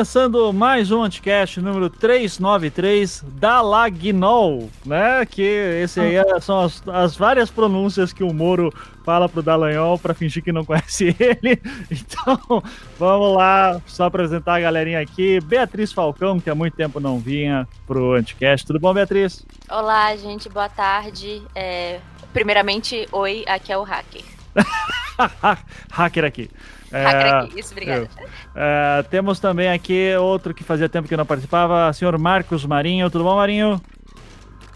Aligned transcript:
Começando 0.00 0.50
mais 0.50 0.90
um 0.90 1.02
Anticast 1.02 1.60
número 1.60 1.90
393 1.90 3.22
da 3.34 3.60
Lagnol, 3.60 4.70
né? 4.82 5.26
Que 5.26 5.42
esse 5.42 6.00
aí 6.00 6.16
é, 6.16 6.40
são 6.40 6.60
as, 6.60 6.82
as, 6.88 7.14
várias 7.14 7.50
pronúncias 7.50 8.10
que 8.10 8.24
o 8.24 8.32
Moro 8.32 8.72
fala 9.04 9.28
pro 9.28 9.42
Dallagnol 9.42 9.98
para 9.98 10.14
fingir 10.14 10.42
que 10.42 10.52
não 10.52 10.64
conhece 10.64 11.14
ele. 11.20 11.60
Então, 11.90 12.62
vamos 12.98 13.36
lá, 13.36 13.78
só 13.84 14.04
apresentar 14.04 14.54
a 14.54 14.60
galerinha 14.60 15.00
aqui. 15.00 15.38
Beatriz 15.42 15.92
Falcão, 15.92 16.40
que 16.40 16.48
há 16.48 16.54
muito 16.54 16.74
tempo 16.74 16.98
não 16.98 17.18
vinha 17.18 17.68
pro 17.86 18.14
Anticast. 18.14 18.66
Tudo 18.66 18.80
bom, 18.80 18.94
Beatriz? 18.94 19.44
Olá, 19.68 20.16
gente, 20.16 20.48
boa 20.48 20.70
tarde. 20.70 21.42
É, 21.54 22.00
primeiramente, 22.32 23.06
oi, 23.12 23.44
aqui 23.46 23.70
é 23.70 23.76
o 23.76 23.82
Hacker. 23.82 24.24
hacker 25.92 26.24
aqui. 26.24 26.48
É, 26.92 27.02
hacker 27.02 27.34
aqui, 27.34 27.60
isso, 27.60 27.72
obrigada. 27.72 28.08
É, 28.54 29.02
temos 29.10 29.38
também 29.38 29.70
aqui 29.70 30.14
outro 30.16 30.52
que 30.52 30.64
fazia 30.64 30.88
tempo 30.88 31.08
que 31.08 31.16
não 31.16 31.26
participava, 31.26 31.92
senhor 31.92 32.16
Marcos 32.18 32.64
Marinho. 32.64 33.10
Tudo 33.10 33.24
bom, 33.24 33.36
Marinho? 33.36 33.80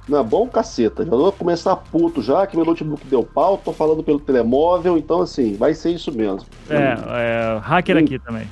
Não, 0.09 0.23
bom 0.23 0.47
caceta. 0.49 1.05
Já 1.05 1.11
vou 1.11 1.33
começar 1.33 1.75
puto 1.77 2.23
já, 2.23 2.47
que 2.47 2.57
meu 2.57 2.65
notebook 2.65 3.07
deu 3.07 3.23
pau, 3.23 3.57
tô 3.57 3.73
falando 3.73 4.03
pelo 4.03 4.21
telemóvel, 4.21 4.99
então 4.99 5.23
assim, 5.23 5.57
vai 5.57 5.75
ser 5.75 5.93
isso 5.93 6.13
mesmo. 6.13 6.47
É, 6.69 7.57
é 7.57 7.59
hacker 7.59 7.97
aqui 7.97 8.19
também. 8.19 8.47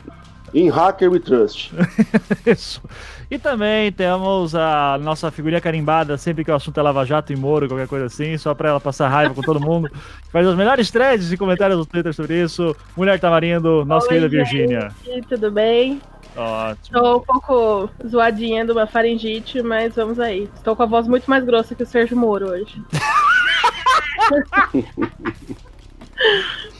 Em 0.54 0.68
Hacker 0.68 1.10
We 1.10 1.18
Trust. 1.18 1.72
Isso. 2.44 2.82
E 3.32 3.38
também 3.38 3.90
temos 3.90 4.54
a 4.54 4.98
nossa 5.00 5.30
figurinha 5.30 5.58
carimbada, 5.58 6.18
sempre 6.18 6.44
que 6.44 6.50
o 6.50 6.54
assunto 6.54 6.78
é 6.78 6.82
Lava 6.82 7.02
Jato 7.06 7.32
e 7.32 7.36
Moro, 7.36 7.66
qualquer 7.66 7.88
coisa 7.88 8.04
assim, 8.04 8.36
só 8.36 8.54
pra 8.54 8.68
ela 8.68 8.78
passar 8.78 9.08
raiva 9.08 9.32
com 9.32 9.40
todo 9.40 9.58
mundo. 9.58 9.90
Faz 10.30 10.46
as 10.46 10.54
melhores 10.54 10.90
threads 10.90 11.32
e 11.32 11.36
comentários 11.38 11.78
no 11.78 11.86
Twitter 11.86 12.12
sobre 12.12 12.42
isso. 12.42 12.76
Mulher 12.94 13.18
Tamarindo, 13.18 13.86
nossa 13.86 14.04
Oi, 14.04 14.08
querida 14.10 14.28
Virgínia. 14.28 14.92
Tudo 15.30 15.50
bem? 15.50 15.98
Ótimo. 16.36 16.76
Estou 16.82 17.16
um 17.16 17.20
pouco 17.20 17.88
zoadinha 18.06 18.66
de 18.66 18.72
uma 18.72 18.86
faringite, 18.86 19.62
mas 19.62 19.94
vamos 19.94 20.20
aí. 20.20 20.46
Estou 20.54 20.76
com 20.76 20.82
a 20.82 20.86
voz 20.86 21.08
muito 21.08 21.30
mais 21.30 21.42
grossa 21.42 21.74
que 21.74 21.84
o 21.84 21.86
Sérgio 21.86 22.18
Moro 22.18 22.50
hoje. 22.50 22.82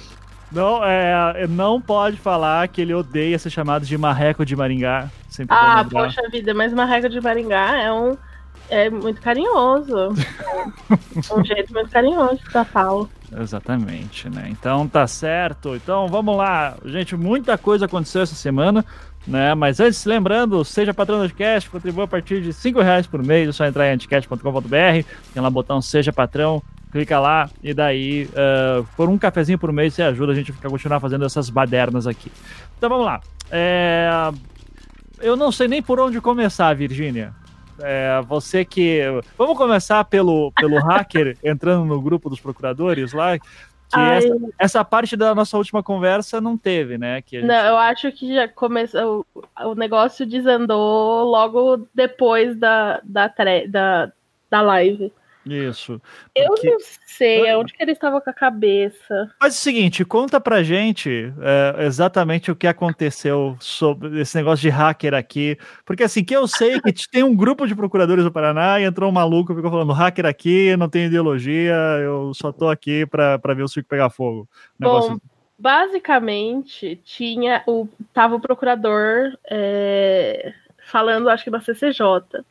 Não, 0.53 0.85
é, 0.85 1.47
não 1.49 1.81
pode 1.81 2.17
falar 2.19 2.69
que 2.69 2.81
ele 2.81 2.93
odeia 2.93 3.39
ser 3.39 3.51
chamado 3.51 3.87
de 3.87 3.97
marreco 3.97 4.45
de 4.45 4.55
Maringá. 4.55 5.09
Sempre 5.29 5.57
ah, 5.59 5.85
poxa 5.91 6.21
vida, 6.31 6.53
mas 6.53 6.73
marreco 6.73 7.09
de 7.09 7.21
Maringá 7.21 7.79
é 7.79 7.93
um 7.93 8.17
é 8.69 8.89
muito 8.89 9.21
carinhoso. 9.21 9.95
é 9.99 10.09
um 11.35 11.45
jeito 11.45 11.73
muito 11.73 11.91
carinhoso 11.91 12.41
da 12.53 12.65
fala. 12.65 13.09
Exatamente, 13.39 14.29
né? 14.29 14.49
Então 14.51 14.87
tá 14.87 15.07
certo. 15.07 15.75
Então 15.75 16.09
vamos 16.09 16.37
lá. 16.37 16.77
Gente, 16.85 17.17
muita 17.17 17.57
coisa 17.57 17.87
aconteceu 17.87 18.23
essa 18.23 18.35
semana, 18.35 18.85
né? 19.27 19.55
Mas 19.55 19.81
antes, 19.81 20.05
lembrando, 20.05 20.65
seja 20.65 20.95
patrão 20.95 21.19
do 21.19 21.25
Anticast, 21.25 21.71
contribua 21.71 22.05
a 22.05 22.09
partir 22.09 22.43
de 22.43 22.53
5 22.53 22.81
reais 22.81 23.07
por 23.07 23.23
mês. 23.23 23.49
É 23.49 23.53
só 23.53 23.65
entrar 23.67 23.89
em 23.89 23.95
anticast.com.br, 23.95 25.07
tem 25.33 25.43
lá 25.43 25.49
o 25.49 25.51
botão 25.51 25.81
Seja 25.81 26.13
Patrão 26.13 26.63
clica 26.93 27.19
lá 27.19 27.49
e 27.63 27.73
daí, 27.73 28.29
uh, 28.33 28.87
por 28.97 29.09
um 29.09 29.17
cafezinho 29.17 29.59
por 29.59 29.73
mês, 29.73 29.95
você 29.95 30.03
ajuda 30.03 30.33
a 30.33 30.35
gente 30.35 30.53
a 30.53 30.69
continuar 30.69 31.01
fazendo 31.01 31.25
essas 31.25 31.49
badernas 31.49 32.07
aqui. 32.07 32.31
Então 32.77 32.91
vamos 32.91 33.07
lá. 33.07 33.21
É... 33.51 34.11
Eu 35.21 35.37
não 35.37 35.51
sei 35.51 35.69
nem 35.69 35.81
por 35.81 35.99
onde 35.99 36.21
começar, 36.21 36.75
Virgínia. 36.75 37.33
É, 37.81 38.21
você 38.27 38.65
que. 38.65 39.01
Vamos 39.39 39.57
começar 39.57 40.05
pelo, 40.05 40.53
pelo 40.53 40.79
hacker 40.83 41.37
entrando 41.43 41.85
no 41.85 42.01
grupo 42.01 42.29
dos 42.29 42.41
procuradores 42.41 43.13
lá. 43.13 43.39
Que 43.39 43.47
essa, 43.95 44.29
essa, 44.59 44.85
parte 44.85 45.17
da 45.17 45.35
nossa 45.35 45.57
última 45.57 45.83
conversa 45.83 46.41
não 46.41 46.57
teve, 46.57 46.97
né? 46.97 47.21
Que 47.23 47.39
gente... 47.39 47.47
Não, 47.47 47.55
eu 47.55 47.77
acho 47.77 48.11
que 48.13 48.35
já 48.35 48.49
começou. 48.49 49.27
O 49.65 49.75
negócio 49.75 50.27
desandou 50.27 51.25
logo 51.25 51.87
depois 51.95 52.57
da, 52.57 53.01
da, 53.05 53.33
da, 53.69 54.13
da 54.51 54.63
live. 54.63 55.13
Isso. 55.45 56.01
Eu 56.35 56.49
porque... 56.49 56.71
não 56.71 56.79
sei 57.05 57.51
aonde 57.51 57.73
que 57.73 57.83
ele 57.83 57.93
estava 57.93 58.21
com 58.21 58.31
a 58.31 58.33
cabeça. 58.33 59.35
Mas 59.41 59.55
é 59.55 59.59
o 59.59 59.61
seguinte, 59.61 60.05
conta 60.05 60.41
pra 60.41 60.63
gente 60.63 61.33
é, 61.41 61.85
exatamente 61.85 62.51
o 62.51 62.57
que 62.57 62.67
aconteceu 62.67 63.57
sobre 63.59 64.21
esse 64.21 64.37
negócio 64.37 64.63
de 64.63 64.69
hacker 64.69 65.15
aqui. 65.15 65.59
Porque 65.85 66.05
assim, 66.05 66.23
que 66.23 66.35
eu 66.35 66.47
sei 66.47 66.81
que 66.81 66.93
tem 67.11 67.25
um 67.25 67.35
grupo 67.35 67.67
de 67.67 67.75
procuradores 67.75 68.25
do 68.25 68.33
Paraná 68.33 68.81
e 68.81 68.85
entrou 68.85 69.11
um 69.11 69.13
maluco, 69.13 69.55
ficou 69.55 69.71
falando 69.71 69.93
hacker 69.93 70.27
aqui, 70.27 70.77
não 70.77 70.89
tem 70.89 71.07
ideologia, 71.07 71.75
eu 72.03 72.33
só 72.35 72.53
tô 72.53 72.69
aqui 72.69 73.05
pra, 73.07 73.39
pra 73.39 73.55
ver 73.55 73.65
o 73.65 73.69
circo 73.69 73.89
pegar 73.89 74.11
fogo. 74.11 74.49
Bom, 74.79 75.19
basicamente, 75.59 77.01
tinha 77.05 77.65
o. 77.67 77.89
Tava 78.15 78.37
o 78.37 78.41
procurador 78.41 79.37
é, 79.51 80.55
falando, 80.87 81.29
acho 81.29 81.45
que 81.45 81.51
da 81.51 81.61
CCJ. 81.61 82.45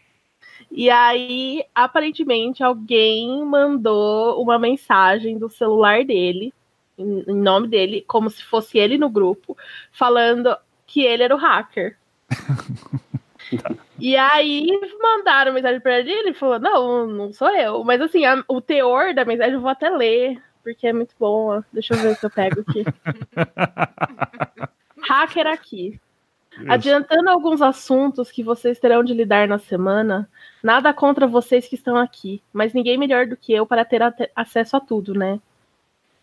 E 0.71 0.89
aí, 0.89 1.65
aparentemente, 1.75 2.63
alguém 2.63 3.43
mandou 3.43 4.41
uma 4.41 4.57
mensagem 4.57 5.37
do 5.37 5.49
celular 5.49 6.05
dele, 6.05 6.53
em 6.97 7.35
nome 7.35 7.67
dele, 7.67 8.05
como 8.07 8.29
se 8.29 8.43
fosse 8.43 8.77
ele 8.77 8.97
no 8.97 9.09
grupo, 9.09 9.57
falando 9.91 10.55
que 10.87 11.01
ele 11.01 11.23
era 11.23 11.35
o 11.35 11.39
hacker. 11.39 11.97
E 13.99 14.17
aí 14.17 14.67
mandaram 14.99 15.53
mensagem 15.53 15.79
para 15.79 15.99
ele 15.99 16.09
e 16.09 16.13
ele 16.13 16.33
falou: 16.33 16.57
Não, 16.57 17.05
não 17.05 17.33
sou 17.33 17.49
eu. 17.49 17.83
Mas 17.83 18.01
assim, 18.01 18.25
a, 18.25 18.43
o 18.47 18.61
teor 18.61 19.13
da 19.13 19.25
mensagem 19.25 19.53
eu 19.53 19.61
vou 19.61 19.69
até 19.69 19.89
ler, 19.89 20.41
porque 20.63 20.87
é 20.87 20.93
muito 20.93 21.13
bom. 21.19 21.61
Deixa 21.71 21.93
eu 21.93 21.99
ver 21.99 22.15
se 22.15 22.25
eu 22.25 22.29
pego 22.29 22.61
aqui. 22.61 22.83
Hacker 25.07 25.47
aqui. 25.47 25.99
Adiantando 26.67 27.29
alguns 27.29 27.61
assuntos 27.61 28.31
que 28.31 28.43
vocês 28.43 28.79
terão 28.79 29.03
de 29.03 29.13
lidar 29.13 29.47
na 29.47 29.57
semana, 29.57 30.29
nada 30.63 30.93
contra 30.93 31.27
vocês 31.27 31.67
que 31.67 31.75
estão 31.75 31.97
aqui, 31.97 32.41
mas 32.51 32.73
ninguém 32.73 32.97
melhor 32.97 33.25
do 33.27 33.37
que 33.37 33.53
eu 33.53 33.65
para 33.65 33.85
ter 33.85 34.01
acesso 34.35 34.77
a 34.77 34.79
tudo, 34.79 35.13
né? 35.13 35.39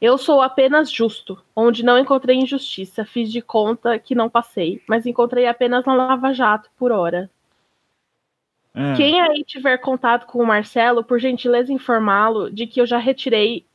Eu 0.01 0.17
sou 0.17 0.41
apenas 0.41 0.91
justo, 0.91 1.43
onde 1.57 1.85
não 1.85 1.99
encontrei 1.99 2.37
injustiça, 2.37 3.05
fiz 3.05 3.33
de 3.33 3.43
conta 3.43 3.99
que 3.99 4.15
não 4.15 4.31
passei, 4.31 4.81
mas 4.87 5.07
encontrei 5.07 5.47
apenas 5.47 5.85
uma 5.85 5.95
lava-jato 5.95 6.71
por 6.79 6.93
hora. 6.93 7.29
É. 8.75 8.95
Quem 8.95 9.21
aí 9.21 9.43
tiver 9.43 9.77
contato 9.79 10.27
com 10.27 10.41
o 10.41 10.47
Marcelo, 10.47 11.03
por 11.03 11.19
gentileza 11.19 11.73
informá-lo 11.73 12.49
de 12.49 12.67
que 12.67 12.81
eu 12.81 12.87
já 12.87 12.99
retirei 12.99 13.67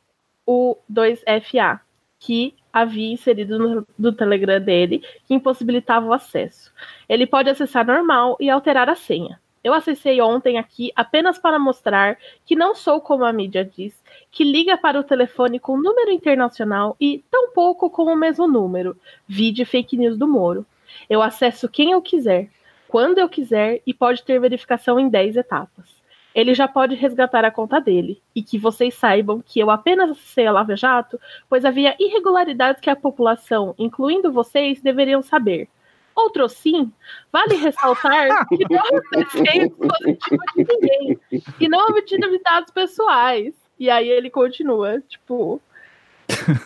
o 0.45 0.77
2FA, 0.89 1.81
que 2.19 2.55
havia 2.73 3.13
inserido 3.13 3.59
no, 3.59 3.87
no 3.97 4.11
Telegram 4.11 4.59
dele 4.59 5.03
que 5.27 5.33
impossibilitava 5.35 6.07
o 6.07 6.13
acesso. 6.13 6.73
Ele 7.07 7.27
pode 7.27 7.49
acessar 7.49 7.85
normal 7.85 8.35
e 8.39 8.49
alterar 8.49 8.89
a 8.89 8.95
senha. 8.95 9.39
Eu 9.63 9.73
acessei 9.73 10.19
ontem 10.19 10.57
aqui 10.57 10.91
apenas 10.93 11.37
para 11.37 11.57
mostrar 11.57 12.17
que 12.45 12.55
não 12.55 12.75
sou 12.75 12.99
como 12.99 13.23
a 13.23 13.31
mídia 13.31 13.63
diz, 13.63 13.93
que 14.29 14.43
liga 14.43 14.75
para 14.75 14.99
o 14.99 15.03
telefone 15.03 15.59
com 15.59 15.77
número 15.77 16.11
internacional 16.11 16.97
e 16.99 17.23
tampouco 17.31 17.89
com 17.89 18.11
o 18.11 18.15
mesmo 18.15 18.45
número. 18.47 18.97
Vide 19.25 19.63
fake 19.63 19.95
news 19.95 20.17
do 20.17 20.27
Moro. 20.27 20.65
Eu 21.09 21.21
acesso 21.21 21.69
quem 21.69 21.91
eu 21.91 22.01
quiser, 22.01 22.49
quando 22.89 23.19
eu 23.19 23.29
quiser 23.29 23.81
e 23.87 23.93
pode 23.93 24.23
ter 24.23 24.39
verificação 24.39 24.99
em 24.99 25.07
10 25.07 25.37
etapas 25.37 26.02
ele 26.33 26.53
já 26.53 26.65
pode 26.67 26.95
resgatar 26.95 27.45
a 27.45 27.51
conta 27.51 27.79
dele. 27.79 28.21
E 28.35 28.41
que 28.41 28.57
vocês 28.57 28.95
saibam 28.95 29.41
que 29.41 29.59
eu 29.59 29.69
apenas 29.69 30.09
acessei 30.11 30.47
a 30.47 30.51
Lava 30.51 30.75
Jato, 30.75 31.19
pois 31.49 31.65
havia 31.65 31.95
irregularidades 31.99 32.81
que 32.81 32.89
a 32.89 32.95
população, 32.95 33.75
incluindo 33.77 34.31
vocês, 34.31 34.81
deveriam 34.81 35.21
saber. 35.21 35.67
Outro 36.15 36.47
sim, 36.47 36.91
vale 37.31 37.55
ressaltar 37.55 38.45
que 38.49 38.65
não 38.69 38.83
acessei 38.99 39.67
dispositivo 39.67 40.43
de 40.55 40.67
ninguém 40.69 41.19
e 41.59 41.67
não 41.67 41.87
obtive 41.87 42.37
dados 42.39 42.71
pessoais. 42.71 43.55
E 43.79 43.89
aí 43.89 44.07
ele 44.07 44.29
continua, 44.29 45.01
tipo. 45.01 45.59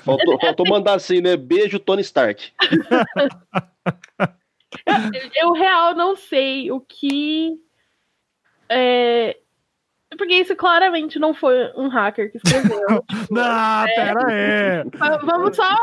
Faltou, 0.03 0.37
faltou 0.39 0.67
mandar 0.67 0.95
assim, 0.95 1.21
né? 1.21 1.37
Beijo, 1.37 1.79
Tony 1.79 2.01
Stark. 2.01 2.51
eu, 4.85 4.95
eu 5.35 5.53
real 5.53 5.95
não 5.95 6.13
sei 6.15 6.71
o 6.71 6.81
que 6.81 7.57
é, 8.69 9.37
porque 10.17 10.33
isso 10.33 10.55
claramente 10.55 11.19
não 11.19 11.33
foi 11.33 11.71
um 11.75 11.87
hacker 11.87 12.31
que 12.31 12.37
escreveu. 12.37 12.77
Tipo, 13.07 13.33
não, 13.33 13.85
é... 13.87 13.95
pera 13.95 14.27
aí. 14.27 14.83
Vamos 15.23 15.55
só, 15.55 15.77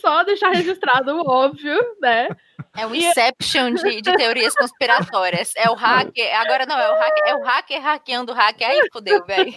só 0.00 0.22
deixar 0.22 0.50
registrado 0.50 1.16
o 1.16 1.28
óbvio, 1.28 1.78
né? 2.00 2.28
É 2.76 2.86
um 2.86 2.94
inception 2.94 3.74
de, 3.74 4.00
de 4.00 4.16
teorias 4.16 4.54
conspiratórias. 4.54 5.52
É 5.56 5.68
o 5.68 5.74
hacker. 5.74 6.40
Agora 6.40 6.66
não, 6.66 6.78
é 6.78 6.90
o 6.90 6.98
hacker, 6.98 7.24
é 7.26 7.34
o 7.34 7.42
hacker 7.42 7.82
hackeando 7.82 8.32
o 8.32 8.34
hacker. 8.34 8.68
Aí 8.68 8.80
fodeu, 8.92 9.24
velho. 9.24 9.54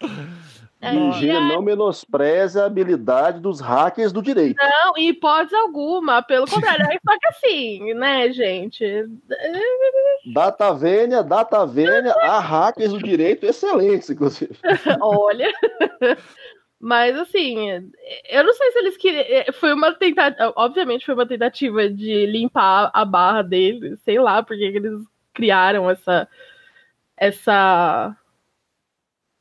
É, 0.80 0.92
Virgínia 0.92 1.40
não 1.40 1.60
menospreza 1.60 2.62
a 2.62 2.66
habilidade 2.66 3.40
dos 3.40 3.60
hackers 3.60 4.12
do 4.12 4.22
direito. 4.22 4.56
Não, 4.62 4.96
em 4.96 5.08
hipótese 5.08 5.56
alguma, 5.56 6.22
pelo 6.22 6.46
contrário. 6.48 6.84
Só 7.04 7.18
que 7.18 7.26
assim, 7.26 7.94
né, 7.94 8.32
gente? 8.32 8.84
Data 10.32 10.72
vênia, 10.72 11.22
data 11.22 11.66
vênia, 11.66 12.14
há 12.22 12.38
hackers 12.38 12.92
do 12.92 13.02
direito 13.02 13.44
excelentes, 13.44 14.08
inclusive. 14.08 14.56
Olha. 15.02 15.52
Mas 16.80 17.18
assim, 17.18 17.90
eu 18.28 18.44
não 18.44 18.52
sei 18.52 18.70
se 18.70 18.78
eles 18.78 18.96
queriam. 18.96 19.24
É, 19.26 19.50
foi 19.50 19.72
uma 19.72 19.92
tentativa. 19.92 20.52
Obviamente 20.54 21.04
foi 21.04 21.14
uma 21.14 21.26
tentativa 21.26 21.90
de 21.90 22.24
limpar 22.26 22.88
a 22.94 23.04
barra 23.04 23.42
deles. 23.42 23.98
Sei 24.04 24.20
lá 24.20 24.44
porque 24.44 24.62
eles 24.62 25.02
criaram 25.34 25.90
essa. 25.90 26.28
Essa 27.16 28.16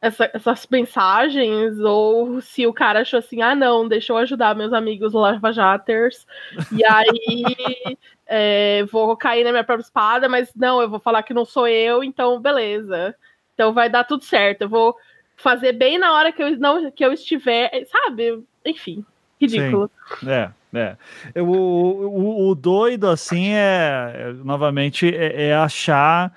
essa, 0.02 0.30
essas 0.34 0.68
mensagens, 0.70 1.80
ou 1.80 2.40
se 2.42 2.68
o 2.68 2.74
cara 2.74 3.02
achou 3.02 3.20
assim, 3.20 3.42
ah 3.42 3.56
não, 3.56 3.88
deixa 3.88 4.14
eu 4.14 4.18
ajudar 4.18 4.56
meus 4.56 4.72
amigos 4.72 5.14
lavajaters, 5.14 6.26
e 6.72 6.86
aí 6.86 7.44
é, 8.26 8.84
vou 8.92 9.16
cair 9.18 9.44
na 9.44 9.52
minha 9.52 9.64
própria 9.64 9.84
espada, 9.84 10.30
mas 10.30 10.52
não, 10.56 10.82
eu 10.82 10.90
vou 10.90 11.00
falar 11.00 11.24
que 11.24 11.34
não 11.34 11.46
sou 11.46 11.68
eu, 11.68 12.04
então 12.04 12.40
beleza. 12.40 13.16
Então 13.54 13.74
vai 13.74 13.90
dar 13.90 14.04
tudo 14.04 14.24
certo, 14.24 14.64
eu 14.64 14.70
vou 14.70 14.96
fazer 15.36 15.74
bem 15.74 15.98
na 15.98 16.14
hora 16.14 16.32
que 16.32 16.44
eu, 16.44 16.58
não, 16.60 16.92
que 16.92 17.04
eu 17.04 17.12
estiver, 17.12 17.72
sabe? 17.88 18.44
Enfim, 18.64 19.04
ridículo. 19.42 19.90
Sim. 20.20 20.30
É, 20.30 20.52
é. 20.76 21.42
O, 21.42 21.46
o, 21.46 22.50
o 22.50 22.56
doido, 22.56 23.08
assim, 23.08 23.54
é, 23.54 24.14
é 24.14 24.34
novamente, 24.44 25.08
é, 25.16 25.48
é 25.48 25.56
achar, 25.56 26.32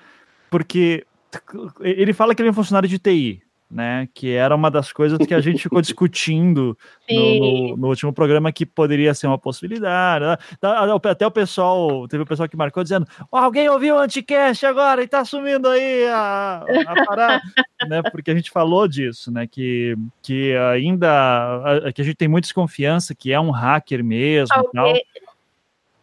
porque 0.49 1.05
ele 1.79 2.13
fala 2.13 2.33
que 2.33 2.41
ele 2.41 2.49
é 2.49 2.51
um 2.51 2.55
funcionário 2.55 2.89
de 2.89 2.97
TI, 2.97 3.41
né? 3.71 4.07
Que 4.13 4.33
era 4.33 4.53
uma 4.53 4.69
das 4.69 4.91
coisas 4.91 5.17
que 5.25 5.33
a 5.33 5.39
gente 5.39 5.63
ficou 5.63 5.79
discutindo 5.81 6.77
no, 7.09 7.39
no, 7.39 7.77
no, 7.77 7.87
último 7.87 8.11
programa 8.11 8.51
que 8.51 8.65
poderia 8.65 9.13
ser 9.13 9.27
uma 9.27 9.37
possibilidade. 9.37 10.25
Né? 10.25 10.37
Tá, 10.59 10.95
até 11.05 11.25
o 11.25 11.31
pessoal, 11.31 12.07
teve 12.07 12.23
o 12.23 12.25
pessoal 12.25 12.49
que 12.49 12.57
marcou 12.57 12.83
dizendo: 12.83 13.07
oh, 13.31 13.37
alguém 13.37 13.69
ouviu 13.69 13.95
o 13.95 13.99
Anticast 13.99 14.65
agora 14.65 15.01
e 15.01 15.07
tá 15.07 15.23
sumindo 15.23 15.69
aí 15.69 16.05
a, 16.07 16.65
a 16.87 17.05
parada, 17.05 17.41
né? 17.87 18.01
Porque 18.11 18.31
a 18.31 18.35
gente 18.35 18.51
falou 18.51 18.87
disso, 18.87 19.31
né? 19.31 19.47
Que, 19.47 19.95
que 20.21 20.53
ainda 20.73 21.91
que 21.95 22.01
a 22.01 22.05
gente 22.05 22.15
tem 22.15 22.27
muita 22.27 22.45
desconfiança 22.45 23.15
que 23.15 23.31
é 23.31 23.39
um 23.39 23.51
hacker 23.51 24.03
mesmo 24.03 24.53
alguém, 24.55 25.03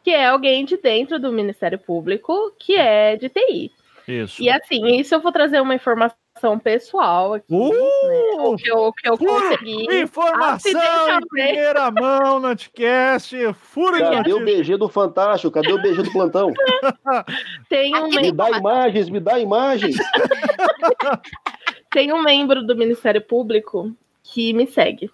Que 0.02 0.10
é 0.10 0.26
alguém 0.26 0.64
de 0.64 0.76
dentro 0.78 1.20
do 1.20 1.30
Ministério 1.30 1.78
Público 1.78 2.54
que 2.58 2.74
é 2.74 3.16
de 3.16 3.28
TI. 3.28 3.70
Isso. 4.06 4.42
E 4.42 4.48
assim, 4.48 4.98
isso 4.98 5.14
eu 5.14 5.20
vou 5.20 5.30
trazer 5.30 5.60
uma 5.60 5.74
informação 5.74 6.16
pessoal 6.58 7.34
aqui, 7.34 7.52
uh, 7.52 7.70
né? 7.70 8.20
o 8.38 8.56
que 8.56 8.70
eu, 8.70 8.92
que 8.92 9.08
eu 9.08 9.18
consegui. 9.18 10.02
Informação 10.02 11.18
em 11.18 11.26
primeira 11.28 11.90
mão 11.90 12.40
no 12.40 12.48
Anticast. 12.48 13.36
Fura 13.54 13.98
Cadê 13.98 14.32
o 14.32 14.44
BG 14.44 14.76
do 14.76 14.88
Fantástico? 14.88 15.52
Cadê 15.52 15.72
o 15.72 15.82
BG 15.82 16.02
do 16.02 16.12
plantão? 16.12 16.52
Tem 17.68 17.94
um 17.96 18.08
me 18.08 18.32
dá 18.32 18.50
imagens, 18.50 19.08
me 19.08 19.20
dá 19.20 19.38
imagens. 19.38 19.96
Tem 21.90 22.12
um 22.12 22.22
membro 22.22 22.62
do 22.62 22.76
Ministério 22.76 23.20
Público 23.20 23.92
que 24.22 24.52
me 24.52 24.66
segue. 24.66 25.10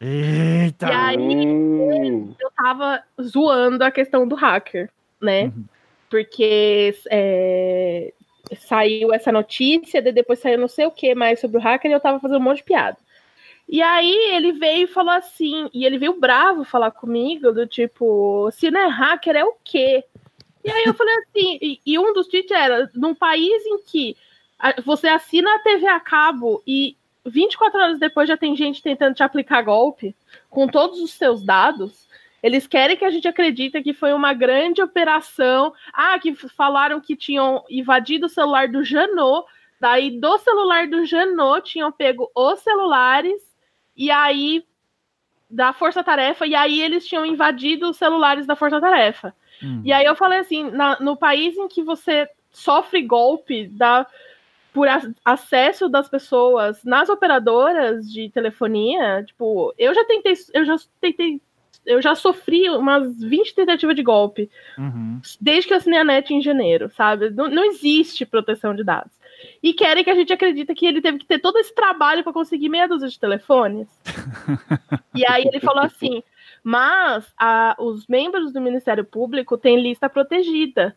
Eita! 0.00 0.88
E 0.88 0.92
aí 0.92 1.46
hum. 1.46 2.34
eu 2.38 2.50
tava 2.50 3.02
zoando 3.20 3.82
a 3.82 3.90
questão 3.90 4.26
do 4.26 4.34
hacker, 4.34 4.90
né? 5.20 5.44
Uhum. 5.44 5.64
Porque 6.10 6.94
é, 7.10 8.12
saiu 8.54 9.12
essa 9.12 9.32
notícia, 9.32 10.00
depois 10.00 10.38
saiu 10.38 10.58
não 10.58 10.68
sei 10.68 10.86
o 10.86 10.90
que 10.90 11.14
mais 11.14 11.40
sobre 11.40 11.58
o 11.58 11.60
hacker 11.60 11.90
e 11.90 11.94
eu 11.94 12.00
tava 12.00 12.20
fazendo 12.20 12.38
um 12.38 12.42
monte 12.44 12.58
de 12.58 12.64
piada. 12.64 12.96
E 13.68 13.82
aí 13.82 14.14
ele 14.32 14.52
veio 14.52 14.84
e 14.84 14.92
falou 14.92 15.12
assim, 15.12 15.68
e 15.74 15.84
ele 15.84 15.98
veio 15.98 16.20
bravo 16.20 16.64
falar 16.64 16.92
comigo, 16.92 17.52
do 17.52 17.66
tipo, 17.66 18.48
se 18.52 18.70
não 18.70 18.80
é 18.80 18.86
hacker, 18.86 19.34
é 19.34 19.44
o 19.44 19.56
quê? 19.64 20.04
E 20.64 20.70
aí 20.70 20.84
eu 20.84 20.94
falei 20.94 21.14
assim, 21.26 21.58
e, 21.60 21.80
e 21.84 21.98
um 21.98 22.12
dos 22.12 22.28
tweets 22.28 22.52
era, 22.52 22.88
num 22.94 23.14
país 23.14 23.66
em 23.66 23.82
que 23.82 24.16
você 24.84 25.08
assina 25.08 25.52
a 25.54 25.58
TV 25.58 25.86
a 25.86 26.00
cabo 26.00 26.62
e 26.66 26.96
24 27.24 27.78
horas 27.78 27.98
depois 27.98 28.28
já 28.28 28.36
tem 28.36 28.56
gente 28.56 28.82
tentando 28.82 29.14
te 29.14 29.22
aplicar 29.22 29.62
golpe 29.62 30.14
com 30.48 30.68
todos 30.68 31.00
os 31.00 31.12
seus 31.12 31.42
dados, 31.42 32.05
eles 32.46 32.64
querem 32.64 32.96
que 32.96 33.04
a 33.04 33.10
gente 33.10 33.26
acredite 33.26 33.82
que 33.82 33.92
foi 33.92 34.12
uma 34.12 34.32
grande 34.32 34.80
operação. 34.80 35.74
Ah, 35.92 36.16
que 36.16 36.32
falaram 36.32 37.00
que 37.00 37.16
tinham 37.16 37.64
invadido 37.68 38.26
o 38.26 38.28
celular 38.28 38.68
do 38.68 38.84
Janot. 38.84 39.44
Daí, 39.80 40.12
do 40.20 40.38
celular 40.38 40.86
do 40.86 41.04
Janot, 41.04 41.68
tinham 41.68 41.90
pego 41.90 42.30
os 42.32 42.60
celulares. 42.60 43.42
E 43.96 44.12
aí, 44.12 44.64
da 45.50 45.72
Força 45.72 46.04
Tarefa. 46.04 46.46
E 46.46 46.54
aí, 46.54 46.80
eles 46.80 47.04
tinham 47.04 47.26
invadido 47.26 47.90
os 47.90 47.96
celulares 47.96 48.46
da 48.46 48.54
Força 48.54 48.80
Tarefa. 48.80 49.34
Hum. 49.60 49.82
E 49.84 49.92
aí, 49.92 50.04
eu 50.04 50.14
falei 50.14 50.38
assim: 50.38 50.70
na, 50.70 51.00
no 51.00 51.16
país 51.16 51.56
em 51.56 51.66
que 51.66 51.82
você 51.82 52.28
sofre 52.52 53.02
golpe 53.02 53.66
da 53.66 54.06
por 54.72 54.86
acesso 55.24 55.88
das 55.88 56.08
pessoas 56.08 56.84
nas 56.84 57.08
operadoras 57.08 58.08
de 58.12 58.28
telefonia, 58.28 59.24
tipo, 59.24 59.74
eu 59.78 59.94
já 59.94 60.04
tentei, 60.04 60.34
eu 60.52 60.66
já 60.66 60.76
tentei 61.00 61.40
eu 61.86 62.02
já 62.02 62.14
sofri 62.14 62.68
umas 62.68 63.18
20 63.18 63.54
tentativas 63.54 63.94
de 63.94 64.02
golpe. 64.02 64.50
Uhum. 64.76 65.20
Desde 65.40 65.68
que 65.68 65.72
eu 65.72 65.78
assinei 65.78 66.00
a 66.00 66.04
net 66.04 66.34
em 66.34 66.42
janeiro, 66.42 66.90
sabe? 66.96 67.30
Não, 67.30 67.48
não 67.48 67.64
existe 67.64 68.26
proteção 68.26 68.74
de 68.74 68.84
dados. 68.84 69.12
E 69.62 69.72
querem 69.72 70.02
que 70.02 70.10
a 70.10 70.14
gente 70.14 70.32
acredita 70.32 70.74
que 70.74 70.86
ele 70.86 71.00
teve 71.00 71.18
que 71.18 71.26
ter 71.26 71.38
todo 71.38 71.58
esse 71.58 71.74
trabalho 71.74 72.24
para 72.24 72.32
conseguir 72.32 72.68
meia 72.68 72.88
dúzia 72.88 73.08
de 73.08 73.18
telefones. 73.18 73.88
e 75.14 75.24
aí 75.26 75.44
ele 75.44 75.60
falou 75.60 75.84
assim: 75.84 76.22
mas 76.62 77.32
a, 77.38 77.76
os 77.78 78.06
membros 78.08 78.52
do 78.52 78.60
Ministério 78.60 79.04
Público 79.04 79.56
têm 79.56 79.80
lista 79.80 80.08
protegida. 80.08 80.96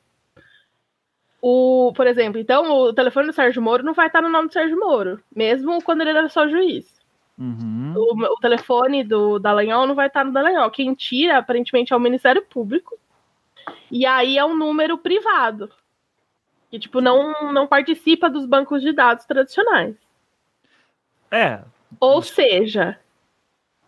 O, 1.42 1.94
por 1.96 2.06
exemplo, 2.08 2.40
então 2.40 2.72
o 2.72 2.94
telefone 2.94 3.28
do 3.28 3.34
Sérgio 3.34 3.62
Moro 3.62 3.84
não 3.84 3.94
vai 3.94 4.08
estar 4.08 4.22
no 4.22 4.30
nome 4.30 4.50
do 4.50 4.54
Sérgio 4.54 4.78
Moro, 4.78 5.24
mesmo 5.34 5.82
quando 5.84 6.02
ele 6.02 6.10
era 6.10 6.28
só 6.28 6.48
juiz. 6.48 6.99
Uhum. 7.40 7.94
O, 7.96 8.34
o, 8.34 8.36
telefone 8.42 9.02
do 9.02 9.40
Dallagnol 9.40 9.88
não 9.88 9.96
vai 9.96 10.08
estar 10.08 10.26
no 10.26 10.34
Dallagnol. 10.34 10.70
Quem 10.70 10.94
tira, 10.94 11.38
aparentemente, 11.38 11.94
é 11.94 11.96
o 11.96 12.00
Ministério 12.00 12.42
Público. 12.42 13.00
E 13.90 14.06
aí 14.06 14.38
é 14.38 14.44
um 14.44 14.58
número 14.58 14.98
privado. 14.98 15.72
Que, 16.70 16.78
tipo, 16.78 17.00
não, 17.00 17.54
não 17.54 17.66
participa 17.66 18.30
dos 18.30 18.46
bancos 18.46 18.82
de 18.82 18.92
dados 18.92 19.26
tradicionais. 19.26 19.96
É. 21.32 21.62
Ou 22.00 22.22
seja, 22.22 23.00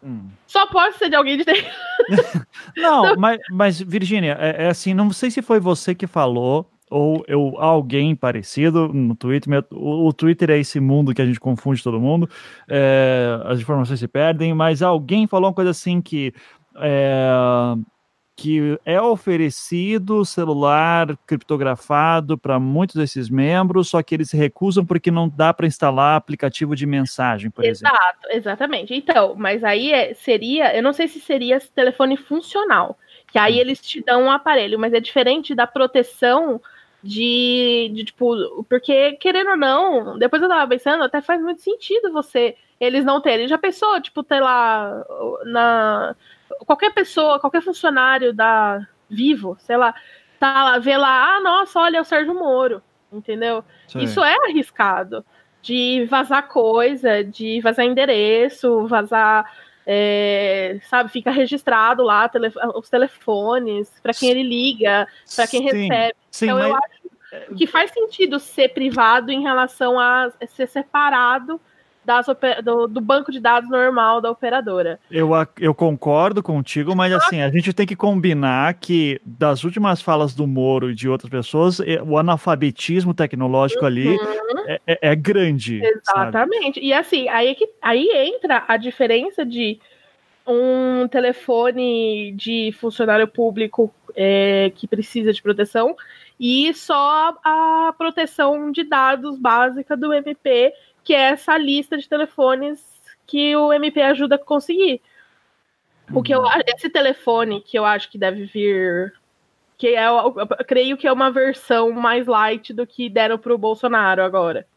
hum. 0.02 0.30
só 0.48 0.66
pode 0.68 0.96
ser 0.96 1.10
de 1.10 1.16
alguém 1.16 1.38
de 1.38 1.44
Não, 2.78 3.16
mas, 3.20 3.40
mas 3.52 3.80
Virgínia, 3.80 4.38
é, 4.40 4.64
é 4.64 4.68
assim, 4.70 4.94
não 4.94 5.12
sei 5.12 5.30
se 5.30 5.42
foi 5.42 5.60
você 5.60 5.94
que 5.94 6.08
falou, 6.08 6.68
ou 6.92 7.24
eu, 7.26 7.56
alguém 7.58 8.14
parecido 8.14 8.90
no 8.90 9.16
Twitter. 9.16 9.64
O, 9.72 10.10
o, 10.10 10.14
Twitter 10.14 10.50
é 10.50 10.60
esse 10.60 10.80
mundo 10.80 11.14
que 11.16 11.22
a 11.22 11.26
gente 11.26 11.40
confunde 11.40 11.82
todo 11.82 12.02
mundo, 12.02 12.30
é, 12.70 13.40
as 13.46 13.62
informações 13.62 14.00
se 14.00 14.08
perdem, 14.10 14.54
mas 14.54 14.82
alguém 14.82 15.26
falou 15.26 15.48
uma 15.48 15.56
coisa 15.56 15.72
assim 15.72 16.02
que. 16.02 16.34
É, 16.76 17.32
que 18.34 18.80
é 18.86 19.00
oferecido 19.00 20.26
celular 20.26 21.16
criptografado 21.28 22.40
para 22.40 22.60
muitos 22.60 22.96
desses 22.96 23.30
membros, 23.30 23.90
só 23.90 24.02
que 24.02 24.16
eles 24.16 24.32
se 24.32 24.38
recusam 24.38 24.84
porque 24.84 25.12
não 25.12 25.30
dá 25.30 25.54
para 25.54 25.68
instalar 25.68 26.16
aplicativo 26.16 26.76
de 26.76 26.88
mensagem, 26.88 27.52
por 27.52 27.64
Exato, 27.64 27.94
exemplo. 27.94 28.08
Exato, 28.08 28.38
exatamente. 28.38 28.94
Então, 28.96 29.36
mas 29.38 29.64
aí 29.64 29.94
é, 29.94 30.16
seria, 30.16 30.76
eu 30.76 30.82
não 30.82 30.92
sei 30.92 31.08
se 31.08 31.20
seria 31.20 31.60
telefone 31.76 32.18
funcional, 32.18 32.98
que 33.32 33.38
aí 33.38 33.60
eles 33.60 33.80
te 33.80 34.02
dão 34.02 34.24
um 34.24 34.32
aparelho, 34.32 34.80
mas 34.80 34.94
é 34.94 35.00
diferente 35.00 35.54
da 35.54 35.68
proteção 35.68 36.60
de, 37.04 37.92
de, 37.94 38.06
tipo, 38.06 38.64
porque 38.70 39.14
querendo 39.14 39.52
ou 39.52 39.58
não, 39.58 40.18
depois 40.20 40.42
eu 40.42 40.50
tava 40.50 40.68
pensando, 40.68 41.04
até 41.04 41.22
faz 41.22 41.42
muito 41.42 41.62
sentido 41.62 42.12
você, 42.12 42.56
eles 42.80 43.04
não 43.04 43.22
terem. 43.22 43.48
Já 43.48 43.58
pensou, 43.58 44.00
tipo, 44.02 44.24
ter 44.24 44.40
lá 44.40 45.04
na 45.46 46.16
qualquer 46.66 46.94
pessoa, 46.94 47.40
qualquer 47.40 47.62
funcionário 47.62 48.34
da 48.34 48.86
Vivo, 49.10 49.58
sei 49.60 49.78
lá, 49.78 49.94
tá 50.40 50.64
lá, 50.64 50.80
vê 50.80 50.98
lá, 50.98 51.36
ah, 51.36 51.42
nossa, 51.42 51.80
olha 51.80 51.98
é 51.98 52.02
o 52.02 52.06
Sérgio 52.06 52.34
Moro, 52.34 52.82
entendeu? 53.12 53.64
Sim. 53.88 54.00
Isso 54.00 54.24
é 54.24 54.36
arriscado 54.48 55.26
de 55.62 56.06
vazar 56.10 56.48
coisa, 56.48 57.24
de 57.24 57.62
vazar 57.62 57.86
endereço, 57.86 58.88
vazar 58.88 59.46
é, 59.94 60.80
sabe, 60.90 61.12
fica 61.12 61.30
registrado 61.32 62.02
lá 62.02 62.30
tele, 62.30 62.50
os 62.76 62.90
telefones, 62.90 63.92
para 64.02 64.14
quem 64.14 64.30
ele 64.30 64.44
liga, 64.44 65.06
para 65.36 65.46
quem 65.46 65.68
sim, 65.68 65.88
recebe. 65.90 66.16
Sim, 66.32 66.46
então 66.46 66.58
mas... 66.60 66.70
eu 66.70 66.76
acho 66.78 67.58
que 67.58 67.68
faz 67.68 67.92
sentido 67.92 68.40
ser 68.40 68.70
privado 68.70 69.32
em 69.34 69.42
relação 69.42 70.00
a 70.00 70.32
ser 70.48 70.70
separado 70.70 71.60
das, 72.04 72.26
do, 72.64 72.88
do, 72.88 73.00
banco 73.00 73.32
de 73.32 73.40
dados 73.40 73.70
normal 73.70 74.22
da 74.22 74.32
operadora. 74.32 75.00
Eu, 75.10 75.30
eu 75.60 75.74
concordo 75.74 76.42
contigo, 76.42 76.96
mas 76.96 77.14
assim, 77.14 77.42
a 77.42 77.50
gente 77.50 77.74
tem 77.74 77.86
que 77.86 77.96
combinar 77.96 78.74
que 78.74 79.22
das 79.24 79.64
últimas 79.64 80.02
falas 80.02 80.34
do 80.34 80.48
Moro 80.48 80.90
e 80.90 80.96
de 80.96 81.08
outras 81.08 81.30
pessoas, 81.30 81.80
o 82.06 82.18
analfabetismo 82.18 83.14
tecnológico 83.14 83.82
uhum. 83.82 83.88
ali 83.88 84.18
é, 84.68 84.82
é, 84.88 85.00
é, 85.12 85.16
grande. 85.16 85.82
Exatamente. 85.84 86.76
Sabe? 86.76 86.88
E 86.88 86.94
assim, 86.94 87.28
aí, 87.30 87.50
é 87.50 87.56
que, 87.56 87.70
aí 87.82 88.10
entra 88.34 88.64
a 88.68 88.78
diferença 88.78 89.46
de 89.46 89.80
um 90.46 91.08
telefone 91.08 92.32
de 92.34 92.72
funcionário 92.80 93.28
público 93.28 93.94
é, 94.16 94.72
que 94.76 94.88
precisa 94.88 95.32
de 95.32 95.42
proteção 95.42 95.96
e 96.40 96.74
só 96.74 97.38
a 97.44 97.94
proteção 97.96 98.72
de 98.72 98.84
dados 98.84 99.38
básica 99.38 99.96
do 99.96 100.12
MP, 100.12 100.74
que 101.04 101.14
é 101.14 101.30
essa 101.32 101.58
lista 101.58 101.98
de 101.98 102.08
telefones 102.08 102.84
que 103.28 103.56
o 103.56 103.72
MP 103.74 104.02
ajuda 104.02 104.36
a 104.36 104.40
conseguir. 104.40 105.02
O 106.14 106.22
que 106.22 106.34
eu 106.34 106.42
Uhum. 106.42 106.50
esse 106.76 106.90
telefone 106.90 107.62
que 107.62 107.78
eu 107.80 107.86
acho 107.86 108.10
que 108.10 108.18
deve 108.18 108.46
vir, 108.46 109.14
que 109.78 109.88
é, 109.96 110.06
eu, 110.08 110.36
eu 110.38 110.48
creio 110.68 110.98
que 110.98 111.08
é 111.08 111.12
uma 111.12 111.32
versão 111.32 111.92
mais 111.92 112.28
light 112.28 112.74
do 112.74 112.86
que 112.86 113.10
deram 113.10 113.38
pro 113.38 113.58
Bolsonaro 113.58 114.22
agora. 114.22 114.68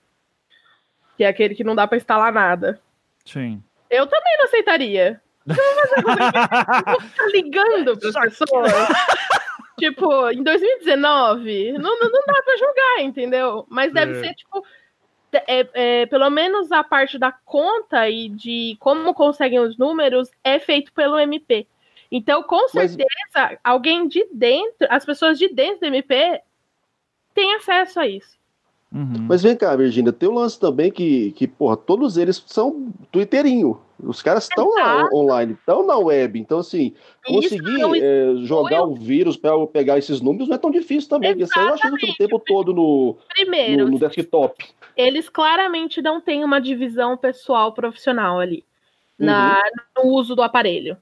Que 1.17 1.25
é 1.25 1.29
aquele 1.29 1.55
que 1.55 1.65
não 1.65 1.75
dá 1.75 1.87
pra 1.87 1.97
instalar 1.97 2.33
nada. 2.33 2.81
Sim. 3.25 3.63
Eu 3.91 4.07
também 4.07 4.37
não 4.39 4.45
aceitaria. 4.47 5.21
Tá 5.47 7.27
ligando 7.33 7.97
pras 7.99 8.15
pessoas. 8.15 8.73
tipo, 9.79 10.31
em 10.31 10.43
2019, 10.43 11.73
não, 11.73 11.99
não, 11.99 12.11
não 12.11 12.23
dá 12.27 12.43
pra 12.43 12.57
julgar, 12.57 13.01
entendeu? 13.03 13.67
Mas 13.69 13.93
deve 13.93 14.13
É. 14.19 14.21
ser, 14.21 14.35
tipo, 14.35 14.65
é, 15.47 15.69
é, 15.75 16.07
pelo 16.07 16.29
menos 16.31 16.71
a 16.73 16.83
parte 16.85 17.19
da 17.19 17.33
conta 17.33 18.09
e 18.09 18.29
de 18.29 18.77
como 18.81 19.15
conseguem 19.15 19.59
os 19.59 19.77
números 19.77 20.31
é 20.43 20.59
feito 20.59 20.93
pelo 20.93 21.19
MP. 21.19 21.67
Então, 22.11 22.43
com 22.43 22.61
Mas- 22.75 22.93
certeza, 22.93 23.59
alguém 23.63 24.07
de 24.07 24.27
dentro, 24.33 24.87
as 24.89 25.05
pessoas 25.05 25.39
de 25.39 25.49
dentro 25.49 25.81
do 25.81 25.87
MP 25.87 26.41
têm 27.35 27.55
acesso 27.55 28.01
a 28.01 28.07
isso. 28.07 28.35
Uhum. 28.93 29.27
Mas 29.29 29.43
vem 29.43 29.57
cá, 29.57 29.75
Virgínia, 29.75 30.13
tem 30.13 30.29
um 30.29 30.35
lance 30.35 30.59
também 30.59 30.93
que, 30.93 31.33
que, 31.33 31.49
porra, 31.49 31.77
todos 31.77 32.17
eles 32.17 32.43
são 32.47 32.93
twitterinho. 33.11 33.81
Os 34.07 34.23
caras 34.23 34.45
estão 34.45 34.69
online, 35.13 35.53
estão 35.55 35.87
na 35.87 35.97
web. 35.97 36.39
Então, 36.39 36.59
assim, 36.59 36.95
conseguir 37.25 37.79
não 37.79 37.95
eh, 37.95 38.35
jogar 38.43 38.79
eu- 38.79 38.91
o 38.91 38.95
vírus 38.95 39.37
para 39.37 39.67
pegar 39.67 39.99
esses 39.99 40.21
números 40.21 40.49
não 40.49 40.57
é 40.57 40.59
tão 40.59 40.71
difícil 40.71 41.09
também. 41.09 41.31
Porque 41.31 41.45
isso 41.45 41.59
aí 41.59 41.67
eu 41.67 41.75
acho 41.75 41.97
que 41.97 42.11
o 42.11 42.15
tempo 42.17 42.39
todo 42.39 42.73
no, 42.73 43.17
Primeiro, 43.29 43.85
no, 43.87 43.93
no 43.93 43.99
desktop. 43.99 44.65
eles 44.97 45.29
claramente 45.29 46.01
não 46.03 46.21
têm 46.21 46.45
uma 46.45 46.61
divisão 46.61 47.17
pessoal 47.17 47.73
profissional 47.73 48.39
ali 48.39 48.65
na, 49.19 49.61
no 49.97 50.11
uso 50.11 50.35
do 50.35 50.43
aparelho. 50.43 50.97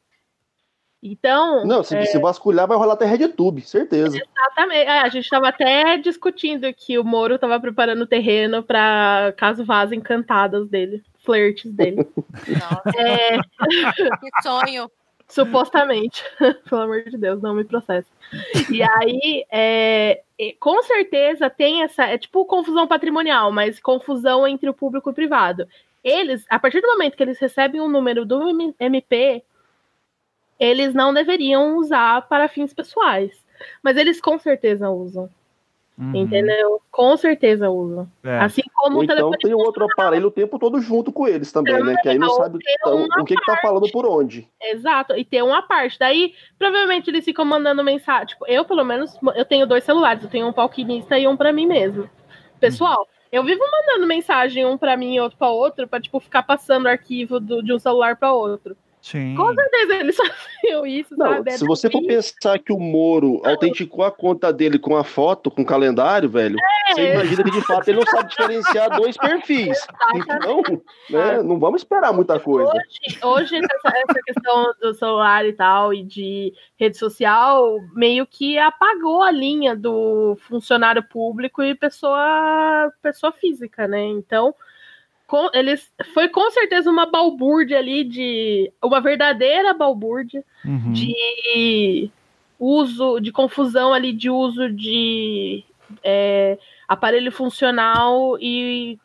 Então, 1.02 1.66
Não, 1.66 1.82
se, 1.82 2.00
se 2.06 2.18
vasculhar, 2.20 2.68
vai 2.68 2.76
rolar 2.78 2.94
até 2.94 3.04
RedTube, 3.04 3.60
certeza. 3.62 4.16
exatamente. 4.16 4.86
É, 4.86 5.00
a 5.00 5.08
gente 5.08 5.24
estava 5.24 5.48
até 5.48 5.96
discutindo 5.98 6.72
que 6.72 6.96
o 6.96 7.02
Moro 7.02 7.34
estava 7.34 7.58
preparando 7.58 8.02
o 8.02 8.06
terreno 8.06 8.62
para 8.62 9.34
caso 9.36 9.64
vazem 9.64 10.00
cantadas 10.00 10.68
dele, 10.68 11.02
flirts 11.24 11.70
dele. 11.72 12.06
Nossa, 12.48 13.00
É, 13.00 13.38
que 13.38 14.42
sonho. 14.42 14.90
supostamente. 15.28 16.22
Pelo 16.68 16.82
amor 16.82 17.04
de 17.04 17.16
Deus, 17.16 17.40
não 17.40 17.54
me 17.54 17.64
processe. 17.64 18.08
E 18.70 18.82
aí, 18.82 19.44
é, 19.50 20.22
com 20.58 20.82
certeza 20.82 21.48
tem 21.48 21.82
essa. 21.82 22.04
É 22.04 22.18
tipo 22.18 22.44
confusão 22.44 22.86
patrimonial, 22.86 23.50
mas 23.52 23.80
confusão 23.80 24.46
entre 24.46 24.68
o 24.68 24.74
público 24.74 25.10
e 25.10 25.12
o 25.12 25.14
privado. 25.14 25.66
Eles, 26.04 26.44
a 26.50 26.58
partir 26.58 26.80
do 26.80 26.88
momento 26.88 27.16
que 27.16 27.22
eles 27.22 27.38
recebem 27.38 27.80
um 27.80 27.88
número 27.88 28.24
do 28.26 28.42
MP, 28.80 29.42
eles 30.58 30.94
não 30.94 31.14
deveriam 31.14 31.76
usar 31.76 32.22
para 32.28 32.48
fins 32.48 32.74
pessoais. 32.74 33.32
Mas 33.82 33.96
eles 33.96 34.20
com 34.20 34.38
certeza 34.38 34.90
usam, 34.90 35.30
Uhum. 35.98 36.16
entendeu? 36.16 36.80
Com 36.90 37.16
certeza 37.16 37.68
usam. 37.68 38.08
É. 38.24 38.38
Assim 38.38 38.62
como 38.74 38.96
Ou 38.96 39.00
o 39.02 39.04
então 39.04 39.14
telefone 39.16 39.38
tem 39.38 39.54
o 39.54 39.58
outro 39.58 39.84
aparelho 39.84 40.28
o 40.28 40.30
tempo 40.30 40.58
todo 40.58 40.80
junto 40.80 41.12
com 41.12 41.28
eles 41.28 41.52
também, 41.52 41.82
né? 41.84 41.94
Que 42.02 42.08
aí 42.08 42.18
não 42.18 42.30
sabe 42.30 42.58
então, 42.80 43.04
o 43.20 43.24
que, 43.24 43.36
que 43.36 43.44
tá 43.44 43.58
falando 43.60 43.90
por 43.90 44.06
onde. 44.06 44.48
Exato, 44.60 45.14
e 45.14 45.24
tem 45.24 45.42
uma 45.42 45.62
parte. 45.62 45.98
Daí, 45.98 46.34
provavelmente 46.58 47.10
eles 47.10 47.24
ficam 47.24 47.44
mandando 47.44 47.84
mensagem. 47.84 48.28
Tipo, 48.28 48.46
eu, 48.46 48.64
pelo 48.64 48.84
menos, 48.84 49.14
eu 49.36 49.44
tenho 49.44 49.66
dois 49.66 49.84
celulares. 49.84 50.24
Eu 50.24 50.30
tenho 50.30 50.46
um 50.48 50.52
pra 50.52 50.62
alquimista 50.62 51.18
e 51.18 51.28
um 51.28 51.36
pra 51.36 51.52
mim 51.52 51.66
mesmo. 51.66 52.08
Pessoal, 52.58 53.06
eu 53.30 53.44
vivo 53.44 53.62
mandando 53.70 54.06
mensagem 54.06 54.64
um 54.64 54.78
pra 54.78 54.96
mim 54.96 55.14
e 55.16 55.20
outro 55.20 55.36
pra 55.38 55.48
outro, 55.50 55.86
pra, 55.86 56.00
tipo, 56.00 56.18
ficar 56.20 56.42
passando 56.42 56.86
o 56.86 56.88
arquivo 56.88 57.38
do- 57.38 57.62
de 57.62 57.72
um 57.72 57.78
celular 57.78 58.16
pra 58.16 58.32
outro. 58.32 58.76
Sim. 59.02 59.34
Com 59.34 59.52
certeza 59.52 59.94
eles 59.96 60.16
faziam 60.62 60.86
isso, 60.86 61.16
Não, 61.18 61.26
sabe? 61.26 61.50
É 61.50 61.56
se 61.58 61.66
você 61.66 61.90
for 61.90 62.02
pensar 62.06 62.56
que 62.60 62.72
o 62.72 62.78
Moro 62.78 63.42
autenticou 63.44 64.04
a 64.04 64.12
conta 64.12 64.52
dele 64.52 64.78
com 64.78 64.96
a 64.96 65.02
foto, 65.02 65.50
com 65.50 65.62
o 65.62 65.66
calendário, 65.66 66.30
velho, 66.30 66.56
É. 66.88 66.94
você 66.94 67.12
imagina 67.14 67.42
que 67.42 67.50
de 67.50 67.60
fato 67.62 67.88
ele 67.88 67.98
não 67.98 68.06
sabe 68.06 68.30
diferenciar 68.30 68.96
dois 68.96 69.16
perfis. 69.16 69.84
Então, 70.14 70.62
né, 71.10 71.42
não 71.42 71.58
vamos 71.58 71.82
esperar 71.82 72.12
muita 72.12 72.38
coisa. 72.38 72.70
Hoje, 72.70 73.18
hoje 73.24 73.56
essa, 73.56 73.98
essa 73.98 74.20
questão 74.24 74.72
do 74.80 74.94
celular 74.94 75.44
e 75.46 75.52
tal, 75.52 75.92
e 75.92 76.04
de 76.04 76.52
rede 76.76 76.96
social, 76.96 77.78
meio 77.94 78.24
que 78.24 78.56
apagou 78.56 79.22
a 79.24 79.32
linha 79.32 79.74
do 79.74 80.36
funcionário 80.48 81.02
público 81.02 81.60
e 81.60 81.74
pessoa, 81.74 82.92
pessoa 83.02 83.32
física, 83.32 83.88
né? 83.88 84.00
Então, 84.04 84.54
com, 85.32 85.48
eles 85.54 85.90
foi 86.12 86.28
com 86.28 86.50
certeza 86.50 86.90
uma 86.90 87.06
balbúrdia 87.06 87.78
ali 87.78 88.04
de. 88.04 88.70
Uma 88.84 89.00
verdadeira 89.00 89.72
balbúrdia 89.72 90.44
Uhum. 90.62 90.92
de 90.92 92.10
uso, 92.60 93.18
de 93.18 93.32
confusão 93.32 93.94
ali 93.94 94.12
de 94.12 94.28
uso 94.28 94.68
de 94.70 95.64
é, 96.04 96.58
aparelho 96.86 97.32
funcional 97.32 98.36
e 98.38 98.98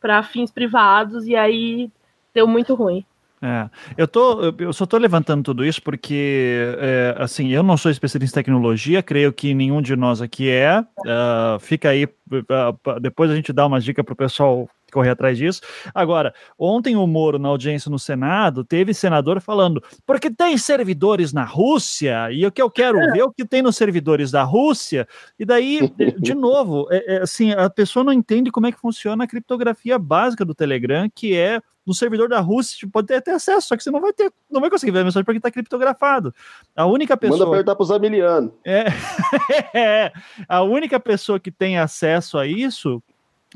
para 0.00 0.22
fins 0.22 0.52
privados, 0.52 1.26
e 1.26 1.34
aí 1.34 1.90
deu 2.32 2.46
muito 2.46 2.72
ruim. 2.76 3.04
É, 3.42 3.68
eu, 3.98 4.08
tô, 4.08 4.54
eu- 4.58 4.72
só 4.72 4.86
tô 4.86 4.96
levantando 4.96 5.42
tudo 5.42 5.64
isso 5.66 5.82
porque, 5.82 6.74
é, 6.78 7.14
assim, 7.18 7.48
eu 7.50 7.62
não 7.62 7.76
sou 7.76 7.90
especialista 7.90 8.38
em 8.38 8.42
tecnologia, 8.42 9.02
creio 9.02 9.32
que 9.32 9.52
nenhum 9.52 9.82
de 9.82 9.94
nós 9.96 10.22
aqui 10.22 10.48
é. 10.48 10.82
Ah, 11.06 11.58
fica 11.60 11.90
aí, 11.90 12.06
pa- 12.06 12.98
depois 13.00 13.30
a 13.30 13.34
gente 13.36 13.52
dá 13.52 13.66
umas 13.66 13.84
dicas 13.84 14.04
pro 14.04 14.16
pessoal 14.16 14.66
correr 14.94 15.10
atrás 15.10 15.36
disso. 15.36 15.60
Agora, 15.94 16.32
ontem 16.58 16.96
o 16.96 17.06
Moro, 17.06 17.38
na 17.38 17.48
audiência 17.48 17.90
no 17.90 17.98
Senado, 17.98 18.64
teve 18.64 18.94
senador 18.94 19.40
falando, 19.40 19.82
porque 20.06 20.30
tem 20.30 20.56
servidores 20.56 21.32
na 21.32 21.44
Rússia, 21.44 22.30
e 22.30 22.46
o 22.46 22.52
que 22.52 22.62
eu 22.62 22.70
quero 22.70 22.98
ver 23.12 23.18
é 23.18 23.24
o 23.24 23.32
que 23.32 23.44
tem 23.44 23.60
nos 23.60 23.76
servidores 23.76 24.30
da 24.30 24.42
Rússia, 24.42 25.06
e 25.38 25.44
daí, 25.44 25.92
de- 26.18 26.34
novo, 26.34 26.86
é- 26.90 27.16
é, 27.16 27.22
assim, 27.22 27.52
a 27.52 27.68
pessoa 27.68 28.04
não 28.04 28.12
entende 28.12 28.50
como 28.50 28.66
é 28.66 28.72
que 28.72 28.80
funciona 28.80 29.24
a 29.24 29.26
criptografia 29.26 29.98
básica 29.98 30.44
do 30.44 30.54
Telegram, 30.54 31.08
que 31.12 31.36
é 31.36 31.60
no 31.86 31.92
servidor 31.92 32.28
da 32.28 32.40
Rússia, 32.40 32.78
tipo, 32.78 32.92
pode 32.92 33.08
ter, 33.08 33.20
ter 33.20 33.32
acesso, 33.32 33.68
só 33.68 33.76
que 33.76 33.82
você 33.82 33.90
não 33.90 34.00
vai 34.00 34.12
ter, 34.12 34.32
não 34.50 34.60
vai 34.60 34.70
conseguir 34.70 34.90
ver 34.92 35.00
a 35.00 35.04
mensagem 35.04 35.24
porque 35.24 35.36
está 35.38 35.50
criptografado. 35.50 36.34
A 36.74 36.86
única 36.86 37.14
Manda 37.14 37.28
pessoa 37.30 37.50
perguntar 37.50 37.76
pro 37.76 37.84
Zamiliano. 37.84 38.54
é, 38.64 38.86
é, 39.74 40.12
a 40.48 40.62
única 40.62 40.98
pessoa 40.98 41.38
que 41.38 41.50
tem 41.50 41.78
acesso 41.78 42.38
a 42.38 42.46
isso, 42.46 43.02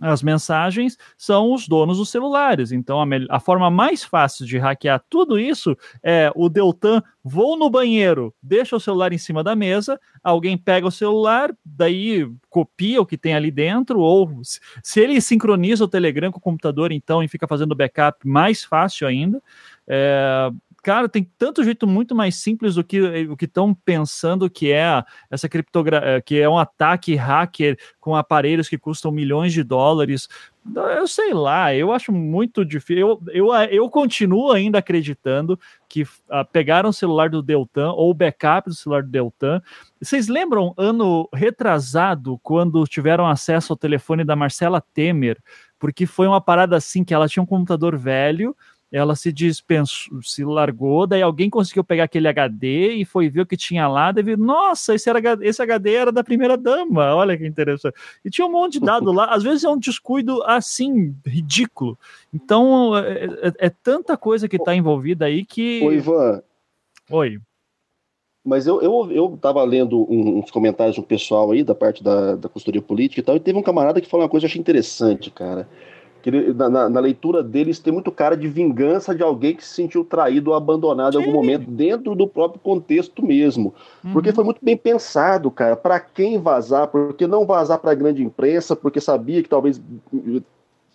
as 0.00 0.22
mensagens, 0.22 0.96
são 1.16 1.52
os 1.52 1.66
donos 1.66 1.98
dos 1.98 2.08
celulares. 2.10 2.72
Então, 2.72 3.00
a, 3.00 3.06
a 3.30 3.40
forma 3.40 3.70
mais 3.70 4.04
fácil 4.04 4.46
de 4.46 4.58
hackear 4.58 5.02
tudo 5.08 5.38
isso 5.38 5.76
é 6.02 6.30
o 6.34 6.48
Deltan 6.48 7.02
vou 7.22 7.58
no 7.58 7.68
banheiro, 7.68 8.34
deixa 8.42 8.74
o 8.74 8.80
celular 8.80 9.12
em 9.12 9.18
cima 9.18 9.44
da 9.44 9.54
mesa, 9.54 10.00
alguém 10.22 10.56
pega 10.56 10.86
o 10.86 10.90
celular, 10.90 11.52
daí 11.64 12.26
copia 12.48 13.02
o 13.02 13.06
que 13.06 13.18
tem 13.18 13.34
ali 13.34 13.50
dentro, 13.50 14.00
ou 14.00 14.42
se- 14.42 14.60
se 14.82 15.00
ele 15.00 15.20
sincroniza 15.20 15.84
o 15.84 15.88
Telegram 15.88 16.32
com 16.32 16.38
o 16.38 16.42
computador, 16.42 16.90
então, 16.90 17.22
e 17.22 17.28
fica 17.28 17.46
fazendo 17.46 17.74
backup 17.74 18.26
mais 18.26 18.64
fácil 18.64 19.06
ainda. 19.06 19.42
É, 19.86 20.50
cara, 20.82 21.08
tem 21.08 21.28
tanto 21.36 21.64
jeito 21.64 21.86
muito 21.86 22.14
mais 22.14 22.36
simples 22.36 22.74
do 22.74 22.84
que 22.84 23.00
o 23.26 23.36
que 23.36 23.44
estão 23.44 23.74
pensando 23.74 24.48
que 24.48 24.72
é 24.72 25.02
essa 25.30 25.48
criptografia, 25.48 26.20
que 26.22 26.40
é 26.40 26.48
um 26.48 26.58
ataque 26.58 27.14
hacker 27.14 27.78
com 28.00 28.14
aparelhos 28.14 28.68
que 28.68 28.78
custam 28.78 29.10
milhões 29.10 29.52
de 29.52 29.62
dólares. 29.62 30.28
Eu 30.74 31.08
sei 31.08 31.32
lá, 31.32 31.74
eu 31.74 31.92
acho 31.92 32.12
muito 32.12 32.64
difícil. 32.64 32.98
Eu, 32.98 33.22
eu, 33.32 33.54
eu 33.70 33.90
continuo 33.90 34.52
ainda 34.52 34.78
acreditando 34.78 35.58
que 35.88 36.06
ah, 36.28 36.44
pegaram 36.44 36.90
o 36.90 36.92
celular 36.92 37.30
do 37.30 37.42
Deltan 37.42 37.92
ou 37.92 38.10
o 38.10 38.14
backup 38.14 38.68
do 38.68 38.74
celular 38.74 39.02
do 39.02 39.10
Deltan. 39.10 39.62
Vocês 40.00 40.28
lembram 40.28 40.74
ano 40.76 41.28
retrasado 41.34 42.38
quando 42.42 42.84
tiveram 42.86 43.26
acesso 43.26 43.72
ao 43.72 43.76
telefone 43.76 44.24
da 44.24 44.36
Marcela 44.36 44.80
Temer? 44.80 45.38
Porque 45.78 46.06
foi 46.06 46.26
uma 46.26 46.40
parada 46.40 46.76
assim 46.76 47.02
que 47.02 47.14
ela 47.14 47.28
tinha 47.28 47.42
um 47.42 47.46
computador 47.46 47.96
velho 47.96 48.54
ela 48.90 49.14
se 49.14 49.30
dispensou, 49.30 50.22
se 50.22 50.44
largou, 50.44 51.06
daí 51.06 51.20
alguém 51.20 51.50
conseguiu 51.50 51.84
pegar 51.84 52.04
aquele 52.04 52.26
HD 52.26 52.94
e 52.94 53.04
foi 53.04 53.28
ver 53.28 53.42
o 53.42 53.46
que 53.46 53.56
tinha 53.56 53.86
lá, 53.86 54.10
daí 54.10 54.24
viu, 54.24 54.36
nossa, 54.36 54.94
esse, 54.94 55.10
era, 55.10 55.20
esse 55.42 55.60
HD 55.60 55.94
era 55.94 56.12
da 56.12 56.24
primeira 56.24 56.56
dama, 56.56 57.14
olha 57.14 57.36
que 57.36 57.46
interessante. 57.46 57.94
E 58.24 58.30
tinha 58.30 58.46
um 58.46 58.50
monte 58.50 58.74
de 58.74 58.80
dado 58.80 59.12
lá, 59.12 59.26
às 59.26 59.42
vezes 59.42 59.64
é 59.64 59.68
um 59.68 59.78
descuido 59.78 60.42
assim, 60.44 61.14
ridículo. 61.26 61.98
Então, 62.32 62.96
é, 62.96 63.24
é, 63.24 63.66
é 63.66 63.70
tanta 63.70 64.16
coisa 64.16 64.48
que 64.48 64.56
está 64.56 64.74
envolvida 64.74 65.26
aí 65.26 65.44
que... 65.44 65.82
Ô, 65.84 65.92
Ivan, 65.92 66.42
Oi. 67.10 67.38
mas 68.42 68.66
eu, 68.66 68.80
eu, 68.80 69.10
eu 69.12 69.38
tava 69.38 69.62
lendo 69.64 70.10
uns 70.10 70.50
comentários 70.50 70.96
do 70.96 71.02
pessoal 71.02 71.50
aí, 71.50 71.62
da 71.62 71.74
parte 71.74 72.02
da, 72.02 72.36
da 72.36 72.48
consultoria 72.48 72.80
política 72.80 73.20
e 73.20 73.22
tal, 73.22 73.36
e 73.36 73.40
teve 73.40 73.58
um 73.58 73.62
camarada 73.62 74.00
que 74.00 74.08
falou 74.08 74.24
uma 74.24 74.30
coisa 74.30 74.46
que 74.46 74.46
eu 74.46 74.50
achei 74.52 74.60
interessante, 74.60 75.30
cara. 75.30 75.68
Que 76.22 76.30
ele, 76.30 76.52
na, 76.52 76.88
na- 76.88 77.00
leitura 77.00 77.42
deles 77.42 77.78
tem 77.78 77.92
muito 77.92 78.10
cara 78.10 78.36
de 78.36 78.48
vingança 78.48 79.14
de 79.14 79.22
alguém 79.22 79.54
que 79.54 79.64
se 79.64 79.74
sentiu 79.74 80.04
traído 80.04 80.50
ou 80.50 80.56
abandonado 80.56 81.14
em 81.14 81.16
algum 81.18 81.30
Sim. 81.30 81.36
momento, 81.36 81.70
dentro 81.70 82.14
do 82.14 82.26
próprio 82.26 82.60
contexto 82.60 83.24
mesmo. 83.24 83.72
Porque 84.12 84.30
Uhum. 84.30 84.34
foi 84.34 84.44
muito 84.44 84.58
bem 84.62 84.76
pensado, 84.76 85.50
cara. 85.50 85.76
Para 85.76 86.00
quem 86.00 86.38
vazar? 86.38 86.88
Porque 86.88 87.26
não 87.26 87.46
vazar 87.46 87.78
para 87.78 87.92
a 87.92 87.94
grande 87.94 88.22
imprensa? 88.22 88.74
Porque 88.74 89.00
sabia 89.00 89.42
que 89.42 89.48
talvez 89.48 89.80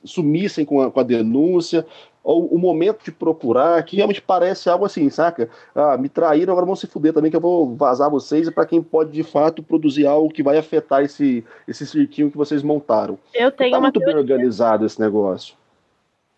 sumissem 0.03 0.65
com 0.65 0.81
a, 0.81 0.91
com 0.91 1.00
a 1.00 1.03
denúncia, 1.03 1.86
ou 2.24 2.48
o 2.48 2.57
momento 2.57 3.03
de 3.03 3.12
procurar, 3.12 3.83
que 3.83 3.98
realmente 3.98 4.22
parece 4.22 4.69
algo 4.69 4.86
assim, 4.86 5.10
saca? 5.10 5.50
Ah, 5.75 5.98
me 5.98 6.07
traíram, 6.07 6.53
agora 6.53 6.65
vão 6.65 6.75
se 6.75 6.88
fuder 6.88 7.12
também, 7.13 7.29
que 7.29 7.36
eu 7.36 7.41
vou 7.41 7.75
vazar 7.75 8.10
vocês, 8.10 8.50
para 8.50 8.65
quem 8.65 8.81
pode 8.81 9.12
de 9.12 9.24
fato 9.24 9.62
produzir 9.62 10.07
algo 10.07 10.33
que 10.33 10.41
vai 10.41 10.57
afetar 10.57 11.03
esse, 11.03 11.43
esse 11.67 11.86
cirquinho 11.86 12.31
que 12.31 12.38
vocês 12.38 12.63
montaram. 12.63 13.19
Eu 13.33 13.51
tenho 13.51 13.72
tá 13.72 13.77
uma 13.77 13.83
muito 13.83 14.00
teoria. 14.00 14.13
bem 14.13 14.22
organizado 14.22 14.86
esse 14.86 15.00
negócio. 15.00 15.55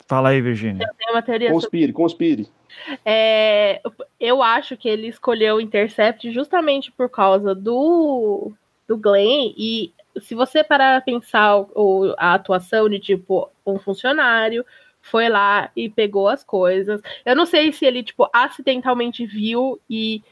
Fala 0.08 0.30
aí, 0.30 0.42
Virginia. 0.42 0.84
Eu 0.84 0.96
tenho 0.98 1.16
uma 1.16 1.22
teoria 1.22 1.50
sobre 1.50 1.62
Conspire, 1.62 1.94
conspire. 1.94 2.50
É, 3.04 3.82
eu 4.20 4.44
acho 4.44 4.76
que 4.78 4.90
ele 4.90 5.08
escolheu 5.08 5.56
o 5.56 5.62
Intercept 5.62 6.32
justamente 6.32 6.92
por 6.92 7.10
causa 7.10 7.56
do, 7.56 8.52
do 8.88 8.98
Glenn. 8.98 9.54
E 9.58 9.92
se 10.22 10.36
você 10.36 10.64
parar 10.64 10.98
a 10.98 11.02
pensar 11.02 11.58
o, 11.58 12.14
a 12.18 12.34
atuação 12.34 12.90
de 12.90 13.00
tipo 13.00 13.50
um 13.66 13.78
funcionário 13.80 14.66
foi 15.02 15.30
lá 15.30 15.70
e 15.76 15.90
pegou 15.90 16.28
as 16.28 16.44
coisas. 16.44 17.02
Eu 17.26 17.36
não 17.36 17.46
sei 17.46 17.72
se 17.72 17.86
ele 17.86 18.04
tipo 18.04 18.28
acidentalmente 18.34 19.26
viu 19.26 19.80
e 19.90 20.24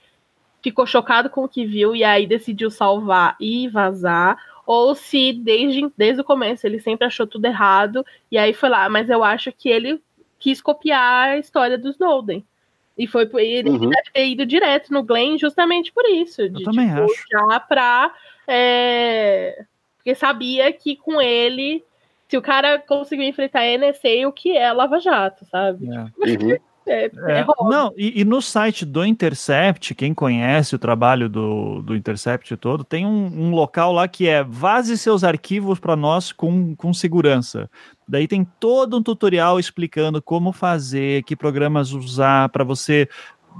ficou 0.61 0.85
chocado 0.85 1.29
com 1.29 1.43
o 1.43 1.49
que 1.49 1.65
viu 1.65 1.95
e 1.95 2.03
aí 2.03 2.25
decidiu 2.25 2.71
salvar 2.71 3.35
e 3.39 3.67
vazar. 3.67 4.37
Ou 4.65 4.95
se 4.95 5.33
desde, 5.33 5.91
desde 5.97 6.21
o 6.21 6.23
começo 6.23 6.65
ele 6.65 6.79
sempre 6.79 7.05
achou 7.05 7.27
tudo 7.27 7.45
errado 7.45 8.05
e 8.31 8.37
aí 8.37 8.53
foi 8.53 8.69
lá. 8.69 8.87
Mas 8.89 9.09
eu 9.09 9.23
acho 9.23 9.51
que 9.51 9.69
ele 9.69 10.01
quis 10.39 10.61
copiar 10.61 11.29
a 11.29 11.37
história 11.37 11.77
do 11.77 11.89
Snowden. 11.89 12.43
E 12.97 13.07
foi 13.07 13.25
por 13.25 13.39
ele 13.41 13.69
Uhum. 13.69 13.89
deve 13.89 14.11
ter 14.13 14.27
ido 14.27 14.45
direto 14.45 14.93
no 14.93 15.03
Glenn 15.03 15.37
justamente 15.37 15.91
por 15.91 16.05
isso. 16.05 16.47
De, 16.49 16.63
também 16.63 16.87
tipo, 16.87 17.01
acho. 17.03 17.23
Já 17.31 17.59
pra. 17.59 18.13
é, 18.47 19.65
Porque 20.03 20.15
sabia 20.15 20.71
que 20.73 20.97
com 20.97 21.21
ele, 21.21 21.81
se 22.27 22.37
o 22.37 22.41
cara 22.41 22.77
conseguiu 22.77 23.25
enfrentar 23.25 23.61
a 23.61 23.77
NSA, 23.77 24.27
o 24.27 24.33
que 24.33 24.57
é 24.57 24.71
Lava 24.73 24.99
Jato, 24.99 25.45
sabe? 25.45 25.87
É. 25.87 26.03
Uhum. 26.43 26.57
É, 26.85 27.05
é 27.05 27.39
É, 27.39 27.45
não, 27.61 27.93
e, 27.95 28.21
e 28.21 28.25
no 28.25 28.41
site 28.41 28.85
do 28.85 29.05
Intercept, 29.05 29.95
quem 29.95 30.13
conhece 30.13 30.75
o 30.75 30.79
trabalho 30.79 31.29
do, 31.29 31.81
do 31.81 31.95
Intercept 31.95 32.55
todo, 32.57 32.83
tem 32.83 33.05
um, 33.05 33.25
um 33.25 33.51
local 33.51 33.93
lá 33.93 34.07
que 34.07 34.27
é 34.27 34.43
vaze 34.43 34.97
seus 34.97 35.23
arquivos 35.23 35.79
para 35.79 35.95
nós 35.95 36.31
com, 36.31 36.75
com 36.75 36.93
segurança. 36.93 37.69
Daí 38.07 38.27
tem 38.27 38.45
todo 38.59 38.97
um 38.97 39.03
tutorial 39.03 39.59
explicando 39.59 40.21
como 40.21 40.51
fazer, 40.51 41.23
que 41.23 41.35
programas 41.35 41.93
usar 41.93 42.49
para 42.49 42.65
você, 42.65 43.07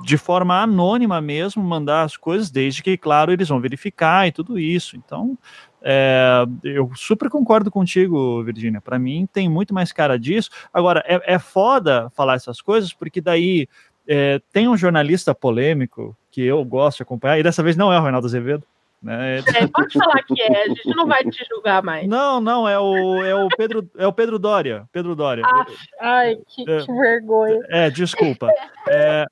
de 0.04 0.18
forma 0.18 0.62
anônima 0.62 1.22
mesmo, 1.22 1.64
mandar 1.64 2.04
as 2.04 2.18
coisas, 2.18 2.52
desde 2.52 2.84
que, 2.84 2.98
claro, 2.98 3.32
eles 3.32 3.48
vão 3.48 3.62
verificar 3.62 4.28
e 4.28 4.32
tudo 4.32 4.60
isso. 4.60 4.98
Então, 4.98 5.38
é, 5.84 6.46
eu 6.64 6.90
super 6.96 7.30
concordo 7.30 7.70
contigo, 7.70 8.42
Virginia. 8.44 8.80
Para 8.80 8.98
mim, 8.98 9.28
tem 9.32 9.50
muito 9.50 9.74
mais 9.74 9.92
cara 9.92 10.18
disso. 10.18 10.50
Agora, 10.74 11.04
é, 11.06 11.36
é 11.36 11.40
foda 11.40 12.10
falar 12.16 12.36
essas 12.36 12.62
coisas, 12.62 12.94
porque 12.94 13.20
daí 13.20 13.68
é, 14.08 14.42
tem 14.52 14.68
um 14.68 14.78
jornalista 14.78 15.36
polêmico 15.36 16.16
que 16.32 16.42
eu 16.42 16.64
gosto 16.64 16.98
de 16.98 17.04
acompanhar, 17.04 17.38
e 17.38 17.44
dessa 17.44 17.62
vez 17.62 17.76
não 17.76 17.92
é 17.92 18.00
o 18.00 18.02
Reinaldo 18.02 18.26
Azevedo. 18.28 18.66
Né? 19.02 19.40
É, 19.40 19.68
pode 19.68 19.94
falar 20.00 20.24
que 20.24 20.42
é, 20.42 20.64
a 20.64 20.68
gente 20.70 20.96
não 20.96 21.06
vai 21.06 21.22
te 21.26 21.46
julgar 21.50 21.84
mais. 21.84 22.08
Não, 22.08 22.40
não, 22.40 22.68
é 22.68 22.80
o, 22.80 23.22
é 23.22 23.36
o 23.36 23.50
Pedro, 23.50 23.90
é 23.98 24.08
o 24.08 24.14
Pedro 24.14 24.40
Dória. 24.40 24.88
Pedro 24.94 25.14
Dória. 25.14 25.44
Ah, 25.46 25.66
Ai, 26.00 26.38
que, 26.48 26.62
É. 26.62 26.80
que 26.80 26.94
vergonha. 26.94 27.60
É, 27.68 27.90
desculpa. 27.90 28.50
É, 28.88 29.26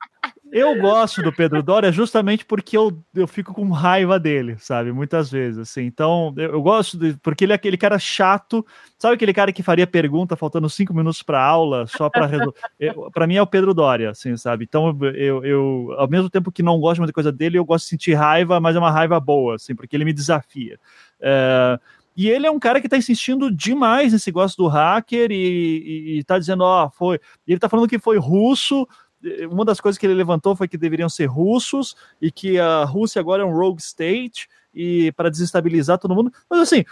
eu 0.52 0.78
gosto 0.78 1.22
do 1.22 1.32
Pedro 1.32 1.62
Dória 1.62 1.90
justamente 1.90 2.44
porque 2.44 2.76
eu, 2.76 3.02
eu 3.14 3.26
fico 3.26 3.54
com 3.54 3.70
raiva 3.70 4.20
dele, 4.20 4.56
sabe? 4.58 4.92
Muitas 4.92 5.30
vezes, 5.30 5.58
assim. 5.58 5.84
Então, 5.84 6.34
eu, 6.36 6.52
eu 6.52 6.62
gosto 6.62 6.98
de, 6.98 7.14
porque 7.22 7.44
ele 7.44 7.52
é 7.52 7.56
aquele 7.56 7.78
cara 7.78 7.98
chato, 7.98 8.64
sabe 8.98 9.14
aquele 9.14 9.32
cara 9.32 9.50
que 9.50 9.62
faria 9.62 9.86
pergunta 9.86 10.36
faltando 10.36 10.68
cinco 10.68 10.92
minutos 10.92 11.22
para 11.22 11.42
aula 11.42 11.86
só 11.86 12.10
para 12.10 12.26
resolver. 12.26 12.52
Para 13.14 13.26
mim 13.26 13.36
é 13.36 13.42
o 13.42 13.46
Pedro 13.46 13.72
Dória, 13.72 14.10
assim, 14.10 14.36
sabe? 14.36 14.64
Então, 14.64 14.94
eu, 15.14 15.42
eu, 15.42 15.94
ao 15.96 16.08
mesmo 16.08 16.28
tempo 16.28 16.52
que 16.52 16.62
não 16.62 16.78
gosto 16.78 17.06
de 17.06 17.12
coisa 17.14 17.32
dele, 17.32 17.56
eu 17.56 17.64
gosto 17.64 17.84
de 17.84 17.90
sentir 17.90 18.12
raiva, 18.12 18.60
mas 18.60 18.76
é 18.76 18.78
uma 18.78 18.90
raiva 18.90 19.18
boa, 19.18 19.54
assim, 19.54 19.74
porque 19.74 19.96
ele 19.96 20.04
me 20.04 20.12
desafia. 20.12 20.78
É, 21.18 21.80
e 22.14 22.28
ele 22.28 22.46
é 22.46 22.50
um 22.50 22.58
cara 22.58 22.80
que 22.80 22.86
está 22.86 22.96
insistindo 22.96 23.50
demais 23.50 24.12
nesse 24.12 24.28
negócio 24.28 24.56
do 24.56 24.68
hacker 24.68 25.30
e, 25.30 25.34
e, 25.34 26.18
e 26.18 26.24
tá 26.24 26.38
dizendo, 26.38 26.62
ó, 26.62 26.90
foi. 26.90 27.18
E 27.46 27.52
ele 27.52 27.58
tá 27.58 27.68
falando 27.68 27.88
que 27.88 27.98
foi 27.98 28.18
russo. 28.18 28.86
Uma 29.50 29.64
das 29.64 29.80
coisas 29.80 29.98
que 29.98 30.06
ele 30.06 30.14
levantou 30.14 30.56
foi 30.56 30.66
que 30.66 30.76
deveriam 30.76 31.08
ser 31.08 31.26
russos 31.26 31.96
e 32.20 32.30
que 32.30 32.58
a 32.58 32.84
Rússia 32.84 33.20
agora 33.20 33.42
é 33.42 33.46
um 33.46 33.54
rogue 33.54 33.80
state 33.80 34.48
e 34.74 35.12
para 35.12 35.30
desestabilizar 35.30 35.98
todo 35.98 36.14
mundo. 36.14 36.32
Mas 36.48 36.60
assim, 36.60 36.84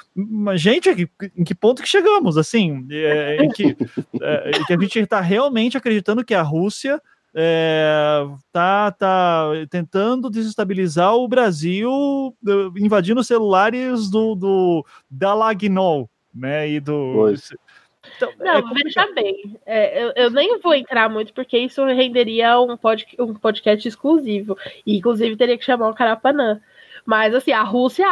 gente, 0.57 1.11
em 1.37 1.45
que 1.45 1.55
ponto 1.55 1.83
que 1.83 1.89
chegamos? 1.89 2.37
Assim, 2.37 2.87
é, 2.91 3.43
em, 3.43 3.49
que, 3.49 3.77
é, 4.21 4.51
em 4.51 4.65
que 4.65 4.73
a 4.73 4.79
gente 4.79 4.99
está 4.99 5.21
realmente 5.21 5.77
acreditando 5.77 6.25
que 6.25 6.35
a 6.35 6.43
Rússia 6.43 7.01
é, 7.35 8.27
tá, 8.53 8.91
tá 8.93 9.47
tentando 9.71 10.29
desestabilizar 10.29 11.15
o 11.15 11.29
Brasil, 11.29 11.91
invadindo 12.77 13.23
celulares 13.23 14.11
do, 14.11 14.35
do 14.35 14.87
da 15.09 15.33
Lagnol, 15.35 16.11
né? 16.35 16.69
E 16.69 16.81
do. 16.81 17.13
Pois. 17.15 17.53
Então, 18.17 18.33
não, 18.39 18.59
é 18.59 18.63
veja 18.83 19.07
bem, 19.13 19.61
é, 19.67 20.03
eu, 20.03 20.13
eu, 20.17 20.31
nem 20.31 20.59
vou 20.59 20.75
entrar 20.75 21.09
muito 21.09 21.35
porque 21.35 21.59
isso 21.59 21.85
renderia 21.85 22.59
um, 22.59 22.77
pod, 22.77 23.07
um 23.19 23.35
podcast 23.35 23.87
exclusivo. 23.87 24.57
E 24.87 24.97
inclusive 24.97 25.37
teria 25.37 25.59
que 25.59 25.65
chamar 25.65 25.89
o 25.89 25.95
Carapanã. 25.95 26.61
Mas 27.05 27.35
assim, 27.35 27.53
a 27.53 27.63
Rússia. 27.63 28.07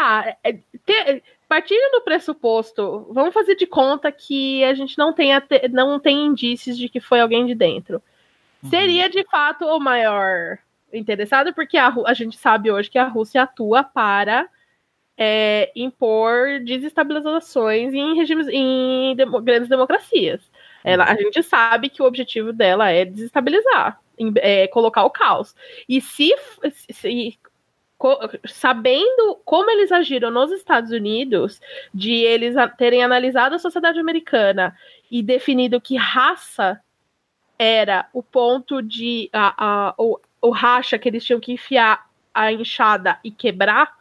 É, 0.44 0.52
te, 0.52 1.22
partindo 1.48 1.90
do 1.92 2.02
pressuposto, 2.02 3.06
vamos 3.10 3.32
fazer 3.32 3.54
de 3.54 3.66
conta 3.66 4.12
que 4.12 4.62
a 4.64 4.74
gente 4.74 4.98
não 4.98 5.12
tem, 5.14 5.30
não 5.70 5.98
tem 5.98 6.26
indícios 6.26 6.76
de 6.76 6.88
que 6.88 7.00
foi 7.00 7.20
alguém 7.20 7.46
de 7.46 7.54
dentro. 7.54 8.02
Uhum. 8.62 8.70
Seria 8.70 9.08
de 9.08 9.24
fato 9.24 9.64
o 9.64 9.80
maior 9.80 10.58
interessado, 10.92 11.54
porque 11.54 11.78
a, 11.78 11.92
a 12.06 12.14
gente 12.14 12.36
sabe 12.36 12.70
hoje 12.70 12.90
que 12.90 12.98
a 12.98 13.08
Rússia 13.08 13.42
atua 13.42 13.82
para 13.82 14.46
é, 15.18 15.72
impor 15.74 16.60
desestabilizações 16.60 17.92
em 17.92 18.14
regimes 18.14 18.46
em 18.46 19.16
grandes 19.42 19.68
democracias. 19.68 20.48
Ela, 20.84 21.04
a 21.04 21.16
gente 21.16 21.42
sabe 21.42 21.88
que 21.88 22.00
o 22.00 22.06
objetivo 22.06 22.52
dela 22.52 22.88
é 22.88 23.04
desestabilizar, 23.04 24.00
é, 24.36 24.68
colocar 24.68 25.04
o 25.04 25.10
caos. 25.10 25.56
E 25.88 26.00
se, 26.00 26.32
se 26.72 27.36
sabendo 28.46 29.40
como 29.44 29.68
eles 29.72 29.90
agiram 29.90 30.30
nos 30.30 30.52
Estados 30.52 30.92
Unidos, 30.92 31.60
de 31.92 32.12
eles 32.12 32.54
terem 32.76 33.02
analisado 33.02 33.56
a 33.56 33.58
sociedade 33.58 33.98
americana 33.98 34.76
e 35.10 35.20
definido 35.20 35.80
que 35.80 35.96
raça 35.96 36.80
era 37.58 38.08
o 38.12 38.22
ponto 38.22 38.80
de 38.80 39.28
a, 39.32 39.88
a, 39.88 39.94
o, 39.98 40.20
o 40.40 40.50
racha 40.50 40.96
que 40.96 41.08
eles 41.08 41.24
tinham 41.24 41.40
que 41.40 41.52
enfiar 41.52 42.08
a 42.32 42.52
enxada 42.52 43.18
e 43.24 43.32
quebrar 43.32 43.97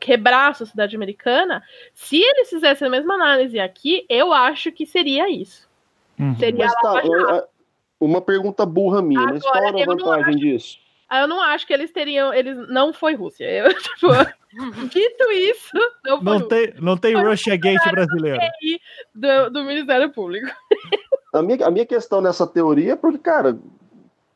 quebrar 0.00 0.50
a 0.50 0.54
sociedade 0.54 0.96
americana, 0.96 1.62
se 1.94 2.20
eles 2.20 2.48
fizessem 2.48 2.88
a 2.88 2.90
mesma 2.90 3.14
análise 3.14 3.60
aqui, 3.60 4.06
eu 4.08 4.32
acho 4.32 4.72
que 4.72 4.86
seria 4.86 5.30
isso. 5.30 5.68
Uhum. 6.18 6.34
Seria 6.36 6.66
mas 6.66 6.74
tá, 6.74 7.48
uma 8.00 8.20
pergunta 8.22 8.64
burra 8.64 9.02
minha, 9.02 9.20
Agora, 9.20 9.34
mas 9.34 9.42
qual 9.42 9.64
era 9.64 9.82
a 9.82 9.86
vantagem 9.86 10.34
acho, 10.34 10.38
disso? 10.38 10.78
Eu 11.12 11.28
não 11.28 11.40
acho 11.42 11.66
que 11.66 11.72
eles 11.72 11.92
teriam, 11.92 12.32
eles 12.32 12.56
não 12.68 12.92
foi 12.92 13.14
Rússia. 13.14 13.44
Eu, 13.44 13.68
tipo, 13.76 14.08
dito 14.88 15.32
isso, 15.32 15.76
não, 16.04 16.22
não 16.22 16.48
tem, 16.48 16.74
não 16.80 16.96
tem 16.96 17.14
Russia 17.14 17.56
Gate 17.56 17.90
brasileiro. 17.90 18.40
Do, 19.14 19.50
do 19.50 19.64
Ministério 19.64 20.10
Público. 20.10 20.50
A 21.32 21.42
minha, 21.42 21.66
a 21.66 21.70
minha 21.70 21.86
questão 21.86 22.20
nessa 22.20 22.46
teoria 22.46 22.94
é 22.94 22.96
porque, 22.96 23.18
cara, 23.18 23.58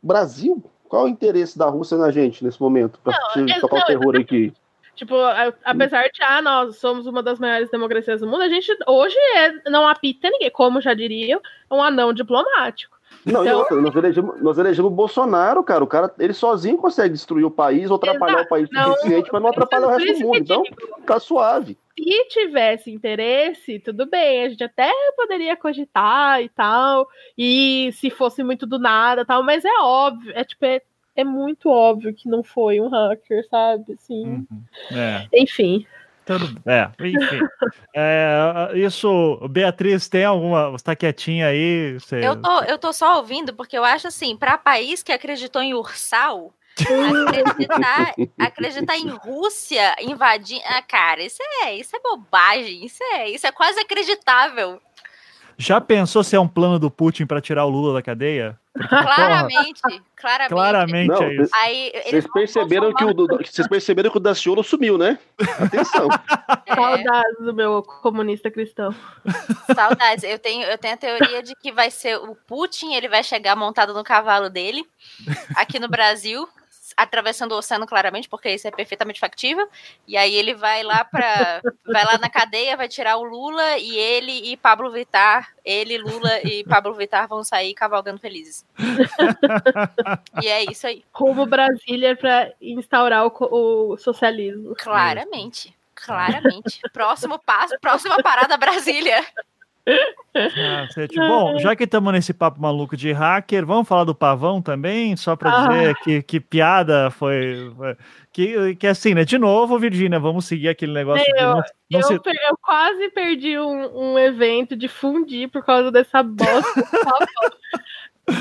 Brasil, 0.02 0.62
qual 0.88 1.02
é 1.02 1.04
o 1.06 1.08
interesse 1.08 1.58
da 1.58 1.66
Rússia 1.66 1.96
na 1.96 2.10
gente 2.10 2.44
nesse 2.44 2.60
momento? 2.60 3.00
Pra 3.02 3.18
não, 3.34 3.60
tocar 3.60 3.78
o 3.78 3.86
terror 3.86 4.16
aqui. 4.16 4.52
Tipo, 4.94 5.14
apesar 5.64 6.08
de, 6.08 6.22
ah, 6.22 6.40
nós 6.40 6.76
somos 6.76 7.06
uma 7.06 7.22
das 7.22 7.38
maiores 7.38 7.70
democracias 7.70 8.20
do 8.20 8.26
mundo, 8.26 8.42
a 8.42 8.48
gente 8.48 8.70
hoje 8.86 9.16
é, 9.36 9.68
não 9.70 9.88
apita 9.88 10.30
ninguém, 10.30 10.50
como 10.50 10.80
já 10.80 10.94
diriam, 10.94 11.40
um 11.70 11.82
anão 11.82 12.12
diplomático. 12.12 12.94
Não, 13.24 13.42
então... 13.42 13.58
outra, 13.58 13.80
nós, 13.80 13.96
elegemos, 13.96 14.42
nós 14.42 14.58
elegemos 14.58 14.90
o 14.90 14.94
Bolsonaro, 14.94 15.64
cara. 15.64 15.82
O 15.82 15.86
cara, 15.86 16.12
ele 16.18 16.34
sozinho 16.34 16.76
consegue 16.76 17.14
destruir 17.14 17.44
o 17.44 17.50
país 17.50 17.90
ou 17.90 17.96
atrapalhar 17.96 18.42
o 18.42 18.48
país 18.48 18.68
o 18.70 18.92
suficiente 18.92 19.30
para 19.30 19.40
não 19.40 19.48
atrapalhar 19.48 19.86
o 19.86 19.90
resto 19.90 20.12
do 20.12 20.20
mundo. 20.20 20.36
Então, 20.36 20.64
fica 21.00 21.18
suave. 21.18 21.78
Se 21.96 22.28
tivesse 22.28 22.90
interesse, 22.90 23.78
tudo 23.78 24.04
bem, 24.04 24.44
a 24.44 24.48
gente 24.48 24.64
até 24.64 24.90
poderia 25.16 25.56
cogitar 25.56 26.42
e 26.42 26.48
tal, 26.48 27.08
e 27.38 27.90
se 27.94 28.10
fosse 28.10 28.42
muito 28.42 28.66
do 28.66 28.78
nada 28.80 29.24
tal, 29.24 29.44
mas 29.44 29.64
é 29.64 29.80
óbvio, 29.80 30.32
é 30.34 30.42
tipo, 30.42 30.64
é, 30.64 30.82
é 31.16 31.24
muito 31.24 31.68
óbvio 31.70 32.14
que 32.14 32.28
não 32.28 32.42
foi 32.42 32.80
um 32.80 32.88
hacker, 32.88 33.46
sabe? 33.48 33.92
Assim. 33.92 34.24
Uhum. 34.24 34.64
É. 34.90 35.28
Enfim. 35.32 35.86
Tudo, 36.24 36.58
é, 36.64 36.90
enfim. 37.00 37.40
é, 37.94 38.70
isso, 38.74 39.38
Beatriz, 39.50 40.08
tem 40.08 40.24
alguma. 40.24 40.70
Você 40.70 40.84
tá 40.84 40.96
quietinha 40.96 41.48
aí? 41.48 41.98
Você... 42.00 42.26
Eu, 42.26 42.40
tô, 42.40 42.62
eu 42.62 42.78
tô 42.78 42.92
só 42.92 43.18
ouvindo, 43.18 43.52
porque 43.52 43.76
eu 43.76 43.84
acho 43.84 44.08
assim, 44.08 44.36
para 44.36 44.56
país 44.56 45.02
que 45.02 45.12
acreditou 45.12 45.60
em 45.60 45.74
Ursal, 45.74 46.54
acreditar, 47.28 48.14
acreditar 48.38 48.96
em 48.96 49.08
Rússia 49.08 49.94
invadindo. 50.00 50.62
Ah, 50.64 50.80
cara, 50.80 51.22
isso 51.22 51.42
é, 51.62 51.76
isso 51.76 51.94
é 51.94 52.00
bobagem. 52.00 52.86
Isso 52.86 53.02
é, 53.02 53.28
isso 53.28 53.46
é 53.46 53.52
quase 53.52 53.78
acreditável. 53.78 54.80
Já 55.56 55.80
pensou 55.80 56.24
se 56.24 56.34
é 56.36 56.40
um 56.40 56.48
plano 56.48 56.78
do 56.78 56.90
Putin 56.90 57.26
para 57.26 57.40
tirar 57.40 57.64
o 57.64 57.70
Lula 57.70 57.94
da 57.94 58.02
cadeia? 58.02 58.58
Porque, 58.72 58.88
claramente, 58.88 59.80
porra, 59.80 60.02
claramente. 60.16 60.48
Claramente 60.48 61.08
Não, 61.08 61.22
é 61.22 61.34
isso. 61.34 61.50
Aí, 61.54 61.92
vocês 62.06 62.26
perceberam 62.32 62.92
que 62.92 63.04
o 63.04 63.14
vocês 63.14 63.68
perceberam 63.68 64.10
que 64.10 64.16
o 64.16 64.20
Daciolo 64.20 64.64
sumiu, 64.64 64.98
né? 64.98 65.18
Atenção. 65.60 66.08
É. 66.66 66.74
Saudades 66.74 67.38
do 67.40 67.52
meu 67.52 67.82
comunista 67.82 68.50
cristão. 68.50 68.94
Saudades. 69.74 70.24
Eu 70.24 70.38
tenho, 70.38 70.64
eu 70.64 70.78
tenho 70.78 70.94
a 70.94 70.96
teoria 70.96 71.42
de 71.42 71.54
que 71.54 71.70
vai 71.70 71.90
ser 71.90 72.16
o 72.16 72.34
Putin, 72.34 72.94
ele 72.94 73.06
vai 73.06 73.22
chegar 73.22 73.54
montado 73.54 73.92
no 73.92 74.02
cavalo 74.02 74.48
dele 74.48 74.82
aqui 75.56 75.78
no 75.78 75.88
Brasil 75.88 76.48
atravessando 76.96 77.52
o 77.52 77.58
oceano 77.58 77.86
claramente, 77.86 78.28
porque 78.28 78.50
isso 78.50 78.66
é 78.66 78.70
perfeitamente 78.70 79.20
factível. 79.20 79.68
E 80.06 80.16
aí 80.16 80.34
ele 80.34 80.54
vai 80.54 80.82
lá 80.82 81.04
para 81.04 81.60
vai 81.86 82.04
lá 82.04 82.18
na 82.18 82.28
cadeia, 82.28 82.76
vai 82.76 82.88
tirar 82.88 83.16
o 83.16 83.24
Lula 83.24 83.78
e 83.78 83.96
ele 83.96 84.52
e 84.52 84.56
Pablo 84.56 84.90
Vittar, 84.90 85.54
ele, 85.64 85.98
Lula 85.98 86.40
e 86.42 86.64
Pablo 86.64 86.94
Vittar 86.94 87.28
vão 87.28 87.42
sair 87.44 87.74
cavalgando 87.74 88.20
felizes. 88.20 88.64
e 90.42 90.48
é 90.48 90.64
isso 90.70 90.86
aí. 90.86 91.04
Rumo 91.12 91.46
Brasília 91.46 92.16
para 92.16 92.52
instaurar 92.60 93.26
o, 93.26 93.32
o 93.92 93.96
socialismo. 93.96 94.74
Claramente. 94.76 95.74
Claramente. 95.94 96.80
Próximo 96.92 97.38
passo, 97.38 97.78
próxima 97.80 98.16
parada 98.22 98.56
Brasília. 98.56 99.24
Ah, 99.86 100.88
bom, 101.16 101.58
já 101.58 101.76
que 101.76 101.84
estamos 101.84 102.12
nesse 102.12 102.32
papo 102.34 102.60
maluco 102.60 102.96
de 102.96 103.12
hacker, 103.12 103.64
vamos 103.64 103.86
falar 103.86 104.04
do 104.04 104.14
pavão 104.14 104.60
também, 104.60 105.16
só 105.16 105.36
para 105.36 105.52
ah. 105.52 105.68
dizer 105.68 105.94
que, 106.02 106.22
que 106.22 106.40
piada 106.40 107.10
foi, 107.10 107.72
foi. 107.76 107.96
que, 108.32 108.74
que 108.76 108.86
assim, 108.86 109.14
né? 109.14 109.24
De 109.24 109.38
novo, 109.38 109.78
Virgínia, 109.78 110.18
vamos 110.18 110.46
seguir 110.46 110.68
aquele 110.68 110.92
negócio. 110.92 111.24
Eu, 111.36 111.42
não, 111.42 111.54
não 111.56 112.00
eu, 112.00 112.02
se... 112.02 112.14
eu, 112.14 112.58
quase 112.60 113.10
perdi 113.10 113.58
um, 113.58 114.12
um 114.12 114.18
evento 114.18 114.74
de 114.74 114.88
fundir 114.88 115.48
por 115.50 115.64
causa 115.64 115.92
dessa 115.92 116.22
bosta. 116.22 116.82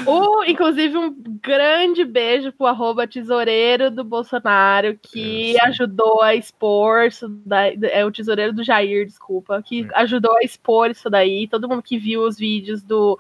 O, 0.08 0.44
inclusive, 0.46 0.98
um 0.98 1.14
grande 1.42 2.06
beijo 2.06 2.54
pro 2.54 2.68
arroba 2.68 3.06
tesoureiro 3.06 3.92
do 3.92 4.04
Bolsonaro, 4.04 4.98
que 5.02 5.60
ajudou 5.62 6.22
a 6.22 6.34
expor 6.36 7.08
isso 7.08 7.28
daí, 7.46 7.78
é 7.84 8.06
o 8.06 8.12
tesoureiro 8.12 8.54
do 8.54 8.64
Jair, 8.64 9.06
desculpa, 9.06 9.62
que 9.62 9.88
ajudou 9.94 10.38
a 10.38 10.44
expor 10.44 10.90
isso 10.90 11.10
daí. 11.10 11.48
Todo 11.48 11.68
mundo 11.68 11.84
que 11.84 11.98
viu 11.98 12.24
os 12.24 12.38
vídeos 12.38 12.82
do 12.82 13.20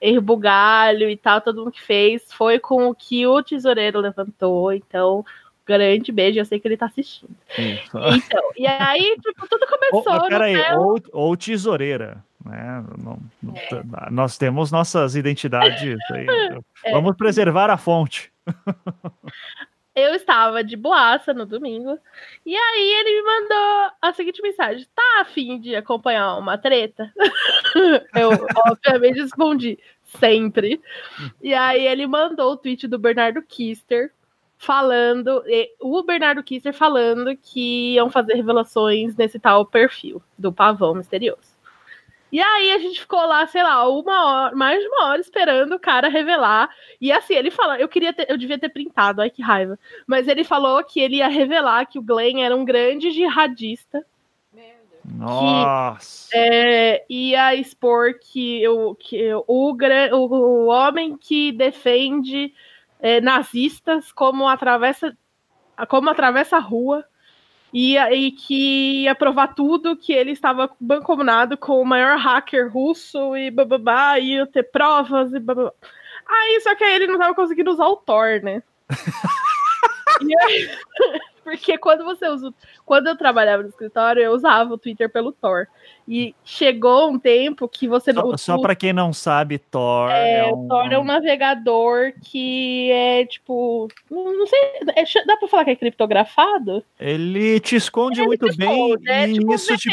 Erro 0.00 0.22
Bugalho 0.22 1.10
e 1.10 1.16
tal, 1.16 1.40
todo 1.42 1.58
mundo 1.58 1.72
que 1.72 1.82
fez, 1.82 2.32
foi 2.32 2.58
com 2.58 2.88
o 2.88 2.94
que 2.94 3.26
o 3.26 3.42
tesoureiro 3.42 4.00
levantou. 4.00 4.72
Então, 4.72 5.24
grande 5.66 6.10
beijo, 6.10 6.38
eu 6.38 6.44
sei 6.46 6.58
que 6.58 6.66
ele 6.66 6.76
tá 6.78 6.86
assistindo. 6.86 7.36
Isso. 7.58 7.98
Então, 8.16 8.42
e 8.56 8.66
aí, 8.66 9.14
tipo, 9.20 9.46
tudo 9.46 9.66
começou. 9.68 10.14
Ou, 10.14 10.28
peraí, 10.28 10.56
ou, 10.74 10.98
ou 11.12 11.36
tesoureira. 11.36 12.24
Né? 12.44 12.84
Não, 12.98 13.18
não, 13.42 13.54
é. 13.56 14.10
Nós 14.10 14.38
temos 14.38 14.70
nossas 14.70 15.14
identidades 15.16 15.98
aí. 16.10 16.26
É. 16.84 16.92
Vamos 16.92 17.16
preservar 17.16 17.70
a 17.70 17.76
fonte. 17.76 18.32
Eu 19.96 20.14
estava 20.14 20.62
de 20.62 20.76
boaça 20.76 21.34
no 21.34 21.44
domingo. 21.44 21.98
E 22.46 22.54
aí 22.54 22.92
ele 23.00 23.20
me 23.20 23.22
mandou 23.26 23.90
a 24.00 24.12
seguinte 24.12 24.40
mensagem: 24.40 24.86
tá 24.94 25.20
afim 25.22 25.58
de 25.58 25.74
acompanhar 25.74 26.36
uma 26.36 26.56
treta? 26.56 27.12
Eu, 28.14 28.30
obviamente, 28.68 29.20
respondi 29.20 29.76
sempre. 30.04 30.80
E 31.42 31.52
aí 31.52 31.84
ele 31.84 32.06
mandou 32.06 32.52
o 32.52 32.56
tweet 32.56 32.86
do 32.86 32.96
Bernardo 32.96 33.42
Kister 33.42 34.12
falando, 34.56 35.42
o 35.80 36.02
Bernardo 36.04 36.44
Kister 36.44 36.72
falando 36.72 37.36
que 37.36 37.94
iam 37.94 38.08
fazer 38.08 38.34
revelações 38.34 39.16
nesse 39.16 39.38
tal 39.40 39.66
perfil 39.66 40.22
do 40.38 40.52
pavão 40.52 40.94
misterioso. 40.94 41.57
E 42.30 42.40
aí 42.40 42.72
a 42.72 42.78
gente 42.78 43.00
ficou 43.00 43.24
lá, 43.26 43.46
sei 43.46 43.62
lá, 43.62 43.88
uma 43.88 44.26
hora, 44.26 44.56
mais 44.56 44.80
de 44.80 44.86
uma 44.88 45.06
hora 45.06 45.20
esperando 45.20 45.74
o 45.74 45.80
cara 45.80 46.08
revelar. 46.08 46.68
E 47.00 47.10
assim, 47.10 47.34
ele 47.34 47.50
fala, 47.50 47.78
eu 47.78 47.88
queria 47.88 48.12
ter, 48.12 48.30
eu 48.30 48.36
devia 48.36 48.58
ter 48.58 48.68
printado, 48.68 49.22
ai 49.22 49.30
que 49.30 49.42
raiva. 49.42 49.78
Mas 50.06 50.28
ele 50.28 50.44
falou 50.44 50.82
que 50.84 51.00
ele 51.00 51.16
ia 51.16 51.28
revelar 51.28 51.86
que 51.86 51.98
o 51.98 52.02
Glenn 52.02 52.42
era 52.42 52.54
um 52.54 52.64
grande 52.64 53.10
jihadista. 53.10 54.04
Nossa! 55.04 56.28
Que, 56.30 56.38
é, 56.38 57.04
ia 57.08 57.54
expor 57.54 58.18
que, 58.20 58.62
eu, 58.62 58.94
que 58.94 59.32
o, 59.34 59.44
o, 59.46 60.16
o 60.16 60.66
homem 60.66 61.16
que 61.16 61.50
defende 61.52 62.52
é, 63.00 63.20
nazistas 63.20 64.12
como 64.12 64.46
atravessa, 64.46 65.16
como 65.88 66.10
atravessa 66.10 66.56
a 66.56 66.60
rua 66.60 67.04
e, 67.72 67.96
e 67.96 68.32
que 68.32 69.02
ia 69.04 69.14
provar 69.14 69.48
tudo 69.48 69.96
que 69.96 70.12
ele 70.12 70.32
estava 70.32 70.70
bancomunado 70.80 71.56
com 71.56 71.80
o 71.80 71.84
maior 71.84 72.18
hacker 72.18 72.72
russo 72.72 73.36
e 73.36 73.50
bababá, 73.50 74.18
ia 74.18 74.46
ter 74.46 74.64
provas 74.64 75.32
e 75.32 75.38
bababá. 75.38 75.72
Aí, 76.26 76.60
só 76.60 76.74
que 76.74 76.84
aí 76.84 76.94
ele 76.94 77.06
não 77.06 77.14
estava 77.14 77.34
conseguindo 77.34 77.70
usar 77.70 77.86
o 77.86 77.96
Thor, 77.96 78.42
né? 78.42 78.62
e 80.22 80.38
aí, 80.40 80.70
porque 81.48 81.78
quando 81.78 82.04
você 82.04 82.28
usa. 82.28 82.52
Quando 82.84 83.06
eu 83.06 83.16
trabalhava 83.16 83.62
no 83.62 83.68
escritório, 83.68 84.22
eu 84.22 84.32
usava 84.32 84.74
o 84.74 84.78
Twitter 84.78 85.10
pelo 85.10 85.32
Thor. 85.32 85.66
E 86.06 86.34
chegou 86.44 87.10
um 87.10 87.18
tempo 87.18 87.68
que 87.68 87.88
você 87.88 88.12
não. 88.12 88.30
Só, 88.30 88.36
só 88.36 88.58
para 88.60 88.74
quem 88.74 88.92
não 88.92 89.12
sabe, 89.12 89.58
Thor. 89.58 90.10
É, 90.10 90.40
é 90.40 90.46
um... 90.46 90.68
Thor 90.68 90.92
é 90.92 90.98
um 90.98 91.04
navegador 91.04 92.12
que 92.22 92.90
é 92.92 93.26
tipo. 93.26 93.88
Não 94.10 94.46
sei. 94.46 94.60
É, 94.94 95.04
dá 95.26 95.36
para 95.36 95.48
falar 95.48 95.64
que 95.64 95.70
é 95.70 95.76
criptografado? 95.76 96.84
Ele 97.00 97.60
te 97.60 97.76
esconde 97.76 98.20
Ele 98.20 98.28
muito 98.28 98.48
te 98.50 98.56
bem. 98.56 98.90
Esconde, 98.90 99.10
é, 99.10 99.32
tipo 99.32 99.54
isso 99.54 99.72
um 99.72 99.76
te 99.76 99.88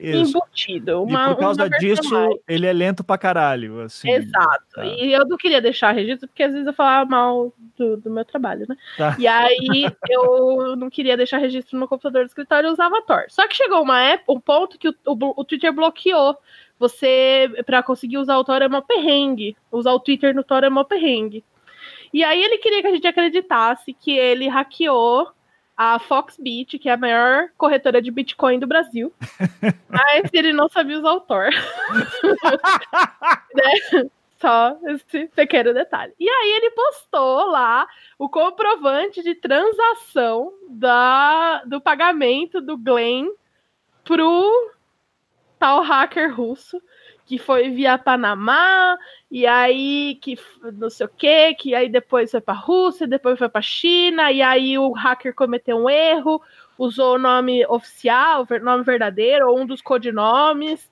embutido. 0.00 1.02
Uma, 1.02 1.26
e 1.26 1.28
por 1.34 1.40
causa 1.40 1.68
disso, 1.68 2.12
mais. 2.12 2.36
ele 2.46 2.66
é 2.66 2.72
lento 2.72 3.02
pra 3.02 3.18
caralho. 3.18 3.80
Assim, 3.80 4.10
Exato. 4.10 4.64
Tá. 4.74 4.84
E 4.84 5.12
eu 5.12 5.26
não 5.26 5.36
queria 5.36 5.60
deixar 5.60 5.92
registro, 5.92 6.28
porque 6.28 6.42
às 6.42 6.52
vezes 6.52 6.66
eu 6.66 6.72
falava 6.72 7.08
mal 7.08 7.52
do, 7.76 7.96
do 7.96 8.10
meu 8.10 8.24
trabalho, 8.24 8.66
né? 8.68 8.76
Tá. 8.96 9.16
E 9.18 9.26
aí 9.26 9.56
eu 10.08 10.76
não 10.76 10.88
queria 10.88 11.16
deixar 11.16 11.38
registro 11.38 11.78
no 11.78 11.88
computador 11.88 12.24
do 12.24 12.28
escritório 12.28 12.68
e 12.68 12.72
usava 12.72 13.02
Tor. 13.02 13.24
Só 13.28 13.46
que 13.46 13.56
chegou 13.56 13.82
uma 13.82 14.00
época, 14.00 14.32
um 14.32 14.40
ponto 14.40 14.78
que 14.78 14.88
o 14.88 14.94
o, 15.06 15.40
o 15.40 15.44
Twitter 15.44 15.72
bloqueou. 15.72 16.36
Você, 16.78 17.50
para 17.66 17.82
conseguir 17.82 18.18
usar 18.18 18.38
o 18.38 18.44
Tor 18.44 18.62
é 18.62 18.68
mó 18.68 18.80
perrengue. 18.80 19.56
Usar 19.70 19.92
o 19.92 20.00
Twitter 20.00 20.34
no 20.34 20.44
Tor 20.44 20.62
é 20.62 20.70
mó 20.70 20.84
perrengue. 20.84 21.44
E 22.12 22.22
aí 22.22 22.42
ele 22.42 22.58
queria 22.58 22.80
que 22.80 22.86
a 22.86 22.92
gente 22.92 23.06
acreditasse 23.06 23.92
que 23.92 24.12
ele 24.16 24.48
hackeou 24.48 25.28
a 25.78 26.00
Foxbit, 26.00 26.76
que 26.76 26.88
é 26.88 26.92
a 26.92 26.96
maior 26.96 27.50
corretora 27.56 28.02
de 28.02 28.10
Bitcoin 28.10 28.58
do 28.58 28.66
Brasil. 28.66 29.14
mas 29.88 30.28
ele 30.32 30.52
não 30.52 30.68
sabia 30.68 30.98
usar 30.98 31.12
o 31.12 31.20
Tor. 31.20 31.50
né? 33.54 34.08
Só 34.40 34.76
esse 34.86 35.28
pequeno 35.28 35.72
detalhe. 35.72 36.12
E 36.18 36.28
aí 36.28 36.50
ele 36.50 36.72
postou 36.72 37.46
lá 37.46 37.86
o 38.18 38.28
comprovante 38.28 39.22
de 39.22 39.36
transação 39.36 40.52
da, 40.68 41.62
do 41.64 41.80
pagamento 41.80 42.60
do 42.60 42.76
Glenn 42.76 43.28
pro 44.02 44.72
tal 45.60 45.82
hacker 45.82 46.34
russo 46.34 46.82
que 47.28 47.36
foi 47.36 47.68
via 47.68 47.98
Panamá, 47.98 48.96
e 49.30 49.46
aí 49.46 50.18
que 50.22 50.38
não 50.72 50.88
sei 50.88 51.04
o 51.04 51.10
que, 51.10 51.52
que 51.56 51.74
aí 51.74 51.86
depois 51.86 52.30
foi 52.30 52.40
para 52.40 52.54
Rússia, 52.54 53.06
depois 53.06 53.38
foi 53.38 53.50
para 53.50 53.60
China, 53.60 54.32
e 54.32 54.40
aí 54.40 54.78
o 54.78 54.92
hacker 54.92 55.34
cometeu 55.34 55.76
um 55.76 55.90
erro, 55.90 56.40
usou 56.78 57.16
o 57.16 57.18
nome 57.18 57.66
oficial, 57.66 58.46
o 58.50 58.64
nome 58.64 58.82
verdadeiro, 58.82 59.46
ou 59.46 59.60
um 59.60 59.66
dos 59.66 59.82
codinomes, 59.82 60.90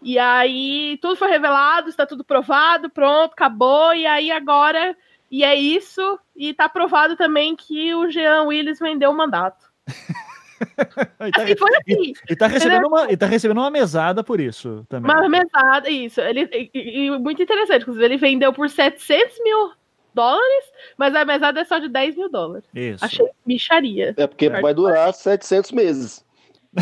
e 0.00 0.20
aí 0.20 1.00
tudo 1.02 1.16
foi 1.16 1.28
revelado, 1.28 1.88
está 1.88 2.06
tudo 2.06 2.22
provado, 2.22 2.88
pronto, 2.88 3.32
acabou, 3.32 3.92
e 3.92 4.06
aí 4.06 4.30
agora, 4.30 4.96
e 5.28 5.42
é 5.42 5.56
isso, 5.56 6.16
e 6.36 6.54
tá 6.54 6.68
provado 6.68 7.16
também 7.16 7.56
que 7.56 7.92
o 7.92 8.08
Jean 8.08 8.44
Willis 8.44 8.78
vendeu 8.78 9.10
o 9.10 9.16
mandato. 9.16 9.66
e, 11.26 11.30
tá, 11.30 11.42
assim, 11.42 11.56
foi 11.56 11.76
assim. 11.76 12.12
E, 12.28 12.32
e, 12.32 12.36
tá 12.36 12.46
recebendo 12.46 12.86
uma, 12.86 13.12
e 13.12 13.16
tá 13.16 13.26
recebendo 13.26 13.58
uma 13.58 13.70
mesada 13.70 14.22
por 14.22 14.40
isso 14.40 14.84
também. 14.88 15.10
Uma 15.10 15.28
mesada, 15.28 15.88
isso. 15.90 16.20
Ele, 16.20 16.48
e, 16.52 17.06
e, 17.06 17.10
muito 17.18 17.42
interessante, 17.42 17.82
inclusive, 17.82 18.04
ele 18.04 18.16
vendeu 18.16 18.52
por 18.52 18.68
700 18.68 19.38
mil 19.42 19.72
dólares, 20.14 20.64
mas 20.96 21.14
a 21.14 21.24
mesada 21.24 21.60
é 21.60 21.64
só 21.64 21.78
de 21.78 21.88
10 21.88 22.16
mil 22.16 22.30
dólares. 22.30 22.64
Isso. 22.74 23.04
Achei 23.04 23.26
micharia. 23.46 24.14
É 24.16 24.26
porque 24.26 24.48
vai 24.48 24.74
durar 24.74 25.12
700 25.12 25.72
meses. 25.72 26.24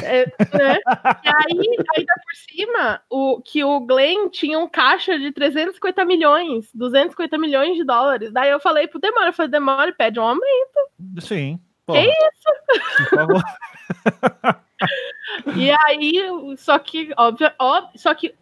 É, 0.02 0.24
né? 0.24 0.78
E 1.24 1.28
aí, 1.28 1.76
ainda 1.96 2.14
por 2.14 2.36
cima, 2.48 3.02
o, 3.10 3.40
que 3.42 3.64
o 3.64 3.80
Glenn 3.80 4.28
tinha 4.28 4.58
um 4.58 4.68
caixa 4.68 5.18
de 5.18 5.32
350 5.32 6.04
milhões, 6.04 6.70
250 6.72 7.36
milhões 7.38 7.76
de 7.76 7.84
dólares. 7.84 8.32
Daí 8.32 8.50
eu 8.50 8.60
falei 8.60 8.86
pro 8.86 9.00
Demora, 9.00 9.30
eu 9.30 9.32
falei, 9.32 9.50
Demora, 9.50 9.92
pede 9.92 10.20
um 10.20 10.24
aumento. 10.24 10.78
Sim. 11.20 11.58
Pô, 11.90 11.96
que 11.96 12.08
isso? 12.08 13.08
Por 13.08 13.18
favor. 13.18 13.42
e 15.56 15.70
aí, 15.70 16.56
só 16.56 16.78
que, 16.78 17.12
óbvio, 17.16 17.50
óbvio, 17.58 17.98
só 17.98 18.14
que 18.14 18.34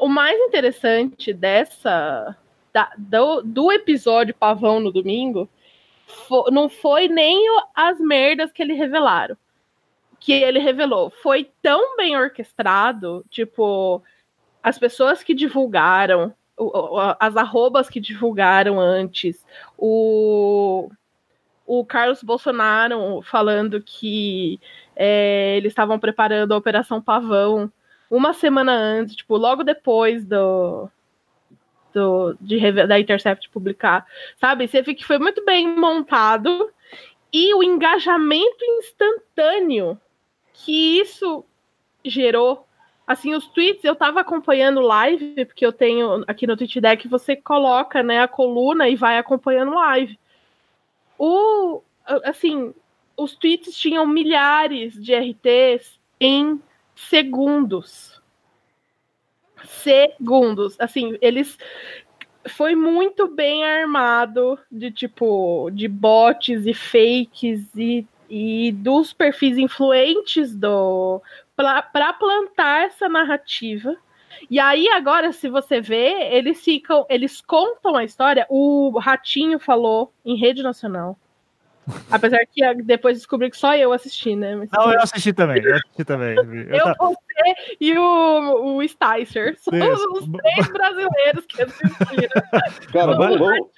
o 0.00 0.08
mais 0.08 0.38
interessante 0.40 1.32
dessa 1.32 2.36
da, 2.72 2.90
do, 2.98 3.42
do 3.42 3.70
episódio 3.70 4.34
Pavão 4.34 4.80
no 4.80 4.90
domingo 4.90 5.48
não 6.50 6.68
foi 6.68 7.08
nem 7.08 7.46
as 7.74 8.00
merdas 8.00 8.52
que 8.52 8.62
ele 8.62 8.74
revelaram. 8.74 9.36
Que 10.18 10.32
ele 10.32 10.58
revelou. 10.58 11.10
Foi 11.22 11.50
tão 11.62 11.96
bem 11.96 12.16
orquestrado, 12.16 13.24
tipo, 13.30 14.02
as 14.62 14.78
pessoas 14.78 15.22
que 15.22 15.34
divulgaram, 15.34 16.34
as 17.20 17.36
arrobas 17.36 17.88
que 17.88 18.00
divulgaram 18.00 18.80
antes, 18.80 19.44
o, 19.76 20.90
o 21.66 21.84
Carlos 21.84 22.22
Bolsonaro 22.22 23.22
falando 23.22 23.80
que 23.80 24.60
é, 24.94 25.56
eles 25.56 25.72
estavam 25.72 25.98
preparando 25.98 26.52
a 26.52 26.56
Operação 26.56 27.00
Pavão 27.00 27.70
uma 28.10 28.32
semana 28.32 28.72
antes, 28.72 29.16
tipo, 29.16 29.36
logo 29.36 29.64
depois 29.64 30.24
do, 30.24 30.88
do 31.92 32.36
de, 32.40 32.86
da 32.86 33.00
Intercept 33.00 33.48
publicar, 33.50 34.06
sabe? 34.38 34.68
Você 34.68 34.82
vê 34.82 34.94
que 34.94 35.04
foi 35.04 35.18
muito 35.18 35.44
bem 35.44 35.68
montado 35.68 36.70
e 37.32 37.54
o 37.54 37.62
engajamento 37.62 38.64
instantâneo 38.78 39.98
que 40.52 41.00
isso 41.00 41.44
gerou. 42.04 42.66
Assim, 43.06 43.34
os 43.34 43.46
tweets, 43.48 43.84
eu 43.84 43.94
tava 43.94 44.20
acompanhando 44.20 44.80
live, 44.80 45.44
porque 45.44 45.66
eu 45.66 45.72
tenho 45.72 46.24
aqui 46.26 46.46
no 46.46 46.56
Tweet 46.56 46.80
Deck, 46.80 47.08
você 47.08 47.36
coloca, 47.36 48.02
né, 48.02 48.20
a 48.20 48.28
coluna 48.28 48.88
e 48.88 48.96
vai 48.96 49.18
acompanhando 49.18 49.74
live. 49.74 50.18
O, 51.26 51.82
assim, 52.22 52.74
os 53.16 53.34
tweets 53.34 53.74
tinham 53.74 54.06
milhares 54.06 54.92
de 54.92 55.14
RTs 55.14 55.98
em 56.20 56.60
segundos. 56.94 58.20
Segundos. 59.64 60.76
Assim, 60.78 61.16
eles 61.22 61.56
foi 62.46 62.74
muito 62.74 63.26
bem 63.26 63.64
armado 63.64 64.58
de 64.70 64.90
tipo 64.90 65.70
de 65.72 65.88
bots 65.88 66.66
e 66.66 66.74
fakes 66.74 67.74
e, 67.74 68.06
e 68.28 68.70
dos 68.72 69.14
perfis 69.14 69.56
influentes 69.56 70.54
do 70.54 71.22
para 71.56 72.12
plantar 72.12 72.84
essa 72.84 73.08
narrativa. 73.08 73.96
E 74.50 74.58
aí 74.58 74.88
agora, 74.88 75.32
se 75.32 75.48
você 75.48 75.80
vê, 75.80 76.28
eles 76.30 76.62
ficam, 76.62 77.06
eles 77.08 77.40
contam 77.40 77.96
a 77.96 78.04
história. 78.04 78.46
O 78.48 78.98
Ratinho 78.98 79.58
falou 79.58 80.12
em 80.24 80.36
rede 80.36 80.62
nacional. 80.62 81.18
Apesar 82.10 82.38
que 82.46 82.82
depois 82.82 83.18
descobri 83.18 83.50
que 83.50 83.56
só 83.56 83.76
eu 83.76 83.92
assisti, 83.92 84.34
né? 84.34 84.56
Mas, 84.56 84.70
não, 84.70 84.92
eu 84.92 85.00
assisti 85.00 85.32
também, 85.32 85.62
eu 85.62 85.76
assisti 85.76 86.04
também. 86.04 86.34
Eu, 86.34 86.78
eu 86.78 86.94
você 86.98 87.76
e 87.80 87.98
o, 87.98 88.76
o 88.76 88.88
Sticer. 88.88 89.58
São 89.58 89.72
os 90.12 90.28
três 90.28 90.68
brasileiros 90.72 91.44
que 91.46 91.62
assistiram. 91.62 92.42
Cara, 92.92 93.14
vamos, 93.16 93.38
vamos, 93.38 93.68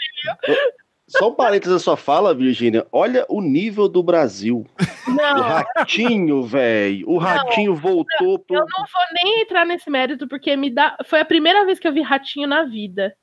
só 1.09 1.29
um 1.31 1.35
parênteses 1.35 1.73
na 1.73 1.79
sua 1.79 1.97
fala, 1.97 2.35
Virgínia. 2.35 2.87
Olha 2.91 3.25
o 3.29 3.41
nível 3.41 3.89
do 3.89 4.03
Brasil. 4.03 4.67
Não. 5.07 5.39
O 5.39 5.43
ratinho, 5.43 6.43
velho. 6.43 7.09
O 7.09 7.19
ratinho 7.19 7.73
não, 7.73 7.81
voltou 7.81 8.39
pro. 8.39 8.57
Eu 8.57 8.61
não 8.61 8.85
vou 8.93 9.05
nem 9.15 9.43
entrar 9.43 9.65
nesse 9.65 9.89
mérito, 9.89 10.27
porque 10.27 10.57
me 10.57 10.69
dá. 10.69 10.97
Foi 11.07 11.21
a 11.21 11.25
primeira 11.25 11.65
vez 11.65 11.79
que 11.79 11.87
eu 11.87 11.93
vi 11.93 12.03
ratinho 12.03 12.49
na 12.49 12.65
vida 12.65 13.17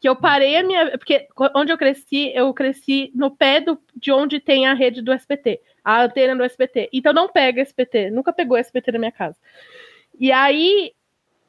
que 0.00 0.08
eu 0.08 0.16
parei 0.16 0.56
a 0.56 0.62
minha. 0.62 0.98
Porque 0.98 1.28
onde 1.54 1.70
eu 1.70 1.78
cresci, 1.78 2.32
eu 2.34 2.52
cresci 2.54 3.12
no 3.14 3.30
pé 3.30 3.60
do, 3.60 3.78
de 3.94 4.10
onde 4.10 4.40
tem 4.40 4.66
a 4.66 4.74
rede 4.74 5.02
do 5.02 5.12
SPT, 5.12 5.60
a 5.84 6.02
antena 6.02 6.34
do 6.34 6.44
SPT. 6.44 6.88
Então 6.92 7.12
não 7.12 7.28
pega 7.28 7.62
SPT, 7.62 8.10
nunca 8.10 8.32
pegou 8.32 8.58
SPT 8.58 8.92
na 8.92 8.98
minha 8.98 9.12
casa. 9.12 9.36
E 10.18 10.32
aí, 10.32 10.92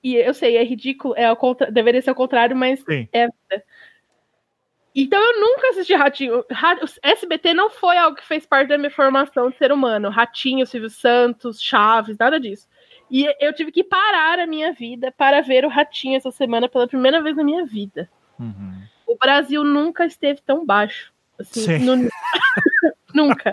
e 0.03 0.15
eu 0.15 0.33
sei, 0.33 0.57
é 0.57 0.63
ridículo, 0.63 1.15
é 1.17 1.33
contra, 1.35 1.71
deveria 1.71 2.01
ser 2.01 2.11
o 2.11 2.15
contrário, 2.15 2.55
mas 2.55 2.81
Sim. 2.81 3.07
é. 3.13 3.27
Então 4.93 5.19
eu 5.19 5.39
nunca 5.39 5.69
assisti 5.69 5.93
Ratinho. 5.93 6.43
SBT 7.01 7.53
não 7.53 7.69
foi 7.69 7.97
algo 7.97 8.17
que 8.17 8.27
fez 8.27 8.45
parte 8.45 8.69
da 8.69 8.77
minha 8.77 8.91
formação 8.91 9.49
de 9.49 9.57
ser 9.57 9.71
humano. 9.71 10.09
Ratinho, 10.09 10.65
Silvio 10.65 10.89
Santos, 10.89 11.61
Chaves, 11.61 12.17
nada 12.17 12.39
disso. 12.39 12.67
E 13.09 13.25
eu 13.39 13.53
tive 13.53 13.71
que 13.71 13.83
parar 13.83 14.39
a 14.39 14.47
minha 14.47 14.73
vida 14.73 15.13
para 15.17 15.41
ver 15.41 15.65
o 15.65 15.69
Ratinho 15.69 16.17
essa 16.17 16.31
semana 16.31 16.69
pela 16.69 16.87
primeira 16.87 17.21
vez 17.21 17.35
na 17.35 17.43
minha 17.43 17.65
vida. 17.65 18.09
Uhum. 18.39 18.81
O 19.07 19.17
Brasil 19.17 19.63
nunca 19.63 20.05
esteve 20.05 20.41
tão 20.41 20.65
baixo. 20.65 21.11
Assim, 21.37 21.79
no... 21.79 21.95
nunca. 23.13 23.51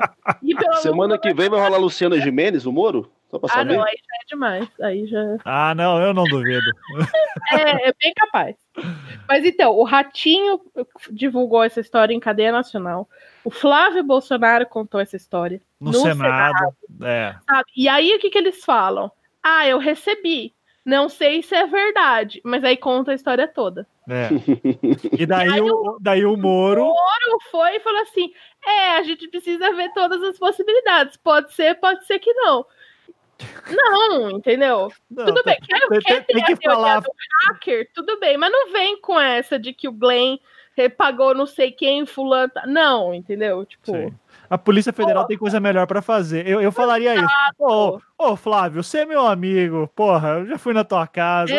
Semana 0.81 1.19
que 1.19 1.33
vem 1.35 1.49
vai 1.49 1.61
rolar 1.61 1.79
Luciana 1.79 2.21
Jimenez, 2.21 2.67
o 2.67 2.73
Moro? 2.73 3.11
Só 3.31 3.39
pra 3.39 3.49
ah, 3.51 3.55
saber. 3.57 3.77
não, 3.77 3.85
aí 3.85 3.95
já 3.97 4.17
é 4.23 4.27
demais. 4.27 4.69
Aí 4.81 5.07
já... 5.07 5.21
Ah, 5.45 5.75
não, 5.75 6.01
eu 6.01 6.15
não 6.15 6.25
duvido. 6.25 6.67
é, 7.53 7.89
é 7.89 7.95
bem 8.01 8.13
capaz. 8.15 8.57
Mas 9.29 9.45
então, 9.45 9.73
o 9.73 9.85
Ratinho 9.85 10.61
divulgou 11.11 11.63
essa 11.63 11.81
história 11.81 12.15
em 12.15 12.21
cadeia 12.21 12.51
nacional. 12.53 13.09
O 13.45 13.51
Flávio 13.51 14.03
Bolsonaro 14.03 14.67
contou 14.67 15.01
essa 15.01 15.17
história. 15.17 15.61
No, 15.79 15.93
no 15.93 15.99
Senado. 15.99 16.55
Senado 16.57 16.77
é. 17.03 17.37
E 17.77 17.89
aí 17.89 18.15
o 18.15 18.19
que, 18.19 18.31
que 18.31 18.39
eles 18.39 18.65
falam? 18.65 19.11
Ah, 19.43 19.67
eu 19.67 19.79
recebi. 19.79 20.55
Não 20.85 21.07
sei 21.11 21.43
se 21.43 21.55
é 21.55 21.67
verdade, 21.67 22.41
mas 22.43 22.65
aí 22.65 22.75
conta 22.75 23.11
a 23.11 23.15
história 23.15 23.47
toda. 23.47 23.87
É. 24.09 24.31
E 25.21 25.27
daí, 25.27 25.59
e 25.59 25.61
o, 25.61 25.99
daí 26.01 26.25
o 26.25 26.35
Moro. 26.35 26.83
O 26.83 26.87
Moro 26.87 27.39
foi 27.51 27.77
e 27.77 27.81
falou 27.81 28.01
assim: 28.01 28.33
é, 28.67 28.97
a 28.97 29.03
gente 29.03 29.29
precisa 29.29 29.71
ver 29.75 29.93
todas 29.93 30.23
as 30.23 30.39
possibilidades. 30.39 31.19
Pode 31.19 31.53
ser, 31.53 31.75
pode 31.75 32.07
ser 32.07 32.19
que 32.19 32.33
não. 32.33 32.65
Não, 33.71 34.31
entendeu? 34.31 34.91
Não, 35.11 35.27
tudo 35.27 35.43
tá, 35.43 35.51
bem. 35.51 35.61
Quer, 35.61 35.89
tem, 35.89 36.01
quer 36.01 36.25
tem, 36.25 36.57
que 36.57 36.65
falar... 36.65 37.01
do 37.01 37.11
hacker? 37.47 37.91
Tudo 37.95 38.19
bem, 38.19 38.37
mas 38.37 38.51
não 38.51 38.73
vem 38.73 39.01
com 39.01 39.19
essa 39.19 39.59
de 39.59 39.73
que 39.73 39.89
o 39.89 39.93
Glenn 39.93 40.39
pagou 40.89 41.35
não 41.35 41.47
sei 41.47 41.73
quem, 41.73 42.07
fulano. 42.07 42.53
Tá, 42.53 42.65
não, 42.67 43.13
entendeu? 43.13 43.65
Tipo. 43.65 43.91
Sim. 43.91 44.15
A 44.51 44.57
Polícia 44.57 44.95
Federal 44.95 45.27
tem 45.27 45.37
coisa 45.37 45.61
melhor 45.61 45.87
para 45.87 46.01
fazer. 46.01 46.47
Eu, 46.47 46.63
eu 46.63 46.73
falaria 46.73 47.15
isso. 47.15 47.27
Ô, 47.59 47.99
oh, 48.17 48.35
Flávio, 48.35 48.83
você 48.83 49.01
é 49.01 49.07
meu 49.07 49.27
amigo. 49.27 49.91
Porra, 49.95 50.39
eu 50.39 50.47
já 50.47 50.59
fui 50.59 50.73
na 50.73 50.85
tua 50.85 51.07
casa. 51.07 51.53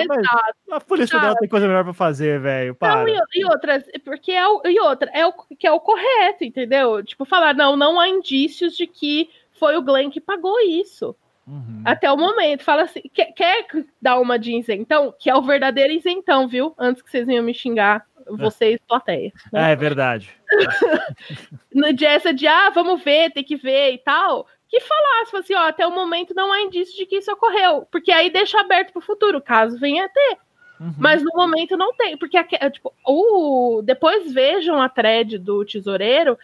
a 0.72 0.80
Polícia 0.80 1.16
Federal 1.16 1.36
tem 1.36 1.48
coisa 1.48 1.68
melhor 1.68 1.84
para 1.84 1.94
fazer, 1.94 2.40
velho. 2.40 2.76
Não, 2.82 3.08
e, 3.08 3.20
e 3.36 3.46
outras, 3.46 3.84
porque 4.04 4.32
é 4.32 4.48
o, 4.48 4.62
e 4.66 4.80
outra, 4.80 5.12
é 5.14 5.24
o 5.24 5.34
que 5.34 5.68
é 5.68 5.72
o 5.72 5.80
correto, 5.80 6.44
entendeu? 6.44 7.04
Tipo, 7.04 7.26
falar, 7.26 7.54
não, 7.54 7.76
não 7.76 8.00
há 8.00 8.10
indícios 8.10 8.76
de 8.76 8.88
que 8.88 9.30
foi 9.60 9.78
o 9.78 9.84
Glenn 9.84 10.10
que 10.10 10.22
pagou 10.22 10.60
isso. 10.62 11.16
Uhum. 11.50 11.82
Até 11.84 12.12
o 12.12 12.16
momento. 12.18 12.64
Fala 12.64 12.84
assim, 12.84 13.02
quer, 13.12 13.34
quer 13.34 13.66
dar 14.00 14.20
uma 14.20 14.38
de 14.38 14.56
isentão? 14.56 15.14
Que 15.18 15.30
é 15.30 15.36
o 15.36 15.42
verdadeiro 15.42 15.92
isentão, 15.92 16.48
viu? 16.48 16.76
Antes 16.78 17.02
que 17.02 17.10
vocês 17.10 17.26
venham 17.26 17.44
me 17.44 17.54
xingar, 17.54 18.06
vocês, 18.38 18.80
plateia. 18.88 19.34
Né? 19.52 19.70
É, 19.70 19.72
é 19.72 19.76
verdade. 19.76 20.30
no 21.74 21.92
dia 21.92 22.12
essa 22.12 22.32
de, 22.32 22.46
ah, 22.46 22.70
vamos 22.70 23.04
ver, 23.04 23.32
tem 23.32 23.44
que 23.44 23.56
ver 23.56 23.94
e 23.94 23.98
tal. 23.98 24.46
Que 24.68 24.80
falasse, 24.80 25.36
assim, 25.36 25.56
ó, 25.56 25.68
até 25.68 25.88
o 25.88 25.92
momento 25.92 26.36
não 26.36 26.54
há 26.54 26.62
indício 26.62 26.96
de 26.96 27.08
que 27.08 27.18
isso 27.18 27.32
ocorreu. 27.32 27.88
Porque 27.92 28.12
aí 28.12 28.30
deixa 28.30 28.60
aberto 28.60 28.92
pro 28.92 29.02
futuro, 29.02 29.42
caso 29.42 29.80
venha 29.80 30.06
a 30.06 30.10
ter. 30.10 30.38
Uhum. 30.80 30.94
Mas 30.98 31.24
no 31.24 31.32
momento 31.36 31.76
não 31.76 31.94
tem, 31.94 32.16
porque 32.16 32.42
tipo, 32.72 32.94
o, 33.06 33.82
depois 33.84 34.32
vejam 34.32 34.82
a 34.82 34.88
thread 34.88 35.38
do 35.38 35.66
tesoureiro, 35.66 36.38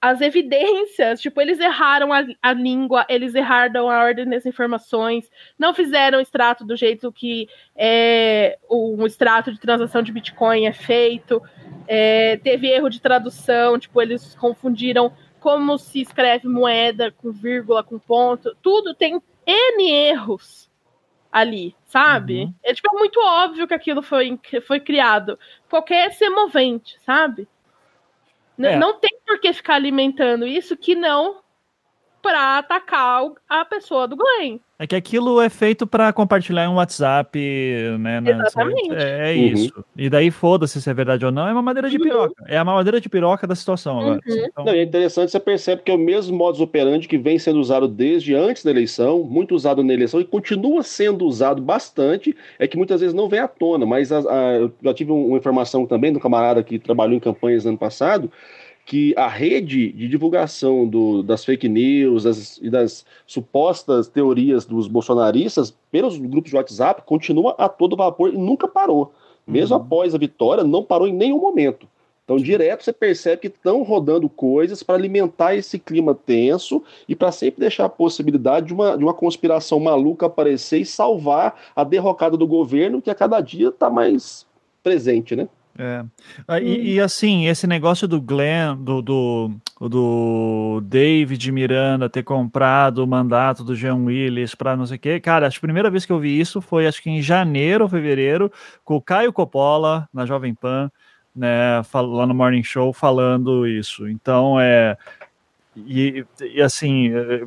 as 0.00 0.20
evidências, 0.20 1.20
tipo, 1.20 1.40
eles 1.40 1.60
erraram 1.60 2.12
a, 2.12 2.24
a, 2.42 2.52
língua, 2.52 3.06
eles 3.08 3.32
erraram 3.32 3.88
a 3.88 4.02
ordem 4.02 4.28
das 4.28 4.44
informações, 4.44 5.30
não 5.56 5.72
fizeram 5.72 6.18
o 6.18 6.20
extrato 6.20 6.64
do 6.64 6.76
jeito 6.76 7.12
que 7.12 7.48
é, 7.76 8.58
um 8.68 9.06
extrato 9.06 9.52
de 9.52 9.60
transação 9.60 10.02
de 10.02 10.10
Bitcoin 10.10 10.66
é 10.66 10.72
feito, 10.72 11.40
é, 11.86 12.36
teve 12.38 12.66
erro 12.66 12.88
de 12.88 13.00
tradução, 13.00 13.78
tipo, 13.78 14.02
eles 14.02 14.34
confundiram 14.34 15.12
como 15.38 15.78
se 15.78 16.00
escreve 16.00 16.48
moeda 16.48 17.12
com 17.12 17.30
vírgula, 17.30 17.84
com 17.84 18.00
ponto, 18.00 18.56
tudo 18.60 18.94
tem 18.94 19.22
N 19.46 19.92
erros 19.92 20.68
ali, 21.30 21.76
sabe? 21.84 22.44
Uhum. 22.44 22.54
É, 22.64 22.74
tipo, 22.74 22.88
é 22.92 22.98
muito 22.98 23.20
óbvio 23.20 23.68
que 23.68 23.74
aquilo 23.74 24.02
foi, 24.02 24.40
foi 24.66 24.80
criado. 24.80 25.38
Qualquer 25.68 26.10
semovente, 26.12 26.98
sabe? 27.04 27.46
É. 28.58 28.76
Não 28.76 28.98
tem 28.98 29.18
por 29.26 29.40
que 29.40 29.52
ficar 29.52 29.74
alimentando 29.74 30.46
isso 30.46 30.76
que 30.76 30.94
não 30.94 31.42
para 32.26 32.58
atacar 32.58 33.30
a 33.48 33.64
pessoa 33.64 34.08
do 34.08 34.16
Glenn. 34.16 34.58
É 34.80 34.86
que 34.86 34.96
aquilo 34.96 35.40
é 35.40 35.48
feito 35.48 35.86
para 35.86 36.12
compartilhar 36.12 36.64
em 36.64 36.68
um 36.68 36.74
WhatsApp, 36.74 37.38
né? 38.00 38.20
Exatamente. 38.26 38.94
É, 38.94 39.32
é 39.32 39.36
uhum. 39.36 39.46
isso. 39.46 39.84
E 39.96 40.10
daí 40.10 40.30
foda-se 40.32 40.82
se 40.82 40.90
é 40.90 40.92
verdade 40.92 41.24
ou 41.24 41.30
não, 41.30 41.46
é 41.46 41.52
uma 41.52 41.62
madeira 41.62 41.88
de 41.88 41.96
uhum. 41.96 42.02
piroca. 42.02 42.44
É 42.48 42.58
a 42.58 42.64
madeira 42.64 43.00
de 43.00 43.08
piroca 43.08 43.46
da 43.46 43.54
situação 43.54 44.00
agora. 44.00 44.20
Uhum. 44.26 44.44
Então... 44.44 44.64
Não, 44.64 44.72
é 44.72 44.82
interessante, 44.82 45.30
você 45.30 45.38
percebe 45.38 45.82
que 45.82 45.90
é 45.90 45.94
o 45.94 45.98
mesmo 45.98 46.36
modus 46.36 46.60
operandi 46.60 47.06
que 47.06 47.16
vem 47.16 47.38
sendo 47.38 47.60
usado 47.60 47.86
desde 47.86 48.34
antes 48.34 48.64
da 48.64 48.70
eleição, 48.72 49.22
muito 49.22 49.54
usado 49.54 49.84
na 49.84 49.94
eleição 49.94 50.20
e 50.20 50.24
continua 50.24 50.82
sendo 50.82 51.24
usado 51.26 51.62
bastante, 51.62 52.36
é 52.58 52.66
que 52.66 52.76
muitas 52.76 53.00
vezes 53.00 53.14
não 53.14 53.28
vem 53.28 53.38
à 53.38 53.46
tona, 53.46 53.86
mas 53.86 54.10
a, 54.10 54.18
a, 54.18 54.56
eu 54.56 54.72
já 54.82 54.92
tive 54.92 55.12
uma 55.12 55.38
informação 55.38 55.86
também 55.86 56.12
do 56.12 56.18
camarada 56.18 56.62
que 56.62 56.76
trabalhou 56.76 57.16
em 57.16 57.20
campanhas 57.20 57.64
no 57.64 57.70
ano 57.70 57.78
passado, 57.78 58.30
que 58.86 59.12
a 59.16 59.26
rede 59.26 59.90
de 59.92 60.08
divulgação 60.08 60.86
do, 60.86 61.20
das 61.20 61.44
fake 61.44 61.68
news 61.68 62.22
das, 62.22 62.56
e 62.58 62.70
das 62.70 63.04
supostas 63.26 64.06
teorias 64.06 64.64
dos 64.64 64.86
bolsonaristas 64.86 65.76
pelos 65.90 66.16
grupos 66.16 66.50
de 66.50 66.56
WhatsApp 66.56 67.02
continua 67.04 67.56
a 67.58 67.68
todo 67.68 67.96
vapor 67.96 68.32
e 68.32 68.38
nunca 68.38 68.68
parou. 68.68 69.12
Mesmo 69.44 69.76
uhum. 69.76 69.82
após 69.82 70.14
a 70.14 70.18
vitória, 70.18 70.62
não 70.62 70.84
parou 70.84 71.08
em 71.08 71.12
nenhum 71.12 71.40
momento. 71.40 71.88
Então, 72.24 72.36
direto 72.36 72.84
você 72.84 72.92
percebe 72.92 73.42
que 73.42 73.46
estão 73.48 73.82
rodando 73.82 74.28
coisas 74.28 74.82
para 74.82 74.94
alimentar 74.94 75.54
esse 75.54 75.78
clima 75.78 76.14
tenso 76.14 76.82
e 77.08 77.14
para 77.14 77.32
sempre 77.32 77.60
deixar 77.60 77.86
a 77.86 77.88
possibilidade 77.88 78.66
de 78.66 78.74
uma, 78.74 78.96
de 78.96 79.04
uma 79.04 79.14
conspiração 79.14 79.80
maluca 79.80 80.26
aparecer 80.26 80.80
e 80.80 80.86
salvar 80.86 81.56
a 81.74 81.82
derrocada 81.82 82.36
do 82.36 82.46
governo, 82.46 83.02
que 83.02 83.10
a 83.10 83.14
cada 83.14 83.40
dia 83.40 83.68
está 83.68 83.90
mais 83.90 84.46
presente, 84.82 85.34
né? 85.34 85.48
É. 85.78 86.04
Ah, 86.48 86.60
e, 86.60 86.94
e, 86.94 87.00
assim, 87.00 87.46
esse 87.46 87.66
negócio 87.66 88.08
do 88.08 88.20
Glenn, 88.20 88.76
do, 88.76 89.02
do, 89.02 89.50
do 89.80 90.80
David 90.84 91.52
Miranda 91.52 92.08
ter 92.08 92.22
comprado 92.22 92.98
o 92.98 93.06
mandato 93.06 93.62
do 93.62 93.74
Jean 93.76 93.96
Willis 93.96 94.54
para 94.54 94.76
não 94.76 94.86
sei 94.86 94.96
o 94.96 95.00
quê, 95.00 95.20
cara, 95.20 95.46
a 95.46 95.60
primeira 95.60 95.90
vez 95.90 96.06
que 96.06 96.12
eu 96.12 96.18
vi 96.18 96.40
isso 96.40 96.62
foi 96.62 96.86
acho 96.86 97.02
que 97.02 97.10
em 97.10 97.20
janeiro 97.20 97.84
ou 97.84 97.90
fevereiro, 97.90 98.50
com 98.84 98.96
o 98.96 99.02
Caio 99.02 99.32
Coppola 99.32 100.08
na 100.12 100.24
Jovem 100.24 100.54
Pan, 100.54 100.90
né, 101.34 101.82
lá 101.92 102.26
no 102.26 102.34
Morning 102.34 102.62
Show, 102.62 102.92
falando 102.92 103.66
isso. 103.66 104.08
Então, 104.08 104.58
é. 104.58 104.96
E, 105.76 106.24
e 106.40 106.62
assim, 106.62 107.12
é, 107.14 107.46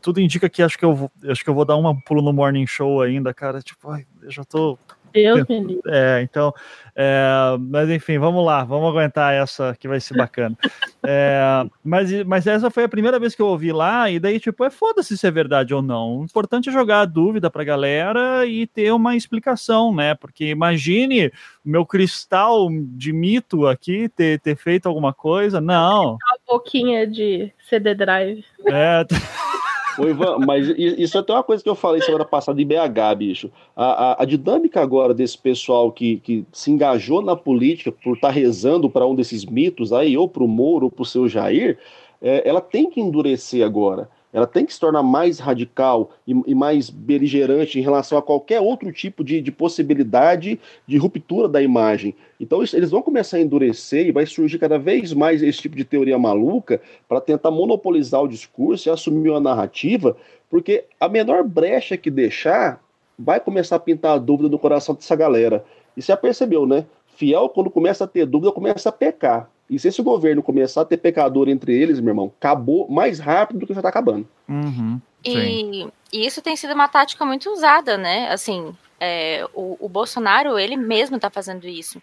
tudo 0.00 0.20
indica 0.20 0.48
que 0.48 0.62
acho 0.62 0.78
que 0.78 0.84
eu 0.84 0.94
vou, 0.94 1.10
acho 1.28 1.42
que 1.42 1.50
eu 1.50 1.54
vou 1.54 1.64
dar 1.64 1.76
um 1.76 2.00
pulo 2.00 2.22
no 2.22 2.32
Morning 2.32 2.68
Show 2.68 3.02
ainda, 3.02 3.34
cara. 3.34 3.60
Tipo, 3.60 3.90
ai, 3.90 4.06
eu 4.22 4.30
já 4.30 4.44
tô 4.44 4.78
Deus 5.14 5.46
É, 5.86 6.20
então, 6.22 6.52
é, 6.96 7.56
mas 7.58 7.88
enfim, 7.88 8.18
vamos 8.18 8.44
lá, 8.44 8.64
vamos 8.64 8.88
aguentar 8.88 9.32
essa 9.32 9.76
que 9.78 9.88
vai 9.88 10.00
ser 10.00 10.16
bacana. 10.16 10.56
É, 11.06 11.66
mas, 11.84 12.10
mas 12.24 12.46
essa 12.46 12.70
foi 12.70 12.84
a 12.84 12.88
primeira 12.88 13.18
vez 13.18 13.34
que 13.34 13.42
eu 13.42 13.48
ouvi 13.48 13.70
lá, 13.72 14.10
e 14.10 14.18
daí, 14.18 14.40
tipo, 14.40 14.64
é 14.64 14.70
foda-se 14.70 15.18
se 15.18 15.26
é 15.26 15.30
verdade 15.30 15.74
ou 15.74 15.82
não. 15.82 16.20
O 16.20 16.24
importante 16.24 16.70
é 16.70 16.72
jogar 16.72 17.02
a 17.02 17.04
dúvida 17.04 17.50
pra 17.50 17.62
galera 17.62 18.46
e 18.46 18.66
ter 18.66 18.90
uma 18.90 19.14
explicação, 19.14 19.94
né? 19.94 20.14
Porque 20.14 20.46
imagine 20.46 21.30
meu 21.62 21.84
cristal 21.84 22.70
de 22.70 23.12
mito 23.12 23.66
aqui 23.66 24.08
ter, 24.08 24.40
ter 24.40 24.56
feito 24.56 24.86
alguma 24.86 25.12
coisa. 25.12 25.60
Não. 25.60 26.12
Uma 26.12 26.38
pouquinho 26.46 27.10
de 27.10 27.52
CD 27.68 27.94
drive. 27.94 28.42
É. 28.66 29.04
Ô, 29.98 30.06
Ivan, 30.06 30.38
mas 30.46 30.68
isso 30.76 31.16
é 31.16 31.20
até 31.20 31.32
uma 31.32 31.42
coisa 31.42 31.62
que 31.62 31.68
eu 31.68 31.74
falei 31.74 32.00
semana 32.02 32.24
passada 32.24 32.60
em 32.60 32.66
BH, 32.66 33.16
bicho. 33.16 33.50
A, 33.76 33.84
a, 33.84 34.22
a 34.22 34.24
dinâmica 34.24 34.80
agora 34.80 35.14
desse 35.14 35.38
pessoal 35.38 35.92
que, 35.92 36.18
que 36.18 36.44
se 36.52 36.70
engajou 36.70 37.22
na 37.22 37.36
política 37.36 37.92
por 37.92 38.16
estar 38.16 38.28
tá 38.28 38.34
rezando 38.34 38.90
para 38.90 39.06
um 39.06 39.14
desses 39.14 39.44
mitos 39.44 39.92
aí, 39.92 40.16
ou 40.16 40.28
para 40.28 40.42
o 40.42 40.48
Moro, 40.48 40.86
ou 40.86 40.90
para 40.90 41.02
o 41.02 41.06
seu 41.06 41.28
Jair, 41.28 41.78
é, 42.20 42.48
ela 42.48 42.60
tem 42.60 42.90
que 42.90 43.00
endurecer 43.00 43.64
agora 43.64 44.08
ela 44.34 44.48
tem 44.48 44.66
que 44.66 44.74
se 44.74 44.80
tornar 44.80 45.04
mais 45.04 45.38
radical 45.38 46.10
e, 46.26 46.34
e, 46.48 46.54
mais 46.56 46.90
beligerante 46.90 47.78
em 47.78 47.82
relação 47.82 48.18
a 48.18 48.22
qualquer 48.22 48.60
outro 48.60 48.90
tipo 48.92 49.22
de, 49.22 49.40
de, 49.40 49.52
possibilidade 49.52 50.58
de 50.88 50.96
ruptura 50.96 51.48
da 51.48 51.62
imagem. 51.62 52.16
Então 52.40 52.60
eles 52.60 52.90
vão 52.90 53.00
começar 53.00 53.36
a 53.36 53.40
endurecer 53.40 54.08
e 54.08 54.10
vai 54.10 54.26
surgir 54.26 54.58
cada 54.58 54.76
vez 54.76 55.12
mais 55.12 55.40
esse 55.40 55.62
tipo 55.62 55.76
de 55.76 55.84
teoria 55.84 56.18
maluca 56.18 56.80
para 57.08 57.20
tentar 57.20 57.52
monopolizar 57.52 58.22
o 58.22 58.28
discurso 58.28 58.88
e 58.88 58.90
assumir 58.90 59.32
a 59.32 59.38
narrativa, 59.38 60.16
porque 60.50 60.84
a 60.98 61.08
menor 61.08 61.44
brecha 61.44 61.96
que 61.96 62.10
deixar 62.10 62.82
vai 63.16 63.38
começar 63.38 63.76
a 63.76 63.80
pintar 63.80 64.16
a 64.16 64.18
dúvida 64.18 64.48
no 64.48 64.58
coração 64.58 64.96
dessa 64.96 65.14
galera. 65.14 65.64
E 65.96 66.02
você 66.02 66.08
já 66.08 66.16
percebeu, 66.16 66.66
né? 66.66 66.84
Fiel, 67.14 67.48
quando 67.48 67.70
começa 67.70 68.02
a 68.02 68.08
ter 68.08 68.26
dúvida, 68.26 68.50
começa 68.50 68.88
a 68.88 68.92
pecar. 68.92 69.48
E 69.68 69.78
se 69.78 69.88
esse 69.88 70.02
governo 70.02 70.42
começar 70.42 70.82
a 70.82 70.84
ter 70.84 70.98
pecador 70.98 71.48
entre 71.48 71.74
eles, 71.74 72.00
meu 72.00 72.10
irmão, 72.10 72.32
acabou 72.36 72.88
mais 72.88 73.18
rápido 73.18 73.60
do 73.60 73.66
que 73.66 73.74
já 73.74 73.80
tá 73.80 73.88
acabando. 73.88 74.28
Uhum, 74.48 75.00
e, 75.24 75.88
e, 76.12 76.26
isso 76.26 76.42
tem 76.42 76.54
sido 76.54 76.74
uma 76.74 76.86
tática 76.86 77.24
muito 77.24 77.50
usada, 77.50 77.96
né? 77.96 78.30
Assim, 78.30 78.76
é, 79.00 79.46
o, 79.54 79.76
o, 79.80 79.88
Bolsonaro, 79.88 80.58
ele 80.58 80.76
mesmo 80.76 81.18
tá 81.18 81.30
fazendo 81.30 81.66
isso. 81.66 82.00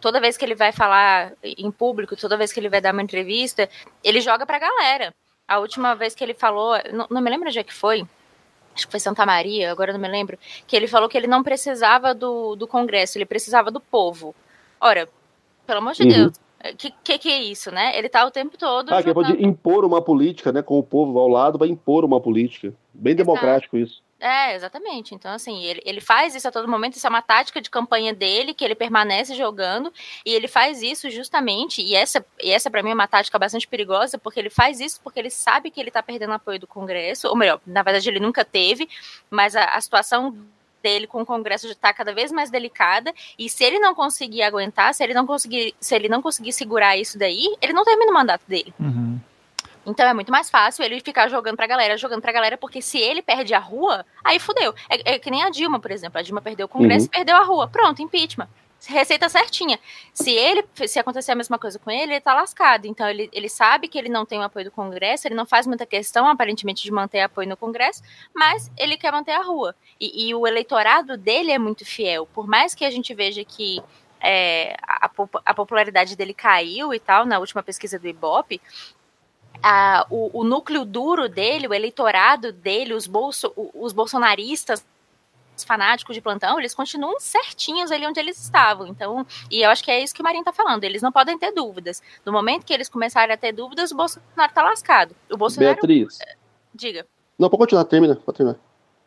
Toda 0.00 0.20
vez 0.20 0.36
que 0.36 0.44
ele 0.44 0.54
vai 0.54 0.70
falar 0.70 1.32
em 1.42 1.70
público, 1.70 2.16
toda 2.16 2.36
vez 2.36 2.52
que 2.52 2.60
ele 2.60 2.68
vai 2.68 2.80
dar 2.80 2.92
uma 2.92 3.02
entrevista, 3.02 3.68
ele 4.02 4.20
joga 4.20 4.46
pra 4.46 4.58
galera. 4.58 5.12
A 5.48 5.58
última 5.58 5.94
vez 5.94 6.14
que 6.14 6.22
ele 6.22 6.34
falou, 6.34 6.76
não, 6.92 7.06
não 7.10 7.20
me 7.20 7.30
lembro 7.30 7.48
onde 7.48 7.58
é 7.58 7.64
que 7.64 7.74
foi, 7.74 8.06
acho 8.74 8.86
que 8.86 8.90
foi 8.90 9.00
Santa 9.00 9.26
Maria, 9.26 9.70
agora 9.70 9.92
não 9.92 10.00
me 10.00 10.08
lembro, 10.08 10.38
que 10.66 10.76
ele 10.76 10.86
falou 10.86 11.08
que 11.08 11.16
ele 11.16 11.26
não 11.26 11.42
precisava 11.42 12.14
do, 12.14 12.54
do 12.56 12.66
Congresso, 12.66 13.18
ele 13.18 13.26
precisava 13.26 13.70
do 13.70 13.80
povo. 13.80 14.34
Ora, 14.80 15.08
pelo 15.66 15.78
amor 15.78 15.92
de 15.92 16.02
uhum. 16.02 16.08
Deus, 16.08 16.32
que, 16.72 16.92
que, 17.02 17.18
que 17.18 17.28
é 17.30 17.42
isso, 17.42 17.70
né? 17.70 17.96
Ele 17.96 18.08
tá 18.08 18.24
o 18.24 18.30
tempo 18.30 18.56
todo. 18.56 18.92
Ah, 18.92 19.02
que 19.02 19.12
pode 19.12 19.44
impor 19.44 19.84
uma 19.84 20.00
política, 20.00 20.52
né? 20.52 20.62
Com 20.62 20.78
o 20.78 20.82
povo 20.82 21.18
ao 21.18 21.28
lado, 21.28 21.58
vai 21.58 21.68
impor 21.68 22.04
uma 22.04 22.20
política. 22.20 22.72
Bem 22.92 23.12
Exato. 23.12 23.26
democrático 23.26 23.76
isso. 23.76 24.02
É, 24.20 24.54
exatamente. 24.54 25.14
Então, 25.14 25.32
assim, 25.32 25.62
ele, 25.64 25.82
ele 25.84 26.00
faz 26.00 26.34
isso 26.34 26.48
a 26.48 26.50
todo 26.50 26.66
momento, 26.66 26.94
isso 26.94 27.06
é 27.06 27.10
uma 27.10 27.20
tática 27.20 27.60
de 27.60 27.68
campanha 27.68 28.14
dele, 28.14 28.54
que 28.54 28.64
ele 28.64 28.74
permanece 28.74 29.34
jogando, 29.34 29.92
e 30.24 30.32
ele 30.32 30.48
faz 30.48 30.80
isso 30.80 31.10
justamente, 31.10 31.82
e 31.82 31.94
essa, 31.94 32.24
e 32.42 32.50
essa 32.50 32.70
para 32.70 32.82
mim 32.82 32.90
é 32.90 32.94
uma 32.94 33.06
tática 33.06 33.38
bastante 33.38 33.68
perigosa, 33.68 34.16
porque 34.16 34.40
ele 34.40 34.48
faz 34.48 34.80
isso 34.80 34.98
porque 35.04 35.18
ele 35.18 35.28
sabe 35.28 35.70
que 35.70 35.78
ele 35.78 35.90
tá 35.90 36.02
perdendo 36.02 36.32
apoio 36.32 36.58
do 36.58 36.66
Congresso, 36.66 37.28
ou 37.28 37.36
melhor, 37.36 37.60
na 37.66 37.82
verdade 37.82 38.08
ele 38.08 38.18
nunca 38.18 38.46
teve, 38.46 38.88
mas 39.30 39.54
a, 39.54 39.64
a 39.64 39.80
situação 39.82 40.34
dele 40.84 41.06
com 41.06 41.22
o 41.22 41.26
Congresso 41.26 41.66
está 41.66 41.92
cada 41.94 42.12
vez 42.12 42.30
mais 42.30 42.50
delicada 42.50 43.12
e 43.38 43.48
se 43.48 43.64
ele 43.64 43.78
não 43.78 43.94
conseguir 43.94 44.42
aguentar, 44.42 44.94
se 44.94 45.02
ele 45.02 45.14
não 45.14 45.26
conseguir, 45.26 45.74
se 45.80 45.94
ele 45.94 46.08
não 46.08 46.20
conseguir 46.20 46.52
segurar 46.52 46.96
isso 46.96 47.18
daí, 47.18 47.56
ele 47.62 47.72
não 47.72 47.84
termina 47.84 48.10
o 48.10 48.14
mandato 48.14 48.42
dele. 48.46 48.72
Uhum. 48.78 49.18
Então 49.86 50.06
é 50.06 50.14
muito 50.14 50.30
mais 50.30 50.50
fácil 50.50 50.84
ele 50.84 51.00
ficar 51.00 51.28
jogando 51.28 51.56
pra 51.56 51.66
galera, 51.66 51.96
jogando 51.96 52.20
pra 52.20 52.32
galera, 52.32 52.56
porque 52.56 52.80
se 52.82 52.98
ele 52.98 53.22
perde 53.22 53.54
a 53.54 53.58
rua, 53.58 54.04
aí 54.22 54.38
fudeu. 54.38 54.74
É, 54.88 55.14
é 55.14 55.18
que 55.18 55.30
nem 55.30 55.42
a 55.42 55.50
Dilma, 55.50 55.80
por 55.80 55.90
exemplo. 55.90 56.18
A 56.18 56.22
Dilma 56.22 56.40
perdeu 56.40 56.66
o 56.66 56.68
Congresso 56.68 57.06
uhum. 57.06 57.10
e 57.12 57.16
perdeu 57.16 57.36
a 57.36 57.44
rua. 57.44 57.68
Pronto, 57.68 58.02
impeachment 58.02 58.48
receita 58.86 59.28
certinha. 59.28 59.78
Se 60.12 60.30
ele, 60.30 60.64
se 60.86 60.98
acontecer 60.98 61.32
a 61.32 61.34
mesma 61.34 61.58
coisa 61.58 61.78
com 61.78 61.90
ele, 61.90 62.14
ele 62.14 62.20
tá 62.20 62.34
lascado. 62.34 62.86
Então 62.86 63.08
ele, 63.08 63.28
ele 63.32 63.48
sabe 63.48 63.88
que 63.88 63.98
ele 63.98 64.08
não 64.08 64.24
tem 64.24 64.38
o 64.38 64.42
apoio 64.42 64.66
do 64.66 64.70
Congresso, 64.70 65.26
ele 65.28 65.34
não 65.34 65.46
faz 65.46 65.66
muita 65.66 65.86
questão, 65.86 66.26
aparentemente, 66.28 66.82
de 66.82 66.92
manter 66.92 67.20
apoio 67.20 67.48
no 67.48 67.56
Congresso, 67.56 68.02
mas 68.34 68.70
ele 68.76 68.96
quer 68.96 69.12
manter 69.12 69.32
a 69.32 69.42
rua. 69.42 69.74
E, 70.00 70.28
e 70.28 70.34
o 70.34 70.46
eleitorado 70.46 71.16
dele 71.16 71.52
é 71.52 71.58
muito 71.58 71.84
fiel. 71.84 72.26
Por 72.26 72.46
mais 72.46 72.74
que 72.74 72.84
a 72.84 72.90
gente 72.90 73.14
veja 73.14 73.44
que 73.44 73.82
é, 74.20 74.74
a, 74.82 75.10
a, 75.44 75.54
popularidade 75.54 76.16
dele 76.16 76.32
caiu 76.32 76.94
e 76.94 76.98
tal, 76.98 77.26
na 77.26 77.38
última 77.38 77.62
pesquisa 77.62 77.98
do 77.98 78.08
Ibope, 78.08 78.60
a, 79.62 80.06
o, 80.10 80.40
o, 80.40 80.44
núcleo 80.44 80.84
duro 80.84 81.28
dele, 81.28 81.68
o 81.68 81.74
eleitorado 81.74 82.52
dele, 82.52 82.94
os, 82.94 83.06
bolso, 83.06 83.52
os 83.74 83.92
bolsonaristas 83.92 84.84
fanáticos 85.62 86.14
de 86.14 86.20
plantão, 86.20 86.58
eles 86.58 86.74
continuam 86.74 87.20
certinhos 87.20 87.92
ali 87.92 88.06
onde 88.06 88.18
eles 88.18 88.38
estavam. 88.42 88.86
Então, 88.86 89.26
e 89.50 89.62
eu 89.62 89.70
acho 89.70 89.84
que 89.84 89.90
é 89.90 90.02
isso 90.02 90.14
que 90.14 90.22
o 90.22 90.24
Marinho 90.24 90.44
tá 90.44 90.52
falando. 90.52 90.82
Eles 90.82 91.02
não 91.02 91.12
podem 91.12 91.38
ter 91.38 91.52
dúvidas. 91.52 92.02
No 92.24 92.32
momento 92.32 92.64
que 92.64 92.72
eles 92.72 92.88
começarem 92.88 93.34
a 93.34 93.36
ter 93.36 93.52
dúvidas, 93.52 93.92
o 93.92 93.96
Bolsonaro 93.96 94.52
tá 94.52 94.62
lascado. 94.62 95.14
O 95.30 95.36
Bolsonaro. 95.36 95.74
Beatriz. 95.74 96.18
Diga. 96.74 97.06
Não, 97.38 97.48
pode 97.48 97.60
continuar, 97.60 97.84
termina, 97.84 98.16
pode 98.16 98.38
terminar. 98.38 98.58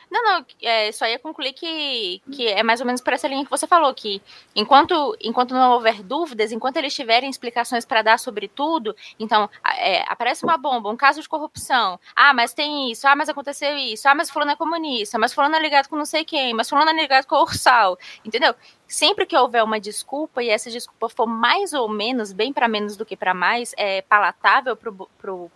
Não, 0.09 0.23
não, 0.23 0.45
é, 0.61 0.91
só 0.91 1.05
ia 1.05 1.19
concluir 1.19 1.51
que, 1.51 2.21
que 2.31 2.47
é 2.47 2.63
mais 2.63 2.79
ou 2.79 2.85
menos 2.85 3.01
por 3.01 3.11
essa 3.11 3.27
linha 3.27 3.43
que 3.43 3.51
você 3.51 3.67
falou, 3.67 3.93
que 3.93 4.21
enquanto, 4.55 5.17
enquanto 5.19 5.53
não 5.53 5.73
houver 5.73 6.01
dúvidas, 6.01 6.51
enquanto 6.51 6.77
eles 6.77 6.95
tiverem 6.95 7.29
explicações 7.29 7.85
para 7.85 8.01
dar 8.01 8.17
sobre 8.17 8.47
tudo, 8.47 8.95
então 9.19 9.49
é, 9.77 10.03
aparece 10.07 10.45
uma 10.45 10.57
bomba, 10.57 10.89
um 10.89 10.95
caso 10.95 11.21
de 11.21 11.27
corrupção, 11.27 11.99
ah, 12.15 12.33
mas 12.33 12.53
tem 12.53 12.89
isso, 12.89 13.05
ah, 13.05 13.15
mas 13.15 13.27
aconteceu 13.27 13.77
isso, 13.77 14.07
ah, 14.07 14.15
mas 14.15 14.29
fulano 14.29 14.51
é 14.51 14.55
comunista, 14.55 15.19
mas 15.19 15.33
fulano 15.33 15.55
é 15.55 15.59
ligado 15.59 15.89
com 15.89 15.97
não 15.97 16.05
sei 16.05 16.23
quem, 16.23 16.53
mas 16.53 16.69
fulano 16.69 16.89
é 16.89 16.93
ligado 16.93 17.25
com 17.25 17.35
o 17.35 17.41
Ursal, 17.41 17.99
entendeu? 18.23 18.55
Sempre 18.87 19.25
que 19.25 19.35
houver 19.35 19.63
uma 19.63 19.79
desculpa, 19.79 20.41
e 20.41 20.49
essa 20.49 20.71
desculpa 20.71 21.09
for 21.09 21.27
mais 21.27 21.73
ou 21.73 21.89
menos, 21.89 22.31
bem 22.31 22.53
para 22.53 22.69
menos 22.69 22.95
do 22.95 23.05
que 23.05 23.17
para 23.17 23.33
mais, 23.33 23.73
é 23.77 24.01
palatável 24.03 24.77
pro, 24.77 25.09
pro 25.19 25.51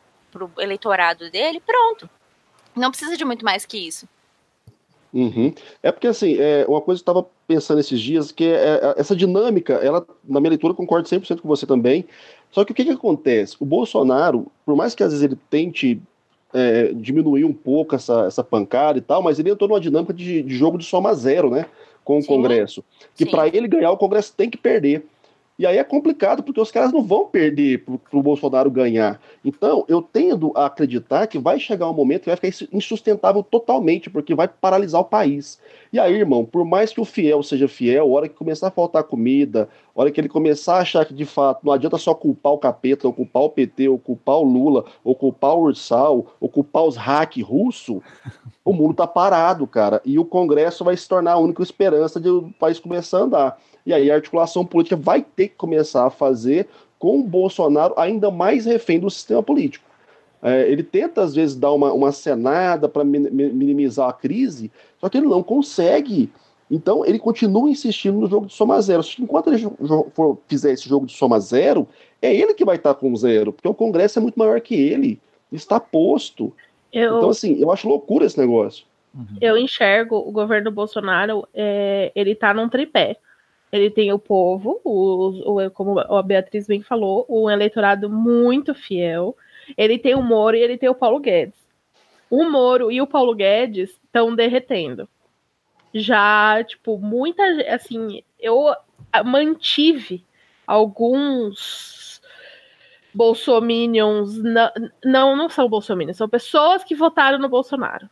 eleitorado 0.58 1.30
dele, 1.32 1.62
pronto. 1.62 2.10
Não 2.76 2.90
precisa 2.90 3.18
de 3.18 3.26
muito 3.26 3.44
mais 3.44 3.66
que 3.66 3.78
isso. 3.78 4.08
Uhum. 5.14 5.54
É 5.84 5.92
porque, 5.92 6.08
assim, 6.08 6.38
é, 6.40 6.66
uma 6.68 6.82
coisa 6.82 7.04
que 7.04 7.10
eu 7.10 7.12
estava 7.12 7.28
pensando 7.48 7.80
esses 7.80 8.00
dias, 8.00 8.32
que 8.32 8.46
é, 8.46 8.80
é, 8.82 8.94
essa 8.98 9.16
dinâmica, 9.16 9.74
ela, 9.76 10.06
na 10.24 10.40
minha 10.40 10.52
leitura, 10.52 10.74
concordo 10.74 11.08
100% 11.08 11.42
com 11.42 11.48
você 11.48 11.66
também. 11.66 12.06
Só 12.50 12.64
que 12.64 12.72
o 12.72 12.76
que, 12.76 12.86
que 12.86 12.92
acontece? 12.92 13.56
O 13.60 13.66
Bolsonaro, 13.66 14.48
por 14.66 14.76
mais 14.76 14.96
que 14.96 15.04
às 15.04 15.12
vezes 15.12 15.24
ele 15.24 15.38
tente 15.50 16.02
é, 16.54 16.92
diminuir 16.94 17.46
um 17.46 17.54
pouco 17.54 17.96
essa, 17.96 18.26
essa 18.26 18.44
pancada 18.44 18.98
e 18.98 19.02
tal, 19.02 19.22
mas 19.22 19.40
ele 19.40 19.50
entrou 19.50 19.70
numa 19.70 19.80
dinâmica 19.80 20.14
de, 20.14 20.42
de 20.42 20.56
jogo 20.56 20.78
de 20.78 20.86
soma 20.86 21.14
zero, 21.14 21.50
né? 21.50 21.66
Com 22.04 22.18
o 22.18 22.22
Sim. 22.22 22.28
Congresso. 22.28 22.84
Que 23.16 23.26
para 23.26 23.48
ele 23.48 23.68
ganhar, 23.68 23.92
o 23.92 23.98
Congresso 23.98 24.34
tem 24.36 24.50
que 24.50 24.58
perder. 24.58 25.06
E 25.62 25.66
aí 25.68 25.78
é 25.78 25.84
complicado, 25.84 26.42
porque 26.42 26.60
os 26.60 26.72
caras 26.72 26.92
não 26.92 27.04
vão 27.04 27.28
perder 27.28 27.86
para 27.86 28.18
o 28.18 28.24
Bolsonaro 28.24 28.72
ganhar. 28.72 29.22
Então, 29.46 29.86
eu 29.88 30.02
tendo 30.02 30.52
a 30.56 30.66
acreditar 30.66 31.28
que 31.28 31.38
vai 31.38 31.60
chegar 31.60 31.88
um 31.88 31.94
momento 31.94 32.24
que 32.24 32.36
vai 32.36 32.36
ficar 32.36 32.68
insustentável 32.76 33.44
totalmente, 33.44 34.10
porque 34.10 34.34
vai 34.34 34.48
paralisar 34.48 35.00
o 35.02 35.06
país. 35.06 35.60
E 35.94 36.00
aí, 36.00 36.16
irmão, 36.16 36.44
por 36.44 36.66
mais 36.66 36.92
que 36.92 37.00
o 37.00 37.06
fiel 37.06 37.44
seja 37.44 37.68
fiel, 37.68 38.06
a 38.06 38.12
hora 38.12 38.28
que 38.28 38.34
começar 38.34 38.70
a 38.70 38.72
faltar 38.72 39.04
comida, 39.04 39.70
a 39.96 40.02
hora 40.02 40.10
que 40.10 40.20
ele 40.20 40.28
começar 40.28 40.78
a 40.78 40.82
achar 40.82 41.06
que 41.06 41.14
de 41.14 41.26
fato 41.26 41.64
não 41.64 41.72
adianta 41.72 42.00
só 42.00 42.16
culpar 42.16 42.54
o 42.54 42.58
capeta, 42.58 43.06
ou 43.06 43.14
culpar 43.14 43.44
o 43.44 43.50
PT, 43.52 43.88
ou 43.88 44.00
culpar 44.00 44.38
o 44.38 44.44
Lula, 44.44 44.86
ou 45.04 45.14
culpar 45.14 45.54
o 45.54 45.66
Ursal, 45.66 46.26
ou 46.40 46.50
culpar 46.50 46.86
os 46.86 46.96
hack 46.96 47.38
russo, 47.44 48.02
o 48.66 48.74
mundo 48.74 48.96
tá 48.96 49.06
parado, 49.06 49.68
cara. 49.68 50.02
E 50.04 50.18
o 50.18 50.26
Congresso 50.26 50.84
vai 50.84 50.98
se 50.98 51.08
tornar 51.08 51.34
a 51.34 51.38
única 51.38 51.62
esperança 51.62 52.20
de 52.20 52.30
o 52.30 52.52
país 52.60 52.80
começar 52.80 53.20
a 53.20 53.22
andar. 53.22 53.58
E 53.86 53.94
aí 53.94 54.12
a 54.12 54.16
articulação 54.16 54.66
política 54.66 54.96
vai 54.96 55.22
ter 55.22 55.50
que 55.50 55.56
começar 55.56 56.06
a 56.06 56.10
fazer 56.10 56.68
com 57.00 57.20
o 57.20 57.24
Bolsonaro 57.24 57.94
ainda 57.98 58.30
mais 58.30 58.66
refém 58.66 59.00
do 59.00 59.10
sistema 59.10 59.42
político. 59.42 59.90
É, 60.44 60.70
ele 60.72 60.84
tenta, 60.84 61.22
às 61.22 61.36
vezes, 61.36 61.56
dar 61.56 61.72
uma, 61.72 61.94
uma 61.94 62.12
cenada 62.12 62.90
para 62.90 63.04
minimizar 63.04 64.10
a 64.10 64.14
crise, 64.14 64.72
só 65.00 65.08
que 65.08 65.18
ele 65.18 65.28
não 65.28 65.44
consegue. 65.44 66.32
Então, 66.70 67.06
ele 67.06 67.20
continua 67.20 67.70
insistindo 67.70 68.20
no 68.20 68.28
jogo 68.28 68.48
de 68.48 68.54
soma 68.54 68.82
zero. 68.82 69.04
Enquanto 69.20 69.52
ele 69.52 69.68
for, 70.14 70.38
fizer 70.48 70.72
esse 70.72 70.88
jogo 70.88 71.06
de 71.06 71.14
soma 71.14 71.40
zero, 71.40 71.88
é 72.22 72.34
ele 72.34 72.54
que 72.54 72.66
vai 72.66 72.78
estar 72.78 72.94
com 72.96 73.16
zero, 73.16 73.52
porque 73.52 73.68
o 73.68 73.74
Congresso 73.74 74.20
é 74.20 74.22
muito 74.22 74.40
maior 74.40 74.60
que 74.62 74.76
ele. 74.76 75.20
Está 75.52 75.80
posto. 75.80 76.54
Eu... 76.94 77.18
Então, 77.18 77.30
assim, 77.30 77.60
eu 77.60 77.72
acho 77.72 77.88
loucura 77.88 78.26
esse 78.26 78.40
negócio. 78.40 78.86
Uhum. 79.14 79.38
Eu 79.42 79.58
enxergo 79.58 80.16
o 80.16 80.32
governo 80.32 80.72
Bolsonaro, 80.72 81.46
é, 81.54 82.12
ele 82.16 82.32
está 82.32 82.54
num 82.54 82.70
tripé. 82.70 83.18
Ele 83.72 83.90
tem 83.90 84.12
o 84.12 84.20
povo, 84.20 84.82
o, 84.84 85.60
o, 85.60 85.72
como 85.72 86.00
a 86.00 86.22
Beatriz 86.22 86.68
bem 86.68 86.82
falou, 86.82 87.26
um 87.30 87.50
eleitorado 87.50 88.10
muito 88.10 88.76
fiel. 88.76 89.36
Ele 89.78 89.98
tem 89.98 90.14
o 90.14 90.22
Moro 90.22 90.58
e 90.58 90.60
ele 90.60 90.78
tem 90.78 90.90
o 90.90 90.96
Paulo 90.96 91.20
Guedes. 91.20 91.56
O 92.30 92.44
Moro 92.44 92.92
e 92.92 93.02
o 93.02 93.08
Paulo 93.08 93.34
Guedes 93.34 93.92
estão 94.04 94.36
derretendo. 94.36 95.08
Já, 95.94 96.64
tipo, 96.64 96.98
muita. 96.98 97.44
Assim, 97.74 98.24
eu 98.40 98.74
mantive 99.26 100.26
alguns 100.66 102.22
bolsominions. 103.14 104.38
Não, 105.04 105.36
não, 105.36 105.50
são 105.50 105.70
bolsominions, 105.70 106.18
são 106.18 106.30
pessoas 106.30 106.84
que 106.84 106.96
votaram 106.96 107.40
no 107.40 107.50
Bolsonaro. 107.50 108.10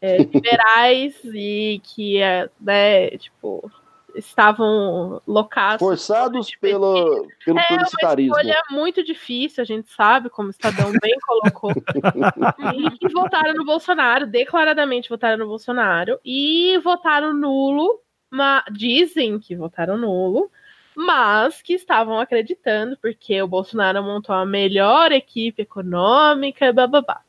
É, 0.00 0.18
liberais 0.18 1.16
e 1.32 1.80
que, 1.84 2.20
é, 2.20 2.48
né, 2.60 3.10
tipo, 3.10 3.70
estavam 4.14 5.20
locados. 5.26 5.78
Forçados 5.78 6.54
pelo, 6.56 7.26
pelo 7.44 7.58
é 7.58 7.66
publicitarismo. 7.68 8.34
É 8.34 8.42
uma 8.42 8.50
escolha 8.50 8.62
muito 8.70 9.02
difícil, 9.04 9.62
a 9.62 9.64
gente 9.64 9.90
sabe, 9.90 10.28
como 10.28 10.48
o 10.48 10.50
Estadão 10.50 10.92
bem 11.00 11.16
colocou. 11.26 11.72
e 12.74 12.98
que 12.98 13.08
votaram 13.08 13.54
no 13.54 13.64
Bolsonaro, 13.64 14.26
declaradamente 14.26 15.08
votaram 15.08 15.38
no 15.38 15.46
Bolsonaro, 15.46 16.18
e 16.24 16.78
votaram 16.78 17.32
nulo, 17.32 18.00
mas, 18.30 18.64
dizem 18.70 19.38
que 19.38 19.54
votaram 19.54 19.96
nulo, 19.96 20.50
mas 20.94 21.62
que 21.62 21.72
estavam 21.72 22.18
acreditando, 22.18 22.96
porque 22.98 23.40
o 23.40 23.48
Bolsonaro 23.48 24.02
montou 24.02 24.34
a 24.34 24.44
melhor 24.44 25.12
equipe 25.12 25.62
econômica, 25.62 26.72
bababá. 26.72 27.22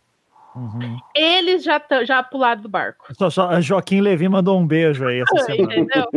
Uhum. 0.56 1.00
Eles 1.16 1.64
já, 1.64 1.82
já 2.04 2.22
pularam 2.22 2.62
do 2.62 2.70
barco. 2.70 3.08
Só, 3.16 3.30
só, 3.30 3.60
Joaquim 3.60 4.02
Levi 4.02 4.30
mandou 4.30 4.60
um 4.60 4.68
beijo 4.68 5.06
aí 5.08 5.22
essa 5.22 5.38
semana. 5.46 5.76
Entendeu? 5.76 6.10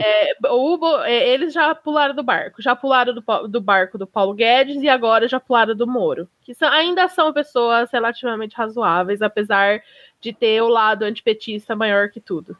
É. 0.00 0.30
É, 0.30 0.34
o, 0.48 1.02
é, 1.02 1.28
eles 1.30 1.52
já 1.52 1.74
pularam 1.74 2.14
do 2.14 2.22
barco. 2.22 2.62
Já 2.62 2.76
pularam 2.76 3.12
do, 3.12 3.48
do, 3.48 3.60
barco 3.60 3.98
do 3.98 4.06
Paulo 4.06 4.32
Guedes 4.32 4.80
e 4.80 4.88
agora 4.88 5.26
já 5.26 5.40
pularam 5.40 5.74
do 5.74 5.86
Moro. 5.86 6.28
Que 6.42 6.54
são, 6.54 6.68
ainda 6.68 7.08
são 7.08 7.32
pessoas 7.32 7.90
relativamente 7.90 8.56
razoáveis, 8.56 9.20
apesar 9.20 9.82
de 10.20 10.32
ter 10.32 10.62
o 10.62 10.68
lado 10.68 11.02
antipetista 11.04 11.74
maior 11.74 12.10
que 12.10 12.20
tudo. 12.20 12.56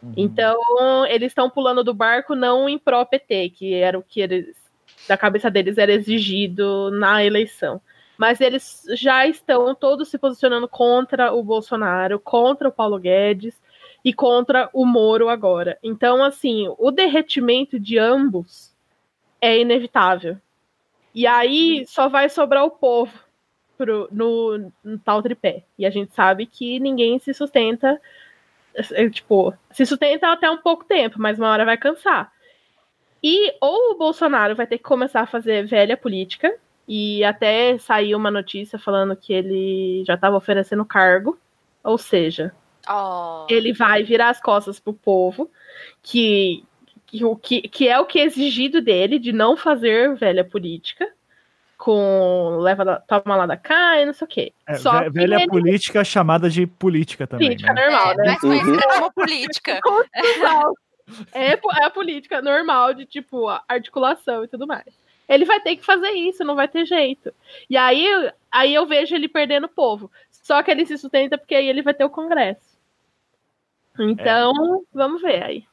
Uhum. 0.00 0.14
Então, 0.16 0.56
eles 1.06 1.32
estão 1.32 1.50
pulando 1.50 1.82
do 1.82 1.92
barco 1.92 2.36
não 2.36 2.68
em 2.68 2.78
pró-PT, 2.78 3.50
que 3.50 3.74
era 3.74 3.98
o 3.98 4.02
que 4.02 4.20
eles, 4.20 4.56
da 5.08 5.16
cabeça 5.16 5.50
deles 5.50 5.76
era 5.76 5.92
exigido 5.92 6.90
na 6.92 7.24
eleição 7.24 7.80
mas 8.22 8.40
eles 8.40 8.84
já 8.90 9.26
estão 9.26 9.74
todos 9.74 10.08
se 10.08 10.16
posicionando 10.16 10.68
contra 10.68 11.32
o 11.32 11.42
Bolsonaro, 11.42 12.20
contra 12.20 12.68
o 12.68 12.72
Paulo 12.72 12.96
Guedes 12.96 13.60
e 14.04 14.14
contra 14.14 14.70
o 14.72 14.86
Moro 14.86 15.28
agora. 15.28 15.76
Então, 15.82 16.22
assim, 16.22 16.72
o 16.78 16.92
derretimento 16.92 17.80
de 17.80 17.98
ambos 17.98 18.72
é 19.40 19.58
inevitável. 19.58 20.36
E 21.12 21.26
aí 21.26 21.84
só 21.88 22.08
vai 22.08 22.28
sobrar 22.28 22.64
o 22.64 22.70
povo 22.70 23.12
pro, 23.76 24.06
no, 24.12 24.70
no 24.84 24.98
tal 25.00 25.20
tripé. 25.20 25.64
E 25.76 25.84
a 25.84 25.90
gente 25.90 26.14
sabe 26.14 26.46
que 26.46 26.78
ninguém 26.78 27.18
se 27.18 27.34
sustenta, 27.34 28.00
é, 28.92 29.10
tipo, 29.10 29.52
se 29.72 29.84
sustenta 29.84 30.30
até 30.30 30.48
um 30.48 30.58
pouco 30.58 30.84
tempo, 30.84 31.16
mas 31.18 31.40
uma 31.40 31.50
hora 31.50 31.64
vai 31.64 31.76
cansar. 31.76 32.32
E 33.20 33.52
ou 33.60 33.90
o 33.90 33.98
Bolsonaro 33.98 34.54
vai 34.54 34.68
ter 34.68 34.78
que 34.78 34.84
começar 34.84 35.22
a 35.22 35.26
fazer 35.26 35.66
velha 35.66 35.96
política, 35.96 36.56
e 36.86 37.22
até 37.24 37.78
saiu 37.78 38.18
uma 38.18 38.30
notícia 38.30 38.78
falando 38.78 39.16
que 39.16 39.32
ele 39.32 40.04
já 40.06 40.14
estava 40.14 40.36
oferecendo 40.36 40.84
cargo, 40.84 41.38
ou 41.82 41.96
seja, 41.96 42.52
oh. 42.88 43.46
ele 43.48 43.72
vai 43.72 44.02
virar 44.02 44.30
as 44.30 44.40
costas 44.40 44.80
pro 44.80 44.92
povo, 44.92 45.50
que, 46.02 46.64
que, 47.42 47.68
que 47.68 47.88
é 47.88 47.98
o 47.98 48.06
que 48.06 48.18
é 48.18 48.24
exigido 48.24 48.80
dele, 48.80 49.18
de 49.18 49.32
não 49.32 49.56
fazer 49.56 50.14
velha 50.16 50.44
política, 50.44 51.08
com 51.78 52.58
leva 52.60 52.84
da, 52.84 53.00
toma 53.00 53.34
lá 53.34 53.44
da 53.44 53.56
cá 53.56 54.00
e 54.00 54.06
não 54.06 54.12
sei 54.12 54.24
o 54.24 54.28
quê. 54.28 54.52
É, 54.68 54.74
Só 54.74 55.10
velha 55.10 55.36
ele... 55.36 55.48
política 55.48 56.04
chamada 56.04 56.48
de 56.48 56.64
política 56.64 57.26
também. 57.26 57.48
Política 57.48 57.72
né? 57.72 57.82
normal, 57.82 58.12
é, 58.12 58.16
né? 58.16 58.24
Mas 58.26 58.40
conhecida 58.40 58.82
como 58.88 59.12
política. 59.12 59.80
é, 61.34 61.52
é 61.54 61.84
a 61.84 61.90
política 61.90 62.40
normal 62.40 62.94
de, 62.94 63.04
tipo, 63.04 63.48
articulação 63.68 64.44
e 64.44 64.48
tudo 64.48 64.64
mais. 64.64 65.01
Ele 65.32 65.44
vai 65.44 65.60
ter 65.60 65.76
que 65.76 65.84
fazer 65.84 66.10
isso, 66.10 66.44
não 66.44 66.54
vai 66.54 66.68
ter 66.68 66.84
jeito. 66.84 67.32
E 67.68 67.76
aí, 67.76 68.06
aí 68.50 68.74
eu 68.74 68.86
vejo 68.86 69.14
ele 69.14 69.28
perdendo 69.28 69.64
o 69.64 69.68
povo. 69.68 70.10
Só 70.30 70.62
que 70.62 70.70
ele 70.70 70.84
se 70.84 70.98
sustenta 70.98 71.38
porque 71.38 71.54
aí 71.54 71.68
ele 71.68 71.82
vai 71.82 71.94
ter 71.94 72.04
o 72.04 72.10
Congresso. 72.10 72.60
Então, 73.98 74.52
é. 74.52 74.80
vamos 74.92 75.22
ver 75.22 75.42
aí. 75.42 75.64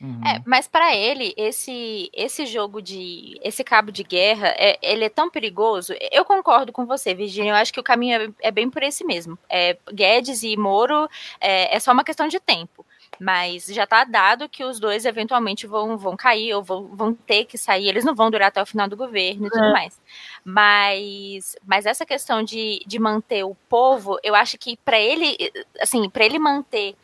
Uhum. 0.00 0.20
É, 0.24 0.40
mas 0.46 0.68
para 0.68 0.94
ele 0.94 1.34
esse 1.36 2.08
esse 2.12 2.46
jogo 2.46 2.80
de 2.80 3.36
esse 3.42 3.64
cabo 3.64 3.90
de 3.90 4.04
guerra 4.04 4.54
é, 4.56 4.78
ele 4.80 5.04
é 5.04 5.08
tão 5.08 5.28
perigoso. 5.28 5.92
Eu 6.12 6.24
concordo 6.24 6.72
com 6.72 6.86
você, 6.86 7.14
Virginia. 7.14 7.52
Eu 7.52 7.56
acho 7.56 7.72
que 7.72 7.80
o 7.80 7.84
caminho 7.84 8.22
é, 8.22 8.48
é 8.48 8.50
bem 8.50 8.70
por 8.70 8.82
esse 8.82 9.04
mesmo. 9.04 9.38
É, 9.48 9.76
Guedes 9.92 10.42
e 10.42 10.56
Moro 10.56 11.08
é, 11.40 11.74
é 11.74 11.80
só 11.80 11.92
uma 11.92 12.04
questão 12.04 12.28
de 12.28 12.38
tempo. 12.38 12.86
Mas 13.20 13.66
já 13.66 13.84
está 13.84 14.04
dado 14.04 14.48
que 14.48 14.64
os 14.64 14.78
dois 14.78 15.04
eventualmente 15.04 15.66
vão, 15.66 15.96
vão 15.96 16.16
cair 16.16 16.54
ou 16.54 16.62
vão, 16.62 16.86
vão 16.86 17.12
ter 17.12 17.44
que 17.44 17.58
sair, 17.58 17.88
eles 17.88 18.04
não 18.04 18.14
vão 18.14 18.30
durar 18.30 18.48
até 18.48 18.62
o 18.62 18.66
final 18.66 18.88
do 18.88 18.96
governo 18.96 19.46
e 19.46 19.50
tudo 19.50 19.64
é. 19.64 19.72
mais. 19.72 20.00
Mas, 20.44 21.56
mas 21.66 21.86
essa 21.86 22.06
questão 22.06 22.42
de, 22.42 22.80
de 22.86 22.98
manter 22.98 23.44
o 23.44 23.56
povo, 23.68 24.18
eu 24.22 24.34
acho 24.34 24.56
que 24.56 24.76
para 24.76 24.98
ele, 24.98 25.36
assim, 25.80 26.08
para 26.08 26.24
ele 26.24 26.38
manter 26.38 26.94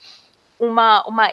uma, 0.58 1.04
uma 1.06 1.32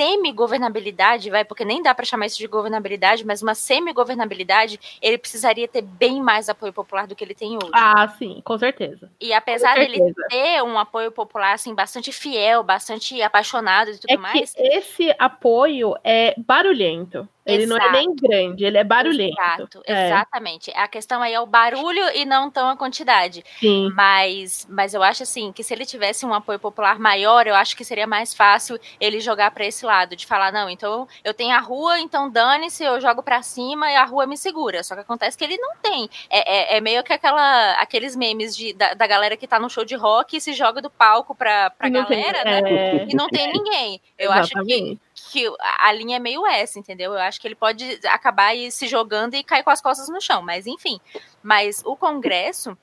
semi-governabilidade, 0.00 1.28
vai, 1.28 1.44
porque 1.44 1.62
nem 1.62 1.82
dá 1.82 1.94
para 1.94 2.06
chamar 2.06 2.24
isso 2.24 2.38
de 2.38 2.46
governabilidade, 2.46 3.26
mas 3.26 3.42
uma 3.42 3.54
semi-governabilidade, 3.54 4.80
ele 5.02 5.18
precisaria 5.18 5.68
ter 5.68 5.82
bem 5.82 6.22
mais 6.22 6.48
apoio 6.48 6.72
popular 6.72 7.06
do 7.06 7.14
que 7.14 7.22
ele 7.22 7.34
tem 7.34 7.56
hoje. 7.56 7.70
Ah, 7.74 8.08
sim, 8.08 8.40
com 8.42 8.56
certeza. 8.56 9.10
E 9.20 9.34
apesar 9.34 9.74
dele 9.74 10.14
ter 10.30 10.62
um 10.62 10.78
apoio 10.78 11.12
popular 11.12 11.52
assim 11.52 11.74
bastante 11.74 12.12
fiel, 12.12 12.62
bastante 12.62 13.20
apaixonado 13.20 13.90
e 13.90 13.98
tudo 13.98 14.10
é 14.10 14.16
mais, 14.16 14.54
esse 14.56 15.14
apoio 15.18 15.94
é 16.02 16.34
barulhento. 16.38 17.28
Ele 17.50 17.64
Exato. 17.64 17.80
não 17.80 17.86
é 17.86 17.92
nem 17.92 18.14
grande, 18.14 18.64
ele 18.64 18.78
é 18.78 18.84
barulhento. 18.84 19.40
Exato, 19.40 19.82
é. 19.86 20.06
exatamente. 20.06 20.70
A 20.74 20.88
questão 20.88 21.22
aí 21.22 21.32
é 21.32 21.40
o 21.40 21.46
barulho 21.46 22.02
e 22.14 22.24
não 22.24 22.50
tão 22.50 22.68
a 22.68 22.76
quantidade. 22.76 23.44
Sim. 23.58 23.90
Mas, 23.94 24.66
mas 24.70 24.94
eu 24.94 25.02
acho 25.02 25.22
assim 25.22 25.52
que 25.52 25.62
se 25.62 25.74
ele 25.74 25.84
tivesse 25.84 26.24
um 26.24 26.34
apoio 26.34 26.58
popular 26.58 26.98
maior, 26.98 27.46
eu 27.46 27.54
acho 27.54 27.76
que 27.76 27.84
seria 27.84 28.06
mais 28.06 28.34
fácil 28.34 28.78
ele 29.00 29.20
jogar 29.20 29.50
para 29.50 29.64
esse 29.64 29.84
lado, 29.84 30.16
de 30.16 30.26
falar, 30.26 30.52
não, 30.52 30.68
então 30.68 31.06
eu 31.24 31.34
tenho 31.34 31.54
a 31.54 31.60
rua, 31.60 31.98
então 31.98 32.30
dane-se, 32.30 32.84
eu 32.84 33.00
jogo 33.00 33.22
para 33.22 33.42
cima 33.42 33.90
e 33.90 33.96
a 33.96 34.04
rua 34.04 34.26
me 34.26 34.36
segura. 34.36 34.82
Só 34.82 34.94
que 34.94 35.00
acontece 35.00 35.36
que 35.36 35.44
ele 35.44 35.56
não 35.56 35.76
tem. 35.76 36.08
É, 36.28 36.74
é, 36.74 36.76
é 36.76 36.80
meio 36.80 37.02
que 37.02 37.12
aquela, 37.12 37.72
aqueles 37.72 38.16
memes 38.16 38.56
de, 38.56 38.72
da, 38.72 38.94
da, 38.94 39.06
galera 39.06 39.36
que 39.36 39.46
tá 39.46 39.58
no 39.58 39.70
show 39.70 39.84
de 39.84 39.94
rock 39.94 40.36
e 40.36 40.40
se 40.40 40.52
joga 40.52 40.80
do 40.80 40.90
palco 40.90 41.34
pra, 41.34 41.70
pra 41.70 41.88
galera, 41.88 42.42
tem, 42.42 42.62
né? 42.62 42.70
É... 42.70 43.06
E 43.08 43.14
não 43.14 43.28
tem 43.28 43.52
ninguém. 43.52 44.00
Eu 44.18 44.32
acho 44.32 44.52
que 44.64 44.98
que 45.30 45.46
a 45.78 45.92
linha 45.92 46.16
é 46.16 46.20
meio 46.20 46.46
essa, 46.46 46.78
entendeu? 46.78 47.12
Eu 47.12 47.20
acho 47.20 47.40
que 47.40 47.46
ele 47.46 47.54
pode 47.54 48.00
acabar 48.06 48.52
se 48.70 48.86
jogando 48.86 49.34
e 49.34 49.44
cair 49.44 49.62
com 49.62 49.70
as 49.70 49.80
costas 49.80 50.08
no 50.08 50.20
chão, 50.20 50.42
mas 50.42 50.66
enfim. 50.66 51.00
Mas 51.42 51.82
o 51.84 51.96
Congresso, 51.96 52.76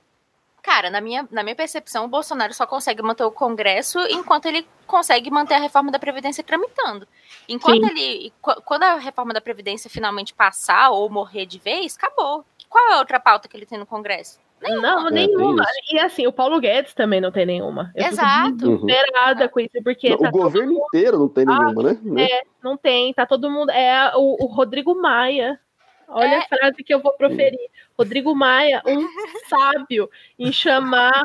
cara, 0.61 0.89
na 0.89 1.01
minha, 1.01 1.27
na 1.31 1.43
minha 1.43 1.55
percepção, 1.55 2.05
o 2.05 2.07
Bolsonaro 2.07 2.53
só 2.53 2.65
consegue 2.65 3.01
manter 3.01 3.23
o 3.23 3.31
Congresso 3.31 3.99
enquanto 4.09 4.45
ele 4.45 4.67
consegue 4.85 5.31
manter 5.31 5.55
a 5.55 5.59
reforma 5.59 5.91
da 5.91 5.99
Previdência 5.99 6.43
tramitando. 6.43 7.07
Enquanto 7.47 7.87
Sim. 7.87 7.91
ele. 7.91 8.33
Quando 8.41 8.83
a 8.83 8.95
reforma 8.95 9.33
da 9.33 9.41
Previdência 9.41 9.89
finalmente 9.89 10.33
passar 10.33 10.89
ou 10.91 11.09
morrer 11.09 11.45
de 11.45 11.59
vez, 11.59 11.95
acabou. 11.97 12.45
Qual 12.69 12.89
é 12.89 12.93
a 12.93 12.99
outra 12.99 13.19
pauta 13.19 13.47
que 13.47 13.55
ele 13.55 13.65
tem 13.65 13.77
no 13.77 13.85
Congresso? 13.85 14.39
Nenhuma. 14.61 14.81
Não, 14.81 15.07
é, 15.07 15.11
nenhuma. 15.11 15.65
e 15.91 15.99
assim, 15.99 16.25
o 16.25 16.33
Paulo 16.33 16.59
Guedes 16.59 16.93
também 16.93 17.21
não 17.21 17.31
tem 17.31 17.45
nenhuma. 17.45 17.91
Eu 17.95 18.07
Exato. 18.07 18.77
desesperada 18.77 19.43
uhum. 19.43 19.49
com 19.49 19.59
isso, 19.59 19.83
porque. 19.83 20.09
Não, 20.09 20.17
tá 20.17 20.29
o 20.29 20.31
governo 20.31 20.73
mundo... 20.73 20.85
inteiro 20.87 21.19
não 21.19 21.29
tem 21.29 21.45
nenhuma, 21.45 21.91
ah, 21.91 21.97
né? 22.03 22.27
É, 22.29 22.41
não 22.63 22.75
tem. 22.75 23.13
Tá 23.13 23.25
todo 23.25 23.51
mundo. 23.51 23.69
É 23.69 24.11
o, 24.15 24.45
o 24.45 24.47
Rodrigo 24.47 24.99
Maia. 24.99 25.59
Olha 26.07 26.35
é... 26.35 26.37
a 26.37 26.47
frase 26.47 26.83
que 26.83 26.93
eu 26.93 27.01
vou 27.01 27.13
proferir. 27.13 27.69
Rodrigo 27.97 28.33
Maia, 28.33 28.81
um 28.85 29.05
sábio 29.49 30.09
em 30.39 30.51
chamar 30.51 31.23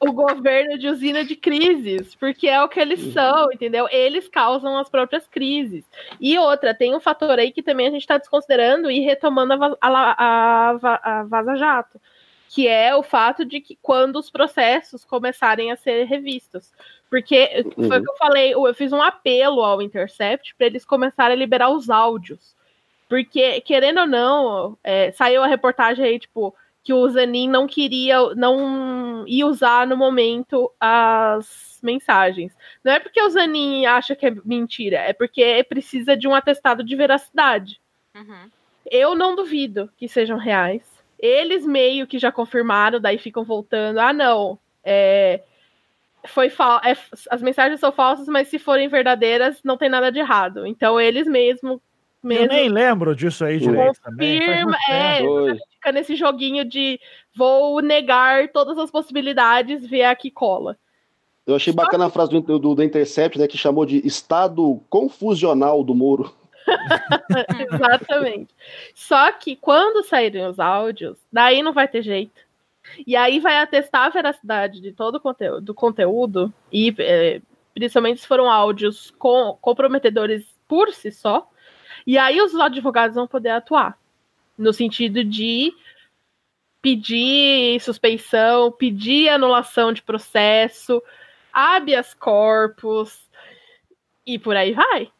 o 0.00 0.12
governo 0.12 0.78
de 0.78 0.88
usina 0.88 1.24
de 1.24 1.36
crises, 1.36 2.14
porque 2.14 2.48
é 2.48 2.62
o 2.62 2.68
que 2.68 2.80
eles 2.80 3.12
são, 3.12 3.52
entendeu? 3.52 3.88
Eles 3.90 4.28
causam 4.28 4.78
as 4.78 4.88
próprias 4.88 5.26
crises. 5.26 5.84
E 6.20 6.38
outra, 6.38 6.74
tem 6.74 6.94
um 6.94 7.00
fator 7.00 7.38
aí 7.38 7.52
que 7.52 7.62
também 7.62 7.88
a 7.88 7.90
gente 7.90 8.02
está 8.02 8.18
desconsiderando 8.18 8.90
e 8.90 9.00
retomando 9.00 9.52
a, 9.52 9.76
a, 9.80 10.70
a, 10.70 11.20
a 11.20 11.24
Vaza 11.24 11.56
Jato, 11.56 12.00
que 12.54 12.68
é 12.68 12.94
o 12.94 13.02
fato 13.02 13.44
de 13.44 13.60
que 13.60 13.76
quando 13.82 14.14
os 14.14 14.30
processos 14.30 15.04
começarem 15.04 15.72
a 15.72 15.76
ser 15.76 16.04
revistos. 16.04 16.72
Porque 17.10 17.64
uhum. 17.76 17.88
foi 17.88 17.98
o 17.98 18.02
que 18.04 18.10
eu 18.10 18.16
falei, 18.16 18.54
eu 18.54 18.74
fiz 18.74 18.92
um 18.92 19.02
apelo 19.02 19.60
ao 19.60 19.82
Intercept 19.82 20.54
para 20.54 20.68
eles 20.68 20.84
começarem 20.84 21.34
a 21.34 21.38
liberar 21.38 21.70
os 21.70 21.90
áudios. 21.90 22.54
Porque, 23.08 23.60
querendo 23.62 24.02
ou 24.02 24.06
não, 24.06 24.78
é, 24.84 25.10
saiu 25.10 25.42
a 25.42 25.48
reportagem 25.48 26.04
aí, 26.04 26.16
tipo, 26.16 26.54
que 26.84 26.92
o 26.92 27.08
Zanin 27.08 27.48
não 27.48 27.66
queria, 27.66 28.20
não 28.36 29.24
ia 29.26 29.48
usar 29.48 29.84
no 29.84 29.96
momento 29.96 30.70
as 30.78 31.80
mensagens. 31.82 32.56
Não 32.84 32.92
é 32.92 33.00
porque 33.00 33.20
o 33.20 33.30
Zanin 33.30 33.84
acha 33.84 34.14
que 34.14 34.26
é 34.26 34.36
mentira, 34.44 34.98
é 34.98 35.12
porque 35.12 35.66
precisa 35.68 36.16
de 36.16 36.28
um 36.28 36.34
atestado 36.36 36.84
de 36.84 36.94
veracidade. 36.94 37.80
Uhum. 38.14 38.48
Eu 38.88 39.16
não 39.16 39.34
duvido 39.34 39.90
que 39.96 40.06
sejam 40.06 40.38
reais. 40.38 40.93
Eles 41.24 41.64
meio 41.64 42.06
que 42.06 42.18
já 42.18 42.30
confirmaram, 42.30 43.00
daí 43.00 43.16
ficam 43.16 43.44
voltando. 43.44 43.98
Ah, 43.98 44.12
não. 44.12 44.58
É, 44.84 45.40
foi 46.26 46.48
é, 46.48 46.96
as 47.30 47.40
mensagens 47.40 47.80
são 47.80 47.90
falsas, 47.90 48.28
mas 48.28 48.48
se 48.48 48.58
forem 48.58 48.88
verdadeiras, 48.88 49.62
não 49.64 49.78
tem 49.78 49.88
nada 49.88 50.12
de 50.12 50.18
errado. 50.18 50.66
Então 50.66 51.00
eles 51.00 51.26
mesmo 51.26 51.80
mesmo. 52.22 52.44
Eu 52.44 52.48
nem 52.48 52.68
lembro 52.68 53.16
disso 53.16 53.42
aí 53.42 53.58
direito 53.58 54.00
Confirma, 54.02 54.76
é, 54.90 55.22
fica 55.72 55.92
nesse 55.92 56.14
joguinho 56.14 56.62
de 56.62 57.00
vou 57.34 57.80
negar 57.80 58.48
todas 58.48 58.76
as 58.76 58.90
possibilidades, 58.90 59.86
ver 59.86 60.04
a 60.04 60.14
que 60.14 60.30
cola. 60.30 60.76
Eu 61.46 61.54
achei 61.54 61.72
Só 61.72 61.82
bacana 61.82 62.04
que... 62.04 62.08
a 62.10 62.12
frase 62.12 62.30
do, 62.32 62.58
do, 62.58 62.74
do 62.74 62.82
Intercept, 62.82 63.38
né, 63.38 63.46
que 63.46 63.56
chamou 63.56 63.86
de 63.86 64.06
estado 64.06 64.78
confusional 64.90 65.82
do 65.82 65.94
Moro. 65.94 66.34
Exatamente. 67.72 68.54
Só 68.94 69.32
que 69.32 69.56
quando 69.56 70.04
saírem 70.04 70.46
os 70.46 70.58
áudios, 70.58 71.18
daí 71.32 71.62
não 71.62 71.72
vai 71.72 71.88
ter 71.88 72.02
jeito. 72.02 72.42
E 73.06 73.16
aí 73.16 73.40
vai 73.40 73.56
atestar 73.56 74.06
a 74.06 74.10
veracidade 74.10 74.80
de 74.80 74.92
todo 74.92 75.16
o 75.16 75.20
conteúdo, 75.20 75.60
do 75.60 75.74
conteúdo, 75.74 76.52
e 76.70 76.94
é, 76.98 77.40
principalmente 77.74 78.20
se 78.20 78.26
foram 78.26 78.50
áudios 78.50 79.10
com, 79.18 79.56
comprometedores 79.60 80.44
por 80.68 80.92
si 80.92 81.10
só, 81.10 81.48
e 82.06 82.18
aí 82.18 82.40
os 82.40 82.54
advogados 82.54 83.14
vão 83.14 83.26
poder 83.26 83.50
atuar 83.50 83.98
no 84.56 84.72
sentido 84.72 85.24
de 85.24 85.72
pedir 86.82 87.80
suspeição, 87.80 88.70
pedir 88.70 89.30
anulação 89.30 89.92
de 89.92 90.02
processo, 90.02 91.02
habeas 91.52 92.12
corpus 92.12 93.18
e 94.26 94.38
por 94.38 94.54
aí 94.54 94.72
vai. 94.72 95.10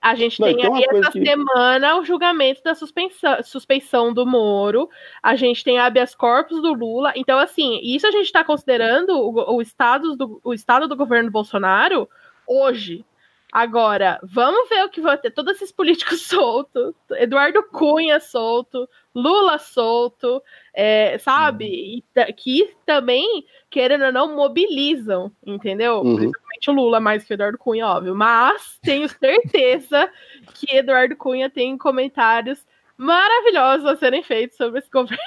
A 0.00 0.14
gente 0.14 0.40
Não, 0.40 0.48
tem 0.48 0.58
então 0.58 0.74
aí 0.74 0.84
essa 0.88 1.10
que... 1.12 1.22
semana 1.22 1.98
o 1.98 2.04
julgamento 2.04 2.62
da 2.62 2.74
suspensão, 2.74 3.42
suspeição 3.42 4.14
do 4.14 4.24
Moro, 4.24 4.88
a 5.22 5.36
gente 5.36 5.62
tem 5.62 5.78
habeas 5.78 6.14
corpus 6.14 6.62
do 6.62 6.72
Lula. 6.72 7.12
Então, 7.14 7.38
assim, 7.38 7.78
isso 7.82 8.06
a 8.06 8.10
gente 8.10 8.24
está 8.24 8.42
considerando 8.42 9.10
o, 9.10 9.56
o, 9.56 9.60
estado 9.60 10.16
do, 10.16 10.40
o 10.42 10.54
estado 10.54 10.88
do 10.88 10.96
governo 10.96 11.30
Bolsonaro 11.30 12.08
hoje. 12.46 13.04
Agora, 13.52 14.20
vamos 14.22 14.68
ver 14.68 14.84
o 14.84 14.88
que 14.88 15.00
vai 15.00 15.18
ter. 15.18 15.32
Todos 15.32 15.56
esses 15.56 15.72
políticos 15.72 16.22
soltos, 16.26 16.94
Eduardo 17.12 17.62
Cunha 17.64 18.20
solto, 18.20 18.88
Lula 19.14 19.58
solto, 19.58 20.42
é, 20.72 21.18
sabe? 21.18 22.04
Uhum. 22.16 22.24
Que 22.36 22.74
também, 22.86 23.44
querendo 23.68 24.04
ou 24.06 24.12
não, 24.12 24.34
mobilizam, 24.34 25.32
entendeu? 25.44 26.00
Uhum. 26.00 26.30
O 26.68 26.72
Lula 26.72 27.00
mais 27.00 27.24
que 27.24 27.32
o 27.32 27.34
Eduardo 27.34 27.58
Cunha, 27.58 27.86
óbvio. 27.86 28.14
Mas 28.14 28.78
tenho 28.82 29.08
certeza 29.08 30.10
que 30.54 30.76
Eduardo 30.76 31.16
Cunha 31.16 31.48
tem 31.48 31.78
comentários 31.78 32.66
maravilhosos 32.96 33.86
a 33.86 33.96
serem 33.96 34.22
feitos 34.22 34.58
sobre 34.58 34.78
esse 34.78 34.90
governo. 34.90 35.22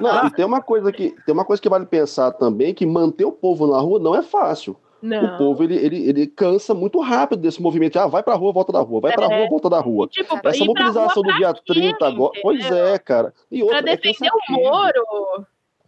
Não, 0.00 0.26
e 0.26 0.30
tem 0.30 0.44
uma 0.44 0.62
coisa 0.62 0.90
que 0.90 1.14
tem 1.26 1.34
uma 1.34 1.44
coisa 1.44 1.60
que 1.60 1.68
vale 1.68 1.84
pensar 1.84 2.32
também 2.32 2.72
que 2.72 2.86
manter 2.86 3.26
o 3.26 3.32
povo 3.32 3.66
na 3.66 3.78
rua 3.78 3.98
não 3.98 4.14
é 4.14 4.22
fácil. 4.22 4.76
Não. 5.02 5.34
O 5.34 5.38
povo 5.38 5.62
ele, 5.62 5.76
ele, 5.76 6.08
ele 6.08 6.26
cansa 6.26 6.74
muito 6.74 6.98
rápido 7.00 7.42
desse 7.42 7.60
movimento. 7.60 7.98
Ah, 7.98 8.06
vai 8.06 8.22
pra 8.22 8.34
rua, 8.34 8.52
volta 8.52 8.72
da 8.72 8.80
rua, 8.80 9.00
vai 9.00 9.12
pra 9.12 9.26
é. 9.26 9.38
rua, 9.40 9.50
volta 9.50 9.68
da 9.70 9.80
rua. 9.80 10.08
Tipo, 10.08 10.40
Essa 10.42 10.64
mobilização 10.64 11.22
do 11.22 11.34
dia 11.34 11.52
30 11.52 12.06
agora. 12.06 12.32
Pois 12.42 12.70
é, 12.70 12.98
cara. 12.98 13.34
E 13.50 13.62
outra, 13.62 13.82
pra 13.82 13.92
é 13.92 13.96
defender 13.96 14.30
é 14.30 14.52
o 14.52 14.56
Moro. 14.56 15.46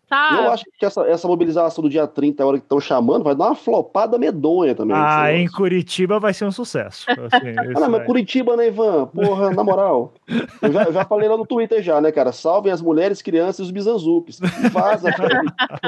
Tá. 0.09 0.41
Eu 0.43 0.51
acho 0.53 0.65
que 0.79 0.87
essa, 0.87 1.03
essa 1.03 1.29
mobilização 1.29 1.83
do 1.83 1.91
dia 1.91 2.07
30, 2.07 2.43
a 2.43 2.47
hora 2.47 2.59
que 2.59 2.65
estão 2.65 2.81
chamando, 2.81 3.25
vai 3.25 3.35
dar 3.35 3.47
uma 3.47 3.55
flopada 3.55 4.19
medonha 4.19 4.75
também. 4.75 4.97
Ah, 4.97 5.31
em 5.33 5.47
Curitiba 5.47 6.19
vai 6.19 6.33
ser 6.33 6.47
um 6.47 6.51
sucesso. 6.51 7.05
Assim, 7.31 7.55
ah, 7.59 7.81
não, 7.81 7.91
mas 7.91 8.07
Curitiba, 8.07 8.57
né, 8.57 8.69
Ivan? 8.69 9.07
Porra, 9.07 9.51
na 9.51 9.63
moral. 9.63 10.15
Eu 10.63 10.73
já, 10.73 10.91
já 10.91 11.05
falei 11.05 11.29
lá 11.29 11.37
no 11.37 11.47
Twitter 11.47 11.83
já, 11.83 12.01
né, 12.01 12.11
cara? 12.11 12.33
Salvem 12.33 12.73
as 12.73 12.81
mulheres, 12.81 13.21
crianças 13.21 13.59
e 13.59 13.63
os 13.63 13.71
bizanzuques. 13.71 14.41
Vaza, 14.73 15.13
cara. 15.13 15.43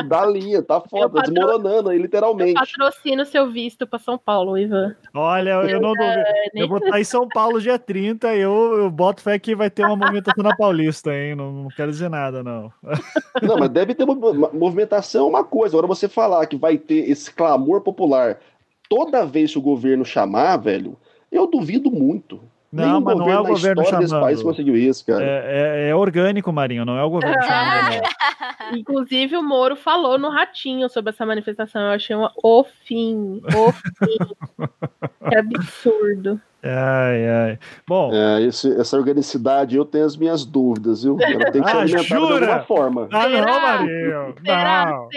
Dá 0.06 0.26
linha, 0.26 0.62
tá 0.62 0.80
foda, 0.80 1.08
patro... 1.08 1.32
desmoronando 1.32 1.88
aí, 1.88 1.98
literalmente. 1.98 2.50
Eu 2.50 2.54
patrocino 2.56 3.24
seu 3.24 3.50
visto 3.50 3.86
pra 3.86 3.98
São 3.98 4.18
Paulo, 4.18 4.58
Ivan. 4.58 4.94
Olha, 5.14 5.50
eu 5.62 5.80
não 5.80 5.94
duvido. 5.94 6.24
Eu 6.54 6.68
vou 6.68 6.78
estar 6.78 7.00
em 7.00 7.04
São 7.04 7.26
Paulo 7.26 7.58
dia 7.58 7.78
30 7.78 8.34
e 8.34 8.40
eu, 8.40 8.74
eu 8.76 8.90
boto 8.90 9.22
fé 9.22 9.38
que 9.38 9.54
vai 9.56 9.70
ter 9.70 9.86
uma 9.86 9.96
movimentação 9.96 10.44
na 10.44 10.54
Paulista, 10.54 11.14
hein? 11.14 11.34
Não, 11.34 11.50
não 11.50 11.68
quero 11.68 11.90
dizer 11.90 12.10
nada, 12.10 12.42
não. 12.42 12.70
Não, 13.42 13.56
mas 13.58 13.70
deve 13.70 13.94
ter 13.94 14.09
movimentação 14.14 15.26
é 15.26 15.28
uma 15.28 15.44
coisa. 15.44 15.74
Agora 15.74 15.86
você 15.86 16.08
falar 16.08 16.46
que 16.46 16.56
vai 16.56 16.78
ter 16.78 17.10
esse 17.10 17.30
clamor 17.32 17.80
popular 17.80 18.38
toda 18.88 19.24
vez 19.24 19.52
que 19.52 19.58
o 19.58 19.62
governo 19.62 20.04
chamar, 20.04 20.56
velho, 20.56 20.96
eu 21.30 21.46
duvido 21.46 21.90
muito. 21.90 22.40
Não, 22.72 23.00
mas 23.00 23.18
não 23.18 23.28
é 23.28 23.38
o 23.38 23.44
governo 23.44 23.84
chamando. 23.84 24.02
Desse 24.02 24.20
país 24.20 24.42
conseguiu 24.42 24.76
isso, 24.76 25.04
cara. 25.04 25.24
É, 25.24 25.86
é, 25.86 25.88
é, 25.88 25.94
orgânico, 25.94 26.52
Marinho, 26.52 26.84
não 26.84 26.96
é 26.96 27.02
o 27.02 27.10
governo 27.10 27.42
chamando. 27.42 28.78
Inclusive, 28.78 29.36
o 29.36 29.42
Moro 29.42 29.74
falou 29.74 30.18
no 30.18 30.28
Ratinho 30.28 30.88
sobre 30.88 31.10
essa 31.10 31.26
manifestação. 31.26 31.82
Eu 31.82 31.90
achei 31.90 32.14
uma, 32.14 32.32
o 32.42 32.62
fim, 32.62 33.42
o 33.44 33.72
fim. 33.72 34.18
que 35.28 35.36
absurdo. 35.36 36.40
Ai, 36.62 37.26
ai. 37.26 37.58
Bom. 37.88 38.12
É, 38.12 38.42
esse, 38.42 38.70
essa 38.78 38.96
organicidade 38.96 39.76
eu 39.76 39.84
tenho 39.84 40.04
as 40.04 40.14
minhas 40.14 40.44
dúvidas, 40.44 41.02
viu? 41.02 41.16
Ela 41.18 41.50
tem 41.50 41.62
que 41.62 41.70
ser 41.70 41.76
ah, 41.76 41.80
alimentada 41.80 42.20
jura? 42.20 42.38
de 42.38 42.44
alguma 42.44 42.64
forma. 42.64 43.08
Ah, 43.10 43.28
não, 43.28 43.62
Marinho. 43.62 44.34
Não. 44.44 45.08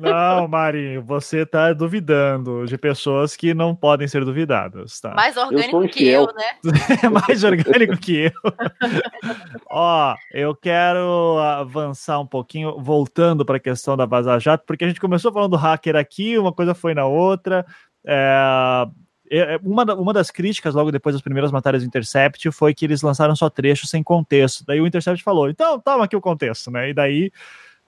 não, 0.00 0.48
Marinho, 0.48 1.02
você 1.02 1.42
está 1.42 1.72
duvidando 1.72 2.66
de 2.66 2.76
pessoas 2.76 3.36
que 3.36 3.54
não 3.54 3.76
podem 3.76 4.08
ser 4.08 4.24
duvidadas, 4.24 5.00
tá? 5.00 5.14
Mais 5.14 5.36
orgânico 5.36 5.84
eu 5.84 5.88
que 5.88 6.08
eu, 6.08 6.26
né? 6.26 6.60
Mais 7.12 7.44
orgânico 7.44 7.96
que 7.98 8.24
eu. 8.24 8.32
Ó, 9.70 10.16
eu 10.32 10.54
quero 10.54 11.38
avançar 11.38 12.18
um 12.18 12.26
pouquinho, 12.26 12.76
voltando 12.80 13.44
para 13.44 13.58
a 13.58 13.60
questão 13.60 13.96
da 13.96 14.04
Vaza 14.04 14.36
Jato, 14.40 14.64
porque 14.66 14.84
a 14.84 14.88
gente 14.88 15.00
começou 15.00 15.32
falando 15.32 15.52
do 15.52 15.56
hacker 15.56 15.94
aqui, 15.94 16.36
uma 16.36 16.52
coisa 16.52 16.74
foi 16.74 16.92
na 16.92 17.06
outra. 17.06 17.64
É, 18.04 18.86
uma, 19.62 19.84
uma 19.94 20.12
das 20.12 20.30
críticas 20.30 20.74
logo 20.74 20.90
depois 20.90 21.14
das 21.14 21.22
primeiras 21.22 21.50
matérias 21.50 21.82
do 21.82 21.86
Intercept 21.86 22.50
foi 22.50 22.74
que 22.74 22.84
eles 22.84 23.02
lançaram 23.02 23.34
só 23.34 23.50
trechos 23.50 23.90
sem 23.90 24.02
contexto. 24.02 24.64
Daí 24.66 24.80
o 24.80 24.86
Intercept 24.86 25.22
falou: 25.22 25.48
então, 25.48 25.80
toma 25.80 26.04
aqui 26.04 26.16
o 26.16 26.20
contexto, 26.20 26.70
né? 26.70 26.90
E 26.90 26.94
daí 26.94 27.32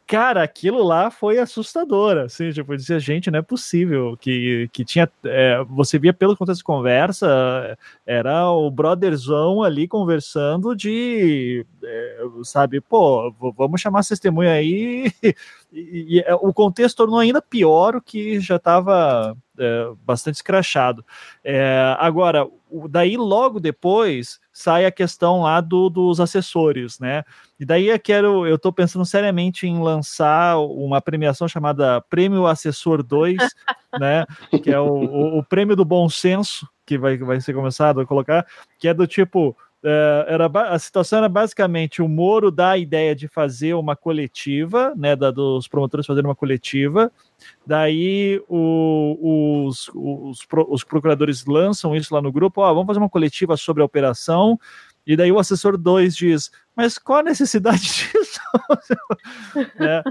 cara, 0.09 0.43
aquilo 0.43 0.83
lá 0.83 1.11
foi 1.11 1.39
assustador, 1.39 2.17
assim, 2.17 2.51
tipo, 2.51 2.75
dizia, 2.75 2.99
gente, 2.99 3.31
não 3.31 3.41
é 3.41 3.43
possível, 3.43 4.17
que, 4.19 4.67
que 4.73 4.83
tinha, 4.83 5.07
é, 5.23 5.63
você 5.69 5.99
via 5.99 6.15
pelo 6.15 6.35
contexto 6.35 6.61
de 6.61 6.65
conversa, 6.65 7.79
era 8.07 8.51
o 8.51 8.71
brotherzão 8.71 9.63
ali 9.63 9.87
conversando 9.87 10.75
de, 10.75 11.67
é, 11.85 12.25
sabe, 12.43 12.81
pô, 12.81 13.31
vamos 13.55 13.83
chamar 13.83 14.03
testemunha 14.03 14.53
aí, 14.53 15.13
e, 15.23 15.35
e, 15.73 16.17
e, 16.17 16.21
é, 16.21 16.35
o 16.35 16.55
contexto 16.55 16.97
tornou 16.97 17.19
ainda 17.19 17.43
pior 17.43 17.95
o 17.95 18.01
que 18.01 18.41
já 18.41 18.57
estava 18.57 19.37
é, 19.59 19.91
bastante 20.07 20.37
escrachado. 20.37 21.05
É, 21.45 21.95
agora, 21.99 22.49
daí 22.89 23.19
logo 23.19 23.61
depois 23.61 24.41
sai 24.59 24.85
a 24.85 24.91
questão 24.91 25.43
lá 25.43 25.61
do, 25.61 25.89
dos 25.89 26.19
assessores, 26.19 26.99
né? 26.99 27.23
E 27.61 27.65
daí 27.65 27.87
eu 27.87 28.01
quero, 28.01 28.45
eu 28.45 28.57
estou 28.57 28.73
pensando 28.73 29.05
seriamente 29.05 29.69
em 29.69 29.81
lançar 29.81 30.59
uma 30.59 31.01
premiação 31.01 31.47
chamada 31.47 32.01
Prêmio 32.11 32.45
Assessor 32.45 33.05
2, 33.05 33.37
né? 34.01 34.27
Que 34.61 34.73
é 34.73 34.81
o, 34.81 34.89
o, 34.89 35.39
o, 35.39 35.45
prêmio 35.45 35.77
do 35.77 35.85
bom 35.85 36.09
senso 36.09 36.69
que 36.85 36.99
vai, 36.99 37.17
vai 37.19 37.41
ser 37.41 37.55
começado 37.55 38.01
a 38.01 38.07
colocar, 38.07 38.45
que 38.81 38.89
é 38.89 38.95
do 38.95 39.07
tipo 39.07 39.57
era, 39.83 40.47
a 40.69 40.79
situação 40.79 41.19
era 41.19 41.29
basicamente 41.29 42.03
o 42.03 42.09
Moro 42.09 42.51
dá 42.51 42.71
a 42.71 42.79
ideia 42.79 43.15
de 43.15 43.29
fazer 43.29 43.75
uma 43.75 43.95
coletiva, 43.95 44.93
né, 44.97 45.15
da, 45.15 45.31
dos 45.31 45.69
promotores 45.69 46.07
fazerem 46.07 46.29
uma 46.29 46.35
coletiva, 46.35 47.13
daí 47.67 48.43
o, 48.49 49.67
os, 49.67 49.89
os, 49.95 50.47
os, 50.69 50.85
procuradores 50.85 51.47
lançam 51.47 51.95
isso 51.95 52.15
lá 52.15 52.21
no 52.21 52.33
grupo, 52.33 52.61
ó, 52.61 52.73
vamos 52.75 52.87
fazer 52.87 52.99
uma 52.99 53.09
coletiva 53.09 53.57
sobre 53.57 53.83
a 53.83 53.87
operação, 53.87 54.59
e 55.07 55.17
daí 55.17 55.31
o 55.31 55.39
assessor 55.39 55.79
2 55.79 56.17
diz, 56.17 56.51
mas 56.75 56.99
qual 56.99 57.21
a 57.21 57.23
necessidade 57.23 57.81
disso? 58.13 58.41
é, 59.81 60.03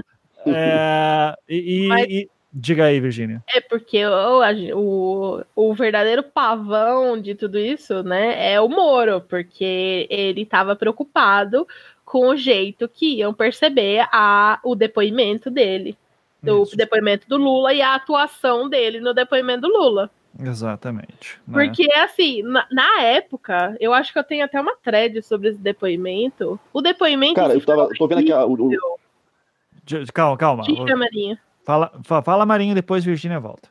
É, 0.46 1.34
e, 1.48 1.88
Mas... 1.88 2.06
e, 2.08 2.30
diga 2.58 2.86
aí, 2.86 3.00
Virginia. 3.00 3.42
É 3.48 3.60
porque 3.60 4.04
o, 4.04 4.42
o, 4.74 5.44
o 5.54 5.74
verdadeiro 5.74 6.22
pavão 6.22 7.20
de 7.20 7.34
tudo 7.34 7.58
isso, 7.58 8.02
né, 8.02 8.52
é 8.52 8.60
o 8.60 8.68
Moro, 8.68 9.20
porque 9.20 10.06
ele 10.10 10.42
estava 10.42 10.74
preocupado 10.74 11.66
com 12.04 12.28
o 12.28 12.36
jeito 12.36 12.88
que 12.88 13.16
iam 13.16 13.32
perceber 13.34 14.06
a, 14.10 14.58
o 14.64 14.74
depoimento 14.74 15.50
dele. 15.50 15.96
Do 16.42 16.62
Isso. 16.62 16.76
depoimento 16.76 17.28
do 17.28 17.36
Lula 17.36 17.74
e 17.74 17.82
a 17.82 17.96
atuação 17.96 18.68
dele 18.68 19.00
no 19.00 19.12
depoimento 19.12 19.62
do 19.62 19.68
Lula. 19.68 20.08
Exatamente. 20.40 21.38
Né? 21.46 21.52
Porque, 21.52 21.92
assim, 21.94 22.42
na, 22.42 22.64
na, 22.70 23.02
época, 23.02 23.76
eu 23.80 23.92
acho 23.92 24.12
que 24.12 24.18
eu 24.20 24.24
tenho 24.24 24.44
até 24.44 24.60
uma 24.60 24.76
thread 24.76 25.20
sobre 25.22 25.48
esse 25.48 25.58
depoimento. 25.58 26.58
O 26.72 26.80
depoimento. 26.80 27.34
Cara, 27.34 27.54
eu 27.54 27.64
tava, 27.64 27.88
tô 27.98 28.06
vendo 28.06 28.20
aqui. 28.20 28.32
o, 28.32 28.68
o... 28.68 30.12
Calma, 30.14 30.36
calma. 30.36 30.62
Diga, 30.62 30.96
Marinho. 30.96 31.36
Fala, 31.68 31.92
fala, 32.22 32.46
Marinho, 32.46 32.74
depois 32.74 33.04
Virgínia 33.04 33.38
volta. 33.38 33.68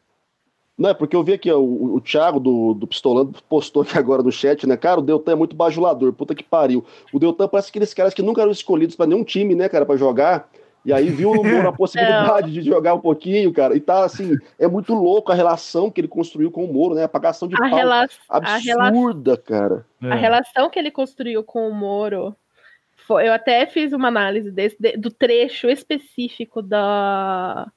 Não, 0.78 0.92
é 0.92 0.94
porque 0.94 1.16
eu 1.16 1.24
vi 1.24 1.34
aqui, 1.34 1.52
ó, 1.52 1.58
o, 1.58 1.96
o 1.96 2.00
Thiago 2.00 2.40
do, 2.40 2.76
do 2.76 2.86
Pistolando 2.86 3.34
postou 3.50 3.82
aqui 3.82 3.98
agora 3.98 4.22
no 4.22 4.32
chat, 4.32 4.68
né? 4.68 4.78
Cara, 4.78 5.00
o 5.00 5.02
Deltan 5.02 5.32
é 5.32 5.36
muito 5.36 5.56
bajulador, 5.56 6.14
puta 6.14 6.36
que 6.36 6.44
pariu. 6.44 6.86
O 7.12 7.18
Deltan 7.18 7.48
parece 7.48 7.72
aqueles 7.72 7.96
caras 7.96 8.14
que 8.14 8.22
nunca 8.22 8.42
eram 8.42 8.52
escolhidos 8.52 8.96
para 8.96 9.08
nenhum 9.08 9.24
time, 9.24 9.56
né, 9.56 9.68
cara, 9.68 9.84
para 9.84 9.98
jogar. 9.98 10.48
E 10.86 10.94
aí 10.94 11.10
viu 11.10 11.32
a 11.68 11.74
possibilidade 11.74 12.54
de 12.54 12.62
jogar 12.62 12.94
um 12.94 13.00
pouquinho, 13.00 13.52
cara. 13.52 13.76
E 13.76 13.80
tá 13.80 14.06
assim, 14.06 14.38
é 14.60 14.68
muito 14.68 14.94
louco 14.94 15.32
a 15.32 15.36
relação 15.36 15.90
que 15.90 16.00
ele 16.00 16.08
construiu 16.08 16.52
com 16.52 16.66
o 16.66 16.72
Moro, 16.72 16.94
né? 16.94 17.06
A 17.06 17.10
pagação 17.10 17.48
de 17.48 17.56
a 17.56 17.58
pau 17.58 17.80
rela 17.80 18.08
absurda, 18.30 19.34
a 19.34 19.38
cara. 19.38 19.86
A 20.04 20.16
é. 20.16 20.20
relação 20.20 20.70
que 20.70 20.78
ele 20.78 20.92
construiu 20.92 21.44
com 21.44 21.68
o 21.68 21.74
Moro. 21.74 22.36
Foi, 23.08 23.28
eu 23.28 23.34
até 23.34 23.66
fiz 23.66 23.92
uma 23.92 24.10
análise 24.10 24.52
desse, 24.52 24.76
de, 24.80 24.98
do 24.98 25.10
trecho 25.10 25.68
específico 25.68 26.62
da 26.62 27.72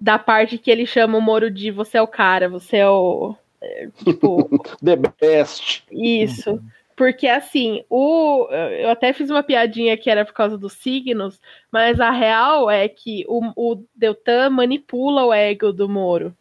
da 0.00 0.18
parte 0.18 0.58
que 0.58 0.70
ele 0.70 0.86
chama 0.86 1.18
o 1.18 1.20
Moro 1.20 1.50
de 1.50 1.70
você 1.70 1.98
é 1.98 2.02
o 2.02 2.06
cara, 2.06 2.48
você 2.48 2.78
é 2.78 2.88
o. 2.88 3.34
É, 3.60 3.88
tipo. 4.04 4.48
The 4.84 4.96
best. 4.96 5.84
Isso. 5.90 6.60
Porque 6.96 7.28
assim, 7.28 7.84
o, 7.88 8.48
eu 8.50 8.90
até 8.90 9.12
fiz 9.12 9.30
uma 9.30 9.42
piadinha 9.42 9.96
que 9.96 10.10
era 10.10 10.24
por 10.24 10.34
causa 10.34 10.58
dos 10.58 10.72
signos, 10.72 11.40
mas 11.70 12.00
a 12.00 12.10
real 12.10 12.68
é 12.68 12.88
que 12.88 13.24
o, 13.28 13.52
o 13.54 13.84
Deltan 13.94 14.50
manipula 14.50 15.24
o 15.24 15.32
ego 15.32 15.72
do 15.72 15.88
Moro. 15.88 16.34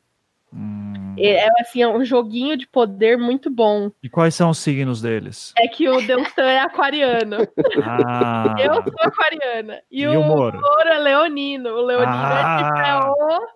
Hum. 0.51 0.96
É 1.19 1.47
assim, 1.59 1.81
é 1.81 1.87
um 1.87 2.03
joguinho 2.03 2.57
de 2.57 2.67
poder 2.67 3.17
muito 3.17 3.49
bom. 3.49 3.91
E 4.03 4.09
quais 4.09 4.35
são 4.35 4.49
os 4.49 4.59
signos 4.59 5.01
deles? 5.01 5.53
É 5.57 5.67
que 5.67 5.89
o 5.89 6.01
Deltan 6.05 6.43
é 6.43 6.59
aquariano. 6.59 7.37
Ah. 7.83 8.55
Eu 8.59 8.73
sou 8.73 8.93
aquariana. 9.01 9.81
E, 9.89 10.01
e 10.01 10.07
o, 10.07 10.23
Moro? 10.23 10.59
Moro? 10.59 10.89
é 10.89 10.97
leonino. 10.97 11.69
O 11.69 11.81
leonino 11.81 12.11
ah. 12.11 12.59
é 12.59 12.63
tipo 12.63 12.79
é 12.79 12.99
o. 13.09 13.47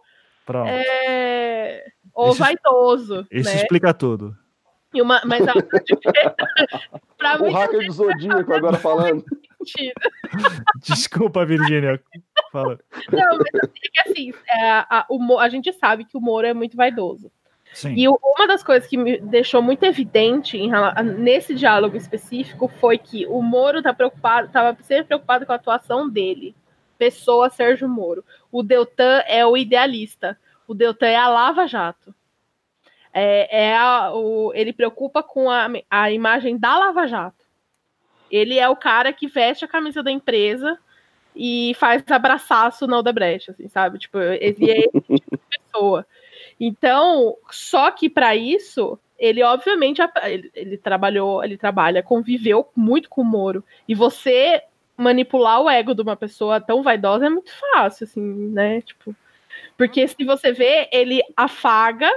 Pronto. 0.45 0.69
É, 0.69 1.85
o 2.15 2.29
isso, 2.29 2.39
vaidoso. 2.39 3.27
Isso 3.31 3.49
né? 3.49 3.55
explica 3.55 3.93
tudo. 3.93 4.35
E 4.93 5.01
uma, 5.01 5.21
mas 5.25 5.47
a, 5.47 5.53
pra 7.17 7.41
o 7.41 7.51
hacker 7.51 7.85
do 7.85 7.93
Zodíaco 7.93 8.53
agora 8.53 8.77
falando. 8.77 9.23
Desculpa, 10.83 11.45
Virgínia. 11.45 12.01
Fala. 12.51 12.79
Não, 13.11 13.37
mas 13.37 13.63
assim, 13.63 13.79
é 13.83 13.89
que 13.89 14.09
assim, 14.09 14.33
é, 14.49 14.69
a, 14.69 15.05
o, 15.09 15.39
a 15.39 15.47
gente 15.47 15.71
sabe 15.73 16.03
que 16.03 16.17
o 16.17 16.21
Moro 16.21 16.47
é 16.47 16.53
muito 16.53 16.75
vaidoso. 16.75 17.31
Sim. 17.73 17.93
E 17.95 18.07
uma 18.07 18.47
das 18.47 18.63
coisas 18.63 18.87
que 18.87 18.97
me 18.97 19.17
deixou 19.17 19.61
muito 19.61 19.83
evidente 19.83 20.57
em, 20.57 20.71
nesse 21.17 21.55
diálogo 21.55 21.95
específico 21.95 22.67
foi 22.67 22.97
que 22.97 23.25
o 23.27 23.41
Moro 23.41 23.81
tá 23.81 23.93
preocupado, 23.93 24.47
estava 24.47 24.77
sempre 24.83 25.05
preocupado 25.05 25.45
com 25.45 25.53
a 25.53 25.55
atuação 25.55 26.09
dele. 26.09 26.55
Pessoa 26.97 27.49
Sérgio 27.49 27.87
Moro. 27.87 28.23
O 28.51 28.61
Deltan 28.61 29.23
é 29.25 29.45
o 29.45 29.55
idealista. 29.55 30.37
O 30.67 30.73
Deltan 30.73 31.07
é 31.07 31.15
a 31.15 31.29
Lava 31.29 31.65
Jato. 31.65 32.13
É, 33.13 33.69
é 33.69 33.77
a, 33.77 34.13
o, 34.13 34.51
ele 34.53 34.73
preocupa 34.73 35.23
com 35.23 35.49
a, 35.49 35.67
a 35.89 36.11
imagem 36.11 36.57
da 36.57 36.77
Lava 36.77 37.07
Jato. 37.07 37.45
Ele 38.29 38.59
é 38.59 38.69
o 38.69 38.75
cara 38.75 39.11
que 39.11 39.27
veste 39.27 39.65
a 39.65 39.67
camisa 39.67 40.03
da 40.03 40.11
empresa 40.11 40.77
e 41.35 41.73
faz 41.77 42.03
abraçaço 42.09 42.87
na 42.87 42.99
Odebrecht, 42.99 43.51
assim, 43.51 43.67
sabe? 43.67 43.97
Tipo, 43.97 44.19
ele 44.19 44.71
é 44.71 44.79
esse 44.79 45.01
tipo 45.01 45.37
de 45.37 45.41
pessoa. 45.49 46.05
Então, 46.63 47.35
só 47.49 47.89
que 47.89 48.07
para 48.07 48.35
isso, 48.35 48.99
ele 49.17 49.41
obviamente 49.41 49.99
ele, 50.23 50.51
ele, 50.53 50.77
trabalhou, 50.77 51.43
ele 51.43 51.57
trabalha, 51.57 52.03
conviveu 52.03 52.69
muito 52.75 53.09
com 53.09 53.21
o 53.21 53.25
Moro. 53.25 53.63
E 53.87 53.95
você 53.95 54.61
manipular 54.95 55.59
o 55.59 55.69
ego 55.69 55.95
de 55.95 56.03
uma 56.03 56.15
pessoa 56.15 56.61
tão 56.61 56.83
vaidosa 56.83 57.25
é 57.25 57.29
muito 57.29 57.51
fácil, 57.73 58.03
assim, 58.03 58.21
né? 58.21 58.81
Tipo, 58.81 59.15
porque 59.75 60.07
se 60.07 60.23
você 60.23 60.51
vê, 60.51 60.87
ele 60.91 61.23
afaga 61.35 62.07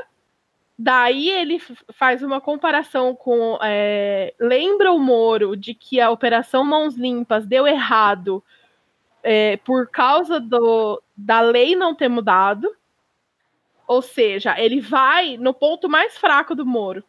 Daí 0.76 1.30
ele 1.30 1.60
faz 1.92 2.20
uma 2.20 2.40
comparação 2.40 3.14
com. 3.14 3.56
É, 3.62 4.34
lembra 4.40 4.90
o 4.90 4.98
Moro 4.98 5.56
de 5.56 5.72
que 5.72 6.00
a 6.00 6.10
Operação 6.10 6.64
Mãos 6.64 6.96
Limpas 6.96 7.46
deu 7.46 7.64
errado 7.64 8.42
é, 9.22 9.56
por 9.58 9.88
causa 9.88 10.40
do, 10.40 11.00
da 11.16 11.40
lei 11.40 11.76
não 11.76 11.94
ter 11.94 12.08
mudado. 12.08 12.68
Ou 13.86 14.00
seja, 14.00 14.58
ele 14.58 14.80
vai 14.80 15.36
no 15.36 15.52
ponto 15.52 15.88
mais 15.88 16.16
fraco 16.16 16.54
do 16.54 16.64
Moro, 16.64 17.04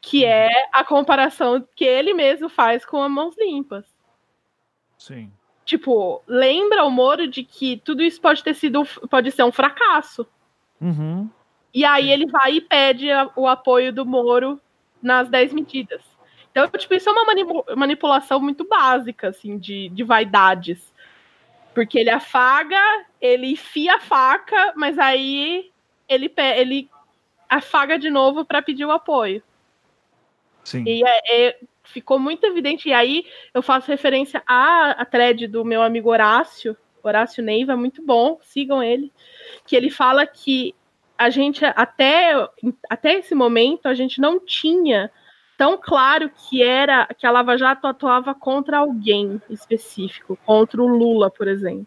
que 0.00 0.24
é 0.24 0.68
a 0.72 0.84
comparação 0.84 1.66
que 1.74 1.84
ele 1.84 2.12
mesmo 2.12 2.48
faz 2.48 2.84
com 2.84 3.02
a 3.02 3.08
Mãos 3.08 3.34
Limpas. 3.38 3.86
Sim. 4.98 5.32
Tipo, 5.64 6.22
lembra 6.26 6.84
o 6.84 6.90
Moro 6.90 7.26
de 7.26 7.42
que 7.42 7.78
tudo 7.78 8.02
isso 8.02 8.20
pode 8.20 8.42
ter 8.42 8.54
sido. 8.54 8.84
pode 9.08 9.30
ser 9.30 9.44
um 9.44 9.52
fracasso. 9.52 10.26
Uhum. 10.80 11.28
E 11.72 11.84
aí 11.84 12.10
ele 12.10 12.26
vai 12.26 12.54
e 12.56 12.60
pede 12.60 13.08
o 13.34 13.48
apoio 13.48 13.92
do 13.92 14.04
Moro 14.04 14.60
nas 15.02 15.28
10 15.28 15.54
medidas. 15.54 16.02
Então, 16.50 16.68
tipo, 16.68 16.94
isso 16.94 17.08
é 17.08 17.12
uma 17.12 17.26
manipulação 17.76 18.38
muito 18.38 18.64
básica, 18.64 19.28
assim, 19.28 19.58
de, 19.58 19.88
de 19.88 20.04
vaidades. 20.04 20.92
Porque 21.74 21.98
ele 21.98 22.10
afaga, 22.10 22.80
ele 23.20 23.48
enfia 23.48 23.96
a 23.96 24.00
faca, 24.00 24.72
mas 24.76 24.96
aí 24.96 25.72
ele, 26.08 26.32
ele 26.56 26.90
afaga 27.48 27.98
de 27.98 28.10
novo 28.10 28.44
para 28.44 28.62
pedir 28.62 28.84
o 28.84 28.92
apoio. 28.92 29.42
Sim. 30.64 30.84
E 30.86 31.02
é, 31.04 31.48
é, 31.48 31.58
ficou 31.84 32.18
muito 32.18 32.44
evidente. 32.44 32.88
E 32.88 32.92
aí 32.92 33.24
eu 33.52 33.62
faço 33.62 33.90
referência 33.90 34.42
à, 34.46 34.92
à 34.92 35.04
thread 35.04 35.46
do 35.46 35.64
meu 35.64 35.82
amigo 35.82 36.10
Horácio, 36.10 36.76
Horácio 37.02 37.44
Neiva, 37.44 37.76
muito 37.76 38.04
bom, 38.04 38.38
sigam 38.42 38.82
ele. 38.82 39.12
Que 39.66 39.76
ele 39.76 39.90
fala 39.90 40.26
que 40.26 40.74
a 41.16 41.30
gente 41.30 41.64
até, 41.64 42.32
até 42.88 43.14
esse 43.18 43.34
momento 43.34 43.86
a 43.86 43.94
gente 43.94 44.20
não 44.20 44.40
tinha 44.40 45.10
tão 45.56 45.78
claro 45.78 46.30
que 46.30 46.62
era 46.62 47.06
que 47.16 47.26
a 47.26 47.30
Lava 47.30 47.56
Jato 47.56 47.86
atuava 47.86 48.34
contra 48.34 48.78
alguém 48.78 49.40
específico, 49.48 50.36
contra 50.44 50.82
o 50.82 50.86
Lula, 50.86 51.30
por 51.30 51.46
exemplo. 51.46 51.86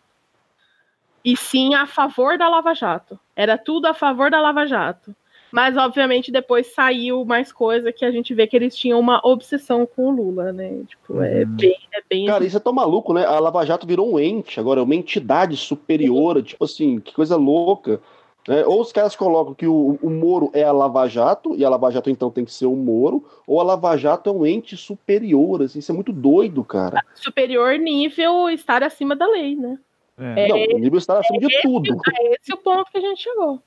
E 1.24 1.36
sim 1.36 1.74
a 1.76 1.86
favor 1.86 2.38
da 2.38 2.48
Lava 2.48 2.74
Jato. 2.74 3.20
Era 3.36 3.58
tudo 3.58 3.86
a 3.88 3.94
favor 3.94 4.32
da 4.32 4.42
Lava 4.42 4.66
Jato. 4.66 5.16
Mas, 5.52 5.78
obviamente, 5.78 6.32
depois 6.32 6.74
saiu 6.74 7.24
mais 7.24 7.52
coisa 7.52 7.92
que 7.92 8.04
a 8.04 8.12
gente 8.12 8.34
vê 8.34 8.46
que 8.46 8.56
eles 8.56 8.76
tinham 8.76 9.00
uma 9.00 9.22
obsessão 9.24 9.86
com 9.86 10.08
o 10.08 10.12
Lula, 10.12 10.52
né? 10.52 10.82
Tipo, 10.88 11.22
é 11.22 11.44
uhum. 11.44 11.56
bem, 11.56 11.78
é 11.94 12.02
bem. 12.10 12.26
Cara, 12.26 12.46
isso 12.46 12.58
é 12.58 12.60
tão 12.60 12.74
maluco, 12.74 13.14
né? 13.14 13.26
A 13.26 13.40
Lava 13.40 13.66
Jato 13.66 13.88
virou 13.88 14.14
um 14.14 14.20
ente 14.20 14.60
agora, 14.60 14.84
uma 14.84 14.96
entidade 14.96 15.56
superior, 15.56 16.42
tipo 16.44 16.66
assim, 16.66 17.00
que 17.00 17.14
coisa 17.14 17.36
louca. 17.38 18.02
É, 18.48 18.66
ou 18.66 18.80
os 18.80 18.94
caras 18.94 19.16
colocam 19.16 19.54
que 19.54 19.68
o, 19.68 20.00
o 20.02 20.10
Moro 20.10 20.50
é 20.54 20.64
a 20.64 20.72
Lava 20.72 21.08
Jato, 21.08 21.54
e 21.56 21.66
a 21.66 21.70
Lava 21.70 21.92
Jato 21.92 22.10
então 22.10 22.32
tem 22.32 22.46
que 22.46 22.52
ser 22.52 22.66
o 22.66 22.76
Moro, 22.76 23.26
ou 23.46 23.60
a 23.60 23.64
Lava 23.64 23.98
Jato 23.98 24.30
é 24.30 24.34
um 24.34 24.46
ente 24.46 24.78
superior, 24.78 25.64
assim, 25.64 25.80
isso 25.80 25.92
é 25.92 25.96
muito 25.96 26.14
doido, 26.14 26.64
cara. 26.64 27.04
Superior 27.14 27.78
nível 27.78 28.50
estar 28.50 28.84
acima 28.84 29.18
da 29.18 29.28
lei, 29.28 29.56
né? 29.56 29.78
É. 30.18 30.48
Não, 30.48 30.80
nível 30.80 30.98
estar 30.98 31.20
acima 31.20 31.38
é 31.38 31.40
de 31.40 31.54
esse, 31.54 31.62
tudo. 31.62 31.96
É 32.20 32.36
esse 32.36 32.54
o 32.54 32.58
ponto 32.58 32.92
que 32.92 32.98
a 32.98 33.02
gente 33.02 33.22
chegou. 33.22 33.62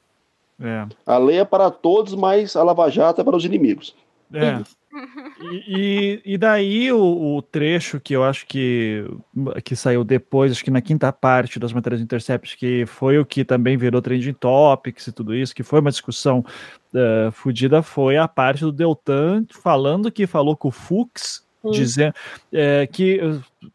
É. 0.60 0.86
A 1.06 1.16
lei 1.16 1.38
é 1.38 1.44
para 1.44 1.70
todos, 1.70 2.14
mas 2.14 2.54
a 2.56 2.62
Lava 2.62 2.90
Jato 2.90 3.20
é 3.20 3.24
para 3.24 3.36
os 3.36 3.44
inimigos. 3.44 3.94
É. 4.32 4.62
E, 5.66 6.20
e, 6.24 6.38
daí 6.38 6.92
o, 6.92 7.36
o, 7.36 7.42
trecho 7.42 8.00
que 8.00 8.14
eu 8.14 8.24
acho 8.24 8.44
que, 8.46 9.04
que 9.64 9.76
saiu 9.76 10.02
depois, 10.02 10.50
acho 10.50 10.64
que 10.64 10.70
na 10.70 10.80
quinta 10.80 11.12
parte 11.12 11.58
das 11.58 11.72
matérias 11.72 12.00
do 12.00 12.04
Intercept, 12.04 12.56
que 12.56 12.84
foi 12.86 13.18
o 13.18 13.24
que 13.24 13.44
também 13.44 13.76
virou 13.76 14.02
trending 14.02 14.32
topics 14.32 15.06
e 15.06 15.12
tudo 15.12 15.34
isso, 15.34 15.54
que 15.54 15.62
foi 15.62 15.80
uma 15.80 15.90
discussão 15.90 16.44
uh, 16.92 17.30
fodida, 17.32 17.82
foi 17.82 18.16
a 18.16 18.26
parte 18.26 18.62
do 18.62 18.72
Deltan 18.72 19.44
falando 19.62 20.10
que 20.10 20.26
falou 20.26 20.56
com 20.56 20.68
o 20.68 20.72
Fux, 20.72 21.46
dizendo 21.70 22.14
é, 22.52 22.86
que 22.86 23.20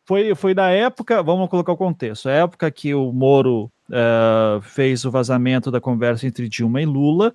foi, 0.06 0.34
foi 0.36 0.54
da 0.54 0.70
época, 0.70 1.22
vamos 1.22 1.50
colocar 1.50 1.72
o 1.72 1.78
contexto, 1.78 2.30
a 2.30 2.34
época 2.34 2.72
que 2.72 2.94
o 2.94 3.12
Moro 3.12 3.72
uh, 3.90 4.62
fez 4.62 5.06
o 5.06 5.12
vazamento 5.12 5.70
da 5.70 5.82
conversa 5.82 6.26
entre 6.26 6.50
Dilma 6.50 6.82
e 6.82 6.86
Lula, 6.86 7.34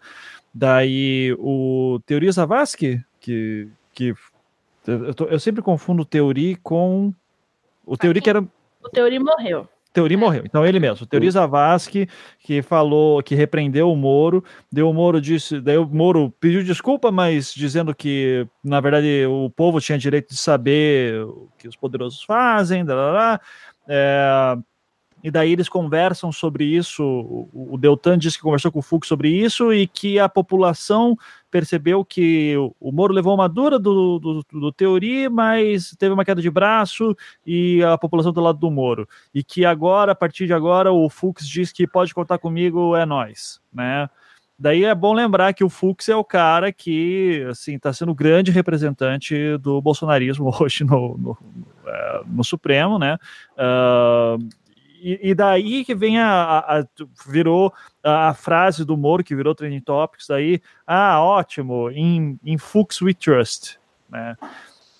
daí 0.52 1.36
o 1.38 2.00
Teoria 2.06 2.32
Zavascki, 2.32 3.04
que, 3.20 3.68
que 3.92 4.14
eu, 4.86 5.14
tô, 5.14 5.24
eu 5.26 5.38
sempre 5.38 5.62
confundo 5.62 6.02
o 6.02 6.06
Teori 6.06 6.56
com. 6.56 7.12
O 7.84 7.96
Teori 7.96 8.20
que 8.20 8.30
era. 8.30 8.40
O 8.82 8.88
Teori 8.88 9.18
morreu. 9.18 9.68
Teori 9.92 10.16
morreu. 10.16 10.42
Então 10.44 10.64
ele 10.64 10.78
mesmo, 10.78 11.06
Teori 11.06 11.30
Zavascki, 11.30 12.08
que 12.38 12.62
falou, 12.62 13.22
que 13.22 13.34
repreendeu 13.34 13.90
o 13.90 13.96
Moro, 13.96 14.44
deu 14.70 14.88
o 14.88 14.94
Moro 14.94 15.20
disse, 15.20 15.60
daí 15.60 15.76
o 15.76 15.86
Moro 15.86 16.32
pediu 16.38 16.62
desculpa, 16.62 17.10
mas 17.10 17.52
dizendo 17.52 17.94
que 17.94 18.46
na 18.62 18.80
verdade 18.80 19.26
o 19.26 19.50
povo 19.50 19.80
tinha 19.80 19.98
direito 19.98 20.30
de 20.30 20.36
saber 20.36 21.22
o 21.24 21.48
que 21.58 21.66
os 21.66 21.76
poderosos 21.76 22.22
fazem, 22.22 22.84
blá, 22.84 22.94
blá, 22.94 23.12
blá. 23.12 23.40
É, 23.88 24.56
e 25.22 25.30
daí 25.30 25.52
eles 25.52 25.68
conversam 25.68 26.32
sobre 26.32 26.64
isso. 26.64 27.04
O 27.52 27.76
Deltan 27.78 28.18
disse 28.18 28.36
que 28.36 28.42
conversou 28.42 28.72
com 28.72 28.78
o 28.78 28.82
Fux 28.82 29.06
sobre 29.06 29.28
isso 29.28 29.72
e 29.72 29.86
que 29.86 30.18
a 30.18 30.28
população 30.28 31.16
percebeu 31.50 32.04
que 32.04 32.54
o 32.78 32.92
Moro 32.92 33.12
levou 33.12 33.34
uma 33.34 33.48
dura 33.48 33.78
do, 33.78 34.18
do, 34.18 34.42
do 34.52 34.72
Teori, 34.72 35.28
mas 35.28 35.94
teve 35.98 36.14
uma 36.14 36.24
queda 36.24 36.40
de 36.40 36.50
braço 36.50 37.16
e 37.46 37.82
a 37.82 37.98
população 37.98 38.32
do 38.32 38.40
lado 38.40 38.58
do 38.58 38.70
Moro. 38.70 39.08
E 39.34 39.42
que 39.42 39.64
agora, 39.64 40.12
a 40.12 40.14
partir 40.14 40.46
de 40.46 40.52
agora, 40.52 40.92
o 40.92 41.08
Fux 41.10 41.46
diz 41.46 41.72
que 41.72 41.86
pode 41.86 42.14
contar 42.14 42.38
comigo, 42.38 42.94
é 42.94 43.04
nós, 43.04 43.60
né? 43.72 44.08
Daí 44.58 44.84
é 44.84 44.94
bom 44.94 45.14
lembrar 45.14 45.54
que 45.54 45.64
o 45.64 45.70
Fux 45.70 46.06
é 46.10 46.14
o 46.14 46.22
cara 46.22 46.70
que 46.70 47.46
assim 47.48 47.76
está 47.76 47.94
sendo 47.94 48.12
o 48.12 48.14
grande 48.14 48.50
representante 48.50 49.56
do 49.56 49.80
bolsonarismo 49.80 50.52
hoje 50.60 50.84
no, 50.84 51.16
no, 51.16 51.38
no, 51.40 51.66
é, 51.86 52.20
no 52.26 52.44
Supremo, 52.44 52.98
né? 52.98 53.16
Uh, 53.56 54.48
e, 55.02 55.34
daí 55.34 55.84
que 55.84 55.94
vem 55.94 56.18
a, 56.18 56.58
a, 56.58 56.84
virou 57.26 57.72
a, 58.02 58.34
frase 58.34 58.84
do 58.84 58.96
Moro 58.96 59.24
que 59.24 59.34
virou 59.34 59.54
trending 59.54 59.80
topics 59.80 60.26
daí, 60.28 60.60
ah, 60.86 61.22
ótimo, 61.22 61.90
em, 61.90 62.38
em 62.44 62.58
Fuchs 62.58 63.00
we 63.00 63.14
trust, 63.14 63.78
né? 64.10 64.36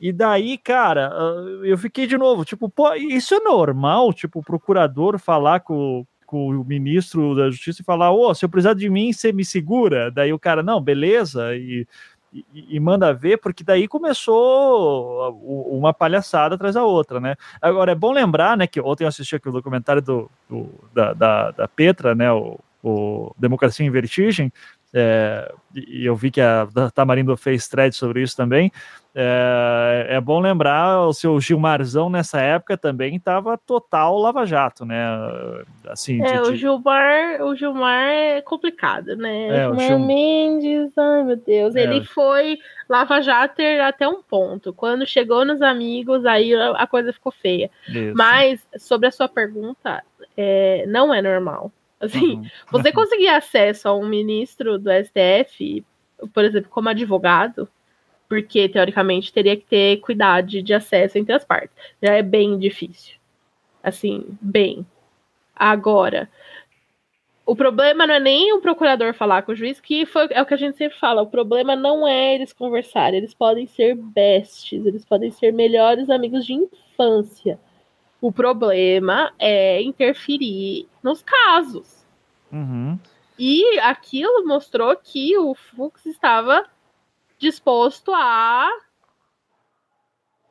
E 0.01 0.13
daí, 0.13 0.57
cara, 0.57 1.11
ah, 1.13 1.61
eu 1.63 1.77
fiquei 1.77 2.07
de 2.07 2.17
novo, 2.17 2.45
tipo, 2.45 2.69
pô, 2.69 2.95
isso 2.95 3.35
é 3.35 3.41
normal, 3.41 4.13
tipo, 4.13 4.39
o 4.39 4.43
procurador 4.43 5.19
falar 5.19 5.61
com, 5.61 6.07
com 6.27 6.49
o 6.49 6.65
ministro 6.65 7.35
da 7.35 7.51
Justiça 7.51 7.83
e 7.83 7.85
falar, 7.85 8.11
ô, 8.11 8.31
oh, 8.31 8.35
se 8.35 8.45
eu 8.45 8.49
precisar 8.49 8.75
de 8.75 8.89
mim, 8.89 9.13
você 9.13 9.33
me 9.33 9.45
segura? 9.45 10.11
Daí 10.11 10.33
o 10.33 10.39
cara, 10.39 10.63
não, 10.63 10.81
beleza, 10.81 11.55
e 11.55 11.87
e, 12.33 12.77
e, 12.77 12.81
manda 12.81 13.13
ver, 13.13 13.39
porque 13.39 13.65
daí 13.65 13.89
começou 13.89 15.33
uma 15.69 15.93
palhaçada 15.93 16.55
atrás 16.55 16.75
da 16.77 16.85
outra, 16.85 17.19
né? 17.19 17.35
Agora 17.61 17.91
é 17.91 17.95
bom 17.95 18.13
lembrar, 18.13 18.57
né, 18.57 18.69
que 18.69 18.81
ontem 18.81 19.03
eu 19.03 19.09
assisti 19.09 19.35
aqui 19.35 19.49
o 19.49 19.53
documentário 19.53 20.01
do, 20.01 20.31
do 20.49 20.69
da, 20.95 21.13
da, 21.13 21.51
da, 21.51 21.69
Petra, 21.69 22.15
né, 22.15 22.31
o, 22.33 22.59
o 22.85 23.35
Democracia 23.37 23.85
em 23.85 23.91
Vertigem, 23.91 24.53
é, 24.93 25.53
e 25.75 26.05
eu 26.05 26.15
vi 26.15 26.31
que 26.31 26.41
a 26.41 26.69
Tamarindo 26.95 27.37
fez 27.37 27.69
thread 27.69 27.95
sobre 27.95 28.23
isso 28.23 28.37
também. 28.37 28.73
É, 29.13 30.07
é, 30.11 30.21
bom 30.21 30.39
lembrar, 30.39 31.07
o 31.07 31.13
seu 31.13 31.41
Gilmarzão 31.41 32.09
nessa 32.09 32.41
época 32.41 32.77
também 32.77 33.17
estava 33.17 33.59
total 33.59 34.17
lava-jato, 34.19 34.85
né? 34.85 35.05
Assim, 35.89 36.23
é, 36.23 36.41
de, 36.41 36.49
o 36.49 36.55
Gilmar, 36.55 37.43
o 37.43 37.57
Gilmar 37.57 38.09
é 38.09 38.41
complicado, 38.41 39.17
né? 39.17 39.63
É, 39.63 39.69
o 39.69 39.75
Gilmar 39.75 39.89
Gil... 39.89 39.99
Mendes, 39.99 40.97
ai 40.97 41.23
meu 41.25 41.37
Deus, 41.37 41.75
é, 41.75 41.83
ele 41.83 42.05
foi 42.05 42.59
lava-jato 42.89 43.61
até 43.85 44.07
um 44.07 44.23
ponto. 44.23 44.73
Quando 44.73 45.05
chegou 45.05 45.45
nos 45.45 45.61
amigos, 45.61 46.25
aí 46.25 46.55
a 46.55 46.87
coisa 46.87 47.13
ficou 47.13 47.33
feia. 47.33 47.69
Isso. 47.89 48.15
Mas 48.17 48.65
sobre 48.79 49.09
a 49.09 49.13
sua 49.13 49.29
pergunta, 49.29 50.05
é, 50.37 50.85
não 50.87 51.13
é 51.13 51.21
normal. 51.21 51.73
Assim, 52.01 52.37
uhum. 52.37 52.47
você 52.71 52.91
conseguir 52.93 53.29
acesso 53.29 53.89
a 53.89 53.95
um 53.95 54.07
ministro 54.07 54.79
do 54.79 54.89
STF, 54.91 55.85
por 56.33 56.45
exemplo, 56.45 56.71
como 56.71 56.89
advogado, 56.89 57.69
porque 58.31 58.69
teoricamente 58.69 59.33
teria 59.33 59.57
que 59.57 59.67
ter 59.67 59.95
equidade 59.95 60.63
de 60.63 60.73
acesso 60.73 61.19
entre 61.19 61.35
as 61.35 61.45
partes. 61.45 61.77
Já 62.01 62.15
é 62.15 62.23
bem 62.23 62.57
difícil. 62.57 63.17
Assim, 63.83 64.25
bem. 64.41 64.87
Agora, 65.57 66.31
o 67.45 67.57
problema 67.57 68.07
não 68.07 68.15
é 68.15 68.21
nem 68.21 68.53
o 68.53 68.61
procurador 68.61 69.13
falar 69.15 69.43
com 69.43 69.51
o 69.51 69.57
juiz, 69.57 69.81
que 69.81 70.07
foi, 70.07 70.29
é 70.31 70.41
o 70.41 70.47
que 70.47 70.55
a 70.55 70.57
gente 70.57 70.77
sempre 70.77 70.97
fala. 70.97 71.23
O 71.23 71.27
problema 71.27 71.75
não 71.75 72.07
é 72.07 72.37
eles 72.37 72.53
conversarem, 72.53 73.19
eles 73.19 73.35
podem 73.35 73.67
ser 73.67 73.97
bestes, 73.97 74.87
eles 74.87 75.05
podem 75.05 75.33
ser 75.33 75.53
melhores 75.53 76.09
amigos 76.09 76.47
de 76.47 76.53
infância. 76.53 77.59
O 78.21 78.31
problema 78.31 79.33
é 79.41 79.83
interferir 79.83 80.87
nos 81.03 81.21
casos. 81.21 82.07
Uhum. 82.53 82.97
E 83.37 83.81
aquilo 83.81 84.47
mostrou 84.47 84.95
que 84.95 85.37
o 85.37 85.53
Fux 85.53 86.07
estava 86.07 86.65
disposto 87.41 88.13
a 88.15 88.69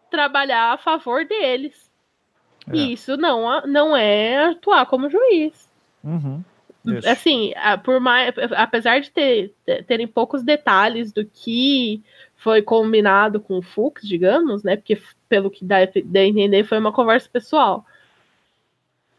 trabalhar 0.09 0.73
a 0.73 0.77
favor 0.77 1.23
deles. 1.23 1.89
É. 2.67 2.75
E 2.75 2.93
isso 2.93 3.15
não, 3.15 3.61
não 3.65 3.95
é 3.95 4.49
atuar 4.49 4.85
como 4.87 5.09
juiz. 5.09 5.69
Uhum. 6.03 6.43
Assim, 7.05 7.53
por 7.83 7.99
mais, 7.99 8.33
apesar 8.55 8.99
de 8.99 9.11
ter, 9.11 9.53
terem 9.85 10.07
poucos 10.07 10.41
detalhes 10.43 11.11
do 11.11 11.23
que 11.23 12.01
foi 12.35 12.61
combinado 12.61 13.39
com 13.39 13.59
o 13.59 13.61
Fux, 13.61 14.01
digamos, 14.07 14.63
né? 14.63 14.75
Porque 14.75 14.99
pelo 15.27 15.51
que 15.51 15.63
dá, 15.63 15.77
dá 16.05 16.19
a 16.21 16.25
entender, 16.25 16.63
foi 16.63 16.79
uma 16.79 16.91
conversa 16.91 17.29
pessoal. 17.31 17.85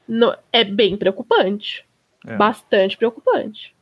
No, 0.09 0.35
é 0.53 0.65
bem 0.65 0.97
preocupante. 0.97 1.87
É. 2.27 2.37
Bastante 2.37 2.97
preocupante. 2.97 3.75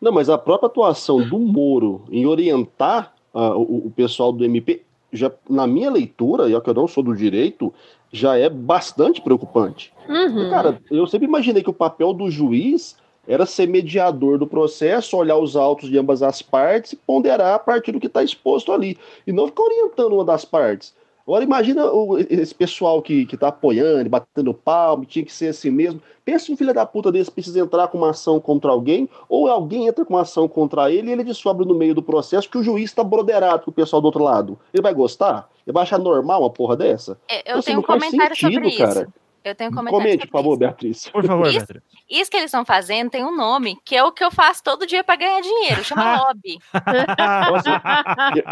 Não, 0.00 0.12
mas 0.12 0.28
a 0.28 0.38
própria 0.38 0.66
atuação 0.66 1.26
do 1.28 1.38
Moro 1.38 2.06
em 2.10 2.26
orientar 2.26 3.13
uh, 3.34 3.58
o, 3.58 3.86
o, 3.86 3.92
pessoal 3.94 4.32
do 4.32 4.44
MP, 4.44 4.82
já, 5.12 5.30
na 5.50 5.66
minha 5.66 5.90
leitura, 5.90 6.48
e 6.48 6.60
que 6.60 6.70
eu 6.70 6.74
não 6.74 6.88
sou 6.88 7.02
do 7.02 7.14
direito, 7.14 7.74
já 8.12 8.38
é 8.38 8.48
bastante 8.48 9.20
preocupante. 9.20 9.92
Uhum. 10.08 10.48
Cara, 10.50 10.80
eu 10.90 11.06
sempre 11.06 11.26
imaginei 11.26 11.62
que 11.62 11.70
o 11.70 11.74
papel 11.74 12.12
do 12.14 12.30
juiz 12.30 12.96
era 13.26 13.46
ser 13.46 13.66
mediador 13.66 14.38
do 14.38 14.46
processo, 14.46 15.16
olhar 15.16 15.36
os 15.36 15.56
autos 15.56 15.88
de 15.88 15.98
ambas 15.98 16.22
as 16.22 16.42
partes 16.42 16.92
e 16.92 16.96
ponderar 16.96 17.54
a 17.54 17.58
partir 17.58 17.92
do 17.92 18.00
que 18.00 18.06
está 18.06 18.22
exposto 18.22 18.70
ali. 18.70 18.98
E 19.26 19.32
não 19.32 19.46
ficar 19.46 19.64
orientando 19.64 20.12
uma 20.12 20.24
das 20.24 20.44
partes. 20.44 20.94
Agora 21.26 21.42
imagina 21.42 21.86
o, 21.86 22.18
esse 22.18 22.54
pessoal 22.54 23.00
que, 23.00 23.24
que 23.24 23.36
tá 23.36 23.48
apoiando, 23.48 24.10
batendo 24.10 24.52
palmo, 24.52 25.06
tinha 25.06 25.24
que 25.24 25.32
ser 25.32 25.48
assim 25.48 25.70
mesmo. 25.70 26.00
Pensa 26.22 26.52
um 26.52 26.56
filho 26.56 26.74
da 26.74 26.84
puta 26.84 27.10
desse 27.10 27.30
precisa 27.30 27.60
entrar 27.60 27.88
com 27.88 27.98
uma 27.98 28.10
ação 28.10 28.38
contra 28.38 28.70
alguém, 28.70 29.08
ou 29.28 29.48
alguém 29.48 29.86
entra 29.86 30.04
com 30.04 30.14
uma 30.14 30.20
ação 30.20 30.46
contra 30.46 30.90
ele 30.90 31.08
e 31.08 31.12
ele 31.12 31.24
descobre 31.24 31.66
no 31.66 31.74
meio 31.74 31.94
do 31.94 32.02
processo 32.02 32.48
que 32.48 32.58
o 32.58 32.62
juiz 32.62 32.90
está 32.90 33.02
broderado 33.02 33.64
com 33.64 33.70
o 33.70 33.74
pessoal 33.74 34.02
do 34.02 34.06
outro 34.06 34.22
lado. 34.22 34.58
Ele 34.72 34.82
vai 34.82 34.92
gostar? 34.92 35.48
Ele 35.66 35.72
vai 35.72 35.82
achar 35.82 35.98
normal 35.98 36.42
uma 36.42 36.50
porra 36.50 36.76
dessa? 36.76 37.18
É, 37.28 37.36
eu 37.36 37.40
então, 37.40 37.58
assim, 37.58 37.66
tenho 37.66 37.78
um 37.78 37.82
comentário 37.82 38.36
sentido, 38.36 38.70
sobre 38.70 38.76
cara. 38.76 39.08
Eu 39.44 39.54
tenho 39.54 39.70
um 39.70 39.74
comentário. 39.74 40.04
Comente, 40.04 40.26
por 40.26 40.38
favor, 40.38 40.56
Beatriz. 40.56 41.08
Por 41.10 41.22
favor, 41.26 41.46
isso, 41.48 41.58
Beatriz. 41.58 41.82
Isso 42.08 42.30
que 42.30 42.36
eles 42.38 42.46
estão 42.46 42.64
fazendo 42.64 43.10
tem 43.10 43.22
um 43.22 43.36
nome, 43.36 43.78
que 43.84 43.94
é 43.94 44.02
o 44.02 44.10
que 44.10 44.24
eu 44.24 44.30
faço 44.30 44.62
todo 44.62 44.86
dia 44.86 45.04
para 45.04 45.16
ganhar 45.16 45.40
dinheiro. 45.42 45.84
Chama 45.84 46.16
lobby. 46.24 46.58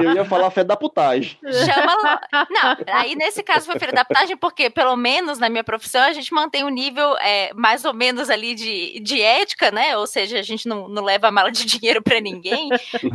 eu 0.00 0.14
ia 0.14 0.24
falar 0.26 0.50
fé 0.50 0.62
da 0.62 0.76
putagem. 0.76 1.38
Chama 1.42 2.20
Não, 2.50 2.76
aí 2.94 3.14
nesse 3.14 3.42
caso 3.42 3.64
foi 3.64 3.78
fé 3.78 3.90
da 3.90 4.04
putagem, 4.04 4.36
porque 4.36 4.68
pelo 4.68 4.94
menos 4.94 5.38
na 5.38 5.48
minha 5.48 5.64
profissão 5.64 6.02
a 6.02 6.12
gente 6.12 6.32
mantém 6.34 6.62
um 6.62 6.68
nível 6.68 7.16
é, 7.18 7.54
mais 7.54 7.86
ou 7.86 7.94
menos 7.94 8.28
ali 8.28 8.54
de, 8.54 9.00
de 9.00 9.22
ética, 9.22 9.70
né? 9.70 9.96
Ou 9.96 10.06
seja, 10.06 10.38
a 10.38 10.42
gente 10.42 10.68
não, 10.68 10.88
não 10.88 11.02
leva 11.02 11.30
mala 11.30 11.50
de 11.50 11.64
dinheiro 11.64 12.02
para 12.02 12.20
ninguém, 12.20 12.68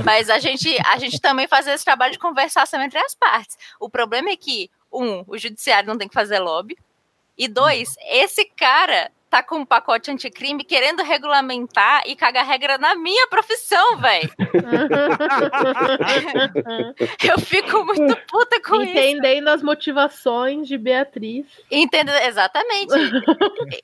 mas 0.03 0.31
a 0.31 0.39
gente, 0.39 0.75
a 0.87 0.97
gente 0.97 1.21
também 1.21 1.47
faz 1.47 1.67
esse 1.67 1.85
trabalho 1.85 2.13
de 2.13 2.19
conversação 2.19 2.81
entre 2.81 2.97
as 2.97 3.13
partes. 3.13 3.55
O 3.79 3.87
problema 3.87 4.29
é 4.29 4.35
que, 4.35 4.71
um, 4.91 5.23
o 5.27 5.37
judiciário 5.37 5.87
não 5.87 5.97
tem 5.97 6.07
que 6.07 6.13
fazer 6.13 6.39
lobby. 6.39 6.75
E 7.37 7.47
dois, 7.47 7.95
esse 8.09 8.45
cara 8.45 9.11
tá 9.29 9.43
com 9.43 9.57
um 9.57 9.65
pacote 9.65 10.09
anticrime 10.09 10.63
querendo 10.63 11.03
regulamentar 11.03 12.03
e 12.05 12.15
cagar 12.15 12.45
regra 12.45 12.77
na 12.77 12.95
minha 12.95 13.27
profissão, 13.27 13.97
velho. 13.97 14.31
eu 17.29 17.37
fico 17.39 17.83
muito 17.85 18.15
puta 18.27 18.61
com 18.61 18.77
Entendendo 18.77 18.87
isso. 18.87 19.17
Entendendo 19.17 19.47
as 19.49 19.61
motivações 19.61 20.67
de 20.67 20.77
Beatriz. 20.77 21.45
Entendo, 21.69 22.09
exatamente. 22.09 22.93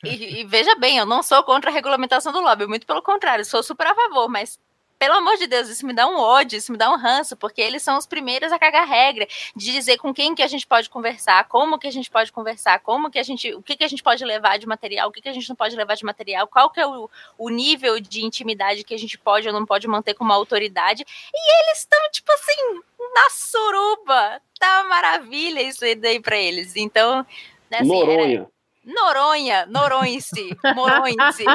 e, 0.04 0.10
e, 0.10 0.42
e, 0.42 0.44
veja 0.46 0.76
bem, 0.76 0.98
eu 0.98 1.06
não 1.06 1.22
sou 1.22 1.44
contra 1.44 1.70
a 1.70 1.74
regulamentação 1.74 2.32
do 2.32 2.42
lobby, 2.42 2.66
muito 2.66 2.88
pelo 2.88 3.02
contrário, 3.02 3.46
sou 3.46 3.62
super 3.62 3.88
a 3.88 3.96
favor, 3.96 4.30
mas 4.30 4.58
pelo 5.04 5.16
amor 5.16 5.36
de 5.36 5.48
Deus, 5.48 5.68
isso 5.68 5.86
me 5.86 5.92
dá 5.92 6.08
um 6.08 6.16
ódio, 6.16 6.58
isso 6.58 6.72
me 6.72 6.78
dá 6.78 6.90
um 6.90 6.96
ranço, 6.96 7.36
porque 7.36 7.60
eles 7.60 7.84
são 7.84 7.98
os 7.98 8.06
primeiros 8.06 8.54
a 8.54 8.58
cagar 8.58 8.88
regra, 8.88 9.28
de 9.54 9.70
dizer 9.74 9.98
com 9.98 10.14
quem 10.14 10.34
que 10.34 10.42
a 10.42 10.48
gente 10.48 10.66
pode 10.66 10.90
conversar, 10.90 11.46
como 11.50 11.78
que 11.78 11.88
a 11.88 11.92
gente 11.92 12.10
pode 12.10 12.32
conversar, 12.32 12.80
como 12.80 13.12
que 13.12 13.20
a 13.20 13.24
gente, 13.24 13.54
o 13.54 13.62
que 13.62 13.76
que 13.76 13.84
a 13.84 13.88
gente 13.90 14.02
pode 14.02 14.24
levar 14.24 14.58
de 14.58 14.66
material, 14.66 15.10
o 15.10 15.12
que 15.12 15.20
que 15.20 15.28
a 15.28 15.34
gente 15.34 15.50
não 15.50 15.58
pode 15.58 15.76
levar 15.76 15.96
de 15.96 16.06
material, 16.06 16.48
qual 16.48 16.70
que 16.70 16.80
é 16.80 16.88
o, 16.88 17.10
o 17.38 17.50
nível 17.50 18.00
de 18.00 18.24
intimidade 18.24 18.86
que 18.86 18.94
a 18.94 18.98
gente 18.98 19.18
pode 19.18 19.46
ou 19.46 19.54
não 19.54 19.66
pode 19.66 19.86
manter 19.90 20.14
com 20.14 20.24
uma 20.24 20.36
autoridade. 20.36 21.04
E 21.34 21.64
eles 21.64 21.80
estão, 21.80 22.00
tipo 22.10 22.32
assim, 22.32 22.82
na 23.14 23.30
suruba. 23.30 24.42
Tá 24.58 24.84
uma 24.84 24.90
maravilha 24.90 25.62
isso 25.62 25.84
aí 25.84 25.96
daí 25.96 26.22
pra 26.22 26.38
eles. 26.38 26.78
Então, 26.78 27.26
assim, 27.70 27.86
Noronha. 27.86 28.48
Noronha, 28.86 29.66
Noronse, 29.68 30.58
Moronse. 30.76 31.46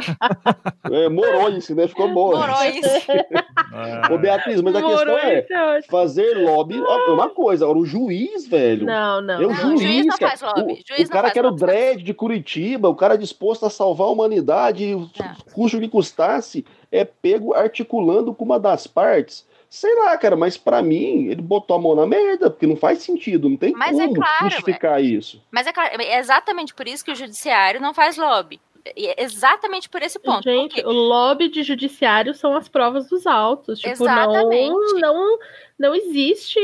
É, 0.90 1.08
Moronse, 1.08 1.74
né? 1.74 1.86
Ficou 1.86 2.08
boa. 2.12 2.38
Moronse. 2.38 2.80
Ô, 4.10 4.18
Beatriz, 4.18 4.62
mas 4.62 4.74
a 4.74 4.82
questão 4.82 5.18
é, 5.18 5.46
Moronse 5.50 5.88
fazer 5.88 6.38
lobby 6.38 6.78
é 6.78 7.10
uma 7.10 7.28
coisa. 7.28 7.64
Agora, 7.64 7.78
o 7.78 7.84
juiz, 7.84 8.46
velho. 8.46 8.86
Não, 8.86 9.20
não. 9.20 9.34
É 9.34 9.46
o 9.46 9.48
Não, 9.50 9.54
juiz, 9.54 9.80
juiz 9.82 10.06
não 10.06 10.16
faz 10.16 10.40
lobby. 10.40 10.72
O, 10.72 10.76
Juiz 10.88 11.00
o 11.00 11.02
não 11.02 11.08
cara 11.10 11.30
que 11.30 11.38
era 11.38 11.48
o 11.48 11.52
dread 11.52 12.02
de 12.02 12.14
Curitiba, 12.14 12.88
o 12.88 12.94
cara 12.94 13.18
disposto 13.18 13.66
a 13.66 13.70
salvar 13.70 14.08
a 14.08 14.10
humanidade, 14.10 14.96
custe 15.52 15.76
o 15.76 15.80
que 15.80 15.88
custasse, 15.88 16.64
é 16.90 17.04
pego 17.04 17.54
articulando 17.54 18.32
com 18.32 18.44
uma 18.44 18.58
das 18.58 18.86
partes. 18.86 19.46
Sei 19.70 19.94
lá, 19.96 20.16
cara, 20.16 20.34
mas 20.36 20.56
pra 20.56 20.82
mim, 20.82 21.26
ele 21.26 21.42
botou 21.42 21.76
a 21.76 21.80
mão 21.80 21.94
na 21.94 22.06
merda, 22.06 22.48
porque 22.50 22.66
não 22.66 22.76
faz 22.76 23.02
sentido, 23.02 23.48
não 23.50 23.56
tem 23.56 23.72
Mas 23.72 23.98
é 23.98 24.06
como 24.06 24.14
claro, 24.16 24.50
justificar 24.50 25.02
isso. 25.02 25.42
Mas 25.50 25.66
é 25.66 25.72
claro, 25.72 26.00
é 26.00 26.18
exatamente 26.18 26.74
por 26.74 26.88
isso 26.88 27.04
que 27.04 27.10
o 27.10 27.16
judiciário 27.16 27.80
não 27.80 27.92
faz 27.92 28.16
lobby. 28.16 28.58
E 28.96 29.06
é 29.08 29.22
exatamente 29.22 29.86
por 29.90 30.00
esse 30.02 30.18
ponto. 30.18 30.42
Gente, 30.44 30.76
porque- 30.76 30.86
o 30.88 30.92
lobby 30.92 31.48
de 31.48 31.62
judiciário 31.62 32.32
são 32.32 32.56
as 32.56 32.68
provas 32.68 33.06
dos 33.08 33.26
autos. 33.26 33.78
Tipo, 33.80 34.02
não, 34.04 34.12
Exatamente. 34.32 35.00
não, 35.00 35.38
não 35.78 35.94
existe. 35.94 36.58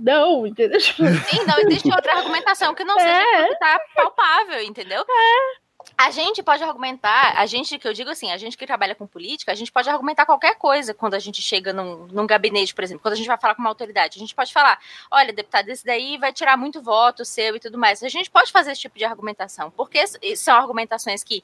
Não, 0.00 0.44
entendeu? 0.46 0.78
Tipo, 0.80 1.04
Sim, 1.06 1.44
não 1.46 1.58
existe 1.60 1.88
outra 1.92 2.14
argumentação 2.16 2.74
que 2.74 2.82
não 2.82 2.98
seja 2.98 3.12
É. 3.12 3.42
porque 3.42 3.56
tá 3.58 3.80
palpável, 3.94 4.62
entendeu? 4.64 5.04
A 5.96 6.10
gente 6.10 6.42
pode 6.42 6.62
argumentar, 6.62 7.38
a 7.38 7.46
gente, 7.46 7.78
que 7.78 7.86
eu 7.86 7.92
digo 7.92 8.10
assim, 8.10 8.30
a 8.30 8.36
gente 8.36 8.56
que 8.56 8.66
trabalha 8.66 8.94
com 8.94 9.06
política, 9.06 9.52
a 9.52 9.54
gente 9.54 9.70
pode 9.70 9.88
argumentar 9.88 10.26
qualquer 10.26 10.56
coisa 10.56 10.94
quando 10.94 11.14
a 11.14 11.18
gente 11.18 11.40
chega 11.40 11.72
num, 11.72 12.06
num 12.06 12.26
gabinete, 12.26 12.74
por 12.74 12.82
exemplo, 12.82 13.02
quando 13.02 13.14
a 13.14 13.16
gente 13.16 13.26
vai 13.26 13.38
falar 13.38 13.54
com 13.54 13.62
uma 13.62 13.70
autoridade. 13.70 14.16
A 14.16 14.20
gente 14.20 14.34
pode 14.34 14.52
falar, 14.52 14.78
olha, 15.10 15.32
deputado, 15.32 15.68
esse 15.68 15.84
daí 15.84 16.18
vai 16.18 16.32
tirar 16.32 16.56
muito 16.56 16.80
voto 16.80 17.24
seu 17.24 17.56
e 17.56 17.60
tudo 17.60 17.78
mais. 17.78 18.02
A 18.02 18.08
gente 18.08 18.30
pode 18.30 18.50
fazer 18.50 18.72
esse 18.72 18.80
tipo 18.80 18.98
de 18.98 19.04
argumentação, 19.04 19.70
porque 19.70 20.04
são 20.36 20.56
argumentações 20.56 21.22
que 21.22 21.42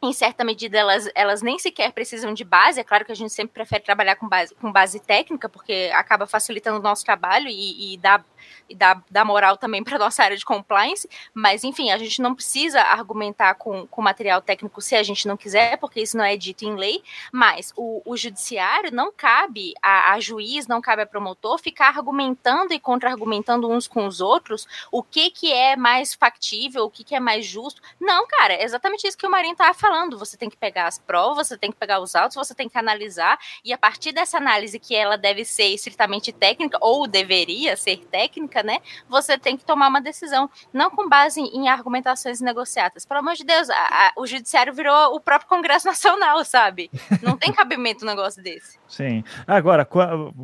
em 0.00 0.12
certa 0.12 0.44
medida, 0.44 0.78
elas, 0.78 1.10
elas 1.14 1.42
nem 1.42 1.58
sequer 1.58 1.92
precisam 1.92 2.32
de 2.32 2.44
base. 2.44 2.80
É 2.80 2.84
claro 2.84 3.04
que 3.04 3.12
a 3.12 3.16
gente 3.16 3.32
sempre 3.32 3.54
prefere 3.54 3.82
trabalhar 3.82 4.14
com 4.16 4.28
base, 4.28 4.54
com 4.54 4.70
base 4.70 5.00
técnica, 5.00 5.48
porque 5.48 5.90
acaba 5.92 6.26
facilitando 6.26 6.78
o 6.78 6.82
nosso 6.82 7.04
trabalho 7.04 7.48
e, 7.48 7.94
e 7.94 7.96
dá, 7.96 8.24
e 8.68 8.74
dá, 8.74 9.24
moral 9.24 9.56
também 9.56 9.82
para 9.82 9.98
nossa 9.98 10.22
área 10.22 10.36
de 10.36 10.44
compliance. 10.44 11.08
Mas, 11.34 11.64
enfim, 11.64 11.90
a 11.90 11.98
gente 11.98 12.20
não 12.20 12.34
precisa 12.34 12.80
argumentar 12.80 13.54
com, 13.54 13.86
com 13.86 14.02
material 14.02 14.40
técnico 14.40 14.80
se 14.80 14.94
a 14.94 15.02
gente 15.02 15.26
não 15.26 15.36
quiser, 15.36 15.78
porque 15.78 16.00
isso 16.00 16.16
não 16.16 16.24
é 16.24 16.36
dito 16.36 16.64
em 16.64 16.74
lei. 16.74 17.02
Mas 17.32 17.72
o, 17.76 18.02
o 18.04 18.16
judiciário 18.16 18.90
não 18.92 19.12
cabe 19.12 19.74
a, 19.82 20.12
a 20.12 20.20
juiz, 20.20 20.66
não 20.66 20.80
cabe 20.80 21.02
a 21.02 21.06
promotor 21.06 21.58
ficar 21.58 21.88
argumentando 21.88 22.72
e 22.72 22.80
contra-argumentando 22.80 23.70
uns 23.70 23.86
com 23.86 24.06
os 24.06 24.20
outros 24.20 24.66
o 24.90 25.02
que, 25.02 25.30
que 25.30 25.52
é 25.52 25.76
mais 25.76 26.14
factível, 26.14 26.84
o 26.84 26.90
que, 26.90 27.04
que 27.04 27.14
é 27.14 27.20
mais 27.20 27.46
justo. 27.46 27.80
Não, 28.00 28.26
cara, 28.26 28.54
é 28.54 28.64
exatamente 28.64 29.06
isso 29.06 29.16
que 29.16 29.26
o 29.26 29.30
Marinho 29.30 29.52
estava 29.52 29.74
falando. 29.74 30.18
Você 30.18 30.36
tem 30.36 30.50
que 30.50 30.56
pegar 30.56 30.86
as 30.86 30.98
provas, 30.98 31.48
você 31.48 31.56
tem 31.56 31.70
que 31.70 31.76
pegar 31.76 32.00
os 32.00 32.14
autos, 32.14 32.36
você 32.36 32.54
tem 32.54 32.68
que 32.68 32.78
analisar, 32.78 33.38
e 33.64 33.72
a 33.72 33.78
partir 33.78 34.12
dessa 34.12 34.36
análise 34.36 34.78
que 34.78 34.94
ela 34.94 35.16
deve 35.16 35.44
ser 35.44 35.66
estritamente 35.68 36.32
técnica, 36.32 36.78
ou 36.80 37.06
deveria 37.06 37.76
ser 37.76 37.98
técnica, 38.06 38.27
né? 38.64 38.78
Você 39.08 39.38
tem 39.38 39.56
que 39.56 39.64
tomar 39.64 39.88
uma 39.88 40.00
decisão, 40.00 40.48
não 40.72 40.90
com 40.90 41.08
base 41.08 41.40
em 41.40 41.68
argumentações 41.68 42.40
negociadas. 42.40 43.04
Pelo 43.04 43.20
amor 43.20 43.34
de 43.34 43.44
Deus, 43.44 43.68
a- 43.70 43.74
a- 43.74 44.12
o 44.16 44.26
judiciário 44.26 44.72
virou 44.74 45.14
o 45.14 45.20
próprio 45.20 45.48
Congresso 45.48 45.86
Nacional, 45.88 46.44
sabe? 46.44 46.90
Não 47.22 47.36
tem 47.36 47.52
cabimento 47.52 48.04
um 48.04 48.08
negócio 48.08 48.42
desse. 48.42 48.78
Sim. 48.86 49.22
Agora, 49.46 49.86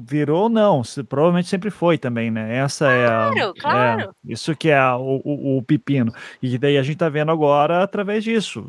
virou 0.02 0.48
não, 0.48 0.82
provavelmente 1.08 1.48
sempre 1.48 1.70
foi 1.70 1.98
também, 1.98 2.30
né? 2.30 2.56
Essa 2.58 2.90
é 2.90 3.06
a. 3.06 3.30
Claro, 3.34 3.54
claro. 3.58 4.00
é, 4.02 4.32
isso 4.32 4.54
que 4.56 4.70
é 4.70 4.78
a- 4.78 4.96
o, 4.96 5.20
o- 5.24 5.58
o 5.58 5.62
pepino. 5.62 6.12
E 6.42 6.56
daí 6.58 6.76
a 6.78 6.82
gente 6.82 6.96
tá 6.98 7.08
vendo 7.08 7.30
agora 7.32 7.82
através 7.82 8.22
disso. 8.24 8.64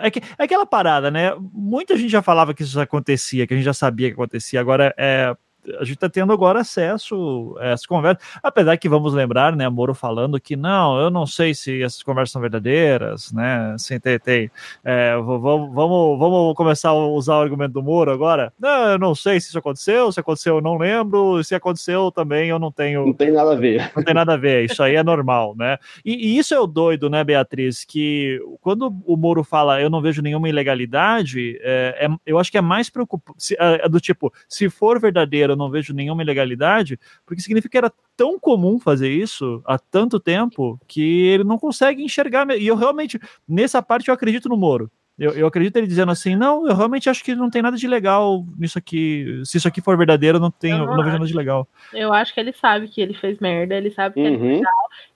É, 0.00 0.10
que, 0.10 0.20
é 0.38 0.44
aquela 0.44 0.66
parada, 0.66 1.10
né? 1.10 1.32
Muita 1.52 1.96
gente 1.96 2.10
já 2.10 2.22
falava 2.22 2.52
que 2.54 2.62
isso 2.62 2.80
acontecia, 2.80 3.46
que 3.46 3.54
a 3.54 3.56
gente 3.56 3.64
já 3.66 3.74
sabia 3.74 4.08
que 4.08 4.14
acontecia. 4.14 4.60
Agora 4.60 4.94
é. 4.96 5.34
A 5.78 5.84
gente 5.84 5.94
está 5.94 6.08
tendo 6.08 6.32
agora 6.32 6.60
acesso 6.60 7.56
a 7.60 7.68
essas 7.68 7.86
conversas, 7.86 8.22
apesar 8.42 8.76
que 8.76 8.88
vamos 8.88 9.14
lembrar, 9.14 9.54
né, 9.54 9.68
Moro 9.68 9.94
falando 9.94 10.40
que 10.40 10.56
não, 10.56 11.00
eu 11.00 11.10
não 11.10 11.26
sei 11.26 11.54
se 11.54 11.82
essas 11.82 12.02
conversas 12.02 12.32
são 12.32 12.40
verdadeiras, 12.40 13.32
né, 13.32 13.76
ter, 14.02 14.20
tem, 14.20 14.50
é, 14.84 15.14
vamos, 15.16 15.72
vamos, 15.72 16.18
vamos 16.18 16.54
começar 16.54 16.90
a 16.90 16.94
usar 16.94 17.36
o 17.36 17.42
argumento 17.42 17.72
do 17.72 17.82
Moro 17.82 18.10
agora? 18.10 18.52
Não, 18.58 18.90
eu 18.90 18.98
não 18.98 19.14
sei 19.14 19.40
se 19.40 19.48
isso 19.48 19.58
aconteceu, 19.58 20.10
se 20.10 20.20
aconteceu 20.20 20.56
eu 20.56 20.60
não 20.60 20.76
lembro, 20.76 21.42
se 21.44 21.54
aconteceu 21.54 22.10
também 22.10 22.48
eu 22.48 22.58
não 22.58 22.72
tenho, 22.72 23.06
Não 23.06 23.12
tem 23.12 23.30
nada 23.30 23.52
a 23.52 23.56
ver. 23.56 23.90
não 23.96 24.02
tem 24.02 24.14
nada 24.14 24.34
a 24.34 24.36
ver, 24.36 24.64
isso 24.64 24.82
aí 24.82 24.96
é 24.96 25.02
normal, 25.02 25.54
né? 25.56 25.78
E, 26.04 26.34
e 26.34 26.38
isso 26.38 26.54
é 26.54 26.60
o 26.60 26.66
doido, 26.66 27.08
né, 27.08 27.22
Beatriz? 27.22 27.84
Que 27.84 28.40
quando 28.60 28.94
o 29.06 29.16
Moro 29.16 29.44
fala 29.44 29.80
eu 29.80 29.90
não 29.90 30.02
vejo 30.02 30.22
nenhuma 30.22 30.48
ilegalidade, 30.48 31.58
é, 31.62 32.06
é- 32.06 32.16
eu 32.26 32.38
acho 32.38 32.50
que 32.50 32.58
é 32.58 32.60
mais 32.60 32.90
preocupante, 32.90 33.54
é, 33.58 33.88
do 33.88 34.00
tipo, 34.00 34.32
se 34.48 34.68
for 34.68 35.00
verdadeiro, 35.00 35.51
eu 35.52 35.56
não 35.56 35.70
vejo 35.70 35.94
nenhuma 35.94 36.22
ilegalidade, 36.22 36.98
porque 37.24 37.42
significa 37.42 37.70
que 37.70 37.78
era 37.78 37.92
tão 38.16 38.38
comum 38.38 38.78
fazer 38.78 39.10
isso 39.10 39.62
há 39.66 39.78
tanto 39.78 40.18
tempo 40.20 40.78
que 40.86 41.26
ele 41.26 41.44
não 41.44 41.58
consegue 41.58 42.02
enxergar. 42.02 42.48
E 42.50 42.66
eu 42.66 42.76
realmente, 42.76 43.20
nessa 43.48 43.82
parte, 43.82 44.08
eu 44.08 44.14
acredito 44.14 44.48
no 44.48 44.56
Moro. 44.56 44.90
Eu, 45.18 45.32
eu 45.32 45.46
acredito 45.46 45.76
ele 45.76 45.86
dizendo 45.86 46.10
assim, 46.10 46.34
não, 46.34 46.66
eu 46.66 46.74
realmente 46.74 47.08
acho 47.08 47.22
que 47.22 47.34
não 47.34 47.50
tem 47.50 47.60
nada 47.60 47.76
de 47.76 47.86
legal 47.86 48.44
nisso 48.58 48.78
aqui. 48.78 49.42
Se 49.44 49.58
isso 49.58 49.68
aqui 49.68 49.80
for 49.80 49.96
verdadeiro, 49.96 50.38
eu 50.38 50.40
não 50.40 50.50
tenho, 50.50 50.78
Eu 50.78 50.86
não 50.86 50.96
não 50.96 51.04
vejo 51.04 51.12
nada 51.16 51.26
de 51.26 51.34
legal. 51.36 51.68
eu 51.92 52.12
acho 52.12 52.32
que 52.32 52.40
ele 52.40 52.52
sabe 52.52 52.88
que 52.88 53.00
ele 53.00 53.12
fez 53.12 53.38
merda, 53.38 53.74
ele 53.74 53.90
sabe 53.90 54.14
que 54.14 54.20
é 54.20 54.30
Uhum. 54.30 54.62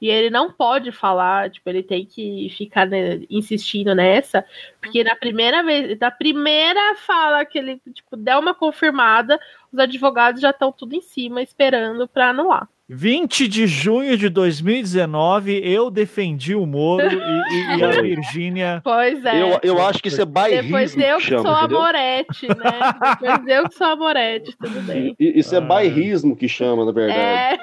E 0.01 0.09
ele 0.09 0.31
não 0.31 0.53
pode 0.53 0.93
falar, 0.93 1.51
tipo, 1.51 1.69
ele 1.69 1.83
tem 1.83 2.05
que 2.05 2.49
ficar 2.57 2.87
né, 2.87 3.21
insistindo 3.31 3.95
nessa, 3.95 4.45
porque 4.81 5.03
na 5.03 5.17
primeira 5.17 5.63
vez, 5.63 5.99
na 5.99 6.11
primeira 6.11 6.95
fala 6.97 7.45
que 7.45 7.59
ele, 7.59 7.81
tipo, 7.93 8.17
der 8.17 8.37
uma 8.37 8.55
confirmada, 8.55 9.41
os 9.77 9.79
advogados 9.79 10.41
já 10.41 10.51
estão 10.51 10.73
tudo 10.73 10.95
em 10.95 11.01
cima 11.03 11.43
esperando 11.43 12.09
pra 12.09 12.31
anular. 12.31 12.69
20 12.89 13.49
de 13.49 13.67
junho 13.67 14.17
de 14.17 14.29
2019, 14.29 15.61
eu 15.65 15.91
defendi 15.91 16.55
o 16.55 16.65
Moro 16.65 17.05
e, 17.05 17.15
e- 17.17 17.79
e 17.79 17.85
a 17.85 18.01
Virgínia. 18.01 18.81
Pois 18.85 19.25
é. 19.25 19.43
Eu, 19.43 19.59
eu 19.63 19.83
acho 19.85 20.01
que 20.01 20.07
isso 20.09 20.23
é 20.23 20.25
bairrismo 20.25 20.67
Depois 20.69 20.97
eu 20.97 21.17
que 21.19 21.23
que 21.25 21.29
chama, 21.29 21.43
sou 21.43 21.53
a? 21.53 21.69
Morete, 21.69 22.47
né? 22.49 22.95
Depois 23.21 23.49
eu 23.49 23.69
que 23.69 23.75
sou 23.75 23.87
a 23.89 23.97
Morete, 23.97 24.57
tudo 24.57 24.81
bem. 24.83 25.15
Isso 25.19 25.55
é 25.57 25.61
bairrismo 25.61 26.37
que 26.37 26.49
chama, 26.49 26.85
na 26.85 26.93
verdade. 26.93 27.19
É, 27.19 27.59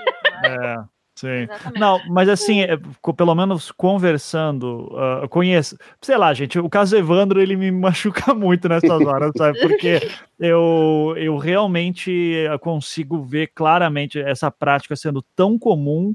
É, 0.46 0.76
sim. 1.28 1.44
Exatamente. 1.44 1.80
Não, 1.80 2.00
mas 2.10 2.30
assim, 2.30 2.62
é, 2.62 2.78
pelo 3.16 3.36
menos 3.36 3.72
conversando, 3.72 4.92
uh, 4.94 5.28
conheço, 5.30 5.78
sei 6.02 6.18
lá, 6.18 6.34
gente, 6.34 6.60
o 6.60 6.70
caso 6.70 6.96
Evandro, 6.96 7.42
ele 7.42 7.56
me 7.56 7.72
machuca 7.74 8.34
muito 8.34 8.68
nessas 8.68 9.02
horas, 9.02 9.32
sabe? 9.38 9.60
Porque 9.60 10.02
eu, 10.40 11.14
eu 11.18 11.38
realmente 11.38 12.36
eh, 12.36 12.58
consigo 12.58 13.24
ver 13.24 13.48
claramente 13.56 14.20
essa 14.20 14.52
prática 14.52 14.96
sendo 14.96 15.24
tão 15.36 15.58
comum 15.58 16.14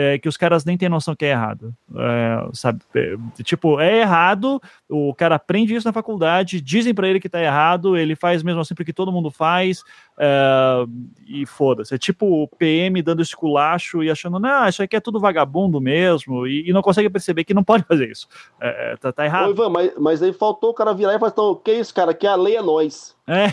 é, 0.00 0.16
que 0.16 0.28
os 0.28 0.36
caras 0.36 0.64
nem 0.64 0.78
têm 0.78 0.88
noção 0.88 1.16
que 1.16 1.24
é 1.24 1.30
errado, 1.30 1.74
é, 1.92 2.48
sabe? 2.52 2.78
É, 2.94 3.16
tipo, 3.42 3.80
é 3.80 4.02
errado, 4.02 4.62
o 4.88 5.12
cara 5.12 5.34
aprende 5.34 5.74
isso 5.74 5.88
na 5.88 5.92
faculdade, 5.92 6.60
dizem 6.60 6.94
pra 6.94 7.08
ele 7.08 7.18
que 7.18 7.28
tá 7.28 7.42
errado, 7.42 7.96
ele 7.96 8.14
faz 8.14 8.44
mesmo 8.44 8.60
assim 8.60 8.76
porque 8.76 8.92
todo 8.92 9.10
mundo 9.10 9.28
faz, 9.28 9.82
é, 10.16 10.86
e 11.26 11.44
foda-se. 11.46 11.92
É 11.96 11.98
tipo 11.98 12.44
o 12.44 12.46
PM 12.46 13.02
dando 13.02 13.22
esculacho 13.22 14.00
e 14.04 14.08
achando, 14.08 14.38
não, 14.38 14.68
isso 14.68 14.84
aqui 14.84 14.94
é 14.94 15.00
tudo 15.00 15.18
vagabundo 15.18 15.80
mesmo, 15.80 16.46
e, 16.46 16.70
e 16.70 16.72
não 16.72 16.80
consegue 16.80 17.10
perceber 17.10 17.42
que 17.42 17.52
não 17.52 17.64
pode 17.64 17.82
fazer 17.82 18.08
isso. 18.08 18.28
É, 18.60 18.92
é, 18.92 18.96
tá, 18.98 19.12
tá 19.12 19.24
Ô, 19.24 19.26
errado. 19.26 19.50
Ivan, 19.50 19.68
mas, 19.68 19.92
mas 19.98 20.22
aí 20.22 20.32
faltou 20.32 20.70
o 20.70 20.74
cara 20.74 20.94
virar 20.94 21.16
e 21.16 21.18
falar, 21.18 21.32
então, 21.32 21.56
que 21.56 21.72
isso, 21.72 21.92
cara? 21.92 22.14
Que 22.14 22.26
a 22.28 22.36
lei 22.36 22.56
é 22.56 22.62
nós. 22.62 23.16
É. 23.26 23.46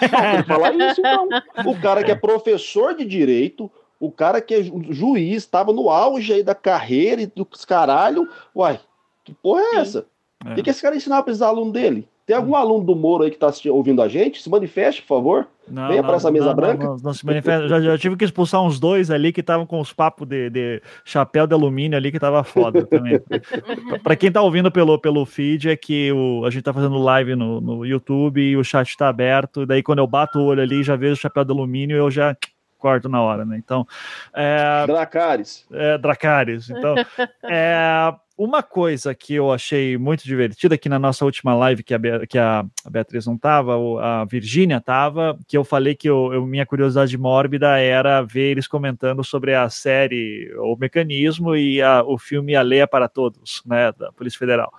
Ele 0.00 0.44
falar 0.44 0.72
isso, 0.76 1.00
então. 1.00 1.28
O 1.66 1.80
cara 1.80 2.04
que 2.04 2.12
é 2.12 2.14
professor 2.14 2.94
de 2.94 3.04
direito, 3.04 3.68
o 4.00 4.10
cara 4.10 4.40
que 4.40 4.54
é 4.54 4.62
ju- 4.62 4.84
juiz, 4.90 5.36
estava 5.42 5.72
no 5.72 5.90
auge 5.90 6.32
aí 6.32 6.42
da 6.42 6.54
carreira 6.54 7.22
e 7.22 7.26
dos 7.26 7.64
caralho. 7.64 8.28
Uai, 8.54 8.78
que 9.24 9.32
porra 9.34 9.60
é 9.60 9.76
essa? 9.76 10.06
O 10.44 10.50
É. 10.50 10.54
que, 10.54 10.62
que 10.62 10.70
esse 10.70 10.80
cara 10.82 10.94
ensinava 10.96 11.22
para 11.22 11.32
esses 11.32 11.42
alunos 11.42 11.72
dele? 11.72 12.08
Tem 12.24 12.36
algum 12.36 12.54
aluno 12.54 12.84
do 12.84 12.94
Moro 12.94 13.24
aí 13.24 13.30
que 13.30 13.42
está 13.42 13.50
ouvindo 13.72 14.02
a 14.02 14.06
gente? 14.08 14.42
Se 14.42 14.50
manifeste, 14.50 15.00
por 15.00 15.08
favor. 15.08 15.48
Não, 15.66 15.88
Venha 15.88 16.02
pra 16.02 16.16
essa 16.16 16.30
mesa 16.30 16.52
branca. 16.52 16.84
Não, 16.84 16.96
não 17.02 17.14
se 17.14 17.24
manifesta. 17.24 17.66
já, 17.68 17.80
já 17.80 17.96
tive 17.96 18.16
que 18.16 18.24
expulsar 18.24 18.62
uns 18.62 18.78
dois 18.78 19.10
ali 19.10 19.32
que 19.32 19.40
estavam 19.40 19.64
com 19.66 19.80
os 19.80 19.94
papos 19.94 20.28
de, 20.28 20.50
de 20.50 20.82
chapéu 21.06 21.46
de 21.46 21.54
alumínio 21.54 21.96
ali 21.96 22.12
que 22.12 22.18
tava 22.20 22.44
foda 22.44 22.84
também. 22.86 23.18
Pra 24.04 24.14
quem 24.14 24.30
tá 24.30 24.42
ouvindo 24.42 24.70
pelo, 24.70 24.98
pelo 24.98 25.24
feed, 25.24 25.70
é 25.70 25.76
que 25.76 26.12
o, 26.12 26.44
a 26.44 26.50
gente 26.50 26.62
tá 26.62 26.72
fazendo 26.72 26.98
live 26.98 27.34
no, 27.34 27.62
no 27.62 27.86
YouTube 27.86 28.40
e 28.42 28.56
o 28.58 28.62
chat 28.64 28.94
tá 28.96 29.08
aberto. 29.08 29.64
Daí 29.64 29.82
quando 29.82 30.00
eu 30.00 30.06
bato 30.06 30.38
o 30.38 30.44
olho 30.44 30.60
ali 30.62 30.82
já 30.82 30.96
vejo 30.96 31.14
o 31.14 31.16
chapéu 31.16 31.44
de 31.46 31.50
alumínio 31.52 31.96
eu 31.96 32.10
já 32.10 32.36
corto 32.78 33.08
na 33.08 33.20
hora, 33.20 33.44
né? 33.44 33.56
Então, 33.58 33.86
é, 34.34 34.86
Dracarys. 34.86 35.66
é, 35.70 35.98
Dracarys. 35.98 36.70
Então, 36.70 36.94
é, 37.44 38.14
uma 38.38 38.62
coisa 38.62 39.12
que 39.16 39.34
eu 39.34 39.52
achei 39.52 39.98
muito 39.98 40.22
divertida 40.22 40.76
aqui 40.76 40.88
na 40.88 40.98
nossa 40.98 41.24
última 41.24 41.56
live, 41.56 41.82
que 41.82 41.92
a, 41.92 41.98
Be 41.98 42.26
que 42.28 42.38
a 42.38 42.64
Beatriz 42.88 43.26
não 43.26 43.34
estava, 43.34 43.74
a 44.00 44.24
Virgínia 44.24 44.76
estava, 44.76 45.36
que 45.48 45.56
eu 45.56 45.64
falei 45.64 45.96
que 45.96 46.08
eu, 46.08 46.32
eu, 46.32 46.46
minha 46.46 46.64
curiosidade 46.64 47.18
mórbida 47.18 47.78
era 47.78 48.22
ver 48.22 48.52
eles 48.52 48.68
comentando 48.68 49.24
sobre 49.24 49.56
a 49.56 49.68
série 49.68 50.54
O 50.58 50.76
Mecanismo 50.76 51.56
e 51.56 51.82
a, 51.82 52.04
o 52.04 52.16
filme 52.16 52.54
A 52.54 52.62
Leia 52.62 52.86
para 52.86 53.08
Todos, 53.08 53.60
né, 53.66 53.92
da 53.98 54.12
Polícia 54.12 54.38
Federal. 54.38 54.72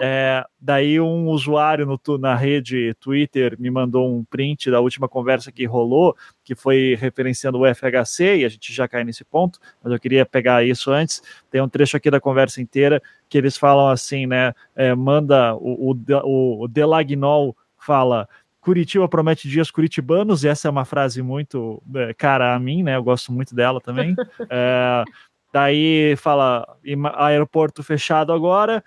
É, 0.00 0.44
daí 0.60 1.00
um 1.00 1.28
usuário 1.28 1.86
no, 1.86 2.18
na 2.18 2.34
rede 2.34 2.94
Twitter 3.00 3.56
me 3.58 3.70
mandou 3.70 4.08
um 4.08 4.24
print 4.24 4.70
da 4.70 4.80
última 4.80 5.08
conversa 5.08 5.52
que 5.52 5.64
rolou, 5.64 6.16
que 6.44 6.54
foi 6.54 6.96
referenciando 6.98 7.58
o 7.58 7.74
FHC, 7.74 8.38
e 8.38 8.44
a 8.44 8.48
gente 8.48 8.72
já 8.72 8.88
cai 8.88 9.04
nesse 9.04 9.24
ponto, 9.24 9.58
mas 9.82 9.92
eu 9.92 10.00
queria 10.00 10.24
pegar 10.26 10.64
isso 10.64 10.90
antes. 10.90 11.22
Tem 11.50 11.60
um 11.60 11.68
trecho 11.68 11.96
aqui 11.96 12.10
da 12.10 12.20
conversa 12.20 12.60
inteira 12.60 13.02
que 13.28 13.38
eles 13.38 13.56
falam 13.56 13.88
assim, 13.88 14.26
né? 14.26 14.52
É, 14.74 14.94
manda 14.94 15.54
o, 15.54 15.92
o, 15.92 16.64
o 16.64 16.68
Delagnol 16.68 17.56
fala. 17.78 18.28
Curitiba 18.60 19.08
promete 19.08 19.48
dias 19.48 19.72
curitibanos, 19.72 20.44
e 20.44 20.48
essa 20.48 20.68
é 20.68 20.70
uma 20.70 20.84
frase 20.84 21.20
muito 21.20 21.82
é, 21.96 22.14
cara 22.14 22.54
a 22.54 22.58
mim, 22.60 22.84
né? 22.84 22.94
Eu 22.94 23.02
gosto 23.02 23.32
muito 23.32 23.54
dela 23.54 23.80
também. 23.80 24.14
É, 24.50 25.04
daí 25.52 26.14
fala 26.16 26.66
aeroporto 27.16 27.82
fechado 27.82 28.32
agora, 28.32 28.82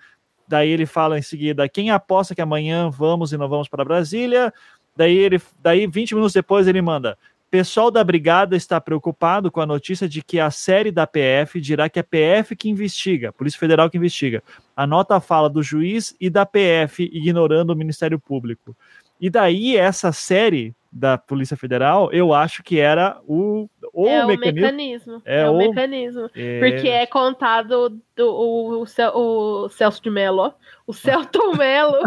Daí 0.48 0.68
ele 0.68 0.86
fala 0.86 1.18
em 1.18 1.22
seguida: 1.22 1.68
quem 1.68 1.90
aposta 1.90 2.34
que 2.34 2.42
amanhã 2.42 2.88
vamos 2.90 3.32
e 3.32 3.36
não 3.36 3.48
vamos 3.48 3.68
para 3.68 3.84
Brasília? 3.84 4.52
Daí 4.96 5.16
ele, 5.16 5.40
daí 5.62 5.86
20 5.86 6.14
minutos 6.14 6.32
depois 6.32 6.66
ele 6.66 6.80
manda: 6.80 7.18
pessoal 7.56 7.90
da 7.90 8.04
brigada 8.04 8.54
está 8.54 8.78
preocupado 8.78 9.50
com 9.50 9.62
a 9.62 9.66
notícia 9.66 10.06
de 10.06 10.22
que 10.22 10.38
a 10.38 10.50
série 10.50 10.90
da 10.90 11.06
PF 11.06 11.58
dirá 11.58 11.88
que 11.88 11.98
é 11.98 12.02
PF 12.02 12.54
que 12.54 12.68
investiga, 12.68 13.32
Polícia 13.32 13.58
Federal 13.58 13.88
que 13.88 13.96
investiga. 13.96 14.42
A 14.76 14.86
nota 14.86 15.18
fala 15.20 15.48
do 15.48 15.62
juiz 15.62 16.14
e 16.20 16.28
da 16.28 16.44
PF 16.44 17.08
ignorando 17.12 17.70
o 17.70 17.76
Ministério 17.76 18.18
Público. 18.18 18.76
E 19.20 19.30
daí 19.30 19.76
essa 19.76 20.12
série 20.12 20.74
da 20.96 21.18
Polícia 21.18 21.56
Federal, 21.56 22.10
eu 22.10 22.32
acho 22.32 22.62
que 22.62 22.80
era 22.80 23.18
o, 23.26 23.68
o 23.92 24.08
é 24.08 24.26
mecanismo. 24.26 24.48
O 24.48 24.62
mecanismo. 24.62 25.22
É, 25.26 25.40
é 25.42 25.48
o, 25.48 25.52
o 25.52 25.58
mecanismo. 25.58 26.30
É... 26.34 26.58
Porque 26.58 26.88
é 26.88 27.06
contado 27.06 28.00
do, 28.16 28.26
o, 28.26 28.82
o, 28.82 29.64
o 29.64 29.68
Celso 29.68 30.02
de 30.02 30.08
Mello, 30.08 30.54
o 30.86 30.94
Celto 30.94 31.38
Mello 31.56 31.98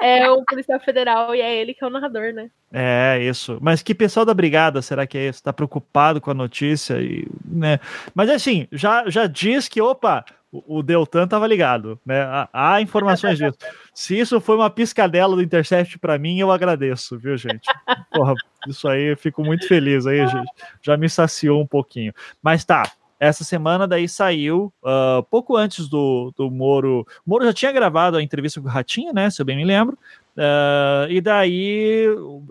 é, 0.00 0.22
é 0.24 0.30
o 0.30 0.44
policial 0.44 0.80
federal 0.80 1.34
e 1.34 1.40
é 1.40 1.54
ele 1.54 1.72
que 1.72 1.84
é 1.84 1.86
o 1.86 1.90
narrador, 1.90 2.32
né? 2.32 2.50
É, 2.72 3.20
isso. 3.22 3.58
Mas 3.60 3.82
que 3.82 3.94
pessoal 3.94 4.26
da 4.26 4.34
brigada 4.34 4.82
será 4.82 5.06
que 5.06 5.16
é 5.16 5.26
esse? 5.26 5.42
Tá 5.42 5.52
preocupado 5.52 6.20
com 6.20 6.32
a 6.32 6.34
notícia 6.34 7.00
e, 7.00 7.28
né? 7.44 7.78
Mas 8.12 8.28
assim, 8.28 8.66
já, 8.72 9.08
já 9.08 9.28
diz 9.28 9.68
que, 9.68 9.80
opa, 9.80 10.24
o 10.66 10.82
Deltan 10.82 11.24
estava 11.24 11.46
ligado, 11.46 11.98
né? 12.04 12.48
Há, 12.52 12.80
informações 12.80 13.38
disso. 13.38 13.56
Se 13.92 14.18
isso 14.18 14.40
foi 14.40 14.56
uma 14.56 14.70
piscadela 14.70 15.34
do 15.34 15.42
Intercept 15.42 15.98
para 15.98 16.18
mim, 16.18 16.38
eu 16.38 16.52
agradeço, 16.52 17.18
viu, 17.18 17.36
gente? 17.36 17.68
Porra, 18.12 18.34
isso 18.68 18.86
aí, 18.88 19.12
eu 19.12 19.16
fico 19.16 19.42
muito 19.42 19.66
feliz 19.66 20.06
aí, 20.06 20.26
gente. 20.26 20.50
Já 20.82 20.96
me 20.96 21.08
saciou 21.08 21.60
um 21.60 21.66
pouquinho. 21.66 22.12
Mas 22.42 22.64
tá, 22.64 22.84
essa 23.18 23.44
semana 23.44 23.86
daí 23.86 24.08
saiu, 24.08 24.72
uh, 24.82 25.22
pouco 25.30 25.56
antes 25.56 25.88
do, 25.88 26.32
do 26.36 26.50
Moro. 26.50 27.06
O 27.26 27.30
Moro 27.30 27.44
já 27.44 27.52
tinha 27.52 27.72
gravado 27.72 28.16
a 28.16 28.22
entrevista 28.22 28.60
com 28.60 28.66
o 28.66 28.70
Ratinho, 28.70 29.12
né? 29.12 29.30
Se 29.30 29.40
eu 29.40 29.46
bem 29.46 29.56
me 29.56 29.64
lembro. 29.64 29.98
Uh, 30.36 31.08
e 31.08 31.20
daí 31.20 32.08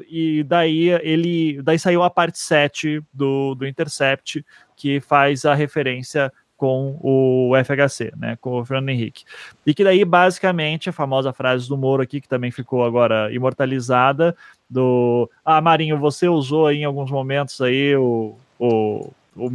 e 0.10 0.43
daí 0.43 0.89
ele 1.01 1.62
daí 1.62 1.78
saiu 1.78 2.01
a 2.01 2.10
parte 2.10 2.39
7 2.39 3.04
do, 3.14 3.56
do 3.56 3.68
Intercept 3.68 4.45
que 4.78 5.01
faz 5.01 5.43
a 5.43 5.54
referência 5.54 6.32
com 6.58 6.97
o 7.01 7.51
FHC, 7.64 8.14
né, 8.18 8.38
com 8.39 8.60
o 8.60 8.66
Fernando 8.66 8.89
Henrique. 8.89 9.26
E 9.66 9.74
que 9.74 9.84
daí, 9.84 10.06
basicamente, 10.06 10.89
a 10.89 10.93
famosa 10.93 11.34
frase 11.34 11.68
do 11.68 11.78
Moro 11.78 12.01
aqui, 12.01 12.22
que 12.22 12.28
também 12.28 12.51
ficou 12.51 12.86
agora 12.86 13.34
imortalizada, 13.34 14.36
do 14.70 15.30
Ah, 15.43 15.62
Marinho, 15.62 15.97
você 15.97 16.28
usou 16.28 16.68
aí 16.68 16.80
em 16.80 16.86
alguns 16.86 17.12
momentos 17.12 17.60
aí 17.62 17.95
o, 17.95 18.36
o, 18.58 19.12
o 19.36 19.49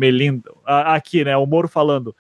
aqui, 0.65 1.25
né, 1.25 1.37
o 1.37 1.47
Moro 1.47 1.69
falando, 1.69 2.15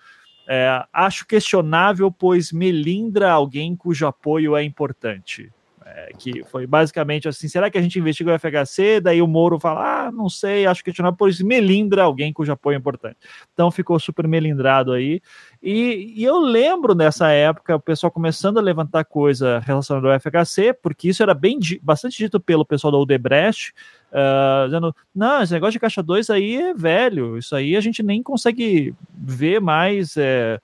é, 0.48 0.82
acho 0.92 1.26
questionável, 1.26 2.10
pois 2.10 2.50
melindra 2.50 3.30
alguém 3.30 3.76
cujo 3.76 4.06
apoio 4.06 4.56
é 4.56 4.64
importante. 4.64 5.52
É, 5.90 6.10
que 6.18 6.44
foi 6.44 6.66
basicamente 6.66 7.28
assim: 7.28 7.48
será 7.48 7.70
que 7.70 7.78
a 7.78 7.82
gente 7.82 7.98
investiga 7.98 8.34
o 8.34 8.38
FHC? 8.38 9.00
Daí 9.00 9.22
o 9.22 9.26
Moro 9.26 9.58
fala: 9.58 10.08
ah, 10.08 10.12
não 10.12 10.28
sei, 10.28 10.66
acho 10.66 10.82
que 10.82 10.90
questionável, 10.90 11.16
por 11.16 11.30
isso 11.30 11.46
melindra 11.46 12.02
alguém 12.02 12.32
cujo 12.32 12.52
apoio 12.52 12.74
é 12.74 12.78
importante. 12.78 13.16
Então 13.54 13.70
ficou 13.70 13.98
super 13.98 14.28
melindrado 14.28 14.92
aí. 14.92 15.22
E, 15.62 16.12
e, 16.16 16.24
eu 16.24 16.38
lembro 16.38 16.94
nessa 16.94 17.30
época 17.30 17.76
o 17.76 17.80
pessoal 17.80 18.10
começando 18.10 18.58
a 18.58 18.62
levantar 18.62 19.04
coisa 19.04 19.60
relacionada 19.60 20.12
ao 20.12 20.20
FHC, 20.20 20.74
porque 20.74 21.08
isso 21.08 21.22
era 21.22 21.32
bem 21.32 21.58
bastante 21.82 22.18
dito 22.18 22.38
pelo 22.38 22.66
pessoal 22.66 22.92
da 22.92 22.98
Odebrecht, 22.98 23.72
uh, 24.12 24.66
dizendo: 24.66 24.94
não, 25.14 25.42
esse 25.42 25.54
negócio 25.54 25.72
de 25.72 25.80
caixa 25.80 26.02
2 26.02 26.28
aí 26.28 26.56
é 26.56 26.74
velho, 26.74 27.38
isso 27.38 27.56
aí 27.56 27.76
a 27.76 27.80
gente 27.80 28.02
nem 28.02 28.22
consegue 28.22 28.94
ver 29.10 29.58
mais. 29.60 30.16
É, 30.18 30.28
é, 30.58 30.60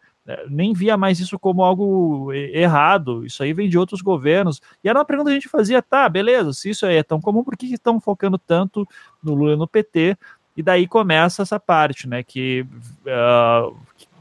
nem 0.48 0.72
via 0.72 0.96
mais 0.96 1.20
isso 1.20 1.38
como 1.38 1.62
algo 1.62 2.32
errado, 2.32 3.26
isso 3.26 3.42
aí 3.42 3.52
vem 3.52 3.68
de 3.68 3.78
outros 3.78 4.00
governos. 4.00 4.60
E 4.82 4.88
era 4.88 4.98
uma 4.98 5.04
pergunta 5.04 5.30
que 5.30 5.36
a 5.36 5.40
gente 5.40 5.48
fazia, 5.48 5.82
tá, 5.82 6.08
beleza, 6.08 6.52
se 6.52 6.70
isso 6.70 6.86
aí 6.86 6.96
é 6.96 7.02
tão 7.02 7.20
comum, 7.20 7.44
por 7.44 7.56
que 7.56 7.66
estão 7.66 8.00
focando 8.00 8.38
tanto 8.38 8.88
no 9.22 9.34
Lula 9.34 9.52
e 9.52 9.56
no 9.56 9.68
PT? 9.68 10.16
E 10.56 10.62
daí 10.62 10.86
começa 10.86 11.42
essa 11.42 11.58
parte, 11.58 12.08
né, 12.08 12.22
que, 12.22 12.64
uh, 13.06 13.76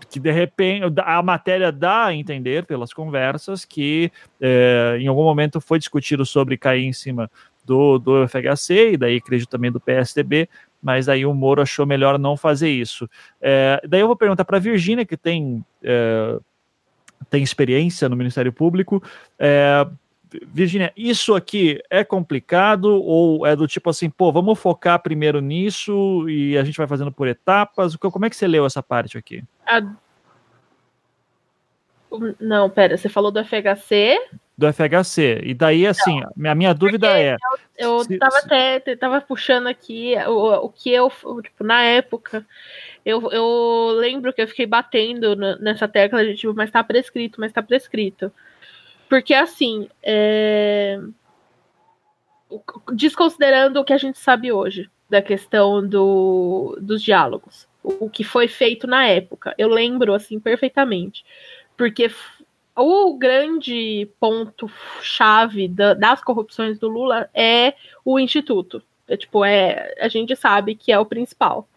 que 0.10 0.20
de 0.20 0.32
repente 0.32 0.86
a 1.06 1.22
matéria 1.22 1.72
dá 1.72 2.06
a 2.06 2.14
entender 2.14 2.66
pelas 2.66 2.92
conversas 2.92 3.64
que 3.64 4.12
uh, 4.42 4.98
em 4.98 5.08
algum 5.08 5.24
momento 5.24 5.62
foi 5.62 5.78
discutido 5.78 6.26
sobre 6.26 6.58
cair 6.58 6.84
em 6.84 6.94
cima 6.94 7.30
do, 7.64 7.98
do 7.98 8.28
FHC 8.28 8.94
e 8.94 8.98
daí 8.98 9.18
acredito 9.18 9.50
também 9.50 9.72
do 9.72 9.80
PSDB, 9.80 10.50
mas 10.84 11.08
aí 11.08 11.26
o 11.26 11.34
Moro 11.34 11.62
achou 11.62 11.86
melhor 11.86 12.20
não 12.20 12.36
fazer 12.36 12.70
isso. 12.70 13.10
É, 13.42 13.82
daí 13.88 14.02
eu 14.02 14.08
vou 14.08 14.18
perguntar 14.18 14.44
para 14.44 14.58
a 14.58 14.60
Virgínia, 14.60 15.06
que 15.06 15.16
tem, 15.16 15.64
é, 15.82 16.38
tem 17.30 17.42
experiência 17.42 18.10
no 18.10 18.18
Ministério 18.18 18.52
Público. 18.52 19.02
É, 19.40 19.88
Virgínia, 20.46 20.92
isso 20.98 21.36
aqui 21.36 21.82
é 21.90 22.04
complicado 22.04 23.02
ou 23.02 23.48
é 23.48 23.56
do 23.56 23.66
tipo 23.66 23.90
assim, 23.90 24.10
pô, 24.10 24.32
vamos 24.32 24.60
focar 24.60 25.02
primeiro 25.02 25.40
nisso 25.40 26.28
e 26.28 26.58
a 26.58 26.64
gente 26.66 26.78
vai 26.78 26.88
fazendo 26.88 27.12
por 27.12 27.30
etapas? 27.30 27.96
Como 27.96 28.26
é 28.26 28.30
que 28.30 28.36
você 28.36 28.48
leu 28.48 28.66
essa 28.66 28.84
parte 28.84 29.18
aqui? 29.18 29.42
A... 29.66 29.82
Não, 32.40 32.70
pera, 32.70 32.98
você 32.98 33.08
falou 33.08 33.32
do 33.32 33.44
FHC? 33.44 34.20
Do 34.58 34.72
FHC. 34.72 35.42
E 35.44 35.54
daí, 35.54 35.86
assim, 35.88 36.22
a 36.46 36.56
minha 36.56 36.74
dúvida 36.74 37.18
é. 37.20 37.36
Eu, 37.78 37.98
eu 37.98 38.04
se, 38.04 38.18
tava 38.18 38.40
se... 38.40 38.46
até 38.46 38.96
tava 38.96 39.22
puxando 39.22 39.68
aqui 39.68 40.16
o, 40.28 40.66
o 40.66 40.70
que 40.70 40.92
eu, 40.92 41.12
tipo, 41.42 41.64
na 41.64 41.82
época, 41.84 42.46
eu, 43.06 43.32
eu 43.32 43.96
lembro 43.98 44.32
que 44.32 44.42
eu 44.42 44.48
fiquei 44.48 44.66
batendo 44.66 45.36
nessa 45.36 45.88
tecla 45.88 46.24
de 46.24 46.36
tipo, 46.36 46.54
mas 46.54 46.72
tá 46.72 46.84
prescrito, 46.84 47.40
mas 47.40 47.52
tá 47.52 47.62
prescrito. 47.62 48.32
Porque 49.10 49.34
assim, 49.34 49.90
é... 50.02 51.00
desconsiderando 52.94 53.80
o 53.80 53.84
que 53.84 53.94
a 53.94 53.98
gente 53.98 54.20
sabe 54.20 54.52
hoje 54.52 54.90
da 55.10 55.22
questão 55.22 55.86
do, 55.86 56.78
dos 56.82 57.02
diálogos, 57.02 57.68
o 57.84 58.10
que 58.10 58.24
foi 58.24 58.48
feito 58.48 58.88
na 58.88 59.06
época, 59.06 59.54
eu 59.58 59.68
lembro 59.68 60.14
assim 60.14 60.40
perfeitamente. 60.40 61.26
Porque 61.76 62.10
o 62.76 63.18
grande 63.18 64.10
ponto 64.20 64.70
chave 65.02 65.68
da, 65.68 65.94
das 65.94 66.24
corrupções 66.24 66.80
do 66.80 66.88
Lula 66.88 67.30
é 67.34 67.76
o 68.04 68.20
instituto. 68.20 68.82
É, 69.08 69.18
tipo, 69.18 69.44
é, 69.46 69.94
a 70.00 70.08
gente 70.08 70.36
sabe 70.36 70.76
que 70.76 70.92
é 70.92 71.00
o 71.00 71.06
principal. 71.06 71.68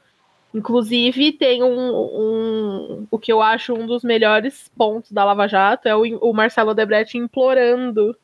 Inclusive, 0.54 1.32
tem 1.32 1.62
um, 1.62 1.90
um, 1.94 3.06
o 3.10 3.18
que 3.18 3.30
eu 3.30 3.42
acho 3.42 3.74
um 3.74 3.86
dos 3.86 4.02
melhores 4.02 4.70
pontos 4.76 5.12
da 5.12 5.24
Lava 5.24 5.46
Jato 5.46 5.86
é 5.86 5.94
o, 5.94 6.02
o 6.18 6.32
Marcelo 6.32 6.72
Debrecht 6.72 7.18
implorando 7.18 8.16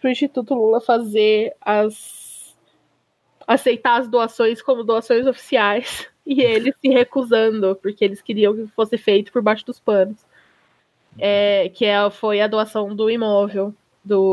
para 0.00 0.08
o 0.08 0.10
Instituto 0.10 0.54
Lula 0.54 0.80
fazer 0.80 1.54
as 1.60 2.54
aceitar 3.46 3.98
as 3.98 4.08
doações 4.08 4.62
como 4.62 4.84
doações 4.84 5.26
oficiais 5.26 6.08
e 6.24 6.40
ele 6.40 6.72
se 6.80 6.88
recusando 6.88 7.74
porque 7.82 8.04
eles 8.04 8.22
queriam 8.22 8.54
que 8.54 8.68
fosse 8.68 8.96
feito 8.96 9.32
por 9.32 9.42
baixo 9.42 9.66
dos 9.66 9.80
panos 9.80 10.24
é, 11.20 11.68
que 11.68 11.84
é, 11.84 12.10
foi 12.10 12.40
a 12.40 12.46
doação 12.46 12.94
do 12.94 13.10
imóvel 13.10 13.74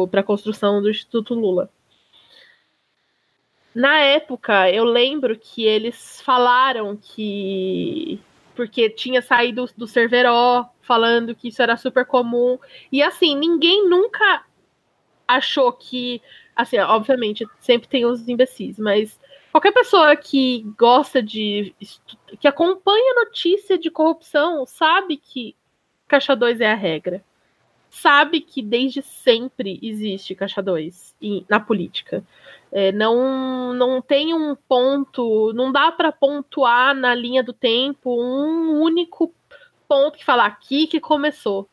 para 0.09 0.21
a 0.21 0.23
construção 0.23 0.81
do 0.81 0.89
Instituto 0.89 1.33
Lula. 1.33 1.69
Na 3.75 3.99
época, 3.99 4.71
eu 4.71 4.83
lembro 4.83 5.38
que 5.38 5.63
eles 5.63 6.19
falaram 6.21 6.97
que. 6.97 8.19
Porque 8.55 8.89
tinha 8.89 9.21
saído 9.21 9.69
do 9.77 9.85
Cerveró 9.85 10.65
falando 10.81 11.35
que 11.35 11.49
isso 11.49 11.61
era 11.61 11.77
super 11.77 12.03
comum. 12.03 12.57
E 12.91 13.03
assim, 13.03 13.35
ninguém 13.35 13.88
nunca 13.88 14.43
achou 15.27 15.71
que. 15.71 16.21
Assim, 16.55 16.79
obviamente, 16.79 17.45
sempre 17.59 17.88
tem 17.88 18.03
os 18.03 18.27
imbecis, 18.27 18.79
mas 18.79 19.19
qualquer 19.51 19.71
pessoa 19.71 20.15
que 20.15 20.63
gosta 20.75 21.21
de. 21.21 21.75
que 22.39 22.47
acompanha 22.47 23.13
notícia 23.13 23.77
de 23.77 23.91
corrupção 23.91 24.65
sabe 24.65 25.17
que 25.17 25.55
caixa 26.08 26.36
2 26.36 26.62
é 26.62 26.72
a 26.72 26.76
regra. 26.76 27.24
Sabe 27.89 28.41
que 28.41 28.62
desde 28.62 29.01
sempre 29.01 29.80
existe 29.82 30.36
caixa 30.36 30.62
2 30.62 31.16
na 31.49 31.60
política. 31.60 32.24
É, 32.72 32.91
não, 32.91 33.74
não 33.74 34.01
tem 34.01 34.34
um 34.34 34.55
ponto, 34.55 35.53
não 35.53 35.72
dá 35.72 35.91
para 35.91 36.12
pontuar 36.12 36.93
na 36.93 37.16
linha 37.16 37.41
do 37.41 37.53
tempo 37.53 38.22
um 38.22 38.82
único 38.82 39.34
ponto 39.88 40.18
que 40.18 40.26
fala 40.26 40.45
aqui 40.45 40.86
que 40.86 40.99
começou. 40.99 41.68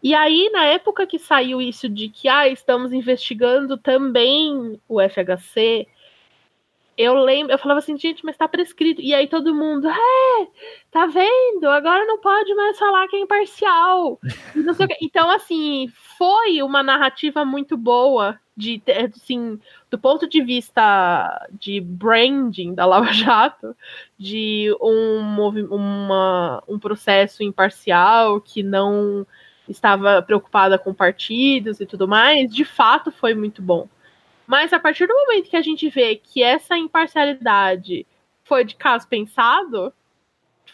E 0.00 0.14
aí, 0.14 0.48
na 0.52 0.64
época 0.64 1.06
que 1.06 1.18
saiu 1.18 1.60
isso 1.60 1.88
de 1.88 2.08
que 2.08 2.28
ah, 2.28 2.48
estamos 2.48 2.92
investigando 2.92 3.76
também 3.76 4.80
o 4.88 5.00
FHC, 5.00 5.88
eu 6.98 7.14
lembro, 7.14 7.52
eu 7.52 7.58
falava 7.58 7.78
assim, 7.78 7.96
gente, 7.96 8.24
mas 8.24 8.36
tá 8.36 8.48
prescrito. 8.48 9.00
E 9.00 9.14
aí 9.14 9.28
todo 9.28 9.54
mundo, 9.54 9.88
é, 9.88 10.48
tá 10.90 11.06
vendo? 11.06 11.66
Agora 11.68 12.04
não 12.04 12.18
pode 12.18 12.52
mais 12.54 12.76
falar 12.76 13.06
que 13.06 13.14
é 13.14 13.20
imparcial. 13.20 14.18
então, 15.00 15.30
assim, 15.30 15.86
foi 16.18 16.60
uma 16.60 16.82
narrativa 16.82 17.44
muito 17.44 17.76
boa 17.76 18.36
de, 18.56 18.82
assim, 19.14 19.60
do 19.88 19.96
ponto 19.96 20.28
de 20.28 20.42
vista 20.42 21.48
de 21.52 21.80
branding 21.80 22.74
da 22.74 22.84
Lava 22.84 23.12
Jato, 23.14 23.76
de 24.18 24.76
um, 24.80 25.20
uma, 25.70 26.64
um 26.66 26.80
processo 26.80 27.44
imparcial 27.44 28.40
que 28.40 28.64
não 28.64 29.24
estava 29.68 30.20
preocupada 30.20 30.76
com 30.76 30.92
partidos 30.92 31.80
e 31.80 31.86
tudo 31.86 32.08
mais, 32.08 32.52
de 32.52 32.64
fato 32.64 33.12
foi 33.12 33.34
muito 33.34 33.62
bom. 33.62 33.86
Mas 34.48 34.72
a 34.72 34.80
partir 34.80 35.06
do 35.06 35.14
momento 35.14 35.50
que 35.50 35.56
a 35.56 35.62
gente 35.62 35.88
vê 35.88 36.16
que 36.16 36.42
essa 36.42 36.76
imparcialidade 36.76 38.04
foi 38.42 38.64
de 38.64 38.74
caso 38.74 39.06
pensado, 39.06 39.92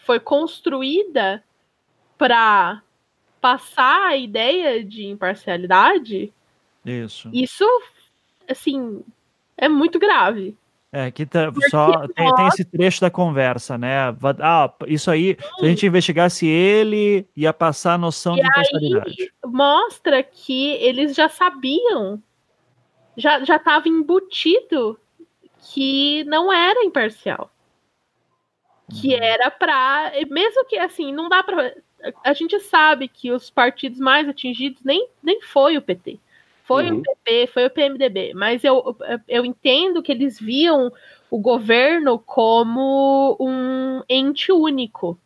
foi 0.05 0.19
construída 0.19 1.43
para 2.17 2.81
passar 3.39 4.07
a 4.07 4.17
ideia 4.17 4.83
de 4.83 5.05
imparcialidade, 5.05 6.33
isso. 6.85 7.29
Isso, 7.33 7.65
assim, 8.47 9.03
é 9.57 9.67
muito 9.67 9.97
grave. 9.97 10.55
É, 10.91 11.11
que 11.11 11.25
tá, 11.25 11.51
só 11.69 12.07
tem, 12.07 12.33
tem, 12.35 12.47
esse 12.47 12.63
trecho 12.63 13.01
da 13.01 13.09
conversa, 13.09 13.77
né? 13.77 14.15
Ah, 14.39 14.71
isso 14.87 15.11
aí, 15.11 15.35
se 15.59 15.65
a 15.65 15.67
gente 15.67 15.85
investigasse 15.85 16.47
ele, 16.47 17.27
ia 17.35 17.51
passar 17.51 17.95
a 17.95 17.97
noção 17.97 18.37
e 18.37 18.41
de 18.41 18.47
imparcialidade. 18.47 19.33
Mostra 19.45 20.23
que 20.23 20.71
eles 20.75 21.13
já 21.13 21.27
sabiam 21.27 22.21
já 23.17 23.43
já 23.43 23.55
estava 23.55 23.87
embutido 23.87 24.99
que 25.73 26.23
não 26.25 26.51
era 26.51 26.83
imparcial. 26.83 27.51
Que 29.01 29.15
uhum. 29.15 29.23
era 29.23 29.49
para, 29.49 30.11
mesmo 30.29 30.65
que 30.65 30.77
assim, 30.77 31.11
não 31.11 31.27
dá 31.27 31.41
para 31.41 31.73
a 32.23 32.33
gente 32.33 32.59
sabe 32.59 33.07
que 33.07 33.31
os 33.31 33.49
partidos 33.49 33.99
mais 33.99 34.27
atingidos 34.27 34.83
nem, 34.83 35.07
nem 35.23 35.41
foi 35.41 35.77
o 35.77 35.81
PT. 35.81 36.19
Foi 36.63 36.89
uhum. 36.89 36.99
o 36.99 37.01
PP, 37.01 37.47
foi 37.53 37.65
o 37.65 37.69
PMDB, 37.69 38.33
mas 38.33 38.63
eu, 38.63 38.97
eu 39.27 39.45
entendo 39.45 40.01
que 40.01 40.11
eles 40.11 40.39
viam 40.39 40.91
o 41.29 41.39
governo 41.39 42.17
como 42.17 43.37
um 43.39 44.01
ente 44.09 44.51
único. 44.51 45.17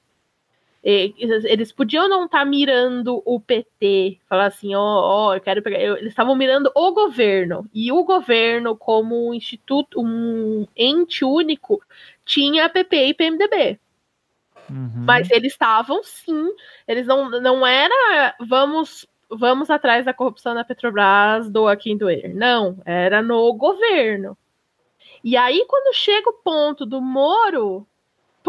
Eles 0.81 1.73
podiam 1.73 2.07
não 2.07 2.25
estar 2.25 2.39
tá 2.39 2.45
mirando 2.45 3.21
o 3.25 3.39
PT, 3.39 4.17
falar 4.29 4.45
assim, 4.45 4.73
ó, 4.75 4.79
oh, 4.79 5.27
oh, 5.27 5.33
eu 5.33 5.41
quero 5.41 5.61
pegar. 5.61 5.79
Eles 5.79 6.07
estavam 6.07 6.35
mirando 6.35 6.71
o 6.73 6.91
governo. 6.93 7.69
E 7.73 7.91
o 7.91 8.03
governo, 8.03 8.77
como 8.77 9.27
um 9.27 9.33
instituto, 9.33 9.99
um 10.01 10.65
ente 10.75 11.25
único, 11.25 11.81
tinha 12.23 12.69
PP 12.69 13.07
e 13.07 13.13
PMDB. 13.13 13.79
Uhum. 14.69 15.03
Mas 15.05 15.29
eles 15.31 15.51
estavam 15.51 16.01
sim. 16.03 16.47
Eles 16.87 17.05
não, 17.05 17.29
não 17.29 17.65
era 17.65 18.35
vamos 18.39 19.05
vamos 19.29 19.69
atrás 19.69 20.05
da 20.05 20.13
corrupção 20.13 20.55
da 20.55 20.63
Petrobras, 20.63 21.49
do 21.49 21.75
quem 21.77 21.97
doer. 21.97 22.33
Não, 22.33 22.77
era 22.85 23.21
no 23.21 23.53
governo. 23.53 24.37
E 25.23 25.35
aí, 25.35 25.65
quando 25.67 25.93
chega 25.93 26.29
o 26.29 26.41
ponto 26.41 26.85
do 26.85 27.01
Moro 27.01 27.85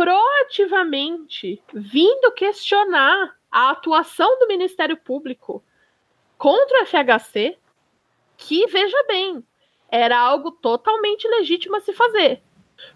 proativamente 0.01 1.63
vindo 1.75 2.33
questionar 2.33 3.37
a 3.53 3.69
atuação 3.69 4.39
do 4.39 4.47
Ministério 4.47 4.97
Público 4.97 5.63
contra 6.39 6.83
o 6.83 6.87
FHC, 6.87 7.59
que, 8.35 8.67
veja 8.69 8.97
bem, 9.07 9.45
era 9.91 10.19
algo 10.19 10.53
totalmente 10.53 11.29
legítimo 11.29 11.77
a 11.77 11.81
se 11.83 11.93
fazer. 11.93 12.43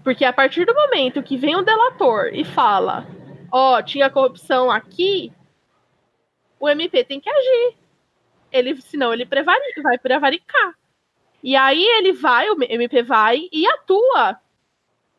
Porque 0.03 0.25
a 0.25 0.33
partir 0.33 0.65
do 0.65 0.73
momento 0.73 1.23
que 1.23 1.37
vem 1.37 1.55
um 1.55 1.63
delator 1.63 2.31
e 2.33 2.43
fala: 2.43 3.07
Ó, 3.53 3.77
oh, 3.77 3.83
tinha 3.83 4.09
corrupção 4.09 4.71
aqui, 4.71 5.31
o 6.59 6.67
MP 6.71 7.05
tem 7.05 7.21
que 7.21 7.29
agir. 7.29 7.77
Ele, 8.51 8.81
senão 8.81 9.13
ele 9.13 9.27
prevarica, 9.27 9.83
vai 9.83 9.99
prevaricar. 9.99 10.75
E 11.43 11.55
aí 11.55 11.85
ele 11.85 12.15
vai, 12.15 12.49
o 12.49 12.57
MP 12.63 13.03
vai 13.03 13.47
e 13.53 13.67
atua. 13.67 14.41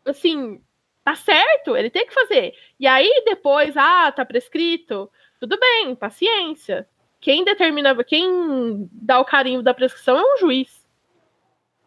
Assim, 0.04 0.65
tá 1.06 1.16
certo, 1.16 1.78
ele 1.78 1.92
tem 1.92 2.08
que 2.08 2.14
fazer. 2.14 2.56
E 2.80 2.88
aí 2.88 3.24
depois, 3.24 3.78
ah, 3.78 4.12
tá 4.12 4.26
prescrito. 4.26 5.10
Tudo 5.40 5.58
bem, 5.60 5.96
paciência. 5.96 6.90
Quem 7.22 7.44
determina, 7.44 8.04
quem 8.04 8.90
dá 8.92 9.20
o 9.20 9.26
carimbo 9.26 9.62
da 9.62 9.74
prescrição 9.74 10.18
é 10.18 10.34
um 10.34 10.38
juiz. 10.38 10.86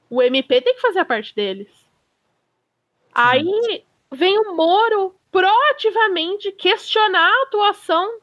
O 0.09 0.23
MP 0.23 0.61
tem 0.61 0.75
que 0.75 0.81
fazer 0.81 1.01
a 1.01 1.05
parte 1.05 1.35
deles. 1.35 1.69
Aí 3.13 3.85
vem 4.13 4.39
o 4.39 4.55
Moro 4.55 5.17
proativamente 5.33 6.53
questionar 6.53 7.29
a 7.29 7.43
atuação 7.43 8.21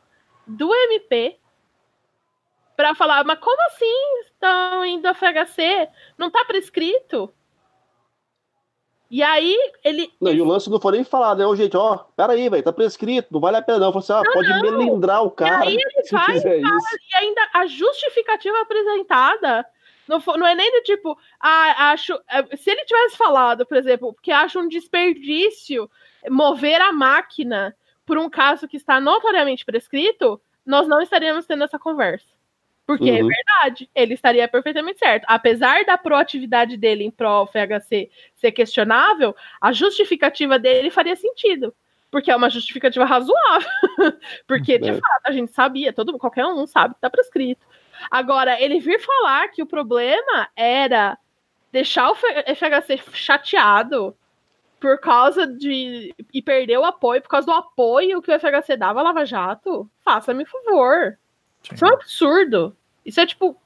do 0.47 0.73
MP 0.73 1.37
para 2.77 2.95
falar, 2.95 3.25
mas 3.25 3.39
como 3.39 3.61
assim 3.67 4.19
estão 4.21 4.85
indo 4.85 5.07
a 5.07 5.13
FHC? 5.13 5.89
Não 6.17 6.31
tá 6.31 6.45
prescrito? 6.45 7.33
E 9.09 9.21
aí 9.21 9.55
ele. 9.83 10.11
Não, 10.19 10.31
e 10.31 10.41
o 10.41 10.45
lance 10.45 10.69
não 10.69 10.79
foi 10.79 10.93
nem 10.93 11.03
falar, 11.03 11.35
né? 11.35 11.45
Ô, 11.45 11.55
gente, 11.55 11.77
ó, 11.77 11.97
peraí, 12.17 12.49
velho, 12.49 12.63
tá 12.63 12.73
prescrito, 12.73 13.27
não 13.31 13.39
vale 13.39 13.57
a 13.57 13.61
pena, 13.61 13.79
não. 13.79 13.93
Falei 13.93 14.03
assim, 14.03 14.13
ah, 14.13 14.23
não, 14.23 14.33
pode 14.33 14.49
não. 14.49 14.61
melindrar 14.61 15.23
o 15.23 15.31
cara. 15.31 15.65
E 15.65 15.67
aí 15.69 15.73
ele 15.75 16.09
vai 16.11 16.37
e, 16.37 16.61
e 16.61 17.15
ainda 17.17 17.41
a 17.53 17.67
justificativa 17.67 18.59
apresentada 18.61 19.65
não, 20.07 20.21
for, 20.21 20.37
não 20.37 20.45
é 20.45 20.53
nem 20.53 20.71
do 20.71 20.83
tipo, 20.83 21.17
ah, 21.39 21.91
acho. 21.91 22.13
É, 22.29 22.55
se 22.55 22.69
ele 22.69 22.85
tivesse 22.85 23.17
falado, 23.17 23.65
por 23.65 23.77
exemplo, 23.77 24.13
porque 24.13 24.31
acha 24.31 24.59
um 24.59 24.67
desperdício 24.67 25.89
mover 26.29 26.81
a 26.81 26.91
máquina 26.91 27.75
por 28.05 28.17
um 28.17 28.29
caso 28.29 28.67
que 28.67 28.77
está 28.77 28.99
notoriamente 28.99 29.65
prescrito, 29.65 30.39
nós 30.65 30.87
não 30.87 31.01
estaríamos 31.01 31.45
tendo 31.45 31.63
essa 31.63 31.79
conversa. 31.79 32.27
Porque 32.86 33.09
é 33.09 33.13
uhum. 33.13 33.31
é 33.31 33.36
verdade, 33.36 33.89
ele 33.95 34.13
estaria 34.13 34.47
perfeitamente 34.47 34.99
certo. 34.99 35.25
Apesar 35.27 35.83
da 35.86 35.97
proatividade 35.97 36.77
dele 36.77 37.03
em 37.03 37.11
pró 37.11 37.47
FHC 37.47 38.11
ser 38.36 38.51
questionável, 38.51 39.36
a 39.59 39.71
justificativa 39.71 40.59
dele 40.59 40.91
faria 40.91 41.15
sentido. 41.15 41.73
Porque 42.11 42.29
é 42.29 42.36
uma 42.36 42.49
justificativa 42.49 43.03
razoável. 43.03 43.67
porque, 44.47 44.77
de 44.77 44.89
é. 44.89 44.93
fato, 44.93 45.21
a 45.25 45.31
gente 45.31 45.51
sabia, 45.51 45.91
todo 45.91 46.17
qualquer 46.19 46.45
um 46.45 46.67
sabe 46.67 46.93
que 46.93 46.99
está 46.99 47.09
prescrito. 47.09 47.65
Agora, 48.11 48.61
ele 48.61 48.79
vir 48.79 48.99
falar 48.99 49.47
que 49.47 49.63
o 49.63 49.67
problema 49.67 50.47
era 50.55 51.17
deixar 51.71 52.11
o 52.11 52.15
FHC 52.15 53.01
chateado 53.13 54.15
por 54.79 54.99
causa 54.99 55.47
de. 55.47 56.13
e 56.31 56.41
perder 56.41 56.77
o 56.77 56.86
apoio, 56.86 57.21
por 57.21 57.29
causa 57.29 57.47
do 57.47 57.53
apoio 57.53 58.21
que 58.21 58.31
o 58.31 58.39
FHC 58.39 58.77
dava 58.77 58.99
a 58.99 59.03
Lava 59.03 59.25
Jato, 59.25 59.89
faça-me 60.03 60.45
favor. 60.45 61.17
Sim. 61.68 61.76
Isso 61.76 61.86
é 61.86 61.89
um 61.89 61.93
absurdo. 61.93 62.78
Isso 63.05 63.20
é 63.20 63.26
tipo. 63.26 63.57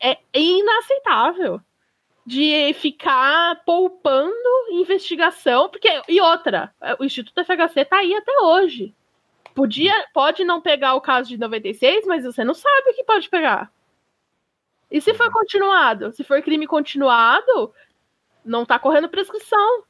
É, 0.00 0.12
é 0.12 0.40
inaceitável 0.40 1.60
de 2.26 2.74
ficar 2.74 3.62
poupando 3.64 4.34
investigação, 4.70 5.70
porque 5.70 5.88
e 6.06 6.20
outra, 6.20 6.74
o 6.98 7.04
Instituto 7.04 7.42
FHC 7.42 7.86
tá 7.86 7.96
aí 7.96 8.14
até 8.14 8.38
hoje. 8.40 8.94
Podia, 9.54 9.92
pode 10.12 10.44
não 10.44 10.60
pegar 10.60 10.94
o 10.94 11.00
caso 11.00 11.30
de 11.30 11.38
96, 11.38 12.06
mas 12.06 12.24
você 12.24 12.44
não 12.44 12.52
sabe 12.52 12.90
o 12.90 12.94
que 12.94 13.02
pode 13.02 13.30
pegar. 13.30 13.72
E 14.90 15.00
se 15.00 15.14
for 15.14 15.30
continuado? 15.32 16.12
Se 16.12 16.22
for 16.22 16.42
crime 16.42 16.66
continuado, 16.66 17.72
não 18.44 18.64
tá 18.64 18.78
correndo 18.78 19.08
prescrição. 19.08 19.84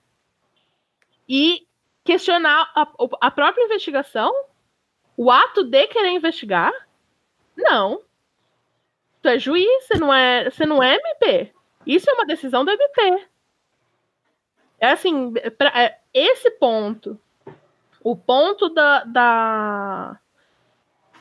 E 1.29 1.67
questionar 2.05 2.71
a, 2.75 2.89
a 3.21 3.31
própria 3.31 3.65
investigação, 3.65 4.33
o 5.17 5.31
ato 5.31 5.65
de 5.65 5.87
querer 5.89 6.11
investigar, 6.11 6.73
não. 7.59 8.01
Tu 9.21 9.29
é 9.29 9.39
juiz, 9.39 9.85
você 9.85 9.99
não 9.99 10.15
é, 10.15 10.51
você 10.51 10.65
não 10.65 10.83
é 10.83 10.95
MP. 10.95 11.53
Isso 11.87 12.09
é 12.09 12.15
uma 12.15 12.27
decisão 12.27 12.65
do 12.65 12.71
MP. 12.71 13.27
É 14.81 14.93
assim, 14.93 15.33
pra, 15.57 15.73
é, 15.75 15.99
esse 16.15 16.51
ponto, 16.53 17.19
o 18.03 18.17
ponto 18.17 18.69
da, 18.69 19.03
da, 19.05 20.21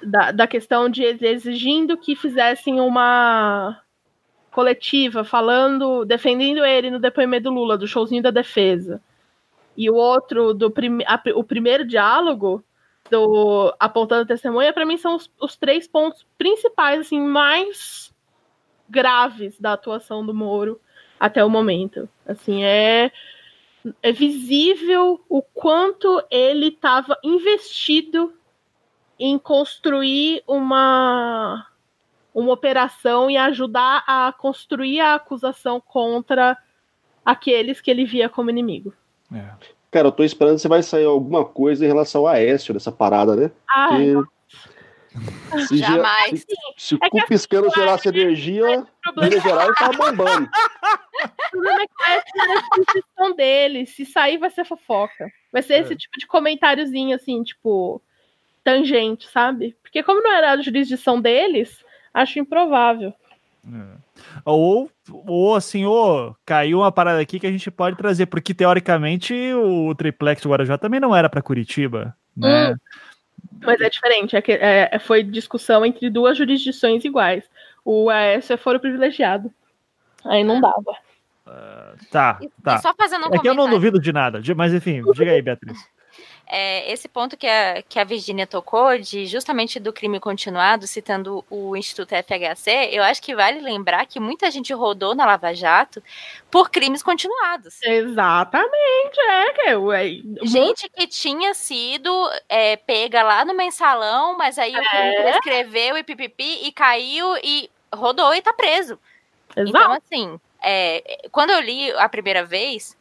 da, 0.03 0.31
da 0.31 0.47
questão 0.47 0.87
de 0.89 1.03
exigindo 1.03 1.97
que 1.97 2.15
fizessem 2.15 2.79
uma 2.79 3.81
coletiva 4.51 5.23
falando, 5.23 6.05
defendendo 6.05 6.65
ele 6.65 6.91
no 6.91 6.99
depoimento 6.99 7.45
do 7.45 7.51
Lula, 7.51 7.77
do 7.77 7.87
showzinho 7.87 8.23
da 8.23 8.31
defesa, 8.31 9.01
e 9.75 9.89
o 9.89 9.95
outro 9.95 10.53
do 10.53 10.71
prim, 10.71 10.99
a, 11.05 11.21
o 11.35 11.43
primeiro 11.43 11.85
diálogo 11.85 12.63
do 13.09 13.73
apontando 13.79 14.25
testemunha, 14.25 14.73
para 14.73 14.85
mim 14.85 14.97
são 14.97 15.15
os, 15.15 15.31
os, 15.39 15.55
três 15.55 15.87
pontos 15.87 16.25
principais, 16.37 17.01
assim, 17.01 17.19
mais 17.19 18.13
graves 18.89 19.59
da 19.59 19.73
atuação 19.73 20.25
do 20.25 20.33
Moro 20.33 20.79
até 21.19 21.43
o 21.43 21.49
momento. 21.49 22.07
Assim, 22.25 22.63
é, 22.63 23.11
é 24.01 24.11
visível 24.11 25.23
o 25.27 25.41
quanto 25.41 26.23
ele 26.29 26.67
estava 26.67 27.17
investido 27.23 28.33
em 29.19 29.37
construir 29.37 30.43
uma 30.47 31.67
uma 32.33 32.53
operação 32.53 33.31
e 33.31 33.35
ajudar 33.35 34.03
a 34.05 34.31
construir 34.31 34.99
a 34.99 35.15
acusação 35.15 35.81
contra 35.81 36.55
aqueles 37.25 37.81
que 37.81 37.89
ele 37.89 38.05
via 38.05 38.29
como 38.29 38.51
inimigo. 38.51 38.93
É. 39.33 39.55
Cara, 39.91 40.07
eu 40.07 40.11
tô 40.11 40.23
esperando 40.23 40.55
que 40.55 40.61
você 40.61 40.67
vai 40.67 40.83
sair 40.83 41.05
alguma 41.05 41.45
coisa 41.45 41.83
em 41.83 41.87
relação 41.87 42.27
a 42.27 42.33
Aécio 42.33 42.73
dessa 42.73 42.91
parada, 42.91 43.35
né? 43.35 43.51
Ah, 43.69 43.97
se 45.67 45.77
Jamais. 45.77 46.41
Se, 46.41 46.45
se 46.77 46.95
o 46.95 46.99
é 47.01 47.09
cu 47.09 47.25
piscando 47.27 47.69
gerasse 47.73 48.07
energia, 48.07 48.85
Minas 49.15 49.41
Gerais 49.41 49.73
tá 49.75 49.89
bombando. 49.91 50.49
O 51.17 51.49
problema 51.49 51.81
é 51.81 52.21
que 52.21 52.39
a 52.39 52.61
jurisdição 52.75 53.35
dele. 53.35 53.85
Se 53.87 54.05
sair, 54.05 54.37
vai 54.37 54.51
ser 54.51 54.63
fofoca. 54.63 55.31
Vai 55.51 55.63
ser 55.63 55.73
é. 55.73 55.79
esse 55.79 55.95
tipo 55.95 56.15
de 56.19 56.27
comentáriozinho, 56.27 57.15
assim, 57.15 57.41
tipo, 57.41 57.99
tangente, 58.63 59.27
sabe? 59.27 59.75
Porque 59.81 60.03
como 60.03 60.21
não 60.21 60.31
era 60.31 60.51
a 60.51 60.61
jurisdição 60.61 61.19
deles, 61.19 61.83
acho 62.13 62.37
improvável. 62.37 63.11
É. 63.65 63.97
Ou, 64.45 64.89
ou 65.09 65.55
assim, 65.55 65.85
ou 65.85 66.35
caiu 66.45 66.79
uma 66.79 66.91
parada 66.91 67.19
aqui 67.19 67.39
que 67.39 67.47
a 67.47 67.51
gente 67.51 67.69
pode 67.71 67.97
trazer, 67.97 68.25
porque 68.27 68.53
teoricamente 68.53 69.33
o 69.53 69.93
triplex 69.95 70.41
do 70.41 70.49
Guarujá 70.49 70.77
também 70.77 70.99
não 70.99 71.15
era 71.15 71.29
para 71.29 71.41
Curitiba, 71.41 72.15
né? 72.35 72.71
Hum, 72.71 72.75
mas 73.61 73.81
é 73.81 73.89
diferente, 73.89 74.35
é 74.35 74.41
que, 74.41 74.51
é, 74.51 74.99
foi 74.99 75.23
discussão 75.23 75.85
entre 75.85 76.09
duas 76.09 76.37
jurisdições 76.37 77.03
iguais. 77.03 77.43
O 77.83 78.09
AS 78.09 78.49
é 78.49 78.57
foro 78.57 78.79
privilegiado. 78.79 79.51
Aí 80.25 80.43
não 80.43 80.59
dava. 80.59 80.91
Uh, 81.47 82.05
tá, 82.11 82.39
tá. 82.63 82.75
E 82.75 82.81
só 82.81 82.93
fazendo 82.93 83.29
um 83.29 83.35
é 83.35 83.39
que 83.39 83.47
eu 83.47 83.53
não 83.53 83.69
duvido 83.69 83.99
de 83.99 84.11
nada, 84.11 84.41
mas 84.55 84.73
enfim, 84.73 85.01
diga 85.13 85.31
aí, 85.31 85.41
Beatriz 85.41 85.77
é, 86.49 86.91
esse 86.91 87.09
ponto 87.09 87.35
que 87.35 87.45
a, 87.45 87.83
que 87.87 87.99
a 87.99 88.03
Virginia 88.05 88.47
tocou, 88.47 88.97
de 88.97 89.25
justamente 89.25 89.79
do 89.79 89.91
crime 89.91 90.19
continuado, 90.19 90.87
citando 90.87 91.43
o 91.49 91.75
Instituto 91.75 92.15
FHC, 92.15 92.89
eu 92.91 93.03
acho 93.03 93.21
que 93.21 93.35
vale 93.35 93.59
lembrar 93.59 94.05
que 94.05 94.19
muita 94.19 94.49
gente 94.49 94.73
rodou 94.73 95.13
na 95.13 95.25
Lava 95.25 95.53
Jato 95.53 96.01
por 96.49 96.69
crimes 96.69 97.03
continuados. 97.03 97.81
Exatamente, 97.83 99.19
é. 99.19 99.53
que 99.53 99.61
é, 99.61 100.45
Gente 100.45 100.89
que 100.89 101.05
tinha 101.05 101.53
sido 101.53 102.09
é, 102.47 102.77
pega 102.77 103.23
lá 103.23 103.43
no 103.43 103.53
mensalão, 103.53 104.37
mas 104.37 104.57
aí 104.57 104.71
o 104.71 104.89
crime 104.89 105.15
é. 105.15 105.23
prescreveu 105.23 105.97
e 105.97 106.03
pipipi, 106.03 106.65
e 106.65 106.71
caiu 106.71 107.35
e 107.43 107.69
rodou 107.93 108.33
e 108.33 108.41
tá 108.41 108.53
preso. 108.53 108.97
Exato. 109.55 109.69
Então, 109.69 109.91
assim, 109.91 110.39
é, 110.63 111.27
quando 111.31 111.51
eu 111.51 111.59
li 111.59 111.91
a 111.91 112.07
primeira 112.07 112.45
vez, 112.45 112.96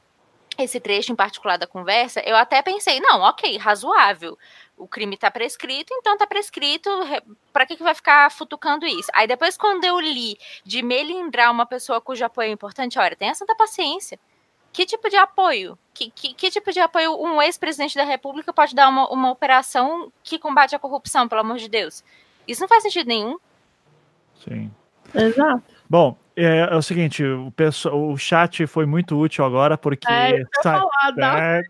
esse 0.58 0.80
trecho 0.80 1.12
em 1.12 1.16
particular 1.16 1.56
da 1.58 1.66
conversa, 1.66 2.20
eu 2.20 2.36
até 2.36 2.62
pensei, 2.62 3.00
não, 3.00 3.20
ok, 3.20 3.56
razoável. 3.58 4.38
O 4.76 4.86
crime 4.86 5.14
está 5.14 5.30
prescrito, 5.30 5.92
então 5.94 6.14
está 6.14 6.26
prescrito, 6.26 6.90
para 7.52 7.64
que, 7.66 7.76
que 7.76 7.82
vai 7.82 7.94
ficar 7.94 8.30
futucando 8.30 8.86
isso? 8.86 9.10
Aí 9.14 9.26
depois, 9.26 9.56
quando 9.56 9.84
eu 9.84 9.98
li 9.98 10.38
de 10.64 10.82
melindrar 10.82 11.50
uma 11.50 11.64
pessoa 11.64 12.00
cujo 12.00 12.24
apoio 12.24 12.48
é 12.48 12.52
importante, 12.52 12.98
olha, 12.98 13.16
tenha 13.16 13.34
santa 13.34 13.54
paciência. 13.54 14.18
Que 14.72 14.84
tipo 14.84 15.08
de 15.08 15.16
apoio? 15.16 15.78
Que, 15.94 16.10
que, 16.10 16.34
que 16.34 16.50
tipo 16.50 16.70
de 16.70 16.80
apoio 16.80 17.18
um 17.18 17.40
ex-presidente 17.40 17.96
da 17.96 18.04
República 18.04 18.52
pode 18.52 18.74
dar 18.74 18.90
uma, 18.90 19.08
uma 19.08 19.30
operação 19.30 20.12
que 20.22 20.38
combate 20.38 20.76
a 20.76 20.78
corrupção, 20.78 21.26
pelo 21.26 21.40
amor 21.40 21.56
de 21.56 21.68
Deus? 21.68 22.04
Isso 22.46 22.60
não 22.60 22.68
faz 22.68 22.82
sentido 22.82 23.06
nenhum. 23.08 23.38
Sim. 24.44 24.70
Exato. 25.14 25.62
Bom, 25.88 26.18
é, 26.36 26.68
é, 26.70 26.74
o 26.74 26.82
seguinte, 26.82 27.24
o, 27.24 27.50
pessoal, 27.52 28.10
o 28.10 28.18
chat 28.18 28.66
foi 28.66 28.84
muito 28.84 29.18
útil 29.18 29.44
agora, 29.44 29.78
porque. 29.78 30.10
É, 30.10 30.44
tá, 30.62 30.82
falar, 31.14 31.42
é... 31.42 31.62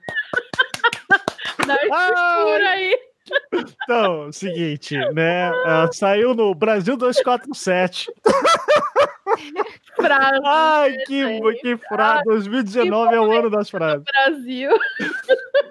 ah, 1.93 2.71
aí. 2.71 3.06
Então, 3.85 4.31
seguinte, 4.33 4.97
né? 5.13 5.51
Uh, 5.51 5.93
saiu 5.93 6.35
no 6.35 6.55
Brasil 6.55 6.97
247. 6.97 8.11
Frase. 9.97 10.41
Ai, 10.45 10.97
que, 11.07 11.41
que 11.61 11.77
frase. 11.77 12.25
2019 12.25 13.15
é 13.15 13.21
o 13.21 13.33
ano 13.33 13.51
das 13.51 13.71
frases. 13.71 14.05
Brasil. 14.05 14.71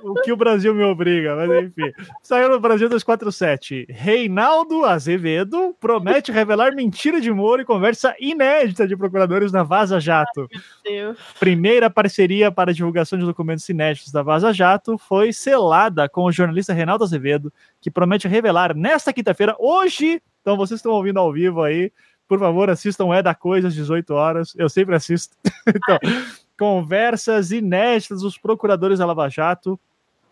O 0.03 0.15
que 0.21 0.31
o 0.31 0.37
Brasil 0.37 0.73
me 0.73 0.83
obriga, 0.83 1.35
mas 1.35 1.63
enfim. 1.63 1.91
Saiu 2.21 2.49
no 2.49 2.59
Brasil 2.59 2.89
247. 2.89 3.87
Reinaldo 3.89 4.83
Azevedo 4.83 5.75
promete 5.79 6.31
revelar 6.31 6.75
mentira 6.75 7.21
de 7.21 7.31
Moro 7.31 7.61
e 7.61 7.65
conversa 7.65 8.15
inédita 8.19 8.87
de 8.87 8.95
procuradores 8.95 9.51
na 9.51 9.63
Vaza 9.63 9.99
Jato. 9.99 10.47
Ai, 10.85 11.15
Primeira 11.39 11.89
parceria 11.89 12.51
para 12.51 12.73
divulgação 12.73 13.17
de 13.17 13.25
documentos 13.25 13.67
inéditos 13.69 14.11
da 14.11 14.21
Vaza 14.21 14.53
Jato 14.53 14.97
foi 14.97 15.31
selada 15.31 16.09
com 16.09 16.23
o 16.25 16.31
jornalista 16.31 16.73
Reinaldo 16.73 17.03
Azevedo, 17.03 17.44
que 17.81 17.91
promete 17.91 18.27
revelar 18.27 18.75
nesta 18.75 19.13
quinta-feira, 19.13 19.55
hoje. 19.59 20.21
Então 20.41 20.57
vocês 20.57 20.79
estão 20.79 20.91
ouvindo 20.91 21.19
ao 21.19 21.31
vivo 21.31 21.61
aí 21.61 21.91
por 22.27 22.39
favor, 22.39 22.69
assistam 22.69 23.13
É 23.13 23.21
da 23.21 23.35
Coisa 23.35 23.67
às 23.67 23.73
18 23.73 24.13
horas. 24.13 24.53
Eu 24.57 24.69
sempre 24.69 24.95
assisto. 24.95 25.35
então, 25.67 25.99
conversas 26.57 27.51
inéditas 27.51 28.21
dos 28.21 28.37
procuradores 28.37 28.99
da 28.99 29.05
Lava 29.05 29.29
Jato 29.29 29.79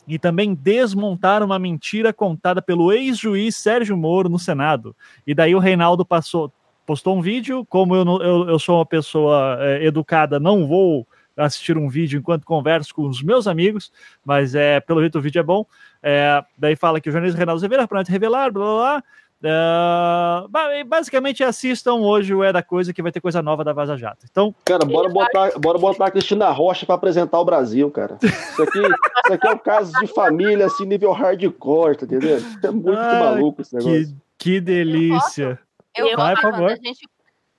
e 0.07 0.19
também 0.19 0.53
desmontar 0.53 1.44
uma 1.44 1.57
mentira 1.57 2.11
contada 2.11 2.61
pelo 2.61 2.91
ex-juiz 2.91 3.56
Sérgio 3.56 3.95
Moro 3.95 4.27
no 4.27 4.40
Senado. 4.40 4.95
E 5.26 5.34
daí 5.34 5.56
o 5.56 5.60
Reinaldo 5.60 6.06
passou, 6.06 6.52
postou 6.85 7.15
um 7.18 7.22
vídeo. 7.22 7.65
Como 7.65 7.95
eu, 7.95 8.06
eu, 8.22 8.49
eu 8.49 8.60
sou 8.60 8.77
uma 8.80 8.85
pessoa 8.85 9.57
é, 9.61 9.85
educada, 9.85 10.40
não 10.40 10.68
vou 10.68 11.07
assistir 11.38 11.77
um 11.77 11.89
vídeo 11.89 12.19
enquanto 12.19 12.45
converso 12.45 12.93
com 12.93 13.07
os 13.07 13.22
meus 13.22 13.47
amigos, 13.47 13.91
mas 14.23 14.55
é 14.55 14.80
pelo 14.80 15.01
jeito 15.01 15.18
o 15.18 15.22
vídeo 15.22 15.39
é 15.39 15.43
bom. 15.43 15.65
É, 16.01 16.43
daí 16.57 16.76
fala 16.76 16.99
que 17.01 17.10
o 17.10 17.11
jornalista 17.11 17.38
Reinaldo 17.38 17.60
Azevedo 17.60 17.88
promete 17.88 18.11
revelar, 18.11 18.51
blá 18.51 18.64
blá 18.64 18.76
blá. 18.76 19.03
Uh, 19.45 20.47
basicamente 20.88 21.43
assistam 21.43 21.95
hoje 21.95 22.34
o 22.34 22.41
É 22.41 22.53
da 22.53 22.64
Coisa, 22.64 22.93
que 22.93 23.01
vai 23.01 23.11
ter 23.11 23.19
coisa 23.19 23.41
nova 23.41 23.61
da 23.61 23.73
Vaza 23.73 23.97
Jato. 23.97 24.26
Então, 24.30 24.55
cara, 24.64 24.85
bora 24.85 25.10
botar, 25.10 25.51
bora 25.60 25.77
botar 25.77 26.05
a 26.05 26.11
Cristina 26.11 26.49
Rocha 26.49 26.85
para 26.85 26.95
apresentar 26.95 27.38
o 27.41 27.43
Brasil, 27.43 27.91
cara. 27.91 28.18
Isso 28.23 28.64
aqui, 28.64 28.80
isso 28.80 29.34
aqui 29.34 29.47
é 29.47 29.51
um 29.51 29.57
caso 29.57 29.91
de 29.99 30.07
família, 30.07 30.68
assim, 30.68 30.85
nível 30.85 31.11
hardcore, 31.11 31.97
tá 31.97 32.05
entendendo? 32.05 32.45
É 32.64 32.72
muito 32.72 32.97
ah, 32.97 33.19
maluco 33.19 33.61
esse 33.61 33.76
negócio. 33.76 34.15
Que, 34.38 34.51
que 34.51 34.61
delícia. 34.61 35.60
Eu, 35.93 36.07
eu 36.07 36.18
vai, 36.18 36.35
por 36.35 36.41
favor. 36.41 36.72
A 36.72 36.76
gente 36.76 37.05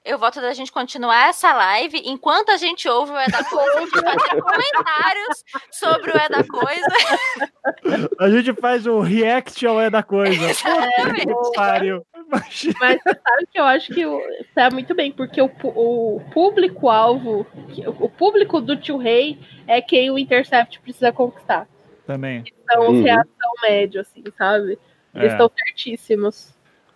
eu 0.04 0.18
voto 0.18 0.40
da 0.40 0.52
gente 0.52 0.70
continuar 0.70 1.30
essa 1.30 1.52
live 1.54 2.02
enquanto 2.04 2.50
a 2.50 2.56
gente 2.58 2.86
ouve 2.88 3.12
o 3.12 3.16
É 3.16 3.26
da 3.26 3.42
Coisa, 3.42 3.78
a 3.78 3.80
gente 3.80 3.90
fazer 3.90 4.42
comentários 4.42 5.44
sobre 5.70 6.10
o 6.10 6.16
É 6.16 6.28
da 6.28 6.44
Coisa. 6.44 6.86
A 8.20 8.28
gente 8.28 8.52
faz 8.54 8.86
um 8.86 9.00
react 9.00 9.66
ao 9.66 9.80
É 9.80 9.88
da 9.88 10.02
Coisa. 10.02 10.46
É, 10.46 11.24
Mas 12.80 13.02
sabe 13.02 13.46
que 13.50 13.58
eu 13.58 13.64
acho 13.64 13.92
que 13.92 14.02
tá 14.54 14.70
muito 14.70 14.94
bem, 14.94 15.12
porque 15.12 15.40
o, 15.40 15.50
o 15.62 16.20
público-alvo, 16.32 17.46
o 18.00 18.08
público 18.08 18.60
do 18.60 18.76
tio 18.76 18.96
Rei 18.96 19.38
é 19.66 19.80
quem 19.80 20.10
o 20.10 20.18
Intercept 20.18 20.80
precisa 20.80 21.12
conquistar. 21.12 21.66
Também. 22.06 22.44
Então, 22.62 22.88
uhum. 22.88 23.02
reação 23.02 23.52
médio, 23.62 24.00
assim, 24.00 24.22
sabe? 24.36 24.78
Eles 25.14 25.30
é. 25.30 25.32
estão 25.32 25.50
certíssimos. 25.56 26.54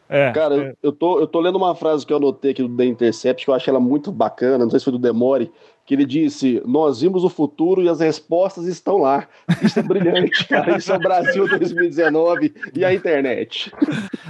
É, 0.09 0.32
Cara, 0.32 0.70
é. 0.70 0.74
Eu, 0.82 0.93
tô, 0.93 1.20
eu 1.20 1.26
tô 1.26 1.39
lendo 1.40 1.56
uma 1.56 1.74
frase 1.74 2.06
que 2.06 2.12
eu 2.12 2.16
anotei 2.16 2.52
aqui 2.52 2.62
do 2.62 2.76
The 2.76 2.85
Intercept, 2.85 3.44
que 3.44 3.51
eu 3.51 3.55
acho 3.55 3.68
ela 3.68 3.80
muito 3.80 4.10
bacana, 4.10 4.64
não 4.64 4.70
sei 4.70 4.78
se 4.78 4.85
foi 4.85 4.93
do 4.93 4.98
Demore, 4.98 5.52
que 5.89 5.94
ele 5.94 6.05
disse: 6.05 6.62
Nós 6.66 7.01
vimos 7.01 7.24
o 7.24 7.31
futuro 7.31 7.82
e 7.82 7.89
as 7.89 8.01
respostas 8.01 8.66
estão 8.66 8.98
lá. 8.98 9.27
Isso 9.62 9.81
é 9.81 9.82
brilhante, 9.82 10.44
cara. 10.47 10.77
Isso 10.77 10.93
é 10.93 10.97
o 10.97 10.98
Brasil 10.98 11.48
2019 11.48 12.55
e 12.74 12.85
a 12.85 12.93
internet. 12.93 13.73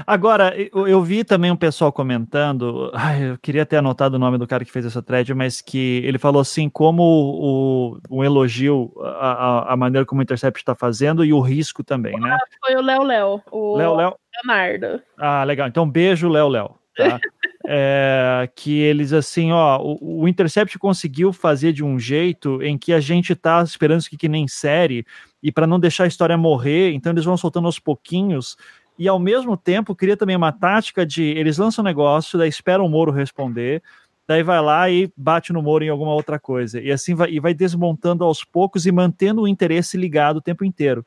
Agora, 0.07 0.55
eu, 0.57 0.87
eu 0.87 1.03
vi 1.03 1.25
também 1.25 1.51
um 1.51 1.57
pessoal 1.57 1.93
comentando. 1.93 2.93
Ai, 2.95 3.33
eu 3.33 3.39
queria 3.39 3.67
ter 3.67 3.79
anotado 3.79 4.15
o 4.15 4.19
nome 4.21 4.39
do 4.39 4.47
cara 4.47 4.65
que 4.65 4.71
fez 4.71 4.87
essa 4.87 5.03
thread, 5.03 5.35
mas 5.35 5.61
que 5.61 6.01
ele 6.05 6.17
falou 6.17 6.41
assim: 6.41 6.69
como 6.69 7.03
o, 7.03 7.99
o 8.09 8.23
elogio 8.23 8.93
a, 9.03 9.73
a, 9.73 9.77
maneira 9.77 10.07
como 10.07 10.21
o 10.21 10.23
Intercept 10.23 10.61
está 10.61 10.77
fazendo 10.77 11.25
e 11.25 11.33
o 11.33 11.41
risco 11.41 11.83
também, 11.83 12.19
né? 12.21 12.39
Foi 12.65 12.77
o 12.77 12.81
Léo 12.81 13.03
Léo. 13.03 13.43
O 13.51 13.77
Léo 13.77 13.97
Léo. 13.97 14.15
Leonardo. 14.45 15.03
Ah, 15.19 15.43
legal. 15.43 15.67
Então, 15.67 15.91
beijo, 15.91 16.29
Léo 16.29 16.49
Léo. 16.49 16.71
Tá? 16.97 17.19
é, 17.67 18.49
que 18.55 18.79
eles 18.79 19.13
assim, 19.13 19.53
ó, 19.53 19.81
o, 19.81 20.23
o, 20.23 20.29
Intercept 20.29 20.79
conseguiu 20.79 21.33
fazer 21.33 21.73
de 21.73 21.85
um 21.85 21.99
jeito 21.99 22.63
em 22.63 22.79
que 22.79 22.93
a 22.93 23.01
gente 23.01 23.35
tá 23.35 23.63
esperando 23.63 24.03
aqui 24.07 24.17
que 24.17 24.29
nem 24.29 24.47
série, 24.47 25.05
e 25.43 25.51
para 25.51 25.67
não 25.67 25.81
deixar 25.81 26.05
a 26.05 26.09
história 26.09 26.37
morrer, 26.37 26.93
então 26.93 27.13
eles 27.13 27.25
vão 27.25 27.37
soltando 27.37 27.67
aos 27.67 27.79
pouquinhos, 27.79 28.57
e 28.99 29.09
ao 29.09 29.19
mesmo 29.19 29.57
tempo 29.57 29.95
cria 29.95 30.17
também 30.17 30.37
uma 30.37 30.53
tática 30.53 31.05
de 31.05 31.23
eles 31.23 31.59
lançam 31.59 31.83
um 31.83 31.87
negócio, 31.87 32.39
daí 32.39 32.49
esperam 32.49 32.85
o 32.85 32.89
Moro 32.89 33.13
responder, 33.13 33.83
daí 34.27 34.43
vai 34.43 34.61
lá 34.61 34.91
e 34.91 35.11
bate 35.17 35.53
no 35.53 35.63
Moro 35.63 35.85
em 35.85 35.89
alguma 35.89 36.13
outra 36.13 36.39
coisa. 36.39 36.81
E 36.81 36.91
assim 36.91 37.15
vai, 37.15 37.31
e 37.31 37.41
vai 37.41 37.55
desmontando 37.55 38.25
aos 38.25 38.45
poucos 38.45 38.87
e 38.87 38.93
mantendo 38.93 39.43
o 39.43 39.49
interesse 39.49 39.97
ligado 39.97 40.37
o 40.37 40.43
tempo 40.43 40.65
inteiro. 40.65 41.07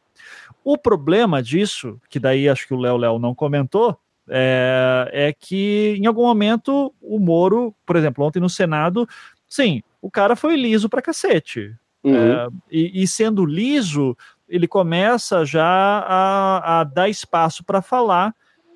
O 0.63 0.77
problema 0.77 1.41
disso, 1.43 1.99
que 2.09 2.19
daí 2.19 2.47
acho 2.47 2.67
que 2.67 2.73
o 2.73 2.79
Léo 2.79 2.97
Léo 2.97 3.19
não 3.19 3.35
comentou, 3.35 3.97
é, 4.33 5.09
é, 5.11 5.33
que 5.33 5.97
em 5.99 6.05
algum 6.05 6.23
momento 6.23 6.93
o 7.01 7.19
Moro, 7.19 7.75
por 7.85 7.97
exemplo, 7.97 8.23
ontem 8.23 8.39
no 8.39 8.49
Senado, 8.49 9.07
sim, 9.45 9.83
o 10.01 10.09
cara 10.09 10.37
foi 10.37 10.55
liso 10.55 10.87
pra 10.87 11.01
cacete. 11.01 11.75
Uhum. 12.01 12.15
É, 12.15 12.47
e, 12.71 13.03
e, 13.03 13.07
sendo 13.07 13.45
liso, 13.45 14.17
ele 14.47 14.69
começa 14.69 15.43
já 15.43 15.65
a, 15.65 16.79
a 16.79 16.83
dar 16.85 17.09
espaço 17.09 17.61
para 17.63 17.81
falar. 17.81 18.33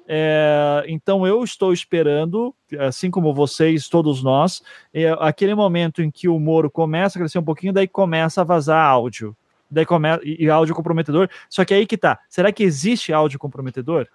É, 0.08 0.84
então 0.88 1.26
eu 1.26 1.42
estou 1.42 1.72
esperando, 1.72 2.54
assim 2.80 3.10
como 3.10 3.34
vocês, 3.34 3.88
todos 3.88 4.22
nós, 4.22 4.62
é, 4.94 5.16
aquele 5.20 5.56
momento 5.56 6.04
em 6.04 6.12
que 6.12 6.28
o 6.28 6.38
Moro 6.38 6.70
começa 6.70 7.18
a 7.18 7.22
crescer 7.22 7.40
um 7.40 7.44
pouquinho, 7.44 7.74
daí 7.74 7.88
começa 7.88 8.42
a 8.42 8.44
vazar 8.44 8.86
áudio. 8.86 9.36
Daí 9.72 9.86
começa, 9.86 10.22
e, 10.24 10.44
e 10.44 10.50
áudio 10.50 10.76
comprometedor. 10.76 11.30
Só 11.50 11.64
que 11.64 11.74
aí 11.74 11.88
que 11.88 11.98
tá. 11.98 12.20
Será 12.30 12.52
que 12.52 12.62
existe 12.62 13.14
áudio 13.14 13.40
comprometedor? 13.40 14.08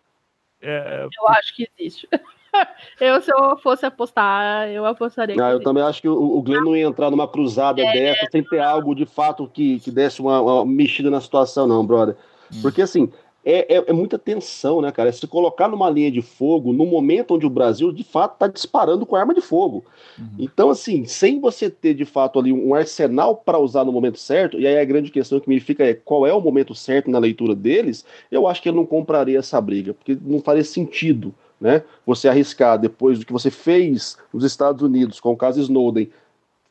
É... 0.60 1.04
Eu 1.04 1.28
acho 1.28 1.54
que 1.54 1.68
existe. 1.78 2.08
eu, 3.00 3.20
se 3.20 3.32
eu 3.32 3.56
fosse 3.58 3.86
apostar, 3.86 4.68
eu 4.68 4.84
apostaria. 4.84 5.36
Ah, 5.42 5.52
eu 5.52 5.62
também 5.62 5.82
acho 5.82 6.00
que 6.00 6.08
o, 6.08 6.38
o 6.38 6.42
Glenn 6.42 6.64
não 6.64 6.76
ia 6.76 6.86
entrar 6.86 7.10
numa 7.10 7.28
cruzada 7.28 7.80
é, 7.80 7.92
dessa 7.92 8.26
sem 8.30 8.42
ter 8.42 8.60
algo 8.60 8.94
de 8.94 9.06
fato 9.06 9.48
que, 9.48 9.80
que 9.80 9.90
desse 9.90 10.20
uma, 10.20 10.40
uma 10.40 10.66
mexida 10.66 11.10
na 11.10 11.20
situação, 11.20 11.66
não, 11.66 11.84
brother. 11.84 12.16
Hum. 12.52 12.62
Porque 12.62 12.82
assim, 12.82 13.10
é, 13.44 13.76
é, 13.76 13.84
é, 13.86 13.92
muita 13.92 14.18
tensão, 14.18 14.80
né, 14.80 14.92
cara? 14.92 15.08
É 15.08 15.12
se 15.12 15.26
colocar 15.26 15.68
numa 15.68 15.88
linha 15.88 16.10
de 16.10 16.20
fogo 16.20 16.72
no 16.72 16.84
momento 16.84 17.34
onde 17.34 17.46
o 17.46 17.50
Brasil, 17.50 17.90
de 17.92 18.04
fato, 18.04 18.34
está 18.34 18.46
disparando 18.46 19.06
com 19.06 19.16
arma 19.16 19.34
de 19.34 19.40
fogo. 19.40 19.84
Uhum. 20.18 20.26
Então, 20.38 20.70
assim, 20.70 21.06
sem 21.06 21.40
você 21.40 21.70
ter, 21.70 21.94
de 21.94 22.04
fato, 22.04 22.38
ali 22.38 22.52
um 22.52 22.74
arsenal 22.74 23.36
para 23.36 23.58
usar 23.58 23.84
no 23.84 23.92
momento 23.92 24.18
certo, 24.18 24.58
e 24.58 24.66
aí 24.66 24.78
a 24.78 24.84
grande 24.84 25.10
questão 25.10 25.40
que 25.40 25.48
me 25.48 25.58
fica 25.58 25.84
é 25.84 25.94
qual 25.94 26.26
é 26.26 26.32
o 26.32 26.40
momento 26.40 26.74
certo 26.74 27.10
na 27.10 27.18
leitura 27.18 27.54
deles, 27.54 28.04
eu 28.30 28.46
acho 28.46 28.60
que 28.60 28.68
ele 28.68 28.76
não 28.76 28.86
compraria 28.86 29.38
essa 29.38 29.60
briga, 29.60 29.94
porque 29.94 30.16
não 30.20 30.40
faria 30.40 30.64
sentido, 30.64 31.34
né? 31.58 31.82
Você 32.06 32.28
arriscar 32.28 32.78
depois 32.78 33.18
do 33.18 33.26
que 33.26 33.32
você 33.32 33.50
fez 33.50 34.16
nos 34.32 34.44
Estados 34.44 34.82
Unidos 34.82 35.20
com 35.20 35.32
o 35.32 35.36
caso 35.36 35.60
Snowden, 35.60 36.10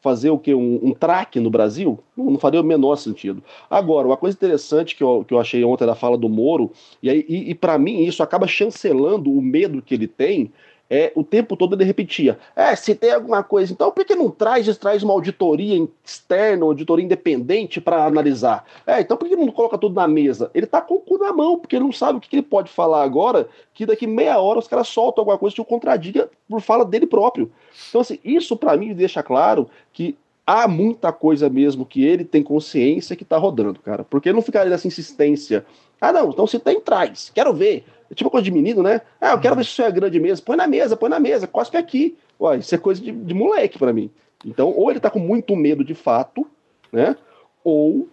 fazer 0.01 0.29
o 0.29 0.37
que? 0.37 0.53
Um, 0.53 0.79
um 0.81 0.93
traque 0.93 1.39
no 1.39 1.49
Brasil? 1.49 1.99
Não, 2.15 2.31
não, 2.31 2.39
faria 2.39 2.61
o 2.61 2.63
menor 2.63 2.95
sentido. 2.95 3.43
Agora, 3.69 4.07
uma 4.07 4.17
coisa 4.17 4.35
interessante 4.35 4.95
que 4.95 5.03
eu, 5.03 5.23
que 5.27 5.33
eu 5.33 5.39
achei 5.39 5.63
ontem 5.63 5.85
da 5.85 5.95
fala 5.95 6.17
do 6.17 6.29
Moro, 6.29 6.71
e, 7.01 7.09
e, 7.09 7.49
e 7.51 7.55
para 7.55 7.77
mim 7.77 8.03
isso 8.03 8.23
acaba 8.23 8.47
chancelando 8.47 9.31
o 9.31 9.41
medo 9.41 9.81
que 9.81 9.93
ele 9.93 10.07
tem, 10.07 10.51
é, 10.89 11.11
o 11.15 11.23
tempo 11.23 11.55
todo 11.55 11.75
ele 11.75 11.83
repetia: 11.83 12.39
é, 12.55 12.75
se 12.75 12.95
tem 12.95 13.11
alguma 13.11 13.43
coisa, 13.43 13.71
então 13.71 13.91
por 13.91 14.03
que 14.03 14.15
não 14.15 14.29
traz, 14.29 14.75
traz 14.77 15.03
uma 15.03 15.13
auditoria 15.13 15.87
externa, 16.03 16.65
uma 16.65 16.71
auditoria 16.71 17.05
independente 17.05 17.79
para 17.79 18.05
analisar? 18.05 18.65
É, 18.87 18.99
então 19.01 19.15
por 19.15 19.27
que 19.27 19.35
não 19.35 19.51
coloca 19.51 19.77
tudo 19.77 19.95
na 19.95 20.07
mesa? 20.07 20.49
Ele 20.53 20.65
tá 20.65 20.81
com 20.81 20.95
o 20.95 20.99
cu 20.99 21.17
na 21.17 21.31
mão, 21.31 21.59
porque 21.59 21.75
ele 21.75 21.85
não 21.85 21.91
sabe 21.91 22.17
o 22.17 22.21
que, 22.21 22.29
que 22.29 22.35
ele 22.37 22.43
pode 22.43 22.71
falar 22.71 23.03
agora, 23.03 23.47
que 23.73 23.85
daqui 23.85 24.07
meia 24.07 24.39
hora 24.39 24.59
os 24.59 24.67
caras 24.67 24.87
soltam 24.87 25.21
alguma 25.21 25.37
coisa 25.37 25.55
que 25.55 25.61
o 25.61 25.65
contradiga 25.65 26.29
por 26.47 26.61
fala 26.61 26.83
dele 26.83 27.05
próprio. 27.05 27.51
Então, 27.89 28.01
assim, 28.01 28.19
isso 28.23 28.57
para 28.57 28.75
mim 28.75 28.93
deixa 28.93 29.21
claro 29.21 29.69
que 29.93 30.17
há 30.49 30.67
muita 30.67 31.11
coisa 31.11 31.47
mesmo 31.47 31.85
que 31.85 32.03
ele 32.03 32.25
tem 32.25 32.41
consciência 32.41 33.15
que 33.15 33.23
tá 33.23 33.37
rodando, 33.37 33.79
cara. 33.79 34.03
Porque 34.03 34.33
não 34.33 34.41
ficaria 34.41 34.71
nessa 34.71 34.87
insistência. 34.87 35.63
Ah, 36.01 36.11
não, 36.11 36.31
então 36.31 36.47
se 36.47 36.57
tem, 36.57 36.81
traz. 36.81 37.31
Quero 37.33 37.53
ver. 37.53 37.83
É 38.09 38.15
tipo 38.15 38.31
coisa 38.31 38.43
de 38.43 38.49
menino, 38.49 38.81
né? 38.81 39.01
Ah, 39.21 39.33
eu 39.33 39.39
quero 39.39 39.55
ver 39.55 39.63
se 39.63 39.69
isso 39.69 39.83
é 39.83 39.91
grande 39.91 40.19
mesmo. 40.19 40.43
Põe 40.43 40.57
na 40.57 40.65
mesa, 40.65 40.97
põe 40.97 41.07
na 41.07 41.19
mesa, 41.19 41.45
cospe 41.45 41.77
aqui. 41.77 42.17
Ué, 42.41 42.57
isso 42.57 42.73
é 42.73 42.79
coisa 42.79 42.99
de, 42.99 43.11
de 43.11 43.33
moleque 43.35 43.77
para 43.77 43.93
mim. 43.93 44.09
Então, 44.43 44.73
ou 44.75 44.89
ele 44.89 44.99
tá 44.99 45.11
com 45.11 45.19
muito 45.19 45.55
medo 45.55 45.83
de 45.83 45.93
fato, 45.93 46.47
né? 46.91 47.15
Ou 47.63 48.07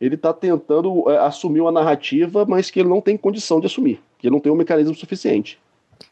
ele 0.00 0.16
tá 0.16 0.32
tentando 0.32 1.10
é, 1.10 1.18
assumir 1.18 1.60
uma 1.60 1.72
narrativa, 1.72 2.46
mas 2.46 2.70
que 2.70 2.80
ele 2.80 2.88
não 2.88 3.02
tem 3.02 3.18
condição 3.18 3.60
de 3.60 3.66
assumir, 3.66 4.00
que 4.18 4.28
ele 4.28 4.34
não 4.34 4.40
tem 4.40 4.50
um 4.50 4.56
mecanismo 4.56 4.94
suficiente. 4.94 5.60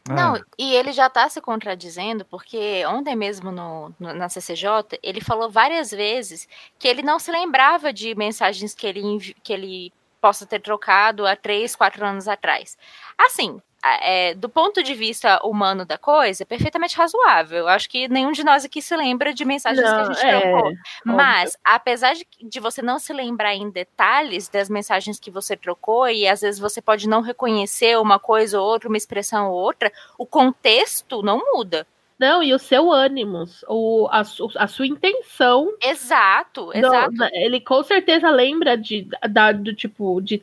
Não, 0.07 0.35
ah. 0.35 0.41
e 0.57 0.73
ele 0.75 0.91
já 0.91 1.07
está 1.07 1.27
se 1.29 1.41
contradizendo, 1.41 2.25
porque 2.25 2.83
ontem 2.85 3.15
mesmo 3.15 3.51
no, 3.51 3.93
no, 3.99 4.13
na 4.13 4.29
CCJ, 4.29 4.99
ele 5.01 5.21
falou 5.21 5.49
várias 5.49 5.91
vezes 5.91 6.47
que 6.77 6.87
ele 6.87 7.01
não 7.01 7.19
se 7.19 7.31
lembrava 7.31 7.91
de 7.93 8.15
mensagens 8.15 8.73
que 8.73 8.87
ele, 8.87 9.35
que 9.43 9.53
ele 9.53 9.93
possa 10.19 10.45
ter 10.45 10.59
trocado 10.59 11.25
há 11.25 11.35
três, 11.35 11.75
quatro 11.75 12.05
anos 12.05 12.27
atrás. 12.27 12.77
Assim, 13.17 13.61
é, 13.83 14.35
do 14.35 14.47
ponto 14.47 14.83
de 14.83 14.93
vista 14.93 15.39
humano 15.43 15.85
da 15.85 15.97
coisa, 15.97 16.43
é 16.43 16.45
perfeitamente 16.45 16.95
razoável. 16.95 17.59
Eu 17.59 17.67
acho 17.67 17.89
que 17.89 18.07
nenhum 18.07 18.31
de 18.31 18.43
nós 18.43 18.63
aqui 18.63 18.81
se 18.81 18.95
lembra 18.95 19.33
de 19.33 19.43
mensagens 19.43 19.85
não, 19.85 19.95
que 19.95 20.01
a 20.01 20.13
gente 20.13 20.25
é, 20.25 20.39
trocou. 20.39 20.73
Mas, 21.03 21.57
apesar 21.63 22.13
de, 22.13 22.27
de 22.41 22.59
você 22.59 22.81
não 22.81 22.99
se 22.99 23.11
lembrar 23.11 23.55
em 23.55 23.69
detalhes 23.69 24.47
das 24.47 24.69
mensagens 24.69 25.19
que 25.19 25.31
você 25.31 25.57
trocou, 25.57 26.07
e 26.07 26.27
às 26.27 26.41
vezes 26.41 26.59
você 26.59 26.81
pode 26.81 27.09
não 27.09 27.21
reconhecer 27.21 27.97
uma 27.97 28.19
coisa 28.19 28.59
ou 28.59 28.67
outra, 28.67 28.87
uma 28.87 28.97
expressão 28.97 29.49
ou 29.49 29.57
outra, 29.57 29.91
o 30.17 30.25
contexto 30.25 31.23
não 31.23 31.41
muda. 31.53 31.87
Não, 32.19 32.43
e 32.43 32.53
o 32.53 32.59
seu 32.59 32.91
ânimo, 32.91 33.45
o, 33.67 34.07
a, 34.11 34.21
a 34.57 34.67
sua 34.67 34.85
intenção. 34.85 35.73
Exato, 35.81 36.69
exato. 36.71 37.15
ele 37.33 37.59
com 37.59 37.81
certeza 37.81 38.29
lembra 38.29 38.77
de, 38.77 39.07
da, 39.27 39.51
do 39.51 39.73
tipo, 39.73 40.21
de 40.21 40.37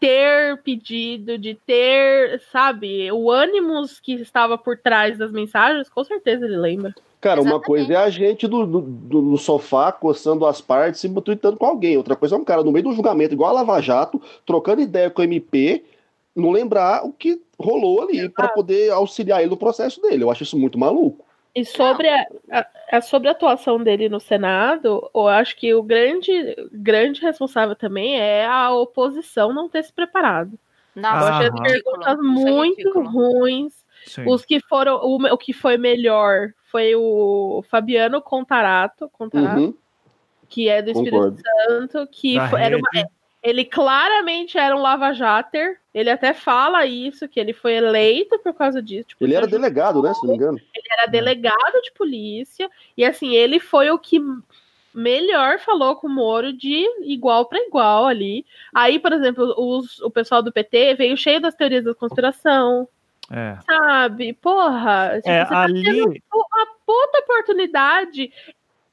ter 0.00 0.58
pedido, 0.62 1.38
de 1.38 1.54
ter, 1.54 2.40
sabe, 2.52 3.10
o 3.12 3.30
ânimo 3.30 3.84
que 4.02 4.14
estava 4.14 4.58
por 4.58 4.78
trás 4.78 5.18
das 5.18 5.32
mensagens, 5.32 5.88
com 5.88 6.04
certeza 6.04 6.44
ele 6.44 6.56
lembra. 6.56 6.94
Cara, 7.20 7.40
Exatamente. 7.40 7.54
uma 7.54 7.60
coisa 7.62 7.92
é 7.94 7.96
a 7.96 8.10
gente 8.10 8.46
do, 8.46 8.66
do, 8.66 8.80
do, 8.82 9.22
no 9.22 9.38
sofá, 9.38 9.90
coçando 9.90 10.44
as 10.44 10.60
partes 10.60 11.02
e 11.04 11.08
tweetando 11.22 11.56
com 11.56 11.64
alguém. 11.64 11.96
Outra 11.96 12.14
coisa 12.14 12.34
é 12.34 12.38
um 12.38 12.44
cara 12.44 12.62
no 12.62 12.70
meio 12.70 12.84
do 12.84 12.92
julgamento, 12.92 13.32
igual 13.32 13.50
a 13.50 13.60
Lava 13.60 13.80
Jato, 13.80 14.20
trocando 14.44 14.82
ideia 14.82 15.08
com 15.08 15.22
o 15.22 15.24
MP, 15.24 15.82
não 16.36 16.50
lembrar 16.50 17.02
o 17.02 17.12
que 17.12 17.40
rolou 17.58 18.02
ali 18.02 18.28
para 18.28 18.48
poder 18.48 18.90
auxiliar 18.90 19.40
ele 19.40 19.50
no 19.50 19.56
processo 19.56 20.02
dele. 20.02 20.22
Eu 20.22 20.30
acho 20.30 20.42
isso 20.42 20.58
muito 20.58 20.78
maluco. 20.78 21.24
E 21.54 21.64
sobre 21.64 22.08
a, 22.08 22.26
a, 22.90 23.00
sobre 23.00 23.28
a 23.28 23.32
atuação 23.32 23.82
dele 23.82 24.08
no 24.08 24.18
Senado, 24.18 25.08
eu 25.14 25.28
acho 25.28 25.56
que 25.56 25.72
o 25.72 25.82
grande, 25.82 26.32
grande 26.72 27.20
responsável 27.20 27.76
também 27.76 28.18
é 28.18 28.44
a 28.44 28.72
oposição 28.72 29.52
não 29.52 29.68
ter 29.68 29.84
se 29.84 29.92
preparado. 29.92 30.58
Nossa, 30.96 31.26
eu 31.26 31.34
achei 31.34 31.46
as 31.48 31.60
perguntas 31.60 32.18
muito 32.20 33.00
ruins. 33.02 33.84
Sim. 34.04 34.24
Os 34.26 34.44
que 34.44 34.60
foram. 34.60 34.96
O, 34.96 35.16
o 35.32 35.38
que 35.38 35.52
foi 35.52 35.78
melhor 35.78 36.52
foi 36.70 36.94
o 36.94 37.64
Fabiano 37.68 38.20
Contarato, 38.20 39.08
Contarato 39.10 39.60
uhum. 39.60 39.74
que 40.48 40.68
é 40.68 40.82
do 40.82 40.90
Espírito 40.90 41.16
Concordo. 41.16 41.40
Santo, 41.40 42.08
que 42.10 42.38
foi, 42.50 42.62
era 42.62 42.76
uma, 42.76 42.88
ele 43.44 43.62
claramente 43.66 44.56
era 44.56 44.74
um 44.74 44.80
lava-jater. 44.80 45.78
Ele 45.92 46.10
até 46.10 46.32
fala 46.32 46.86
isso, 46.86 47.28
que 47.28 47.38
ele 47.38 47.52
foi 47.52 47.74
eleito 47.74 48.38
por 48.38 48.54
causa 48.54 48.82
disso. 48.82 49.08
Tipo, 49.08 49.22
ele 49.22 49.34
era 49.34 49.46
delegado, 49.46 50.02
né? 50.02 50.14
Se 50.14 50.22
não 50.22 50.30
me 50.30 50.36
engano. 50.36 50.58
Ele 50.58 50.86
era 50.98 51.06
delegado 51.06 51.82
de 51.82 51.92
polícia. 51.92 52.70
E 52.96 53.04
assim, 53.04 53.34
ele 53.34 53.60
foi 53.60 53.90
o 53.90 53.98
que 53.98 54.18
melhor 54.94 55.58
falou 55.58 55.96
com 55.96 56.06
o 56.06 56.10
Moro 56.10 56.54
de 56.54 56.86
igual 57.02 57.44
para 57.44 57.58
igual 57.58 58.06
ali. 58.06 58.46
Aí, 58.72 58.98
por 58.98 59.12
exemplo, 59.12 59.54
os, 59.58 60.00
o 60.00 60.10
pessoal 60.10 60.42
do 60.42 60.52
PT 60.52 60.94
veio 60.94 61.16
cheio 61.16 61.40
das 61.40 61.54
teorias 61.54 61.84
da 61.84 61.94
conspiração. 61.94 62.88
É. 63.30 63.58
Sabe? 63.66 64.32
Porra, 64.32 65.16
tipo, 65.16 65.30
é, 65.30 65.44
você 65.44 65.50
tá 65.50 65.62
ali... 65.62 66.02
uma 66.02 66.66
puta 66.86 67.18
oportunidade 67.18 68.32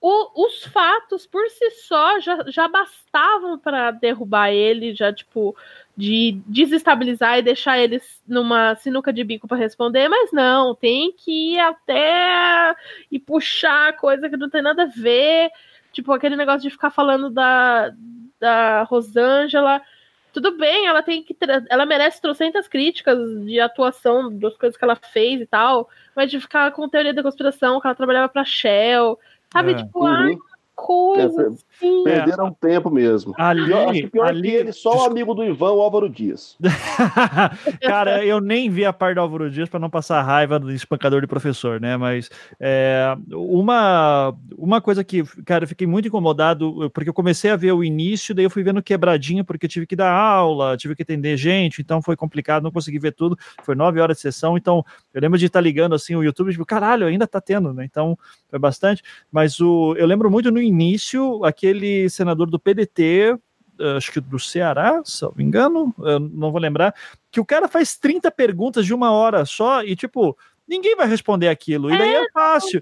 o, 0.01 0.45
os 0.47 0.63
fatos 0.65 1.27
por 1.27 1.47
si 1.49 1.69
só 1.71 2.19
já, 2.19 2.43
já 2.47 2.67
bastavam 2.67 3.59
para 3.59 3.91
derrubar 3.91 4.51
ele, 4.51 4.95
já 4.95 5.13
tipo 5.13 5.55
de 5.95 6.41
desestabilizar 6.47 7.37
e 7.37 7.43
deixar 7.43 7.77
eles 7.77 8.19
numa 8.27 8.73
sinuca 8.75 9.13
de 9.13 9.23
bico 9.23 9.47
para 9.47 9.57
responder, 9.57 10.09
mas 10.09 10.31
não, 10.31 10.73
tem 10.73 11.11
que 11.11 11.53
ir 11.53 11.59
até 11.59 12.75
e 13.11 13.19
puxar 13.19 13.95
coisa 13.97 14.27
que 14.27 14.37
não 14.37 14.49
tem 14.49 14.63
nada 14.63 14.83
a 14.83 14.87
ver, 14.87 15.51
tipo 15.91 16.11
aquele 16.11 16.35
negócio 16.35 16.61
de 16.61 16.71
ficar 16.71 16.89
falando 16.89 17.29
da 17.29 17.93
da 18.39 18.81
Rosângela. 18.83 19.81
Tudo 20.33 20.57
bem, 20.57 20.87
ela 20.87 21.03
tem 21.03 21.21
que 21.21 21.37
ela 21.69 21.85
merece 21.85 22.21
trocentas 22.21 22.67
críticas 22.67 23.19
de 23.45 23.59
atuação 23.59 24.35
das 24.35 24.57
coisas 24.57 24.77
que 24.77 24.83
ela 24.83 24.95
fez 24.95 25.41
e 25.41 25.45
tal, 25.45 25.89
mas 26.15 26.31
de 26.31 26.39
ficar 26.39 26.71
com 26.71 26.89
teoria 26.89 27.13
da 27.13 27.21
conspiração, 27.21 27.79
que 27.79 27.85
ela 27.85 27.95
trabalhava 27.95 28.29
para 28.29 28.45
Shell, 28.45 29.19
Sabe, 29.51 29.71
é. 29.71 29.75
tipo, 29.75 29.99
uhum. 29.99 30.07
ai, 30.07 30.37
coisa. 30.81 31.43
É, 31.43 31.47
assim. 31.47 32.03
Perderam 32.03 32.47
é. 32.47 32.67
tempo 32.67 32.89
mesmo. 32.89 33.33
Ali, 33.37 33.65
pior, 33.65 33.89
acho 33.89 34.01
que 34.01 34.07
pior 34.07 34.27
ali, 34.27 34.41
que 34.41 34.55
ele, 34.55 34.71
só 34.71 35.03
o 35.03 35.05
amigo 35.05 35.33
do 35.33 35.43
Ivan, 35.43 35.71
o 35.71 35.81
Álvaro 35.81 36.09
Dias. 36.09 36.57
Cara, 37.81 38.25
eu 38.25 38.41
nem 38.41 38.69
vi 38.69 38.83
a 38.83 38.91
parte 38.91 39.15
do 39.15 39.21
Álvaro 39.21 39.49
Dias 39.49 39.69
para 39.69 39.79
não 39.79 39.89
passar 39.89 40.21
raiva 40.23 40.59
do 40.59 40.71
espancador 40.71 41.21
de 41.21 41.27
professor, 41.27 41.79
né? 41.79 41.95
Mas 41.97 42.29
é, 42.59 43.15
uma, 43.31 44.35
uma 44.57 44.81
coisa 44.81 45.03
que, 45.03 45.23
cara, 45.45 45.65
eu 45.65 45.67
fiquei 45.67 45.85
muito 45.85 46.07
incomodado, 46.07 46.89
porque 46.93 47.09
eu 47.09 47.13
comecei 47.13 47.51
a 47.51 47.55
ver 47.55 47.71
o 47.73 47.83
início, 47.83 48.33
daí 48.33 48.45
eu 48.45 48.49
fui 48.49 48.63
vendo 48.63 48.81
quebradinha, 48.81 49.43
porque 49.43 49.67
tive 49.67 49.85
que 49.85 49.95
dar 49.95 50.11
aula, 50.11 50.75
tive 50.77 50.95
que 50.95 51.03
atender 51.03 51.37
gente, 51.37 51.81
então 51.81 52.01
foi 52.01 52.15
complicado, 52.15 52.63
não 52.63 52.71
consegui 52.71 52.99
ver 52.99 53.13
tudo. 53.13 53.37
Foi 53.63 53.75
nove 53.75 53.99
horas 53.99 54.17
de 54.17 54.21
sessão, 54.21 54.57
então 54.57 54.83
eu 55.13 55.21
lembro 55.21 55.37
de 55.37 55.45
estar 55.45 55.61
ligando 55.61 55.93
assim 55.93 56.15
o 56.15 56.23
YouTube, 56.23 56.51
tipo, 56.51 56.65
caralho, 56.65 57.07
ainda 57.07 57.27
tá 57.27 57.39
tendo, 57.39 57.73
né? 57.73 57.85
Então 57.85 58.17
foi 58.51 58.59
bastante, 58.59 59.01
mas 59.31 59.59
o, 59.59 59.95
eu 59.97 60.05
lembro 60.05 60.29
muito 60.29 60.51
no 60.51 60.61
início, 60.61 61.43
aquele 61.43 62.07
senador 62.09 62.47
do 62.49 62.59
PDT, 62.59 63.35
acho 63.97 64.11
que 64.11 64.19
do 64.19 64.37
Ceará, 64.37 65.01
se 65.03 65.23
não 65.23 65.33
me 65.35 65.43
engano, 65.43 65.95
não 66.31 66.51
vou 66.51 66.61
lembrar, 66.61 66.93
que 67.31 67.39
o 67.39 67.45
cara 67.45 67.67
faz 67.67 67.97
30 67.97 68.29
perguntas 68.29 68.85
de 68.85 68.93
uma 68.93 69.11
hora 69.11 69.45
só 69.45 69.83
e, 69.83 69.95
tipo, 69.95 70.37
ninguém 70.67 70.95
vai 70.95 71.07
responder 71.07 71.49
aquilo. 71.49 71.93
E 71.93 71.97
daí 71.97 72.13
é, 72.13 72.23
é 72.23 72.31
fácil. 72.31 72.81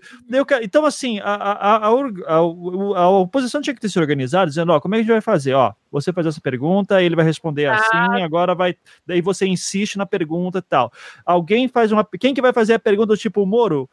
Então, 0.61 0.85
assim, 0.85 1.19
a, 1.19 1.33
a, 1.33 1.75
a, 1.77 2.35
a, 2.35 3.09
oposição 3.09 3.61
tinha 3.61 3.73
que 3.73 3.81
ter 3.81 3.89
se 3.89 3.99
organizado, 3.99 4.49
dizendo, 4.49 4.71
ó, 4.71 4.79
como 4.79 4.93
é 4.93 4.97
que 4.97 5.01
a 5.01 5.03
gente 5.03 5.11
vai 5.11 5.21
fazer? 5.21 5.53
Ó, 5.53 5.73
você 5.91 6.13
faz 6.13 6.27
essa 6.27 6.41
pergunta, 6.41 7.01
ele 7.01 7.15
vai 7.15 7.25
responder 7.25 7.65
ah. 7.65 7.75
assim, 7.75 8.21
agora 8.21 8.53
vai. 8.53 8.75
Daí 9.05 9.21
você 9.21 9.47
insiste 9.47 9.97
na 9.97 10.05
pergunta 10.05 10.59
e 10.59 10.61
tal. 10.61 10.91
Alguém 11.25 11.67
faz 11.67 11.91
uma. 11.91 12.07
Quem 12.19 12.33
que 12.33 12.41
vai 12.41 12.53
fazer 12.53 12.75
a 12.75 12.79
pergunta 12.79 13.07
do 13.07 13.17
tipo, 13.17 13.45
Moro? 13.45 13.89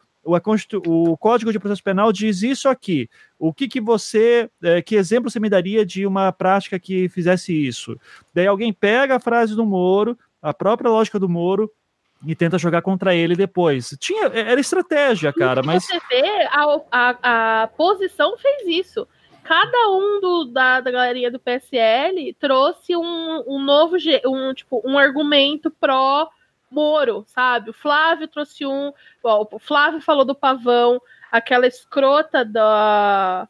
O, 0.85 1.15
Código 1.17 1.51
de 1.51 1.59
Processo 1.59 1.83
Penal 1.83 2.11
diz 2.11 2.41
isso 2.43 2.67
aqui. 2.67 3.09
O 3.39 3.53
que, 3.53 3.67
que 3.67 3.79
você, 3.79 4.49
é, 4.61 4.81
que 4.81 4.95
exemplo 4.95 5.29
você 5.29 5.39
me 5.39 5.49
daria 5.49 5.85
de 5.85 6.05
uma 6.05 6.31
prática 6.33 6.77
que 6.77 7.07
fizesse 7.07 7.53
isso? 7.53 7.97
Daí 8.33 8.45
alguém 8.45 8.73
pega 8.73 9.15
a 9.15 9.19
frase 9.19 9.55
do 9.55 9.65
Moro, 9.65 10.17
a 10.41 10.53
própria 10.53 10.91
lógica 10.91 11.17
do 11.17 11.29
Moro, 11.29 11.71
e 12.25 12.35
tenta 12.35 12.57
jogar 12.57 12.81
contra 12.81 13.15
ele 13.15 13.35
depois. 13.35 13.95
Tinha, 13.99 14.25
era 14.27 14.59
estratégia, 14.59 15.31
cara, 15.31 15.61
mas. 15.63 15.85
Você 15.85 15.99
vê, 16.09 16.43
a, 16.51 16.81
a, 16.91 17.63
a 17.63 17.67
posição 17.67 18.37
fez 18.37 18.67
isso. 18.67 19.07
Cada 19.43 19.89
um 19.91 20.19
do, 20.19 20.45
da, 20.45 20.81
da 20.81 20.91
galeria 20.91 21.31
do 21.31 21.39
PSL 21.39 22.35
trouxe 22.37 22.97
um, 22.97 23.43
um 23.47 23.63
novo 23.63 23.95
um, 24.25 24.53
tipo, 24.53 24.81
um 24.83 24.97
argumento 24.97 25.71
pró 25.71 26.27
Moro, 26.69 27.23
sabe? 27.27 27.69
O 27.69 27.73
Flávio 27.73 28.27
trouxe 28.27 28.65
um. 28.65 28.91
Ó, 29.23 29.47
o 29.51 29.59
Flávio 29.59 30.01
falou 30.01 30.25
do 30.25 30.35
pavão, 30.35 31.01
aquela 31.31 31.67
escrota 31.67 32.43
da. 32.43 33.47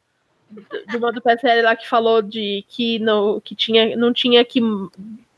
Do, 0.50 1.12
do 1.12 1.22
PSL 1.22 1.62
lá 1.62 1.76
que 1.76 1.88
falou 1.88 2.22
de 2.22 2.64
que, 2.70 3.00
não, 3.00 3.42
que 3.42 3.54
tinha, 3.54 3.98
não 3.98 4.14
tinha 4.14 4.46
que 4.46 4.62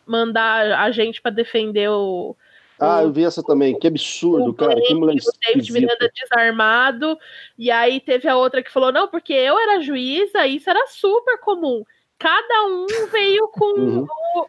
mandar 0.06 0.80
a 0.80 0.91
gente 0.91 1.19
para 1.19 1.31
defender 1.31 1.89
o, 1.89 2.35
ah, 2.80 3.03
eu 3.03 3.11
vi 3.11 3.26
essa 3.26 3.43
também. 3.43 3.77
Que 3.77 3.88
absurdo, 3.88 4.53
cara. 4.53 4.81
que 4.81 4.93
mulher 4.93 5.15
o 5.15 5.45
David 5.45 5.72
Miranda 5.73 6.10
desarmado. 6.15 7.19
E 7.57 7.69
aí 7.69 7.99
teve 7.99 8.27
a 8.30 8.38
outra 8.38 8.64
que 8.64 8.72
falou: 8.72 8.91
não, 8.91 9.07
porque 9.07 9.34
eu 9.34 9.60
era 9.60 9.81
juíza, 9.81 10.47
isso 10.47 10.69
era 10.69 10.88
super 10.88 11.39
comum. 11.39 11.84
Cada 12.20 12.66
um 12.66 12.86
veio 13.10 13.48
com 13.48 13.80
uhum. 13.80 14.08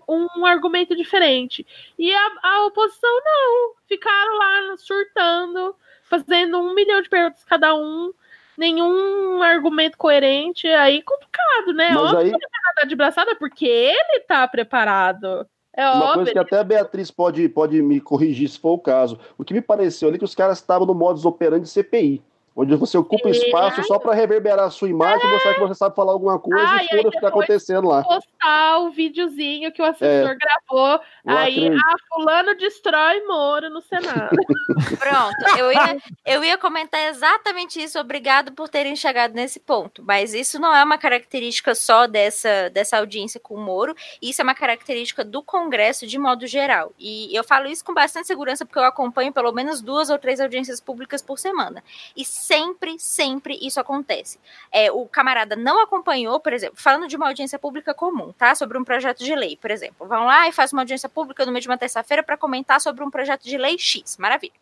um, 0.09 0.27
um, 0.39 0.45
argumento 0.47 0.97
diferente. 0.97 1.65
E 1.97 2.13
a, 2.13 2.31
a 2.43 2.67
oposição 2.67 3.11
não. 3.25 3.75
Ficaram 3.87 4.37
lá 4.37 4.77
surtando, 4.77 5.77
fazendo 6.03 6.59
um 6.59 6.75
milhão 6.75 7.01
de 7.01 7.09
perguntas 7.09 7.45
cada 7.45 7.73
um 7.75 8.13
nenhum 8.59 9.41
argumento 9.41 9.97
coerente, 9.97 10.67
aí 10.67 11.01
complicado, 11.03 11.73
né? 11.73 11.91
Mas 11.91 11.97
Óbvio 11.97 12.19
aí... 12.19 12.31
que 12.31 12.37
ele 12.37 12.47
tá 12.77 12.85
de 12.87 12.97
braçada 12.97 13.37
porque 13.37 13.67
ele 13.67 14.21
tá 14.21 14.47
preparado. 14.49 15.47
É 15.73 15.89
Uma 15.89 16.05
óbvio. 16.07 16.15
coisa 16.15 16.33
que 16.33 16.39
até 16.39 16.59
a 16.59 16.65
Beatriz 16.65 17.11
pode, 17.11 17.49
pode 17.49 17.81
me 17.81 18.01
corrigir 18.01 18.49
se 18.49 18.59
for 18.59 18.73
o 18.73 18.79
caso. 18.79 19.19
O 19.39 19.45
que 19.45 19.55
me 19.55 19.63
pareceu 19.63 20.09
ali 20.09 20.17
é 20.17 20.19
que 20.19 20.25
os 20.25 20.35
caras 20.35 20.59
estavam 20.59 20.87
no 20.87 20.95
modus 20.95 21.25
operandi 21.25 21.69
CPI 21.69 22.21
onde 22.61 22.77
você 22.77 22.99
ocupa 22.99 23.29
é. 23.29 23.33
espaço 23.33 23.83
só 23.85 23.99
para 23.99 24.13
reverberar 24.15 24.67
a 24.67 24.71
sua 24.71 24.89
imagem, 24.89 25.27
é. 25.27 25.31
mostrar 25.31 25.55
que 25.55 25.61
você 25.61 25.75
sabe 25.75 25.97
falar 25.97 26.13
alguma 26.13 26.39
coisa 26.39 26.69
ah, 26.69 26.85
e 26.85 26.89
foda 26.89 27.09
o 27.09 27.11
que 27.11 27.17
está 27.17 27.29
acontecendo 27.29 27.89
lá. 27.89 28.03
Postar 28.03 28.81
o 28.81 28.91
videozinho 28.91 29.73
que 29.73 29.81
o 29.81 29.85
assessor 29.85 30.31
é. 30.31 30.37
gravou, 30.37 31.01
aí 31.27 31.69
a 31.69 31.73
ah, 31.73 31.97
fulano 32.09 32.55
destrói 32.57 33.23
Moro 33.23 33.71
no 33.71 33.81
Senado. 33.81 34.37
Pronto, 34.99 35.59
eu 35.59 35.73
ia, 35.73 35.99
eu 36.27 36.45
ia 36.45 36.59
comentar 36.59 37.01
exatamente 37.09 37.83
isso, 37.83 37.99
obrigado 37.99 38.53
por 38.53 38.69
terem 38.69 38.95
chegado 38.95 39.33
nesse 39.33 39.59
ponto, 39.59 40.03
mas 40.05 40.35
isso 40.35 40.59
não 40.59 40.75
é 40.75 40.85
uma 40.85 40.99
característica 40.99 41.75
só 41.75 42.07
dessa, 42.07 42.69
dessa 42.69 42.99
audiência 42.99 43.41
com 43.41 43.55
o 43.55 43.61
Moro, 43.61 43.95
isso 44.21 44.43
é 44.43 44.45
uma 44.45 44.55
característica 44.55 45.25
do 45.25 45.43
Congresso 45.43 46.07
de 46.07 46.19
modo 46.19 46.47
geral, 46.47 46.93
e 46.99 47.35
eu 47.35 47.43
falo 47.43 47.69
isso 47.69 47.85
com 47.85 47.95
bastante 47.95 48.27
segurança 48.27 48.67
porque 48.67 48.79
eu 48.79 48.85
acompanho 48.85 49.33
pelo 49.33 49.53
menos 49.53 49.81
duas 49.81 50.11
ou 50.11 50.19
três 50.19 50.41
audiências 50.41 50.79
públicas 50.79 51.23
por 51.23 51.39
semana, 51.39 51.83
e 52.15 52.23
sempre, 52.51 52.99
sempre 52.99 53.57
isso 53.63 53.79
acontece. 53.79 54.41
É, 54.73 54.91
o 54.91 55.07
camarada 55.07 55.55
não 55.55 55.81
acompanhou, 55.81 56.41
por 56.41 56.53
exemplo, 56.53 56.75
falando 56.77 57.07
de 57.07 57.15
uma 57.15 57.29
audiência 57.29 57.61
pública 57.61 57.95
comum, 57.95 58.33
tá? 58.33 58.57
Sobre 58.57 58.77
um 58.77 58.83
projeto 58.83 59.23
de 59.23 59.33
lei, 59.37 59.57
por 59.57 59.71
exemplo. 59.71 60.05
Vão 60.09 60.25
lá 60.25 60.49
e 60.49 60.53
faz 60.53 60.73
uma 60.73 60.83
audiência 60.83 61.09
pública 61.09 61.47
no 61.47 61.53
meio 61.53 61.63
de 61.63 61.69
uma 61.69 61.79
terça-feira 61.79 62.25
para 62.25 62.37
comentar 62.37 62.81
sobre 62.81 63.05
um 63.05 63.11
projeto 63.11 63.45
de 63.45 63.57
lei 63.57 63.79
X. 63.79 64.17
Maravilha. 64.17 64.53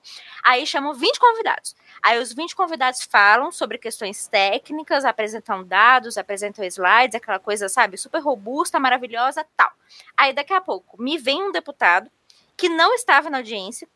Aí 0.45 0.67
chamam 0.67 0.93
20 0.93 1.19
convidados. 1.19 1.75
Aí 2.03 2.19
os 2.19 2.31
20 2.35 2.55
convidados 2.55 3.05
falam 3.05 3.51
sobre 3.51 3.79
questões 3.79 4.29
técnicas, 4.29 5.07
apresentam 5.07 5.65
dados, 5.65 6.19
apresentam 6.19 6.67
slides, 6.67 7.15
aquela 7.15 7.39
coisa, 7.39 7.71
sabe, 7.71 7.97
super 7.97 8.21
robusta, 8.21 8.79
maravilhosa, 8.79 9.47
tal. 9.57 9.73
Aí 10.15 10.35
daqui 10.35 10.53
a 10.53 10.61
pouco 10.61 11.03
me 11.03 11.17
vem 11.17 11.43
um 11.43 11.53
deputado 11.53 12.11
que 12.55 12.69
não 12.69 12.93
estava 12.93 13.31
na 13.31 13.39
audiência, 13.39 13.89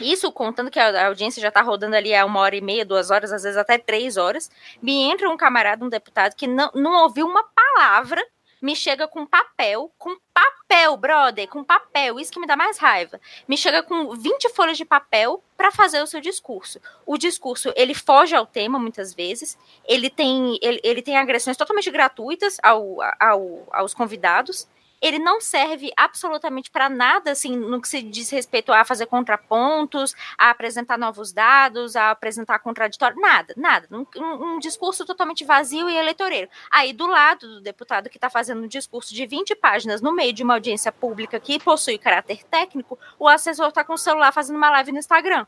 isso 0.00 0.30
contando 0.32 0.70
que 0.70 0.78
a 0.78 1.06
audiência 1.06 1.40
já 1.40 1.48
está 1.48 1.60
rodando 1.60 1.96
ali 1.96 2.14
há 2.14 2.24
uma 2.24 2.40
hora 2.40 2.56
e 2.56 2.60
meia, 2.60 2.84
duas 2.84 3.10
horas, 3.10 3.32
às 3.32 3.42
vezes 3.42 3.58
até 3.58 3.78
três 3.78 4.16
horas. 4.16 4.50
Me 4.80 5.02
entra 5.02 5.28
um 5.28 5.36
camarada, 5.36 5.84
um 5.84 5.88
deputado, 5.88 6.34
que 6.34 6.46
não, 6.46 6.70
não 6.74 7.02
ouviu 7.02 7.26
uma 7.26 7.44
palavra, 7.44 8.24
me 8.62 8.76
chega 8.76 9.08
com 9.08 9.26
papel, 9.26 9.92
com 9.98 10.16
papel, 10.32 10.96
brother, 10.96 11.48
com 11.48 11.64
papel, 11.64 12.20
isso 12.20 12.30
que 12.30 12.38
me 12.38 12.46
dá 12.46 12.56
mais 12.56 12.78
raiva. 12.78 13.20
Me 13.48 13.56
chega 13.56 13.82
com 13.82 14.14
20 14.14 14.50
folhas 14.50 14.76
de 14.76 14.84
papel 14.84 15.42
para 15.56 15.72
fazer 15.72 16.00
o 16.00 16.06
seu 16.06 16.20
discurso. 16.20 16.80
O 17.04 17.18
discurso, 17.18 17.72
ele 17.74 17.92
foge 17.92 18.36
ao 18.36 18.46
tema 18.46 18.78
muitas 18.78 19.12
vezes, 19.12 19.58
ele 19.84 20.08
tem, 20.08 20.58
ele, 20.62 20.80
ele 20.84 21.02
tem 21.02 21.18
agressões 21.18 21.56
totalmente 21.56 21.90
gratuitas 21.90 22.56
ao, 22.62 22.98
ao, 23.18 23.66
aos 23.72 23.92
convidados, 23.92 24.68
ele 25.02 25.18
não 25.18 25.40
serve 25.40 25.92
absolutamente 25.96 26.70
para 26.70 26.88
nada, 26.88 27.32
assim, 27.32 27.56
no 27.56 27.80
que 27.82 27.88
se 27.88 28.00
diz 28.00 28.30
respeito 28.30 28.72
a 28.72 28.84
fazer 28.84 29.06
contrapontos, 29.06 30.14
a 30.38 30.50
apresentar 30.50 30.96
novos 30.96 31.32
dados, 31.32 31.96
a 31.96 32.12
apresentar 32.12 32.60
contraditório, 32.60 33.20
nada, 33.20 33.52
nada. 33.56 33.88
Um, 33.90 34.06
um 34.54 34.58
discurso 34.60 35.04
totalmente 35.04 35.44
vazio 35.44 35.90
e 35.90 35.96
eleitoreiro. 35.96 36.48
Aí, 36.70 36.92
do 36.92 37.08
lado 37.08 37.48
do 37.48 37.60
deputado 37.60 38.08
que 38.08 38.16
está 38.16 38.30
fazendo 38.30 38.62
um 38.62 38.68
discurso 38.68 39.12
de 39.12 39.26
20 39.26 39.56
páginas 39.56 40.00
no 40.00 40.14
meio 40.14 40.32
de 40.32 40.44
uma 40.44 40.54
audiência 40.54 40.92
pública 40.92 41.40
que 41.40 41.58
possui 41.58 41.98
caráter 41.98 42.44
técnico, 42.44 42.96
o 43.18 43.26
assessor 43.26 43.68
está 43.68 43.82
com 43.82 43.94
o 43.94 43.98
celular 43.98 44.30
fazendo 44.30 44.56
uma 44.56 44.70
live 44.70 44.92
no 44.92 44.98
Instagram. 44.98 45.44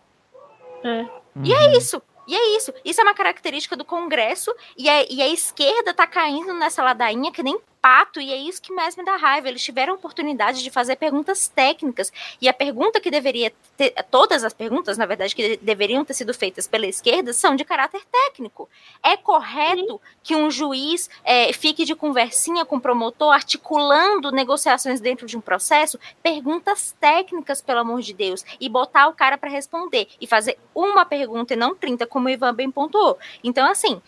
É. 0.82 1.06
E 1.44 1.54
é 1.54 1.66
uhum. 1.66 1.78
isso. 1.78 2.02
E 2.26 2.34
é 2.34 2.56
isso. 2.56 2.72
Isso 2.84 3.00
é 3.00 3.04
uma 3.04 3.14
característica 3.14 3.76
do 3.76 3.84
Congresso 3.84 4.54
e 4.76 4.88
a, 4.88 5.04
e 5.04 5.22
a 5.22 5.28
esquerda 5.28 5.90
está 5.90 6.06
caindo 6.06 6.54
nessa 6.54 6.82
ladainha 6.82 7.30
que 7.30 7.42
nem 7.42 7.58
pato, 7.84 8.18
e 8.18 8.32
é 8.32 8.36
isso 8.38 8.62
que 8.62 8.72
mais 8.72 8.96
me 8.96 9.04
dá 9.04 9.14
raiva. 9.18 9.46
Eles 9.46 9.62
tiveram 9.62 9.92
oportunidade 9.92 10.62
de 10.62 10.70
fazer 10.70 10.96
perguntas 10.96 11.48
técnicas, 11.48 12.10
e 12.40 12.48
a 12.48 12.52
pergunta 12.54 12.98
que 12.98 13.10
deveria 13.10 13.52
ter, 13.76 13.92
todas 14.10 14.42
as 14.42 14.54
perguntas, 14.54 14.96
na 14.96 15.04
verdade, 15.04 15.34
que 15.34 15.58
deveriam 15.58 16.02
ter 16.02 16.14
sido 16.14 16.32
feitas 16.32 16.66
pela 16.66 16.86
esquerda, 16.86 17.34
são 17.34 17.54
de 17.54 17.62
caráter 17.62 18.00
técnico. 18.10 18.70
É 19.02 19.18
correto 19.18 19.86
Sim. 19.86 20.00
que 20.22 20.34
um 20.34 20.50
juiz 20.50 21.10
é, 21.22 21.52
fique 21.52 21.84
de 21.84 21.94
conversinha 21.94 22.64
com 22.64 22.76
o 22.76 22.80
promotor, 22.80 23.34
articulando 23.34 24.32
negociações 24.32 24.98
dentro 24.98 25.26
de 25.26 25.36
um 25.36 25.40
processo? 25.42 25.98
Perguntas 26.22 26.96
técnicas, 26.98 27.60
pelo 27.60 27.80
amor 27.80 28.00
de 28.00 28.14
Deus, 28.14 28.46
e 28.58 28.66
botar 28.66 29.08
o 29.08 29.12
cara 29.12 29.36
para 29.36 29.50
responder, 29.50 30.08
e 30.18 30.26
fazer 30.26 30.56
uma 30.74 31.04
pergunta 31.04 31.52
e 31.52 31.56
não 31.56 31.74
30, 31.74 32.06
como 32.06 32.28
o 32.28 32.30
Ivan 32.30 32.54
bem 32.54 32.70
pontuou. 32.70 33.18
Então, 33.42 33.70
assim, 33.70 34.00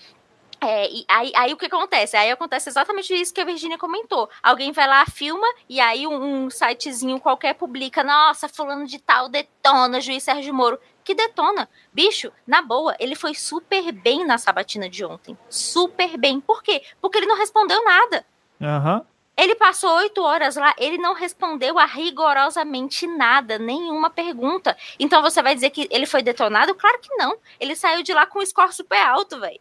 é, 0.60 0.90
e 0.90 1.04
aí, 1.08 1.32
aí 1.34 1.52
o 1.52 1.56
que 1.56 1.66
acontece? 1.66 2.16
Aí 2.16 2.30
acontece 2.30 2.68
exatamente 2.68 3.14
isso 3.14 3.32
que 3.32 3.40
a 3.40 3.44
Virginia 3.44 3.78
comentou. 3.78 4.28
Alguém 4.42 4.72
vai 4.72 4.86
lá, 4.86 5.04
filma, 5.06 5.46
e 5.68 5.80
aí 5.80 6.06
um, 6.06 6.44
um 6.44 6.50
sitezinho 6.50 7.20
qualquer 7.20 7.54
publica, 7.54 8.02
nossa, 8.02 8.48
fulano 8.48 8.86
de 8.86 8.98
tal 8.98 9.28
detona, 9.28 10.00
juiz 10.00 10.22
Sérgio 10.22 10.54
Moro. 10.54 10.78
Que 11.04 11.14
detona? 11.14 11.68
Bicho, 11.92 12.32
na 12.46 12.62
boa, 12.62 12.96
ele 12.98 13.14
foi 13.14 13.34
super 13.34 13.92
bem 13.92 14.26
na 14.26 14.38
sabatina 14.38 14.88
de 14.88 15.04
ontem. 15.04 15.38
Super 15.48 16.16
bem. 16.16 16.40
Por 16.40 16.62
quê? 16.62 16.82
Porque 17.00 17.18
ele 17.18 17.26
não 17.26 17.36
respondeu 17.36 17.84
nada. 17.84 18.26
Aham. 18.60 18.96
Uhum. 18.96 19.06
Ele 19.36 19.54
passou 19.54 19.94
oito 19.96 20.22
horas 20.22 20.56
lá, 20.56 20.74
ele 20.78 20.96
não 20.96 21.12
respondeu 21.12 21.78
a 21.78 21.84
rigorosamente 21.84 23.06
nada, 23.06 23.58
nenhuma 23.58 24.08
pergunta. 24.08 24.74
Então 24.98 25.20
você 25.20 25.42
vai 25.42 25.54
dizer 25.54 25.68
que 25.68 25.86
ele 25.90 26.06
foi 26.06 26.22
detonado? 26.22 26.74
Claro 26.74 26.98
que 27.00 27.14
não. 27.16 27.36
Ele 27.60 27.76
saiu 27.76 28.02
de 28.02 28.14
lá 28.14 28.24
com 28.24 28.38
um 28.38 28.46
score 28.46 28.72
super 28.72 28.98
alto, 28.98 29.38
velho 29.38 29.60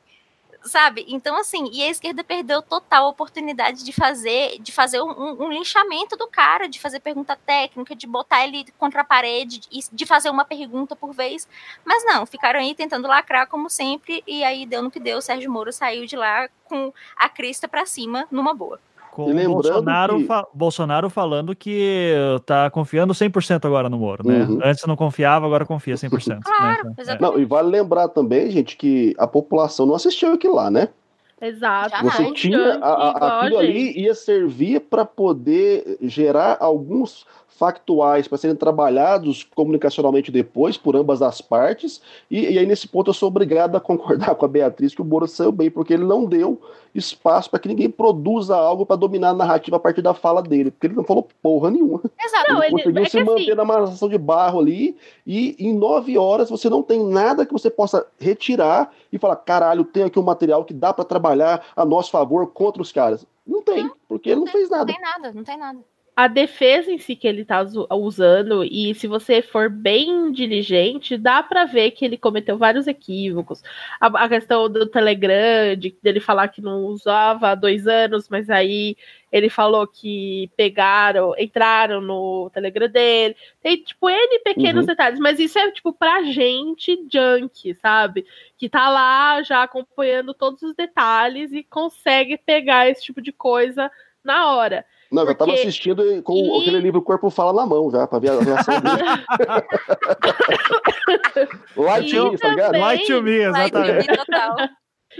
sabe? 0.65 1.05
Então, 1.07 1.37
assim, 1.37 1.69
e 1.71 1.83
a 1.83 1.89
esquerda 1.89 2.23
perdeu 2.23 2.61
total 2.61 3.05
a 3.05 3.09
oportunidade 3.09 3.83
de 3.83 3.91
fazer, 3.91 4.59
de 4.59 4.71
fazer 4.71 5.01
um, 5.01 5.43
um, 5.43 5.49
linchamento 5.49 6.17
do 6.17 6.27
cara, 6.27 6.67
de 6.67 6.79
fazer 6.79 6.99
pergunta 6.99 7.35
técnica, 7.35 7.95
de 7.95 8.07
botar 8.07 8.43
ele 8.43 8.65
contra 8.77 9.01
a 9.01 9.05
parede, 9.05 9.61
de 9.91 10.05
fazer 10.05 10.29
uma 10.29 10.43
pergunta 10.43 10.95
por 10.95 11.13
vez. 11.13 11.47
Mas 11.85 12.03
não, 12.03 12.25
ficaram 12.25 12.59
aí 12.59 12.73
tentando 12.73 13.07
lacrar 13.07 13.47
como 13.47 13.69
sempre, 13.69 14.23
e 14.25 14.43
aí 14.43 14.65
deu 14.65 14.81
no 14.81 14.91
que 14.91 14.99
deu. 14.99 15.19
O 15.19 15.21
Sérgio 15.21 15.51
Moro 15.51 15.71
saiu 15.71 16.05
de 16.05 16.15
lá 16.15 16.49
com 16.65 16.91
a 17.15 17.29
crista 17.29 17.67
para 17.67 17.85
cima, 17.85 18.27
numa 18.31 18.53
boa 18.53 18.79
Com 19.15 19.31
o 19.31 19.47
Bolsonaro, 19.47 20.17
que... 20.17 20.25
fa 20.25 20.45
Bolsonaro 20.53 21.09
falando 21.09 21.55
que 21.55 22.13
tá 22.45 22.69
confiando 22.69 23.13
100% 23.13 23.63
agora 23.63 23.87
no 23.89 23.97
Moro, 23.97 24.27
né? 24.27 24.43
Uhum. 24.43 24.59
Antes 24.61 24.85
não 24.85 24.97
confiava, 24.97 25.45
agora 25.45 25.65
confia 25.65 25.95
100%. 25.95 26.41
claro, 26.43 26.89
né? 26.89 26.93
exatamente. 26.97 27.21
Não, 27.21 27.39
e 27.39 27.45
vale 27.45 27.69
lembrar 27.69 28.09
também, 28.09 28.51
gente, 28.51 28.75
que 28.75 29.15
a 29.17 29.25
população 29.25 29.85
não 29.85 29.95
assistiu 29.95 30.33
aquilo 30.33 30.55
lá, 30.55 30.69
né? 30.69 30.89
Exato. 31.41 31.95
Você 32.03 32.33
tinha 32.33 32.75
a, 32.81 32.89
a, 32.89 33.39
aquilo 33.39 33.57
ali 33.57 33.97
ia 33.97 34.13
servir 34.13 34.81
para 34.81 35.05
poder 35.05 35.97
gerar 36.01 36.57
alguns 36.59 37.25
factuais 37.57 38.27
para 38.27 38.37
serem 38.37 38.55
trabalhados 38.55 39.43
comunicacionalmente 39.55 40.31
depois 40.31 40.77
por 40.77 40.95
ambas 40.95 41.21
as 41.21 41.39
partes. 41.39 42.01
E, 42.29 42.53
e, 42.53 42.59
aí, 42.59 42.65
nesse 42.65 42.87
ponto, 42.87 43.09
eu 43.09 43.13
sou 43.13 43.27
obrigado 43.27 43.75
a 43.75 43.79
concordar 43.79 44.35
com 44.35 44.45
a 44.45 44.47
Beatriz 44.47 44.93
que 44.93 45.01
o 45.01 45.05
Moro 45.05 45.27
saiu 45.27 45.51
bem, 45.51 45.71
porque 45.71 45.93
ele 45.93 46.03
não 46.03 46.25
deu 46.25 46.61
espaço 46.93 47.49
para 47.49 47.59
que 47.59 47.67
ninguém 47.67 47.89
produza 47.89 48.55
algo 48.55 48.85
para 48.85 48.95
dominar 48.95 49.29
a 49.29 49.33
narrativa 49.33 49.77
a 49.77 49.79
partir 49.79 50.01
da 50.01 50.13
fala 50.13 50.41
dele, 50.41 50.71
porque 50.71 50.87
ele 50.87 50.95
não 50.95 51.03
falou 51.03 51.27
porra 51.41 51.71
nenhuma. 51.71 52.01
Exato. 52.19 52.51
Ele, 52.51 52.65
ele 52.65 52.71
conseguiu 52.71 53.03
é 53.03 53.09
se 53.09 53.23
manter 53.23 53.41
assim... 53.41 53.55
na 53.55 53.61
amarração 53.63 54.09
de 54.09 54.17
barro 54.17 54.59
ali, 54.59 54.97
e 55.25 55.55
em 55.59 55.73
nove 55.73 56.17
horas 56.17 56.49
você 56.49 56.69
não 56.69 56.83
tem 56.83 57.05
nada 57.05 57.45
que 57.45 57.53
você 57.53 57.69
possa 57.69 58.05
retirar 58.19 58.91
e 59.11 59.17
falar: 59.17 59.37
caralho, 59.37 59.83
tem 59.83 60.03
aqui 60.03 60.19
um 60.19 60.23
material 60.23 60.63
que 60.65 60.73
dá 60.73 60.93
para 60.93 61.05
trabalhar 61.05 61.65
a 61.75 61.85
nosso 61.85 62.11
favor 62.11 62.47
contra 62.47 62.81
os 62.81 62.91
caras. 62.91 63.25
Não 63.45 63.61
tem, 63.61 63.83
não, 63.83 63.95
porque 64.07 64.29
ele 64.29 64.37
não, 64.37 64.45
não 64.45 64.51
tem, 64.51 64.61
fez 64.61 64.69
nada. 64.69 64.85
Não 64.85 64.93
tem 64.93 65.01
nada, 65.01 65.33
não 65.33 65.43
tem 65.43 65.57
nada 65.57 65.79
a 66.15 66.27
defesa 66.27 66.89
em 66.89 66.97
si 66.97 67.13
que 67.13 67.27
ele 67.27 67.43
tá 67.43 67.61
usando, 67.91 68.63
e 68.63 68.95
se 68.95 69.05
você 69.05 69.41
for 69.41 69.69
bem 69.69 70.31
diligente, 70.31 71.17
dá 71.17 71.43
para 71.43 71.65
ver 71.65 71.91
que 71.91 72.05
ele 72.05 72.17
cometeu 72.17 72.57
vários 72.57 72.87
equívocos. 72.87 73.61
A, 73.99 74.07
a, 74.23 74.29
questão 74.29 74.69
do 74.69 74.85
Telegram, 74.85 75.75
de, 75.77 75.93
dele 76.01 76.21
falar 76.21 76.47
que 76.47 76.61
não 76.61 76.85
usava 76.85 77.49
há 77.49 77.55
dois 77.55 77.85
anos, 77.85 78.29
mas 78.29 78.49
aí 78.49 78.95
ele 79.29 79.49
falou 79.49 79.85
que 79.85 80.49
pegaram, 80.55 81.35
entraram 81.37 81.99
no 81.99 82.49
Telegram 82.53 82.87
dele. 82.87 83.35
Tem, 83.61 83.75
tipo, 83.75 84.09
N 84.09 84.39
pequenos 84.39 84.83
uhum. 84.83 84.87
detalhes, 84.87 85.19
mas 85.19 85.37
isso 85.37 85.59
é, 85.59 85.69
tipo, 85.71 85.91
pra 85.91 86.23
gente 86.23 86.97
junk, 87.11 87.73
sabe? 87.75 88.25
Que 88.57 88.69
tá 88.69 88.89
lá 88.89 89.43
já 89.43 89.63
acompanhando 89.63 90.33
todos 90.33 90.61
os 90.63 90.73
detalhes 90.73 91.51
e 91.51 91.61
consegue 91.61 92.37
pegar 92.37 92.89
esse 92.89 93.03
tipo 93.03 93.21
de 93.21 93.33
coisa 93.33 93.91
na 94.23 94.55
hora. 94.55 94.85
Não, 95.15 95.25
Porque... 95.25 95.41
eu 95.41 95.47
tava 95.47 95.53
assistindo 95.57 96.21
com 96.23 96.57
e... 96.57 96.61
aquele 96.61 96.81
livro 96.81 97.01
Corpo 97.01 97.29
Fala 97.29 97.53
na 97.53 97.65
mão 97.65 97.89
já, 97.89 98.05
pra 98.05 98.19
ver 98.19 98.31
a 98.31 98.39
reação 98.41 98.73
dele. 98.81 98.97
Light 101.77 102.13
to 102.13 102.31
me, 102.31 102.37
tá 102.37 102.49
ligado? 102.49 102.77
Light 102.77 103.07
to 103.07 103.21
me, 103.21 103.31
exatamente. 103.31 104.07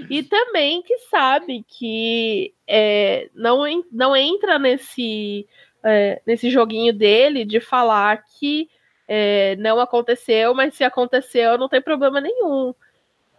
E 0.09 0.21
também 0.23 0.81
que 0.81 0.97
sabe 1.09 1.63
que 1.65 2.53
é, 2.67 3.29
não, 3.33 3.63
não 3.89 4.13
entra 4.13 4.59
nesse, 4.59 5.47
é, 5.81 6.21
nesse 6.27 6.49
joguinho 6.49 6.91
dele 6.91 7.45
de 7.45 7.61
falar 7.61 8.21
que 8.37 8.69
é, 9.07 9.55
não 9.55 9.79
aconteceu, 9.79 10.53
mas 10.53 10.75
se 10.75 10.83
aconteceu 10.83 11.57
não 11.57 11.69
tem 11.69 11.81
problema 11.81 12.19
nenhum. 12.19 12.75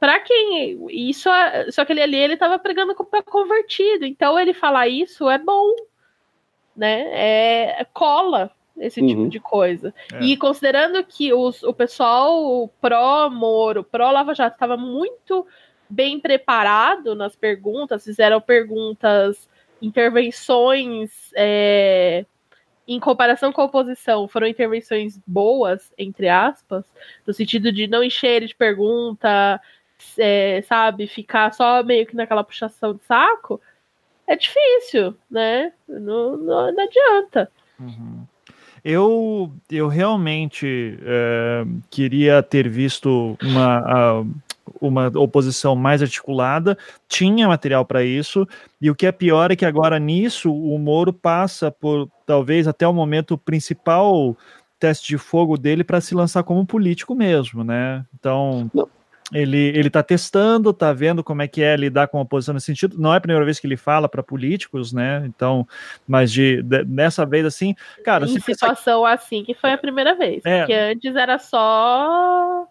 Para 0.00 0.20
quem 0.20 0.78
isso, 0.88 1.28
só 1.70 1.84
que 1.84 1.92
ele 1.92 2.00
ali 2.00 2.16
ele 2.16 2.34
estava 2.34 2.58
pregando 2.58 2.94
para 2.94 3.22
convertido, 3.22 4.06
então 4.06 4.38
ele 4.38 4.54
falar 4.54 4.88
isso 4.88 5.28
é 5.28 5.36
bom 5.36 5.74
né? 6.76 7.06
É, 7.12 7.86
cola 7.92 8.50
esse 8.78 9.00
tipo 9.00 9.20
uhum. 9.20 9.28
tipo 9.28 9.30
de 9.30 9.40
coisa. 9.40 9.94
É. 10.12 10.22
E 10.22 10.36
considerando 10.36 11.02
que 11.04 11.32
os, 11.32 11.62
o 11.62 11.72
pessoal 11.72 12.68
pró-Moro, 12.80 13.82
pró-Lava 13.82 14.34
Jato 14.34 14.54
estava 14.54 14.76
muito 14.76 15.46
bem 15.88 16.20
preparado 16.20 17.14
nas 17.14 17.34
perguntas, 17.34 18.04
fizeram 18.04 18.40
perguntas, 18.40 19.48
intervenções 19.80 21.30
é, 21.34 22.24
em 22.86 23.00
comparação 23.00 23.52
com 23.52 23.62
a 23.62 23.64
oposição, 23.64 24.28
foram 24.28 24.46
intervenções 24.46 25.18
boas, 25.26 25.92
entre 25.96 26.28
aspas, 26.28 26.84
no 27.26 27.32
sentido 27.32 27.72
de 27.72 27.86
não 27.86 28.02
encher 28.02 28.46
de 28.46 28.54
pergunta, 28.54 29.60
é, 30.18 30.62
sabe, 30.62 31.06
ficar 31.06 31.52
só 31.52 31.82
meio 31.82 32.06
que 32.06 32.16
naquela 32.16 32.44
puxação 32.44 32.94
de 32.94 33.02
saco 33.04 33.60
é 34.26 34.36
difícil, 34.36 35.14
né? 35.30 35.72
Não, 35.88 36.36
não, 36.36 36.72
não 36.72 36.84
adianta. 36.84 37.50
Uhum. 37.78 38.24
Eu, 38.84 39.52
eu 39.70 39.88
realmente 39.88 40.96
é, 41.02 41.64
queria 41.90 42.42
ter 42.42 42.68
visto 42.68 43.36
uma, 43.42 44.24
uma 44.80 45.08
oposição 45.18 45.74
mais 45.74 46.02
articulada, 46.02 46.78
tinha 47.08 47.48
material 47.48 47.84
para 47.84 48.04
isso, 48.04 48.46
e 48.80 48.88
o 48.88 48.94
que 48.94 49.06
é 49.06 49.10
pior 49.10 49.50
é 49.50 49.56
que 49.56 49.64
agora 49.64 49.98
nisso 49.98 50.54
o 50.54 50.78
Moro 50.78 51.12
passa 51.12 51.68
por 51.68 52.08
talvez 52.24 52.68
até 52.68 52.86
o 52.86 52.92
momento 52.92 53.36
principal 53.36 54.36
teste 54.78 55.08
de 55.08 55.18
fogo 55.18 55.56
dele 55.56 55.82
para 55.82 56.00
se 56.00 56.14
lançar 56.14 56.44
como 56.44 56.64
político 56.64 57.14
mesmo, 57.14 57.64
né? 57.64 58.04
Então. 58.14 58.70
Não 58.72 58.88
ele 59.32 59.68
ele 59.68 59.88
está 59.88 60.02
testando, 60.02 60.70
está 60.70 60.92
vendo 60.92 61.24
como 61.24 61.42
é 61.42 61.48
que 61.48 61.62
é 61.62 61.76
lidar 61.76 62.08
com 62.08 62.18
a 62.18 62.22
oposição 62.22 62.54
nesse 62.54 62.66
sentido. 62.66 62.96
Não 62.98 63.12
é 63.12 63.16
a 63.16 63.20
primeira 63.20 63.44
vez 63.44 63.58
que 63.58 63.66
ele 63.66 63.76
fala 63.76 64.08
para 64.08 64.22
políticos, 64.22 64.92
né? 64.92 65.24
Então, 65.26 65.66
mas 66.06 66.30
de, 66.32 66.62
de, 66.62 66.84
dessa 66.84 67.26
vez 67.26 67.44
assim, 67.44 67.74
cara, 68.04 68.26
em 68.26 68.40
situação 68.40 69.02
pensa... 69.02 69.14
assim 69.14 69.44
que 69.44 69.54
foi 69.54 69.72
a 69.72 69.78
primeira 69.78 70.14
vez, 70.14 70.44
é. 70.44 70.58
porque 70.58 70.72
antes 70.72 71.16
era 71.16 71.38
só 71.38 72.66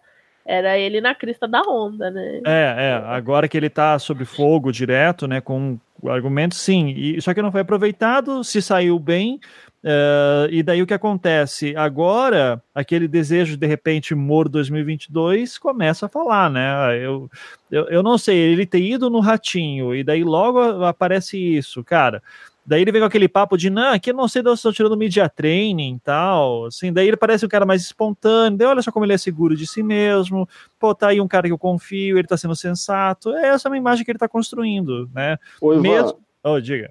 era 0.46 0.78
ele 0.78 1.00
na 1.00 1.14
crista 1.14 1.48
da 1.48 1.60
onda, 1.62 2.10
né? 2.10 2.40
É, 2.46 2.74
é. 2.78 3.02
Agora 3.06 3.48
que 3.48 3.56
ele 3.56 3.66
está 3.66 3.98
sob 3.98 4.24
fogo 4.24 4.70
direto, 4.70 5.26
né? 5.26 5.40
Com 5.40 5.78
argumentos, 6.06 6.58
sim. 6.58 6.94
E, 6.96 7.20
só 7.20 7.34
que 7.34 7.42
não 7.42 7.50
foi 7.50 7.62
aproveitado, 7.62 8.44
se 8.44 8.62
saiu 8.62 8.98
bem, 8.98 9.40
Uh, 9.86 10.50
e 10.50 10.64
daí 10.64 10.82
o 10.82 10.86
que 10.86 10.94
acontece? 10.94 11.76
Agora, 11.76 12.60
aquele 12.74 13.06
desejo 13.06 13.56
de 13.56 13.68
repente 13.68 14.16
Moro 14.16 14.48
2022 14.48 15.58
começa 15.58 16.06
a 16.06 16.08
falar, 16.08 16.50
né? 16.50 16.74
Ah, 16.74 16.96
eu, 16.96 17.30
eu, 17.70 17.84
eu 17.84 18.02
não 18.02 18.18
sei, 18.18 18.36
ele 18.36 18.66
ter 18.66 18.80
ido 18.80 19.08
no 19.08 19.20
ratinho 19.20 19.94
e 19.94 20.02
daí 20.02 20.24
logo 20.24 20.84
aparece 20.84 21.38
isso, 21.38 21.84
cara. 21.84 22.20
Daí 22.66 22.82
ele 22.82 22.90
vem 22.90 23.00
com 23.00 23.06
aquele 23.06 23.28
papo 23.28 23.56
de, 23.56 23.70
não, 23.70 23.92
aqui 23.92 24.10
eu 24.10 24.14
não 24.14 24.26
sei 24.26 24.42
de 24.42 24.48
onde 24.48 24.58
estão 24.58 24.72
tirando 24.72 24.96
media 24.96 25.28
training 25.28 25.94
e 25.94 26.00
tal, 26.00 26.66
assim, 26.66 26.92
daí 26.92 27.06
ele 27.06 27.16
parece 27.16 27.46
um 27.46 27.48
cara 27.48 27.64
mais 27.64 27.82
espontâneo, 27.82 28.58
daí 28.58 28.66
olha 28.66 28.82
só 28.82 28.90
como 28.90 29.04
ele 29.04 29.12
é 29.12 29.18
seguro 29.18 29.56
de 29.56 29.66
si 29.66 29.82
mesmo, 29.82 30.48
pô, 30.78 30.92
tá 30.94 31.08
aí 31.08 31.20
um 31.20 31.28
cara 31.28 31.46
que 31.46 31.52
eu 31.52 31.58
confio, 31.58 32.18
ele 32.18 32.26
tá 32.26 32.36
sendo 32.36 32.56
sensato, 32.56 33.32
é 33.32 33.48
essa 33.50 33.68
é 33.68 33.70
uma 33.70 33.78
imagem 33.78 34.04
que 34.04 34.10
ele 34.10 34.18
tá 34.18 34.28
construindo, 34.28 35.08
né? 35.14 35.38
Oi, 35.60 35.78
Mesmo... 35.78 36.18
Oh, 36.42 36.60
diga. 36.60 36.90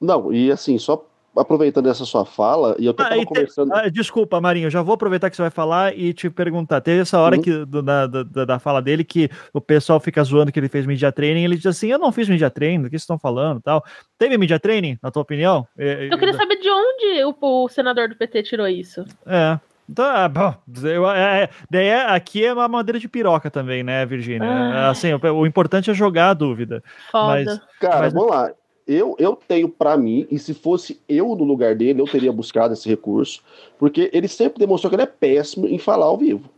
Não, 0.00 0.32
e 0.32 0.50
assim, 0.50 0.78
só 0.78 1.04
aproveitando 1.36 1.88
essa 1.88 2.04
sua 2.04 2.24
fala, 2.24 2.76
e 2.78 2.86
eu 2.86 2.90
até 2.90 3.20
ah, 3.20 3.24
conversando. 3.26 3.72
Ah, 3.72 3.88
desculpa, 3.88 4.40
Marinho, 4.40 4.70
já 4.70 4.82
vou 4.82 4.94
aproveitar 4.94 5.30
que 5.30 5.36
você 5.36 5.42
vai 5.42 5.50
falar 5.50 5.96
e 5.96 6.12
te 6.12 6.30
perguntar. 6.30 6.80
Teve 6.80 7.02
essa 7.02 7.18
hora 7.18 7.36
uhum. 7.36 7.42
que, 7.42 7.64
do, 7.64 7.82
da, 7.82 8.06
da, 8.06 8.44
da, 8.44 8.58
fala 8.58 8.80
dele 8.80 9.04
que 9.04 9.28
o 9.52 9.60
pessoal 9.60 10.00
fica 10.00 10.22
zoando 10.24 10.50
que 10.50 10.58
ele 10.58 10.68
fez 10.68 10.86
media 10.86 11.12
training. 11.12 11.44
Ele 11.44 11.56
diz 11.56 11.66
assim: 11.66 11.88
Eu 11.88 11.98
não 11.98 12.12
fiz 12.12 12.28
media 12.28 12.50
training, 12.50 12.82
do 12.82 12.84
que 12.84 12.90
vocês 12.90 13.02
estão 13.02 13.18
falando 13.18 13.60
tal. 13.60 13.84
Teve 14.18 14.38
media 14.38 14.58
training, 14.58 14.98
na 15.02 15.10
tua 15.10 15.22
opinião? 15.22 15.66
Eu 15.76 16.18
queria 16.18 16.34
saber 16.34 16.56
de 16.56 16.70
onde 16.70 17.24
o, 17.24 17.36
o 17.40 17.68
senador 17.68 18.08
do 18.08 18.16
PT 18.16 18.42
tirou 18.42 18.66
isso. 18.66 19.04
É. 19.26 19.58
Então, 19.88 20.16
é, 20.16 20.28
bom, 20.28 20.52
eu, 20.82 21.08
é, 21.08 21.48
daí 21.70 21.86
é, 21.86 22.06
aqui 22.06 22.44
é 22.44 22.52
uma 22.52 22.66
madeira 22.66 22.98
de 22.98 23.08
piroca 23.08 23.48
também, 23.48 23.84
né, 23.84 24.04
Virgínia? 24.04 24.48
Ah. 24.48 24.90
Assim, 24.90 25.12
o, 25.14 25.20
o, 25.32 25.46
importante 25.46 25.90
é 25.90 25.94
jogar 25.94 26.30
a 26.30 26.34
dúvida. 26.34 26.82
Foda. 27.12 27.44
Mas, 27.44 27.60
Cara, 27.78 28.00
mas... 28.00 28.12
vamos 28.12 28.30
lá 28.30 28.50
eu, 28.86 29.16
eu 29.18 29.36
tenho 29.48 29.68
para 29.68 29.96
mim, 29.96 30.26
e 30.30 30.38
se 30.38 30.54
fosse 30.54 31.00
eu 31.08 31.34
no 31.34 31.44
lugar 31.44 31.74
dele, 31.74 32.00
eu 32.00 32.06
teria 32.06 32.32
buscado 32.32 32.72
esse 32.72 32.88
recurso, 32.88 33.42
porque 33.78 34.10
ele 34.12 34.28
sempre 34.28 34.58
demonstrou 34.58 34.90
que 34.90 34.96
ele 34.96 35.02
é 35.02 35.06
péssimo 35.06 35.66
em 35.66 35.78
falar 35.78 36.06
ao 36.06 36.16
vivo. 36.16 36.48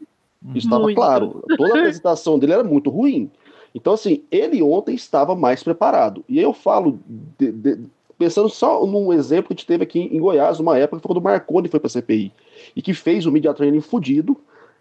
Estava 0.55 0.93
claro. 0.95 1.43
Toda 1.57 1.75
a 1.75 1.81
apresentação 1.81 2.39
dele 2.39 2.53
era 2.53 2.65
muito 2.65 2.91
ruim. 2.91 3.31
Então, 3.75 3.95
assim, 3.95 4.23
ele 4.31 4.63
ontem 4.63 4.95
estava 4.95 5.35
mais 5.35 5.63
preparado. 5.63 6.25
E 6.29 6.39
eu 6.39 6.53
falo, 6.53 6.99
de, 7.39 7.51
de, 7.51 7.79
pensando 8.19 8.49
só 8.49 8.85
num 8.87 9.13
exemplo 9.13 9.49
que 9.49 9.55
a 9.55 9.57
gente 9.57 9.67
teve 9.67 9.83
aqui 9.83 10.01
em 10.01 10.19
Goiás, 10.19 10.61
uma 10.61 10.79
época, 10.79 11.01
foi 11.01 11.09
quando 11.09 11.19
o 11.19 11.25
Marconi 11.25 11.69
foi 11.69 11.81
para 11.81 11.87
a 11.87 11.91
CPI, 11.91 12.33
e 12.75 12.83
que 12.83 12.95
fez 12.95 13.27
o 13.27 13.33
media 13.33 13.55
training 13.55 13.81
fudido, 13.81 14.37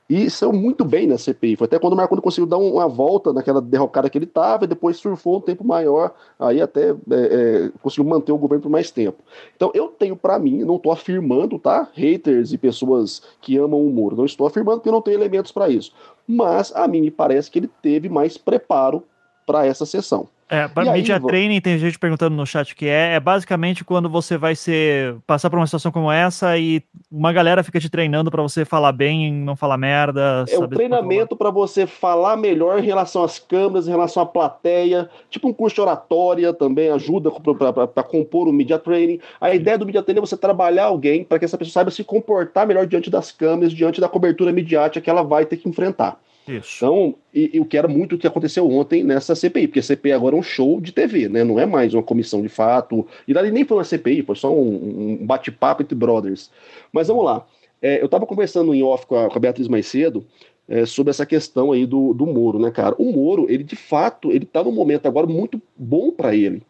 e 0.10 0.30
saiu 0.30 0.54
muito 0.54 0.86
bem 0.86 1.06
na 1.06 1.18
CPI. 1.18 1.58
Foi 1.58 1.66
até 1.66 1.78
quando 1.78 1.94
o 1.94 1.96
Marconi 1.98 2.22
conseguiu 2.22 2.48
dar 2.48 2.58
uma 2.58 2.88
volta 2.88 3.34
naquela 3.34 3.62
derrocada 3.62 4.10
que 4.10 4.18
ele 4.18 4.26
estava 4.26 4.64
e 4.64 4.68
depois 4.68 4.98
surfou 4.98 5.38
um 5.38 5.42
tempo 5.42 5.66
maior, 5.66 6.14
aí 6.40 6.62
até 6.62 6.92
é, 6.92 6.94
é, 7.12 7.72
conseguiu 7.82 8.10
manter 8.10 8.32
o 8.32 8.38
governo 8.38 8.64
por 8.64 8.70
mais 8.70 8.90
tempo. 8.90 9.22
Então 9.56 9.70
eu 9.74 9.88
tenho 9.90 10.16
para 10.16 10.40
mim, 10.40 10.64
não 10.64 10.78
estou 10.78 10.92
afirmando, 10.92 11.60
tá? 11.60 11.90
Haters 11.94 12.54
e 12.54 12.58
pessoas 12.58 13.22
que 13.42 13.58
amam 13.58 13.86
o 13.86 13.90
Moro, 13.90 14.16
não 14.16 14.26
estou 14.26 14.48
afirmando 14.48 14.82
que 14.82 14.88
eu 14.88 14.94
não 14.94 15.02
tenho 15.02 15.18
elementos 15.18 15.52
para 15.52 15.68
isso. 15.68 15.92
Mas 16.26 16.74
a 16.74 16.88
mim 16.88 17.02
me 17.02 17.12
parece 17.12 17.52
que 17.52 17.60
ele 17.60 17.70
teve 17.82 18.08
mais 18.08 18.38
preparo 18.38 19.04
para 19.46 19.66
essa 19.66 19.86
sessão. 19.86 20.28
É, 20.50 20.66
para 20.68 20.92
media 20.94 21.16
aí, 21.16 21.22
training, 21.22 21.60
tem 21.60 21.78
gente 21.78 22.00
perguntando 22.00 22.36
no 22.36 22.46
chat 22.46 22.74
que 22.74 22.88
é, 22.88 23.16
é 23.16 23.20
basicamente 23.20 23.84
quando 23.84 24.10
você 24.10 24.38
vai 24.38 24.56
ser 24.56 25.16
passar 25.28 25.50
por 25.50 25.60
uma 25.60 25.68
situação 25.68 25.92
como 25.92 26.10
essa 26.10 26.58
e 26.58 26.82
uma 27.12 27.34
galera 27.34 27.64
fica 27.64 27.80
te 27.80 27.90
treinando 27.90 28.32
para 28.32 28.42
você 28.42 28.64
falar 28.64 28.94
bem, 28.94 29.34
não 29.34 29.58
falar 29.58 29.78
merda. 29.78 30.46
É 30.50 30.58
um 30.58 30.68
treinamento 30.68 31.36
para 31.36 31.50
você 31.50 31.86
falar 31.86 32.38
melhor 32.38 32.80
em 32.80 32.86
relação 32.86 33.24
às 33.24 33.40
câmeras, 33.40 33.88
em 33.88 33.92
relação 33.92 34.24
à 34.24 34.26
plateia, 34.26 35.10
tipo 35.30 35.50
um 35.50 35.54
curso 35.54 35.76
de 35.76 35.82
oratória 35.82 36.54
também 36.54 36.90
ajuda 36.92 37.30
para 37.30 38.04
compor 38.04 38.48
o 38.48 38.54
media 38.54 38.80
training. 38.80 39.20
A 39.42 39.54
ideia 39.54 39.78
do 39.78 39.86
media 39.86 40.02
training 40.02 40.20
é 40.20 40.26
você 40.26 40.38
trabalhar 40.38 40.86
alguém 40.86 41.26
para 41.26 41.40
que 41.40 41.46
essa 41.46 41.58
pessoa 41.58 41.74
saiba 41.74 41.92
se 41.92 42.06
comportar 42.06 42.66
melhor 42.66 42.88
diante 42.88 43.10
das 43.10 43.34
câmeras, 43.34 43.74
diante 43.74 44.00
da 44.00 44.08
cobertura 44.08 44.54
midiática 44.54 45.04
que 45.04 45.10
ela 45.10 45.24
vai 45.24 45.46
ter 45.46 45.58
que 45.58 45.68
enfrentar. 45.68 46.18
Isso. 46.48 46.78
Então, 46.78 47.16
eu 47.34 47.66
quero 47.66 47.90
muito 47.90 48.16
o 48.16 48.18
que 48.18 48.26
aconteceu 48.26 48.70
ontem 48.70 49.04
nessa 49.04 49.36
CPI, 49.36 49.68
porque 49.68 49.80
a 49.80 49.84
CPI 49.84 50.14
agora 50.14 50.36
é 50.36 50.40
um 50.40 50.44
show 50.44 50.80
de 50.80 50.92
TV, 50.92 51.28
né? 51.28 51.44
Não 51.44 51.60
é 51.60 51.66
mais 51.66 51.94
uma 51.94 52.02
comissão 52.02 52.42
de 52.42 52.50
fato. 52.50 53.06
E 53.28 53.34
lá 53.34 53.42
nem 53.44 53.66
foi 53.66 53.78
uma 53.78 53.84
CPI, 53.84 54.24
foi 54.24 54.36
só 54.36 54.54
um, 54.54 55.20
um 55.22 55.26
bate-papo 55.26 55.84
entre 55.84 55.96
brothers. 55.96 56.50
Mas 56.92 57.10
vamos 57.10 57.26
lá. 57.26 57.46
É, 57.82 58.02
eu 58.02 58.06
estava 58.06 58.26
conversando 58.26 58.74
em 58.74 58.82
off 58.82 59.06
com 59.06 59.18
a, 59.18 59.30
com 59.30 59.38
a 59.38 59.40
Beatriz 59.40 59.68
mais 59.68 59.86
cedo 59.88 60.26
é, 60.68 60.86
sobre 60.86 61.12
essa 61.12 61.26
questão 61.26 61.72
aí 61.72 61.86
do, 61.86 62.14
do 62.14 62.26
Moro, 62.26 62.60
né, 62.60 62.72
cara? 62.72 62.96
O 62.98 63.12
Moro, 63.12 63.46
ele 63.50 63.64
de 63.64 63.76
fato, 63.76 64.32
ele 64.32 64.46
tá 64.46 64.64
num 64.64 64.72
momento 64.72 65.06
agora 65.06 65.28
muito 65.28 65.62
bom 65.76 66.12
para 66.12 66.36
ele. 66.36 66.64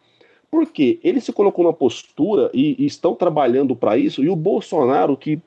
Porque 0.50 0.98
ele 1.04 1.20
se 1.20 1.32
colocou 1.32 1.64
na 1.64 1.72
postura 1.72 2.50
e, 2.54 2.74
e 2.82 2.86
estão 2.86 3.14
trabalhando 3.14 3.76
para 3.76 3.98
isso, 3.98 4.24
e 4.24 4.30
o 4.30 4.36
Bolsonaro, 4.36 5.16
que 5.16 5.40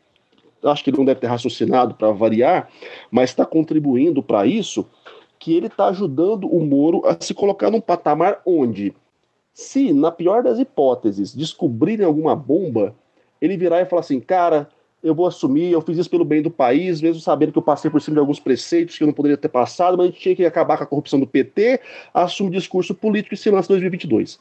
acho 0.64 0.84
que 0.84 0.90
ele 0.90 0.98
não 0.98 1.06
deve 1.06 1.20
ter 1.20 1.28
raciocinado 1.28 1.96
para 1.96 2.12
variar, 2.12 2.70
mas 3.10 3.30
está 3.30 3.46
contribuindo 3.46 4.22
para 4.22 4.46
isso, 4.46 4.88
que 5.40 5.56
ele 5.56 5.68
está 5.68 5.88
ajudando 5.88 6.48
o 6.48 6.64
Moro 6.64 7.02
a 7.06 7.18
se 7.20 7.34
colocar 7.34 7.72
num 7.72 7.82
patamar 7.82 8.42
onde, 8.46 8.94
se, 9.54 9.92
na 9.92 10.12
pior 10.12 10.44
das 10.44 10.60
hipóteses, 10.60 11.36
descobrirem 11.36 12.06
alguma 12.06 12.36
bomba, 12.36 12.96
ele 13.42 13.58
virar 13.58 13.82
e 13.82 13.86
falar 13.86 14.02
assim, 14.02 14.20
cara, 14.20 14.70
eu 15.04 15.16
vou 15.16 15.26
assumir, 15.26 15.72
eu 15.72 15.82
fiz 15.82 15.98
isso 15.98 16.10
pelo 16.10 16.24
bem 16.24 16.42
do 16.42 16.52
país, 16.52 17.02
mesmo 17.02 17.20
sabendo 17.20 17.52
que 17.52 17.58
eu 17.58 17.64
passei 17.64 17.90
por 17.90 18.00
cima 18.00 18.16
de 18.16 18.20
alguns 18.20 18.40
preceitos 18.40 18.98
que 18.98 19.04
eu 19.04 19.08
não 19.08 19.14
poderia 19.14 19.38
ter 19.38 19.50
passado, 19.50 19.98
mas 19.98 20.06
a 20.06 20.10
gente 20.10 20.22
tinha 20.22 20.36
que 20.36 20.46
acabar 20.46 20.78
com 20.78 20.84
a 20.84 20.88
corrupção 20.88 21.20
do 21.20 21.26
PT, 21.26 21.80
assume 22.14 22.52
discurso 22.52 22.94
político 22.94 23.34
e 23.34 23.38
se 23.38 23.50
lança 23.50 23.70
2022. 23.70 24.40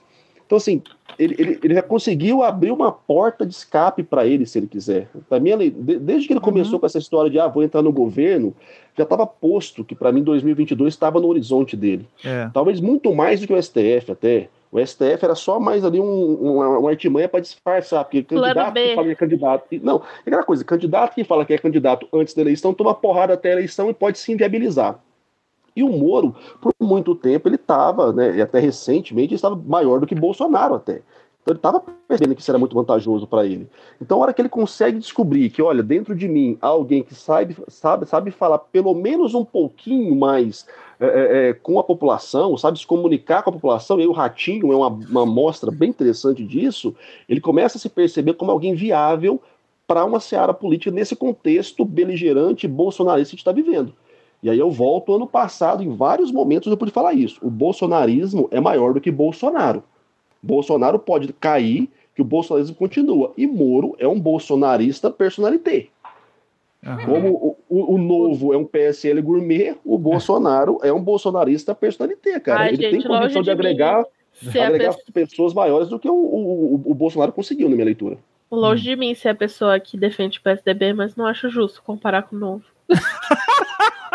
Então, 0.51 0.57
assim, 0.57 0.83
ele, 1.17 1.37
ele, 1.39 1.61
ele 1.63 1.75
já 1.75 1.83
conseguiu 1.83 2.43
abrir 2.43 2.73
uma 2.73 2.91
porta 2.91 3.47
de 3.47 3.55
escape 3.55 4.03
para 4.03 4.27
ele, 4.27 4.45
se 4.45 4.59
ele 4.59 4.67
quiser. 4.67 5.09
Para 5.29 5.39
mim, 5.39 5.53
desde 5.79 6.27
que 6.27 6.33
ele 6.33 6.41
começou 6.41 6.75
uhum. 6.75 6.81
com 6.81 6.87
essa 6.87 6.99
história 6.99 7.31
de, 7.31 7.39
ah, 7.39 7.47
vou 7.47 7.63
entrar 7.63 7.83
no 7.83 7.93
governo, 7.93 8.53
já 8.99 9.05
estava 9.05 9.25
posto 9.25 9.85
que, 9.85 9.95
para 9.95 10.11
mim, 10.11 10.25
2022 10.25 10.93
estava 10.93 11.21
no 11.21 11.29
horizonte 11.29 11.77
dele. 11.77 12.05
É. 12.25 12.51
Talvez 12.53 12.81
muito 12.81 13.15
mais 13.15 13.41
do 13.41 13.47
que 13.47 13.53
o 13.53 13.63
STF, 13.63 14.11
até. 14.11 14.49
O 14.73 14.85
STF 14.85 15.25
era 15.25 15.37
só 15.37 15.61
mais 15.61 15.85
ali 15.85 16.01
um, 16.01 16.35
uma, 16.35 16.79
uma 16.81 16.91
artimanha 16.91 17.29
para 17.29 17.39
disfarçar, 17.39 18.03
porque 18.03 18.25
candidato 18.25 18.75
que 18.75 18.95
fala 18.97 19.07
que 19.07 19.13
é 19.13 19.15
candidato. 19.15 19.65
Não, 19.85 20.03
é 20.27 20.31
aquela 20.31 20.43
coisa, 20.43 20.65
candidato 20.65 21.15
que 21.15 21.23
fala 21.23 21.45
que 21.45 21.53
é 21.53 21.59
candidato 21.59 22.09
antes 22.13 22.35
da 22.35 22.43
eleição 22.43 22.75
toma 22.75 22.93
porrada 22.93 23.35
até 23.35 23.51
a 23.51 23.53
eleição 23.53 23.89
e 23.89 23.95
pode 23.95 24.19
se 24.19 24.33
inviabilizar. 24.33 24.99
E 25.81 25.83
o 25.83 25.89
Moro, 25.89 26.35
por 26.61 26.75
muito 26.79 27.15
tempo, 27.15 27.49
ele 27.49 27.57
estava, 27.57 28.13
né, 28.13 28.37
e 28.37 28.43
até 28.43 28.61
recentemente, 28.61 29.35
estava 29.35 29.57
maior 29.57 29.99
do 29.99 30.07
que 30.07 30.15
Bolsonaro 30.15 30.75
até. 30.75 31.01
Então 31.43 31.53
ele 31.53 31.59
estava 31.59 31.83
percebendo 32.07 32.35
que 32.35 32.43
isso 32.43 32.51
era 32.51 32.59
muito 32.59 32.75
vantajoso 32.75 33.27
para 33.27 33.47
ele. 33.47 33.67
Então, 33.99 34.19
a 34.19 34.21
hora 34.21 34.35
que 34.35 34.43
ele 34.43 34.49
consegue 34.51 34.99
descobrir 34.99 35.49
que, 35.49 35.63
olha, 35.63 35.83
dentro 35.83 36.15
de 36.15 36.29
mim 36.29 36.59
há 36.61 36.67
alguém 36.67 37.03
que 37.03 37.15
sabe, 37.15 37.57
sabe, 37.67 38.05
sabe 38.05 38.31
falar 38.31 38.59
pelo 38.59 38.95
menos 38.95 39.35
um 39.35 39.43
pouquinho 39.43 40.15
mais 40.15 40.67
é, 41.01 41.07
é, 41.07 41.49
é 41.49 41.53
com 41.55 41.79
a 41.79 41.83
população, 41.83 42.59
sabe 42.59 42.79
se 42.79 42.87
comunicar 42.87 43.43
com 43.43 43.49
a 43.49 43.55
população, 43.55 43.99
e 43.99 44.07
o 44.07 44.13
Ratinho 44.13 44.71
é 44.71 44.77
uma, 44.77 44.89
uma 44.89 45.25
mostra 45.25 45.71
bem 45.71 45.89
interessante 45.89 46.45
disso, 46.45 46.95
ele 47.27 47.41
começa 47.41 47.79
a 47.79 47.81
se 47.81 47.89
perceber 47.89 48.35
como 48.35 48.51
alguém 48.51 48.75
viável 48.75 49.41
para 49.87 50.05
uma 50.05 50.21
seara 50.21 50.53
política 50.53 50.91
nesse 50.91 51.17
contexto 51.17 51.87
beligerante 51.87 52.69
bolsonarista 52.69 53.35
que 53.35 53.41
está 53.41 53.51
vivendo. 53.51 53.95
E 54.43 54.49
aí 54.49 54.59
eu 54.59 54.71
volto 54.71 55.15
ano 55.15 55.27
passado, 55.27 55.83
em 55.83 55.95
vários 55.95 56.33
momentos 56.33 56.71
eu 56.71 56.77
pude 56.77 56.93
falar 56.93 57.13
isso. 57.13 57.39
O 57.43 57.51
bolsonarismo 57.51 58.49
é 58.51 58.59
maior 58.61 58.95
do 58.95 59.01
que 59.01 59.11
Bolsonaro. 59.11 59.83
Bolsonaro 60.43 60.99
pode 60.99 61.33
cair, 61.35 61.91
que 62.15 62.23
o 62.23 62.25
bolsonarismo 62.25 62.75
continua. 62.75 63.33
E 63.37 63.47
Moro 63.47 63.95
é 63.99 64.09
um 64.09 64.19
bolsonarista 64.19 65.11
personalité. 65.11 65.89
Uhum. 66.85 67.05
Como 67.05 67.29
o, 67.29 67.57
o, 67.69 67.95
o, 67.95 67.99
novo 67.99 68.55
é 68.55 68.57
um 68.57 68.65
PSL 68.65 69.21
gourmet, 69.21 69.77
o 69.85 69.99
Bolsonaro 69.99 70.79
é 70.83 70.91
um 70.91 71.03
bolsonarista 71.03 71.75
personalité, 71.75 72.41
cara. 72.41 72.61
Ai, 72.61 72.69
Ele 72.69 72.77
gente, 72.83 72.91
tem 72.91 73.03
condição 73.03 73.43
de 73.43 73.51
agregar, 73.51 74.03
agregar 74.49 74.97
pessoas 75.13 75.53
maiores 75.53 75.89
do 75.89 75.99
que 75.99 76.09
o, 76.09 76.15
o, 76.15 76.75
o 76.87 76.95
Bolsonaro 76.95 77.33
conseguiu 77.33 77.69
na 77.69 77.75
minha 77.75 77.85
leitura. 77.85 78.17
Longe 78.51 78.81
hum. 78.81 78.85
de 78.85 78.97
mim 78.97 79.15
ser 79.15 79.29
a 79.29 79.35
pessoa 79.35 79.79
que 79.79 79.99
defende 79.99 80.39
o 80.39 80.43
PSDB, 80.43 80.95
mas 80.95 81.15
não 81.15 81.27
acho 81.27 81.51
justo 81.51 81.83
comparar 81.83 82.23
com 82.23 82.37
o 82.37 82.39
novo. 82.39 82.65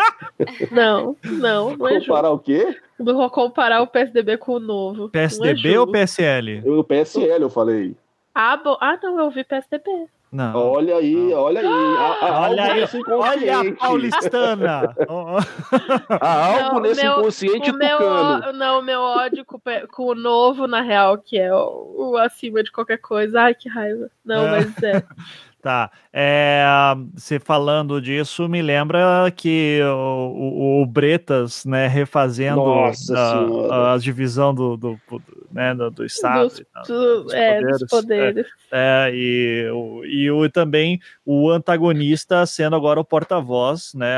Não, 0.70 1.16
não, 1.24 1.76
não 1.76 1.88
é 1.88 2.00
Comparar 2.00 2.30
o 2.30 2.38
quê? 2.38 2.76
Vou 2.98 3.30
comparar 3.30 3.82
o 3.82 3.86
PSDB 3.86 4.38
com 4.38 4.52
o 4.52 4.60
novo. 4.60 5.08
PSDB 5.10 5.74
é 5.74 5.80
ou 5.80 5.86
PSL? 5.86 6.62
O 6.64 6.84
PSL, 6.84 7.42
eu 7.42 7.50
falei. 7.50 7.94
Ah, 8.34 8.56
bom. 8.56 8.76
ah, 8.80 8.98
não, 9.02 9.18
eu 9.18 9.24
ouvi 9.26 9.44
PSDB. 9.44 10.08
Não. 10.32 10.54
Olha 10.54 10.96
aí, 10.96 11.14
não. 11.14 11.38
olha 11.38 11.60
aí. 11.60 11.66
olha 11.66 12.64
aí, 12.64 12.84
olha 13.08 13.60
a 13.60 13.74
paulistana. 13.76 14.96
há 16.20 16.46
algo 16.46 16.74
não, 16.74 16.80
nesse 16.80 17.02
meu, 17.02 17.12
inconsciente 17.12 17.70
o 17.70 17.74
meu, 17.78 18.52
Não, 18.52 18.80
o 18.80 18.82
meu 18.82 19.00
ódio 19.00 19.44
com, 19.44 19.58
com, 19.90 20.04
o 20.04 20.14
novo, 20.14 20.66
na 20.66 20.82
real, 20.82 21.16
que 21.16 21.38
é 21.38 21.54
o, 21.54 21.94
o, 21.96 22.16
acima 22.18 22.62
de 22.62 22.72
qualquer 22.72 22.98
coisa. 22.98 23.42
Ai, 23.42 23.54
que 23.54 23.68
raiva. 23.68 24.10
Não, 24.24 24.46
é. 24.46 24.50
mas 24.50 24.82
é. 24.82 25.02
Tá. 25.66 25.90
É, 26.12 26.64
você 27.12 27.40
falando 27.40 28.00
disso 28.00 28.48
me 28.48 28.62
lembra 28.62 29.28
que 29.34 29.80
o, 29.82 30.78
o, 30.78 30.82
o 30.82 30.86
Bretas, 30.86 31.64
né, 31.64 31.88
refazendo 31.88 32.62
a, 32.62 33.94
a, 33.94 33.98
divisão 33.98 34.54
do, 34.54 34.76
do, 34.76 35.00
do, 35.10 35.22
né, 35.50 35.74
do, 35.74 35.90
do 35.90 36.04
Estado. 36.04 36.50
Dos, 36.50 36.62
tal, 36.72 36.84
dos 36.84 37.34
é, 37.34 37.56
poderes. 37.56 37.78
Dos 37.80 37.88
poderes. 37.90 38.46
É, 38.70 39.08
é, 39.10 39.12
e, 39.12 39.68
o, 39.72 40.04
e 40.04 40.30
o, 40.30 40.48
também 40.48 41.00
o 41.24 41.50
antagonista 41.50 42.46
sendo 42.46 42.76
agora 42.76 43.00
o 43.00 43.04
porta-voz, 43.04 43.92
né, 43.92 44.14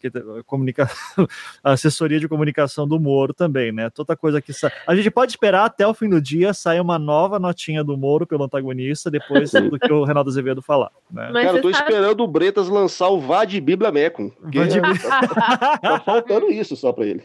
que, 0.00 0.06
a, 0.06 0.42
comunica, 0.46 0.90
a 1.62 1.72
assessoria 1.72 2.18
de 2.18 2.26
comunicação 2.26 2.88
do 2.88 2.98
Moro 2.98 3.34
também, 3.34 3.72
né, 3.72 3.90
toda 3.90 4.16
coisa 4.16 4.40
que... 4.40 4.54
Sa... 4.54 4.72
A 4.86 4.96
gente 4.96 5.10
pode 5.10 5.32
esperar 5.32 5.66
até 5.66 5.86
o 5.86 5.92
fim 5.92 6.08
do 6.08 6.18
dia 6.18 6.54
sair 6.54 6.80
uma 6.80 6.98
nova 6.98 7.38
notinha 7.38 7.84
do 7.84 7.94
Moro 7.94 8.26
pelo 8.26 8.44
antagonista, 8.44 9.10
depois 9.10 9.50
do 9.52 9.78
que 9.78 9.92
o 9.92 10.04
Renato 10.04 10.30
Azevedo 10.30 10.62
falar. 10.78 10.92
Né? 11.10 11.30
Mas 11.32 11.44
Cara, 11.46 11.58
eu 11.58 11.62
tô 11.62 11.72
sabe... 11.72 11.90
esperando 11.90 12.20
o 12.22 12.28
Bretas 12.28 12.68
lançar 12.68 13.08
o 13.08 13.20
Vad 13.20 13.52
Bíblia 13.60 13.90
Mecum. 13.90 14.30
tá, 14.30 15.78
tá 15.78 16.00
faltando 16.00 16.50
isso 16.50 16.76
só 16.76 16.92
pra 16.92 17.06
ele. 17.06 17.22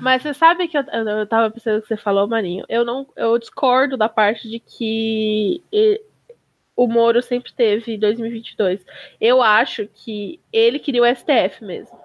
Mas 0.00 0.22
você 0.22 0.34
sabe 0.34 0.66
que 0.68 0.76
eu, 0.76 0.82
eu 0.82 1.26
tava 1.26 1.50
pensando 1.50 1.82
que 1.82 1.88
você 1.88 1.96
falou, 1.96 2.26
Marinho. 2.26 2.64
Eu 2.68 2.84
não, 2.84 3.06
eu 3.16 3.38
discordo 3.38 3.96
da 3.96 4.08
parte 4.08 4.48
de 4.48 4.58
que 4.58 5.62
ele, 5.70 6.00
o 6.74 6.86
Moro 6.86 7.20
sempre 7.22 7.52
teve 7.52 7.94
em 7.94 7.98
2022. 7.98 8.84
Eu 9.20 9.42
acho 9.42 9.88
que 9.92 10.40
ele 10.52 10.78
queria 10.78 11.02
o 11.02 11.14
STF 11.14 11.64
mesmo. 11.64 11.98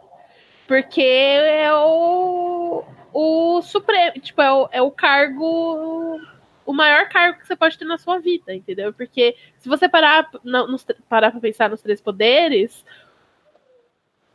Porque 0.67 1.01
é 1.01 1.73
o, 1.73 2.83
o 3.13 3.61
Supremo, 3.61 4.13
tipo, 4.19 4.41
é 4.41 4.51
o, 4.51 4.69
é 4.71 4.81
o 4.81 4.89
cargo 4.89 6.19
o 6.65 6.73
maior 6.73 7.07
cargo 7.09 7.39
que 7.39 7.47
você 7.47 7.55
pode 7.55 7.77
ter 7.77 7.85
na 7.85 7.97
sua 7.97 8.19
vida, 8.19 8.53
entendeu? 8.53 8.93
Porque 8.93 9.35
se 9.59 9.69
você 9.69 9.87
parar, 9.87 10.29
não, 10.43 10.67
nos, 10.67 10.85
parar 11.09 11.31
pra 11.31 11.39
pensar 11.39 11.69
nos 11.69 11.81
três 11.81 12.01
poderes, 12.01 12.83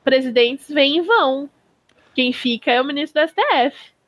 presidentes 0.05 0.69
vêm 0.69 0.99
e 0.99 1.01
vão. 1.03 1.49
Quem 2.15 2.33
fica 2.33 2.73
é 2.73 2.81
o 2.81 2.85
ministro 2.85 3.23
do 3.23 3.29
STF. 3.29 3.99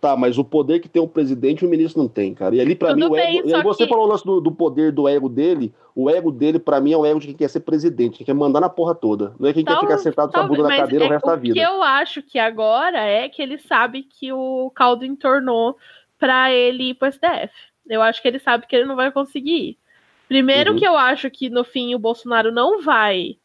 Tá, 0.00 0.16
mas 0.16 0.38
o 0.38 0.44
poder 0.44 0.80
que 0.80 0.88
tem 0.88 1.02
o 1.02 1.06
presidente, 1.06 1.64
o 1.64 1.68
ministro 1.68 2.00
não 2.00 2.08
tem, 2.08 2.32
cara. 2.32 2.56
E 2.56 2.60
ali, 2.60 2.74
para 2.74 2.96
mim, 2.96 3.04
o 3.04 3.14
ego. 3.14 3.46
Bem, 3.46 3.62
você 3.62 3.84
que... 3.84 3.88
falou 3.90 4.06
o 4.06 4.08
lance 4.08 4.24
do, 4.24 4.40
do, 4.40 4.50
poder 4.50 4.90
do 4.92 5.06
ego 5.06 5.28
dele. 5.28 5.74
O 5.94 6.08
ego 6.08 6.32
dele, 6.32 6.58
para 6.58 6.80
mim, 6.80 6.92
é 6.92 6.96
o 6.96 7.04
ego 7.04 7.20
de 7.20 7.26
quem 7.26 7.36
quer 7.36 7.50
ser 7.50 7.60
presidente, 7.60 8.16
quem 8.16 8.24
quer 8.24 8.32
mandar 8.32 8.60
na 8.60 8.70
porra 8.70 8.94
toda. 8.94 9.34
Não 9.38 9.46
é 9.46 9.52
quem 9.52 9.62
Tal, 9.62 9.80
quer 9.80 9.86
ficar 9.86 9.98
sentado 9.98 10.32
com 10.32 10.40
a 10.40 10.42
bunda 10.44 10.62
na 10.62 10.76
cadeira 10.76 11.04
é, 11.04 11.08
o 11.08 11.10
resto 11.10 11.26
da 11.26 11.36
vida. 11.36 11.52
O 11.52 11.54
que 11.54 11.60
eu 11.60 11.82
acho 11.82 12.22
que 12.22 12.38
agora 12.38 13.04
é 13.04 13.28
que 13.28 13.42
ele 13.42 13.58
sabe 13.58 14.04
que 14.04 14.32
o 14.32 14.70
caldo 14.74 15.04
entornou 15.04 15.76
para 16.20 16.52
ele 16.52 16.90
ir 16.90 16.94
pro 16.94 17.10
STF. 17.10 17.52
Eu 17.88 18.02
acho 18.02 18.22
que 18.22 18.28
ele 18.28 18.38
sabe 18.38 18.66
que 18.66 18.76
ele 18.76 18.84
não 18.84 18.94
vai 18.94 19.10
conseguir 19.10 19.70
ir. 19.70 19.78
Primeiro 20.28 20.72
uhum. 20.72 20.78
que 20.78 20.86
eu 20.86 20.96
acho 20.96 21.28
que 21.28 21.50
no 21.50 21.64
fim 21.64 21.92
o 21.94 21.98
Bolsonaro 21.98 22.52
não 22.52 22.80
vai 22.82 23.36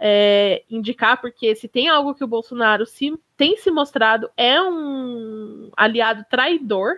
é, 0.00 0.62
indicar, 0.70 1.20
porque 1.20 1.54
se 1.54 1.68
tem 1.68 1.88
algo 1.88 2.14
que 2.14 2.24
o 2.24 2.28
Bolsonaro 2.28 2.86
se, 2.86 3.12
tem 3.36 3.56
se 3.58 3.70
mostrado 3.70 4.30
é 4.36 4.60
um 4.62 5.70
aliado 5.76 6.24
traidor. 6.30 6.94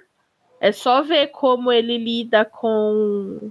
É 0.60 0.70
só 0.70 1.02
ver 1.02 1.26
como 1.28 1.72
ele 1.72 1.98
lida 1.98 2.44
com 2.44 3.50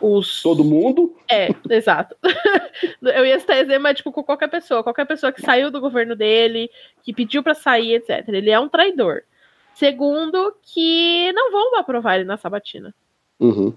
os. 0.00 0.42
Todo 0.42 0.64
mundo? 0.64 1.14
É, 1.30 1.48
exato. 1.70 2.16
eu 3.02 3.26
ia 3.26 3.36
estar 3.36 3.58
exemplo, 3.58 3.82
mas 3.82 3.98
tipo, 3.98 4.10
com 4.10 4.24
qualquer 4.24 4.48
pessoa. 4.48 4.82
Qualquer 4.82 5.06
pessoa 5.06 5.30
que 5.30 5.42
saiu 5.42 5.70
do 5.70 5.80
governo 5.80 6.16
dele, 6.16 6.70
que 7.02 7.12
pediu 7.12 7.42
para 7.42 7.54
sair, 7.54 7.94
etc. 7.96 8.26
Ele 8.28 8.50
é 8.50 8.58
um 8.58 8.68
traidor. 8.68 9.22
Segundo, 9.78 10.56
que 10.60 11.32
não 11.34 11.52
vão 11.52 11.76
aprovar 11.76 12.16
ele 12.16 12.24
na 12.24 12.36
sabatina. 12.36 12.92
Uhum. 13.38 13.72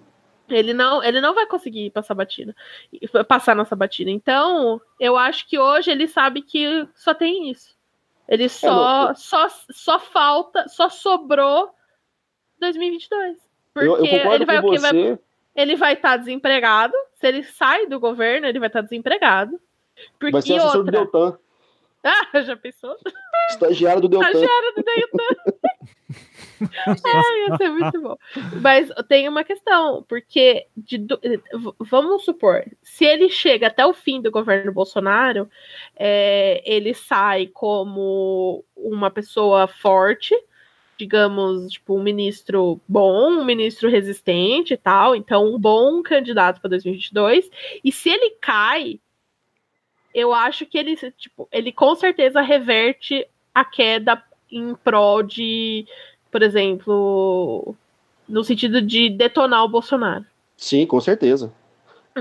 Ele 0.50 0.74
não, 0.74 1.04
ele 1.04 1.22
não 1.22 1.36
vai 1.36 1.46
conseguir 1.46 1.92
passar 1.92 2.16
batina, 2.16 2.56
passar 3.28 3.56
na 3.56 3.66
sabatina. 3.66 4.10
Então, 4.10 4.82
eu 5.00 5.16
acho 5.16 5.48
que 5.48 5.60
hoje 5.60 5.92
ele 5.92 6.08
sabe 6.08 6.42
que 6.42 6.88
só 6.96 7.14
tem 7.14 7.52
isso. 7.52 7.78
Ele 8.28 8.50
só, 8.50 9.12
é, 9.12 9.14
só, 9.14 9.48
só 9.70 10.00
falta, 10.00 10.68
só 10.68 10.90
sobrou 10.90 11.70
2022. 12.60 13.38
Porque 13.72 13.88
eu, 13.88 14.04
eu 14.04 14.34
ele 14.34 14.46
vai 14.46 14.58
o 14.58 14.72
que 14.72 14.80
vai, 14.80 15.20
ele 15.56 15.76
vai 15.76 15.94
estar 15.94 16.10
tá 16.10 16.18
desempregado. 16.18 16.94
Se 17.14 17.28
ele 17.28 17.44
sai 17.44 17.86
do 17.86 18.00
governo, 18.00 18.48
ele 18.48 18.58
vai 18.58 18.70
estar 18.70 18.80
tá 18.80 18.88
desempregado. 18.88 19.62
Porque 20.20 20.32
vai 20.32 20.42
ser 20.42 20.56
assessor 20.56 20.78
outra... 20.78 20.92
do 20.92 21.12
Deltan. 21.12 21.38
Ah, 22.04 22.42
já 22.42 22.58
pensou? 22.58 22.98
Estagiário 23.52 24.02
do 24.02 24.10
Deltan. 24.10 24.26
Estagiário 24.26 24.74
do 24.76 24.82
Deltan. 24.84 25.52
é, 27.06 27.50
ia 27.50 27.58
ser 27.58 27.70
muito 27.70 28.02
bom. 28.02 28.18
Mas 28.62 28.90
tem 29.08 29.28
uma 29.28 29.44
questão, 29.44 30.06
porque 30.08 30.68
de, 30.76 31.06
vamos 31.80 32.24
supor, 32.24 32.64
se 32.82 33.06
ele 33.06 33.30
chega 33.30 33.68
até 33.68 33.86
o 33.86 33.94
fim 33.94 34.22
do 34.22 34.32
governo 34.32 34.72
Bolsonaro, 34.72 35.50
é, 35.96 36.62
ele 36.66 36.94
sai 36.94 37.48
como 37.48 38.64
uma 38.76 39.10
pessoa 39.10 39.68
forte, 39.68 40.36
digamos, 40.98 41.72
tipo, 41.72 41.98
um 41.98 42.04
ministro 42.04 42.80
bom, 42.88 43.32
um 43.32 43.46
ministro 43.46 43.90
resistente 43.90 44.74
e 44.74 44.78
tal, 44.78 45.16
então 45.16 45.54
um 45.54 45.60
bom 45.60 46.04
candidato 46.04 46.62
para 46.62 46.70
2022. 46.70 47.50
E 47.84 47.92
se 47.92 48.10
ele 48.10 48.32
cai, 48.42 49.00
eu 50.14 50.34
acho 50.34 50.66
que 50.66 50.78
ele, 50.78 50.96
tipo, 50.96 51.48
ele 51.52 51.72
com 51.72 51.96
certeza 51.96 52.42
reverte 52.42 53.26
a 53.54 53.66
queda 53.66 54.22
em 54.52 54.76
prol 54.76 55.24
de 55.24 55.88
por 56.32 56.42
exemplo, 56.42 57.76
no 58.28 58.44
sentido 58.44 58.82
de 58.82 59.10
detonar 59.10 59.64
o 59.64 59.70
Bolsonaro. 59.70 60.26
Sim, 60.56 60.86
com 60.86 61.00
certeza. 61.00 61.52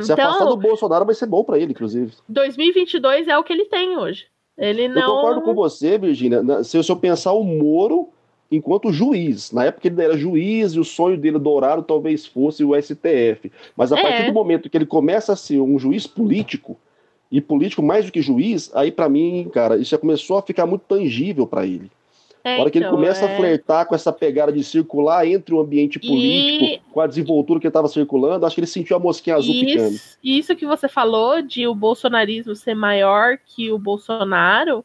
Se 0.01 0.13
então, 0.13 0.27
afastar 0.27 0.45
do 0.47 0.57
Bolsonaro 0.57 1.05
vai 1.05 1.15
ser 1.15 1.27
bom 1.27 1.43
para 1.43 1.59
ele, 1.59 1.73
inclusive. 1.73 2.13
2022 2.29 3.29
é 3.29 3.39
o 3.39 3.45
que 3.45 3.53
ele 3.53 3.65
tem 3.67 3.97
hoje. 3.97 4.27
Ele 4.57 4.89
não. 4.89 5.03
Eu 5.03 5.09
concordo 5.09 5.43
com 5.43 5.55
você, 5.55 5.99
Virginia. 5.99 6.43
Se 6.63 6.77
eu 6.77 6.97
pensar 6.97 7.33
o 7.33 7.43
Moro 7.43 8.09
enquanto 8.51 8.93
juiz, 8.93 9.53
na 9.53 9.65
época 9.65 9.87
ele 9.87 10.03
era 10.03 10.17
juiz 10.17 10.73
e 10.73 10.81
o 10.81 10.85
sonho 10.85 11.17
dele 11.17 11.39
dourado 11.39 11.83
talvez 11.83 12.27
fosse 12.27 12.65
o 12.65 12.75
STF. 12.81 13.51
Mas 13.77 13.93
a 13.93 13.99
é. 13.99 14.03
partir 14.03 14.27
do 14.27 14.33
momento 14.33 14.69
que 14.69 14.77
ele 14.77 14.87
começa 14.87 15.33
a 15.33 15.37
ser 15.37 15.61
um 15.61 15.79
juiz 15.79 16.07
político, 16.07 16.77
e 17.31 17.41
político 17.41 17.83
mais 17.83 18.07
do 18.07 18.13
que 18.13 18.21
juiz, 18.21 18.71
aí 18.75 18.91
para 18.91 19.09
mim, 19.09 19.49
cara, 19.53 19.77
isso 19.77 19.91
já 19.91 19.99
começou 19.99 20.37
a 20.37 20.43
ficar 20.43 20.67
muito 20.67 20.83
tangível 20.83 21.47
para 21.47 21.65
ele. 21.65 21.91
É, 22.43 22.57
a 22.57 22.61
hora 22.61 22.71
que 22.71 22.79
então, 22.79 22.91
ele 22.91 22.97
começa 22.97 23.27
é... 23.27 23.33
a 23.33 23.37
flertar 23.37 23.87
com 23.87 23.95
essa 23.95 24.13
pegada 24.13 24.51
de 24.51 24.65
circular 24.65 25.27
entre 25.27 25.55
o 25.55 25.61
ambiente 25.61 25.99
político, 25.99 26.65
e... 26.65 26.93
com 26.93 27.01
a 27.01 27.07
desenvoltura 27.07 27.61
que 27.61 27.67
estava 27.67 27.87
circulando, 27.87 28.47
acho 28.47 28.55
que 28.55 28.61
ele 28.61 28.67
sentiu 28.67 28.97
a 28.97 29.01
mosquinha 29.01 29.37
azul 29.37 29.55
isso, 29.55 29.67
picando. 29.67 30.01
Isso 30.25 30.57
que 30.57 30.67
você 30.67 30.89
falou 30.89 31.43
de 31.43 31.67
o 31.67 31.75
bolsonarismo 31.75 32.57
ser 32.57 32.75
maior 32.75 33.39
que 33.45 33.71
o 33.71 33.79
Bolsonaro, 33.79 34.85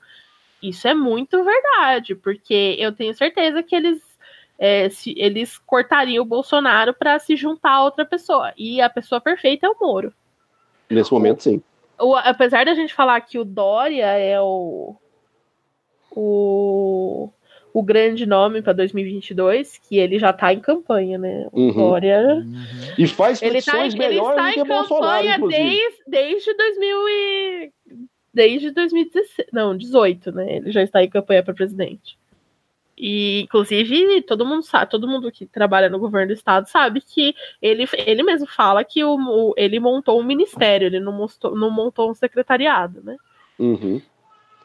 isso 0.62 0.88
é 0.88 0.94
muito 0.94 1.44
verdade, 1.44 2.14
porque 2.14 2.76
eu 2.78 2.92
tenho 2.92 3.14
certeza 3.14 3.64
que 3.64 3.76
eles, 3.76 4.02
é, 4.60 4.90
se, 4.90 5.14
eles 5.18 5.58
cortariam 5.58 6.24
o 6.24 6.28
Bolsonaro 6.28 6.94
para 6.94 7.18
se 7.20 7.38
juntar 7.38 7.72
a 7.72 7.84
outra 7.84 8.04
pessoa. 8.04 8.52
E 8.58 8.82
a 8.82 8.90
pessoa 8.90 9.22
perfeita 9.22 9.66
é 9.66 9.70
o 9.70 9.78
Moro. 9.80 10.14
Nesse 10.90 11.12
momento, 11.12 11.42
sim. 11.42 11.62
O, 11.98 12.16
apesar 12.16 12.66
da 12.66 12.74
gente 12.74 12.94
falar 12.94 13.22
que 13.22 13.40
o 13.40 13.46
Dória 13.46 14.06
é 14.06 14.40
o. 14.42 14.96
O 16.18 17.30
o 17.76 17.84
grande 17.84 18.26
nome 18.26 18.62
para 18.62 18.72
2022, 18.72 19.80
que 19.80 19.98
ele 19.98 20.18
já 20.18 20.30
está 20.30 20.54
em 20.54 20.62
campanha, 20.62 21.18
né? 21.18 21.46
O 21.52 21.60
uhum. 21.60 21.74
Dória. 21.74 22.22
Uhum. 22.22 22.64
E 22.98 23.06
faz 23.06 23.42
ele 23.42 23.62
tá, 23.62 23.74
melhores 23.74 24.00
ele 24.00 24.20
está 24.22 24.52
em 24.52 24.66
campanha 24.66 25.38
desde, 25.40 26.04
desde 26.08 26.54
2000 26.54 27.10
e, 27.10 27.72
desde 28.34 28.72
2016, 28.72 29.50
não, 29.52 29.76
18, 29.76 30.32
né? 30.32 30.56
Ele 30.56 30.72
já 30.72 30.84
está 30.84 31.04
em 31.04 31.10
campanha 31.10 31.44
para 31.44 31.54
presidente. 31.54 32.18
E, 32.98 33.42
inclusive, 33.42 34.22
todo 34.22 34.46
mundo 34.46 34.64
sabe, 34.64 34.90
todo 34.90 35.06
mundo 35.06 35.30
que 35.30 35.46
trabalha 35.46 35.90
no 35.90 36.00
governo 36.00 36.28
do 36.28 36.34
estado 36.34 36.70
sabe 36.70 37.02
que 37.02 37.36
ele, 37.62 37.90
ele 38.06 38.24
mesmo 38.24 38.48
fala 38.48 38.86
que 38.86 39.04
o, 39.04 39.18
o 39.18 39.54
ele 39.58 39.82
montou 39.82 40.18
um 40.18 40.24
ministério, 40.24 40.86
ele 40.86 41.02
não, 41.02 41.12
montou, 41.12 41.54
não 41.54 41.70
montou 41.70 42.10
um 42.10 42.16
secretariado, 42.16 43.04
né? 43.04 43.18
Uhum. 43.60 44.02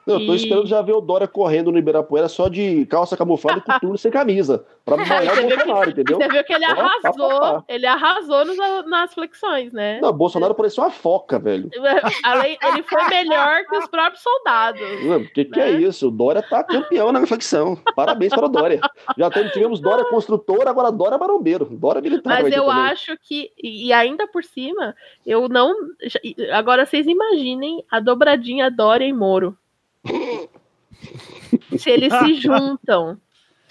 Eu 0.06 0.26
tô 0.26 0.34
esperando 0.34 0.66
já 0.66 0.80
ver 0.82 0.92
o 0.92 1.00
Dória 1.00 1.28
correndo 1.28 1.70
no 1.70 1.78
Ibirapuera 1.78 2.28
só 2.28 2.48
de 2.48 2.86
calça 2.86 3.16
camuflada 3.16 3.58
e 3.58 3.62
coturno 3.62 3.98
sem 3.98 4.10
camisa. 4.10 4.64
Pra 4.84 4.96
malhar 5.04 5.38
o 5.38 5.42
Bolsonaro, 5.42 5.90
entendeu? 5.90 6.18
Você 6.18 6.28
viu 6.28 6.44
que 6.44 6.52
ele 6.52 6.64
arrasou, 6.64 7.64
ele 7.68 7.86
arrasou 7.86 8.44
nos, 8.44 8.56
nas 8.86 9.14
flexões, 9.14 9.72
né? 9.72 10.00
Não, 10.00 10.10
o 10.10 10.12
Bolsonaro 10.12 10.54
parecia 10.54 10.82
uma 10.82 10.90
foca, 10.90 11.38
velho. 11.38 11.70
Além, 12.24 12.58
ele 12.62 12.82
foi 12.82 13.04
melhor 13.08 13.64
que 13.66 13.76
os 13.76 13.86
próprios 13.88 14.22
soldados. 14.22 14.80
O 14.80 15.32
que, 15.32 15.44
que 15.44 15.60
é 15.60 15.72
né? 15.72 15.80
isso? 15.80 16.08
O 16.08 16.10
Dória 16.10 16.42
tá 16.42 16.64
campeão 16.64 17.12
na 17.12 17.26
flexão. 17.26 17.76
Parabéns 17.94 18.30
para 18.30 18.46
o 18.46 18.48
Dória. 18.48 18.80
Já 19.16 19.30
tivemos 19.30 19.80
Dória 19.80 20.04
construtor, 20.06 20.66
agora 20.66 20.90
Dória 20.90 21.18
marombeiro. 21.18 21.66
Dória 21.66 22.00
militar. 22.00 22.42
Mas 22.42 22.52
eu 22.52 22.70
acho 22.70 23.16
que, 23.22 23.50
e 23.62 23.92
ainda 23.92 24.26
por 24.26 24.44
cima, 24.44 24.94
eu 25.26 25.48
não. 25.48 25.74
Agora 26.52 26.86
vocês 26.86 27.06
imaginem 27.06 27.84
a 27.90 28.00
dobradinha 28.00 28.70
Dória 28.70 29.04
e 29.04 29.12
Moro. 29.12 29.56
Se 31.78 31.90
eles 31.90 32.12
se 32.12 32.34
juntam. 32.34 33.18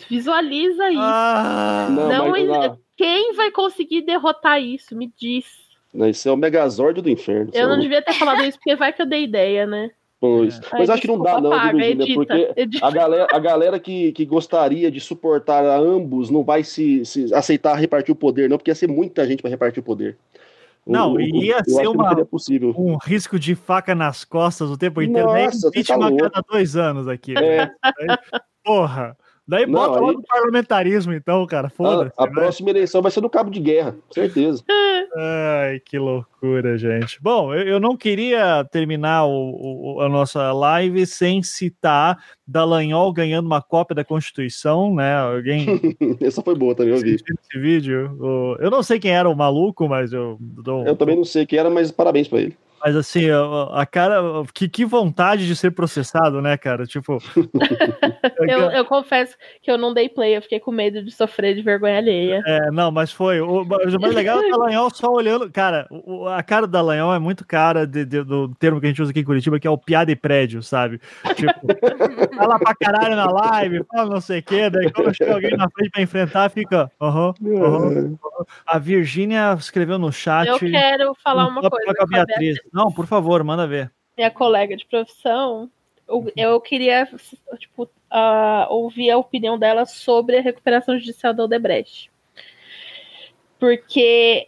Visualiza 0.10 0.90
isso. 0.90 1.02
Ah, 1.02 1.88
não, 1.90 2.32
não 2.32 2.80
Quem 2.96 3.34
vai 3.34 3.52
conseguir 3.52 4.02
derrotar 4.02 4.62
isso? 4.62 4.96
Me 4.96 5.12
diz. 5.18 5.46
Não, 5.94 6.08
isso 6.08 6.30
é 6.30 6.32
o 6.32 6.38
Megazord 6.38 7.02
do 7.02 7.10
inferno. 7.10 7.52
Eu 7.54 7.68
não 7.68 7.80
devia 7.80 8.02
ter 8.02 8.14
falado 8.14 8.44
isso, 8.44 8.58
porque 8.58 8.76
vai 8.76 8.94
que 8.94 9.02
eu 9.02 9.06
dei 9.06 9.24
ideia, 9.24 9.66
né? 9.66 9.92
Pois. 10.20 10.58
É. 10.58 10.62
Mas 10.74 10.90
Ai, 10.90 10.94
acho 10.96 11.02
que 11.02 11.08
não 11.08 11.22
dá, 11.22 11.40
não, 11.40 11.50
paga, 11.50 11.78
Virginia, 11.78 12.14
porque 12.14 12.52
edita. 12.56 12.86
a 12.86 12.92
galera, 12.92 13.28
a 13.32 13.40
galera 13.40 13.80
que, 13.80 14.12
que 14.12 14.26
gostaria 14.26 14.92
de 14.92 15.00
suportar 15.00 15.66
a 15.66 15.78
ambos 15.78 16.30
não 16.30 16.44
vai 16.44 16.64
se, 16.64 17.06
se 17.06 17.34
aceitar 17.34 17.76
repartir 17.76 18.12
o 18.12 18.16
poder, 18.16 18.50
não, 18.50 18.58
porque 18.58 18.70
ia 18.70 18.76
ser 18.76 18.88
muita 18.88 19.26
gente 19.26 19.42
para 19.42 19.50
repartir 19.50 19.80
o 19.80 19.86
poder. 19.86 20.18
Não, 20.86 21.14
o, 21.14 21.22
ia 21.22 21.64
ser 21.64 21.88
uma, 21.88 22.16
um 22.76 22.98
risco 22.98 23.38
de 23.38 23.54
faca 23.54 23.94
nas 23.94 24.24
costas 24.24 24.70
o 24.70 24.78
tempo 24.78 25.02
inteiro. 25.02 25.28
Nossa, 25.28 25.70
Nem 25.74 25.84
tá 25.84 25.96
a 25.96 26.18
cada 26.18 26.42
dois 26.50 26.76
anos 26.76 27.08
aqui. 27.08 27.34
É. 27.38 27.70
Porra. 28.64 29.16
Daí 29.50 29.66
não, 29.66 29.74
bota 29.80 29.96
aí... 29.96 30.02
logo 30.02 30.20
o 30.20 30.24
parlamentarismo, 30.24 31.12
então, 31.12 31.44
cara. 31.48 31.72
Foda-se. 31.72 32.14
A, 32.16 32.26
a 32.26 32.28
próxima 32.28 32.70
eleição 32.70 33.02
vai 33.02 33.10
ser 33.12 33.20
do 33.20 33.30
cabo 33.30 33.50
de 33.50 33.60
guerra, 33.60 33.96
certeza. 34.12 34.64
Ai, 35.18 35.80
que 35.80 35.98
loucura, 35.98 36.78
gente. 36.78 37.20
Bom, 37.20 37.52
eu, 37.52 37.64
eu 37.64 37.80
não 37.80 37.98
queria 37.98 38.64
terminar 38.72 39.26
o, 39.26 39.96
o, 39.96 40.02
a 40.02 40.08
nossa 40.08 40.52
live 40.52 41.04
sem 41.08 41.42
citar 41.42 42.24
Dallagnol 42.48 43.12
ganhando 43.12 43.48
uma 43.48 43.60
cópia 43.60 43.96
da 43.96 44.06
Constituição, 44.06 44.94
né? 44.94 45.18
Alguém. 45.18 45.66
Essa 46.22 46.44
foi 46.44 46.54
boa 46.54 46.76
também, 46.76 46.94
eu 46.94 47.00
vi. 47.00 47.16
Esse 47.16 47.60
vídeo. 47.60 48.56
Eu 48.60 48.70
não 48.70 48.84
sei 48.84 49.00
quem 49.00 49.12
era 49.12 49.28
o 49.28 49.36
maluco, 49.36 49.90
mas 49.90 50.14
eu. 50.14 50.38
Eu 50.86 50.96
também 50.96 51.16
não 51.16 51.26
sei 51.26 51.48
quem 51.48 51.58
era, 51.58 51.72
mas 51.72 51.92
parabéns 51.92 52.28
para 52.28 52.42
ele. 52.42 52.56
Mas 52.84 52.96
assim, 52.96 53.26
a, 53.74 53.86
cara, 53.86 54.22
que, 54.54 54.70
que 54.70 54.86
vontade 54.86 55.46
de 55.46 55.56
ser 55.56 55.72
processado, 55.72 56.42
né, 56.42 56.58
cara? 56.58 56.86
Tipo. 56.86 57.18
eu, 58.48 58.72
eu, 58.72 58.86
confesso 58.86 59.36
que 59.62 59.70
eu 59.70 59.78
não 59.78 59.94
dei 59.94 60.08
play, 60.08 60.38
eu 60.38 60.42
fiquei 60.42 60.60
com 60.60 60.72
medo 60.72 61.04
de 61.04 61.12
sofrer 61.12 61.56
de 61.56 61.62
vergonha 61.62 61.98
alheia. 61.98 62.42
É, 62.46 62.72
não, 62.72 62.92
mas 62.92 63.12
foi. 63.12 63.42
O, 63.42 63.64
o 63.64 63.66
mais 63.66 64.16
legal 64.16 64.42
é 64.42 64.48
o 64.48 64.52
Dallagnol 64.52 64.90
só 64.94 65.12
olhando. 65.12 65.52
Cara, 65.52 65.88
o, 65.90 66.28
a 66.28 66.42
cara 66.42 66.66
do 66.66 66.72
Dallagnol 66.72 67.14
é 67.14 67.20
muito 67.20 67.46
cara 67.46 67.86
de, 67.86 68.06
de, 68.06 68.24
do 68.24 68.54
termo 68.56 68.80
que 68.80 68.86
a 68.86 68.90
gente 68.90 69.02
usa 69.02 69.12
aqui 69.12 69.20
em 69.20 69.26
Curitiba, 69.26 69.60
que 69.60 69.68
é 69.68 69.72
o 69.72 69.78
piada 69.78 70.12
e 70.12 70.16
prédio, 70.16 70.64
sabe? 70.64 71.02
Tipo, 71.36 71.54
fala 72.36 72.60
pra 72.60 72.76
caralho 72.76 73.16
na 73.16 73.30
live, 73.30 73.84
fala 73.92 74.10
não 74.10 74.22
sei 74.22 74.40
o 74.40 74.44
quê, 74.44 74.70
daí 74.70 74.92
quando 74.92 75.14
chega 75.14 75.34
alguém 75.34 75.58
na 75.58 75.70
frente 75.70 75.92
pra 75.92 76.02
enfrentar, 76.02 76.50
fica. 76.50 76.92
Aham, 77.02 77.34
uhum, 77.42 77.58
uhum. 77.60 78.18
A 78.66 78.78
Virgínia 78.80 79.54
escreveu 79.60 79.98
no 79.98 80.12
chat. 80.12 80.48
Eu 80.48 80.60
quero 80.60 81.14
falar 81.24 81.48
uma 81.48 81.62
coisa. 81.62 81.94
Com 81.94 82.04
a 82.04 82.08
Beatriz. 82.08 82.58
Não, 82.72 82.92
por 82.92 83.06
favor, 83.06 83.44
manda 83.44 83.68
ver. 83.68 83.92
Minha 84.18 84.32
colega 84.32 84.76
de 84.76 84.86
profissão, 84.86 85.70
eu 86.36 86.60
queria 86.60 87.08
tipo, 87.58 87.84
uh, 87.84 88.70
ouvir 88.70 89.12
a 89.12 89.18
opinião 89.18 89.58
dela 89.58 89.86
sobre 89.86 90.38
a 90.38 90.42
recuperação 90.42 90.98
judicial 90.98 91.34
da 91.34 91.44
Odebrecht. 91.44 92.12
Porque 93.60 94.48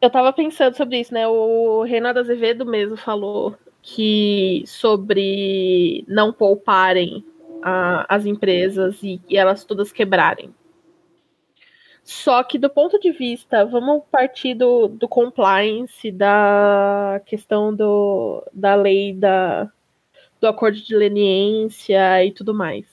eu 0.00 0.06
estava 0.06 0.32
pensando 0.32 0.76
sobre 0.76 1.00
isso, 1.00 1.12
né? 1.12 1.26
O 1.26 1.82
Renato 1.82 2.18
Azevedo 2.18 2.64
mesmo 2.64 2.96
falou 2.96 3.54
que 3.82 4.62
sobre 4.66 6.04
não 6.06 6.32
pouparem 6.32 7.24
uh, 7.58 8.04
as 8.08 8.26
empresas 8.26 9.02
e, 9.02 9.20
e 9.28 9.36
elas 9.36 9.64
todas 9.64 9.92
quebrarem. 9.92 10.54
Só 12.10 12.42
que 12.42 12.58
do 12.58 12.68
ponto 12.68 12.98
de 12.98 13.12
vista, 13.12 13.64
vamos 13.64 14.02
partir 14.10 14.54
do, 14.54 14.88
do 14.88 15.06
compliance, 15.06 16.10
da 16.10 17.22
questão 17.24 17.72
do, 17.72 18.44
da 18.52 18.74
lei 18.74 19.14
da, 19.14 19.70
do 20.40 20.48
acordo 20.48 20.80
de 20.80 20.96
leniência 20.96 22.24
e 22.24 22.32
tudo 22.32 22.52
mais. 22.52 22.84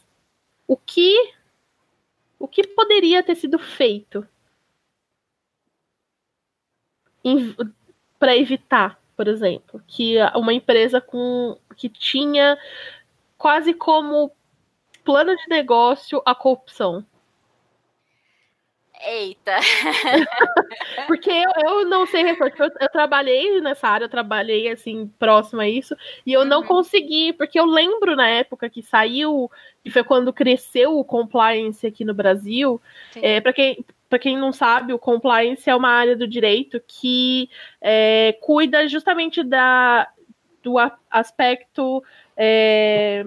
O 0.67 0.77
que 0.77 1.33
o 2.37 2.47
que 2.47 2.67
poderia 2.67 3.23
ter 3.23 3.33
sido 3.33 3.57
feito 3.57 4.25
para 8.19 8.37
evitar, 8.37 9.01
por 9.15 9.27
exemplo, 9.27 9.81
que 9.87 10.17
uma 10.35 10.53
empresa 10.53 11.01
com 11.01 11.57
que 11.75 11.89
tinha 11.89 12.55
quase 13.35 13.73
como 13.73 14.31
plano 15.03 15.35
de 15.35 15.49
negócio 15.49 16.21
a 16.23 16.35
corrupção. 16.35 17.03
Eita! 19.05 19.57
Porque 21.07 21.29
eu, 21.29 21.51
eu 21.65 21.85
não 21.85 22.05
sei 22.05 22.23
reforçar, 22.23 22.65
eu, 22.65 22.71
eu, 22.79 22.89
trabalhei 22.89 23.61
nessa 23.61 23.87
área, 23.87 24.05
eu 24.05 24.09
trabalhei 24.09 24.69
assim, 24.69 25.07
próximo 25.19 25.61
a 25.61 25.69
isso, 25.69 25.95
e 26.25 26.33
eu 26.33 26.41
uhum. 26.41 26.47
não 26.47 26.63
consegui, 26.63 27.33
porque 27.33 27.59
eu 27.59 27.65
lembro 27.65 28.15
na 28.15 28.27
época 28.27 28.69
que 28.69 28.81
saiu, 28.81 29.51
que 29.83 29.91
foi 29.91 30.03
quando 30.03 30.33
cresceu 30.33 30.97
o 30.97 31.05
compliance 31.05 31.85
aqui 31.85 32.03
no 32.03 32.13
Brasil. 32.13 32.81
É, 33.15 33.39
para 33.39 33.53
quem, 33.53 33.85
para 34.09 34.19
quem 34.19 34.37
não 34.37 34.51
sabe, 34.51 34.93
o 34.93 34.99
compliance 34.99 35.69
é 35.69 35.75
uma 35.75 35.89
área 35.89 36.15
do 36.15 36.27
direito 36.27 36.81
que 36.87 37.49
é, 37.81 38.37
cuida 38.41 38.87
justamente 38.87 39.43
da, 39.43 40.07
do 40.63 40.75
aspecto. 41.09 42.03
É, 42.35 43.25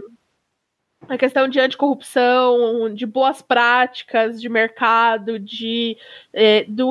a 1.10 1.18
questão 1.18 1.48
de 1.48 1.58
anticorrupção, 1.58 2.94
de 2.94 3.04
boas 3.04 3.42
práticas 3.42 4.40
de 4.40 4.48
mercado, 4.48 5.40
de, 5.40 5.96
é, 6.32 6.64
do, 6.68 6.90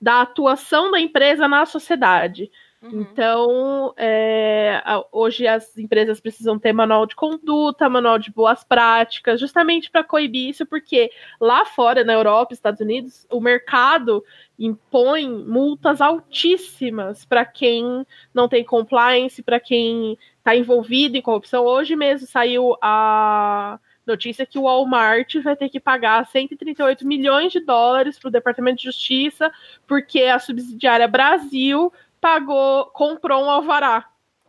da 0.00 0.22
atuação 0.22 0.90
da 0.90 0.98
empresa 1.00 1.46
na 1.46 1.64
sociedade. 1.64 2.50
Uhum. 2.82 3.00
Então, 3.00 3.94
é, 3.96 4.82
hoje 5.10 5.46
as 5.46 5.78
empresas 5.78 6.20
precisam 6.20 6.58
ter 6.58 6.72
manual 6.72 7.06
de 7.06 7.14
conduta, 7.14 7.88
manual 7.88 8.18
de 8.18 8.30
boas 8.30 8.64
práticas, 8.64 9.38
justamente 9.38 9.88
para 9.88 10.02
coibir 10.02 10.50
isso, 10.50 10.66
porque 10.66 11.10
lá 11.40 11.64
fora, 11.64 12.02
na 12.02 12.12
Europa, 12.12 12.52
Estados 12.52 12.80
Unidos, 12.80 13.24
o 13.30 13.40
mercado 13.40 14.22
impõe 14.58 15.28
multas 15.28 16.00
altíssimas 16.00 17.24
para 17.24 17.44
quem 17.44 18.04
não 18.34 18.48
tem 18.48 18.64
compliance, 18.64 19.42
para 19.42 19.58
quem 19.58 20.18
está 20.44 20.54
envolvido 20.54 21.16
em 21.16 21.22
corrupção. 21.22 21.64
Hoje 21.64 21.96
mesmo 21.96 22.26
saiu 22.26 22.76
a 22.82 23.80
notícia 24.06 24.44
que 24.44 24.58
o 24.58 24.64
Walmart 24.64 25.36
vai 25.42 25.56
ter 25.56 25.70
que 25.70 25.80
pagar 25.80 26.26
138 26.26 27.06
milhões 27.06 27.50
de 27.50 27.60
dólares 27.60 28.18
para 28.18 28.28
o 28.28 28.30
Departamento 28.30 28.76
de 28.76 28.84
Justiça, 28.84 29.50
porque 29.86 30.24
a 30.24 30.38
subsidiária 30.38 31.08
Brasil 31.08 31.90
pagou, 32.20 32.84
comprou 32.86 33.42
um 33.42 33.50
alvará 33.50 34.06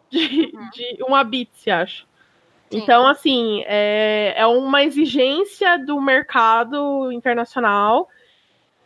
de, 0.10 0.52
uhum. 0.54 0.70
de 0.74 1.04
uma 1.08 1.24
Bits, 1.24 1.66
acho. 1.70 2.06
Sim. 2.70 2.80
Então, 2.80 3.08
assim, 3.08 3.64
é, 3.66 4.34
é 4.36 4.46
uma 4.46 4.84
exigência 4.84 5.78
do 5.78 6.02
mercado 6.02 7.10
internacional. 7.14 8.10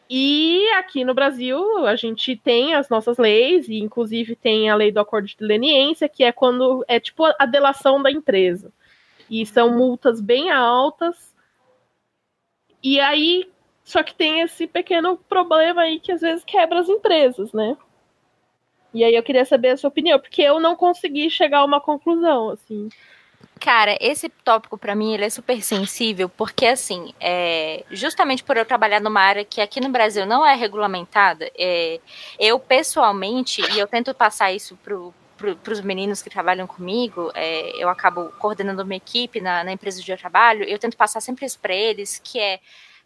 E 0.10 0.68
aqui 0.72 1.06
no 1.06 1.14
Brasil, 1.14 1.86
a 1.86 1.96
gente 1.96 2.36
tem 2.36 2.74
as 2.74 2.90
nossas 2.90 3.20
leis, 3.20 3.68
e 3.68 3.78
inclusive 3.78 4.36
tem 4.36 4.68
a 4.68 4.76
lei 4.76 4.92
do 4.92 5.00
acordo 5.00 5.28
de 5.28 5.36
leniência, 5.40 6.10
que 6.10 6.24
é 6.24 6.32
quando 6.32 6.84
é 6.88 7.00
tipo 7.00 7.24
a 7.38 7.46
delação 7.46 8.02
da 8.02 8.12
empresa. 8.12 8.74
E 9.30 9.46
são 9.46 9.78
multas 9.78 10.20
bem 10.20 10.50
altas. 10.50 11.36
E 12.82 13.00
aí, 13.00 13.48
só 13.84 14.02
que 14.02 14.16
tem 14.16 14.42
esse 14.42 14.66
pequeno 14.66 15.18
problema 15.30 15.82
aí 15.82 16.00
que 16.00 16.12
às 16.12 16.22
vezes 16.22 16.44
quebra 16.44 16.80
as 16.80 16.90
empresas, 16.90 17.54
né? 17.54 17.78
E 18.92 19.04
aí 19.04 19.14
eu 19.14 19.22
queria 19.22 19.46
saber 19.46 19.70
a 19.70 19.78
sua 19.78 19.90
opinião, 19.90 20.20
porque 20.20 20.42
eu 20.42 20.60
não 20.60 20.76
consegui 20.76 21.30
chegar 21.30 21.60
a 21.60 21.66
uma 21.66 21.80
conclusão, 21.80 22.50
assim. 22.50 22.90
Cara, 23.60 23.98
esse 24.00 24.30
tópico 24.30 24.78
para 24.78 24.96
mim 24.96 25.14
ele 25.14 25.26
é 25.26 25.30
super 25.30 25.62
sensível, 25.62 26.30
porque 26.30 26.66
assim, 26.66 27.14
é, 27.20 27.84
justamente 27.92 28.42
por 28.42 28.56
eu 28.56 28.66
trabalhar 28.66 29.02
numa 29.02 29.20
área 29.20 29.44
que 29.44 29.60
aqui 29.60 29.82
no 29.82 29.90
Brasil 29.90 30.26
não 30.26 30.46
é 30.46 30.56
regulamentada, 30.56 31.52
é, 31.58 32.00
eu 32.40 32.58
pessoalmente, 32.58 33.62
e 33.74 33.78
eu 33.78 33.86
tento 33.86 34.14
passar 34.14 34.54
isso 34.54 34.78
pro, 34.82 35.14
para 35.38 35.74
os 35.74 35.82
meninos 35.82 36.22
que 36.22 36.30
trabalham 36.30 36.66
comigo, 36.66 37.32
é, 37.36 37.72
eu 37.82 37.90
acabo 37.90 38.30
coordenando 38.40 38.82
uma 38.84 38.96
equipe 38.96 39.42
na, 39.42 39.62
na 39.64 39.74
empresa 39.74 40.02
eu 40.08 40.18
trabalho, 40.18 40.64
eu 40.64 40.80
tento 40.80 40.96
passar 40.96 41.20
sempre 41.20 41.46
isso 41.46 41.60
para 41.60 41.74
eles, 41.74 42.18
que 42.24 42.40
é, 42.40 42.62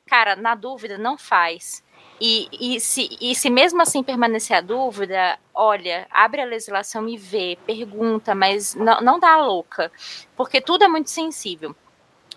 cara, 0.06 0.36
na 0.36 0.54
dúvida, 0.54 1.00
não 1.00 1.18
faz. 1.18 1.84
E, 2.22 2.48
e, 2.76 2.80
se, 2.80 3.10
e 3.20 3.36
se 3.36 3.50
mesmo 3.50 3.82
assim 3.82 4.02
permanecer 4.02 4.56
a 4.56 4.62
dúvida, 4.62 5.38
olha, 5.54 6.08
abre 6.10 6.42
a 6.42 6.46
legislação 6.46 7.08
e 7.10 7.18
vê, 7.18 7.58
pergunta, 7.66 8.34
mas 8.34 8.76
não, 8.76 9.02
não 9.02 9.20
dá 9.20 9.38
louca, 9.38 9.92
porque 10.36 10.62
tudo 10.62 10.86
é 10.86 10.88
muito 10.88 11.10
sensível. 11.10 11.76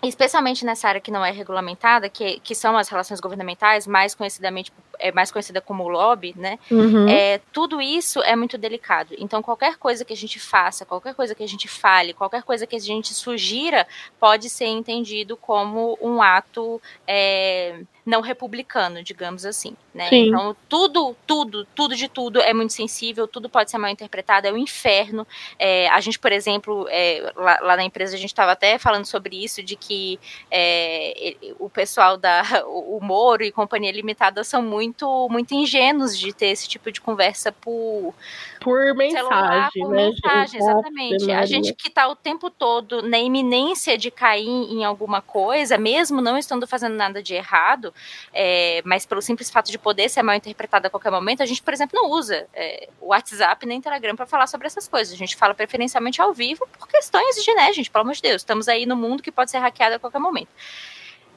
Especialmente 0.03 0.65
nessa 0.65 0.89
área 0.89 1.01
que 1.01 1.09
não 1.09 1.25
é 1.25 1.31
regulamentada, 1.31 2.09
que, 2.09 2.39
que 2.41 2.53
são 2.53 2.77
as 2.77 2.89
relações 2.89 3.19
governamentais, 3.19 3.87
mais 3.87 4.13
conhecidamente 4.13 4.71
é 4.99 5.11
mais 5.11 5.31
conhecida 5.31 5.61
como 5.61 5.87
lobby, 5.87 6.33
né? 6.37 6.59
Uhum. 6.69 7.07
É, 7.07 7.39
tudo 7.51 7.81
isso 7.81 8.21
é 8.21 8.35
muito 8.35 8.57
delicado. 8.57 9.15
Então, 9.17 9.41
qualquer 9.41 9.77
coisa 9.77 10.03
que 10.03 10.13
a 10.13 10.17
gente 10.17 10.39
faça, 10.39 10.85
qualquer 10.85 11.13
coisa 11.13 11.35
que 11.35 11.43
a 11.43 11.47
gente 11.47 11.67
fale, 11.67 12.13
qualquer 12.13 12.43
coisa 12.43 12.65
que 12.65 12.75
a 12.75 12.79
gente 12.79 13.13
sugira, 13.13 13.87
pode 14.19 14.49
ser 14.49 14.67
entendido 14.67 15.37
como 15.37 15.97
um 16.01 16.21
ato 16.21 16.81
é, 17.07 17.79
não 18.07 18.21
republicano, 18.21 19.03
digamos 19.03 19.45
assim, 19.45 19.75
né? 19.93 20.07
Sim. 20.07 20.29
Então, 20.29 20.55
tudo, 20.69 21.13
tudo, 21.27 21.67
tudo 21.75 21.93
de 21.93 22.07
tudo 22.07 22.39
é 22.39 22.53
muito 22.53 22.71
sensível, 22.71 23.27
tudo 23.27 23.49
pode 23.49 23.69
ser 23.69 23.77
mal 23.77 23.91
interpretado, 23.91 24.47
é 24.47 24.51
o 24.51 24.55
um 24.55 24.57
inferno. 24.57 25.27
É, 25.59 25.89
a 25.89 25.99
gente, 25.99 26.17
por 26.17 26.31
exemplo, 26.31 26.87
é, 26.89 27.33
lá, 27.35 27.59
lá, 27.61 27.75
na 27.75 27.83
empresa 27.83 28.15
a 28.15 28.17
gente 28.17 28.29
estava 28.31 28.53
até 28.53 28.77
falando 28.77 29.03
sobre 29.03 29.43
isso, 29.43 29.61
de 29.61 29.75
que 29.75 30.17
é, 30.49 31.35
o 31.59 31.69
pessoal 31.69 32.15
da 32.15 32.43
o 32.65 32.97
Moro 33.01 33.43
e 33.43 33.51
Companhia 33.51 33.91
Limitada 33.91 34.41
são 34.41 34.61
muito, 34.61 34.86
muito 35.29 35.53
ingênuos 35.53 36.17
de 36.17 36.33
ter 36.33 36.47
esse 36.47 36.67
tipo 36.67 36.91
de 36.91 37.01
conversa 37.01 37.51
por 37.51 38.13
por 38.59 38.93
mensagem, 38.95 39.11
celular, 39.11 39.69
por 39.73 39.89
né? 39.89 40.05
mensagem, 40.07 40.59
exatamente. 40.59 41.31
A 41.31 41.45
gente 41.45 41.73
que 41.73 41.87
está 41.87 42.07
o 42.07 42.15
tempo 42.15 42.49
todo 42.49 43.01
na 43.01 43.17
iminência 43.19 43.97
de 43.97 44.11
cair 44.11 44.47
em 44.47 44.83
alguma 44.83 45.21
coisa, 45.21 45.77
mesmo 45.77 46.21
não 46.21 46.37
estando 46.37 46.67
fazendo 46.67 46.95
nada 46.95 47.21
de 47.21 47.33
errado, 47.33 47.93
é, 48.33 48.81
mas 48.83 49.05
pelo 49.05 49.21
simples 49.21 49.49
fato 49.49 49.71
de 49.71 49.77
poder 49.77 50.09
ser 50.09 50.23
mal 50.23 50.35
interpretada 50.35 50.87
a 50.87 50.89
qualquer 50.89 51.11
momento, 51.11 51.43
a 51.43 51.45
gente, 51.45 51.61
por 51.61 51.73
exemplo, 51.73 51.99
não 52.01 52.09
usa 52.09 52.47
é, 52.53 52.89
o 52.99 53.07
WhatsApp 53.07 53.65
nem 53.65 53.79
Telegram 53.79 54.15
para 54.15 54.25
falar 54.25 54.47
sobre 54.47 54.67
essas 54.67 54.87
coisas. 54.87 55.13
A 55.13 55.17
gente 55.17 55.35
fala 55.35 55.53
preferencialmente 55.53 56.21
ao 56.21 56.33
vivo 56.33 56.67
por 56.77 56.87
questões 56.87 57.35
de, 57.43 57.53
né, 57.53 57.71
gente, 57.73 57.89
pelo 57.89 58.03
amor 58.03 58.15
de 58.15 58.21
Deus, 58.21 58.41
estamos 58.41 58.67
aí 58.67 58.85
no 58.85 58.95
mundo 58.95 59.23
que 59.23 59.31
pode 59.31 59.51
ser 59.51 59.59
hackeado 59.59 59.95
a 59.95 59.99
qualquer 59.99 60.19
momento. 60.19 60.49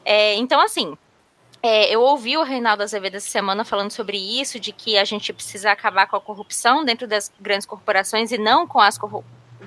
É, 0.04 0.34
então, 0.34 0.60
assim, 0.60 0.96
é, 1.62 1.94
eu 1.94 2.00
ouvi 2.00 2.36
o 2.36 2.42
Reinaldo 2.42 2.82
Azevedo 2.82 3.16
essa 3.16 3.28
semana 3.28 3.64
falando 3.64 3.90
sobre 3.90 4.16
isso, 4.16 4.58
de 4.58 4.72
que 4.72 4.96
a 4.96 5.04
gente 5.04 5.32
precisa 5.32 5.70
acabar 5.70 6.06
com 6.06 6.16
a 6.16 6.20
corrupção 6.20 6.84
dentro 6.84 7.06
das 7.06 7.30
grandes 7.40 7.66
corporações 7.66 8.32
e 8.32 8.38
não 8.38 8.66
com 8.66 8.80
as 8.80 8.98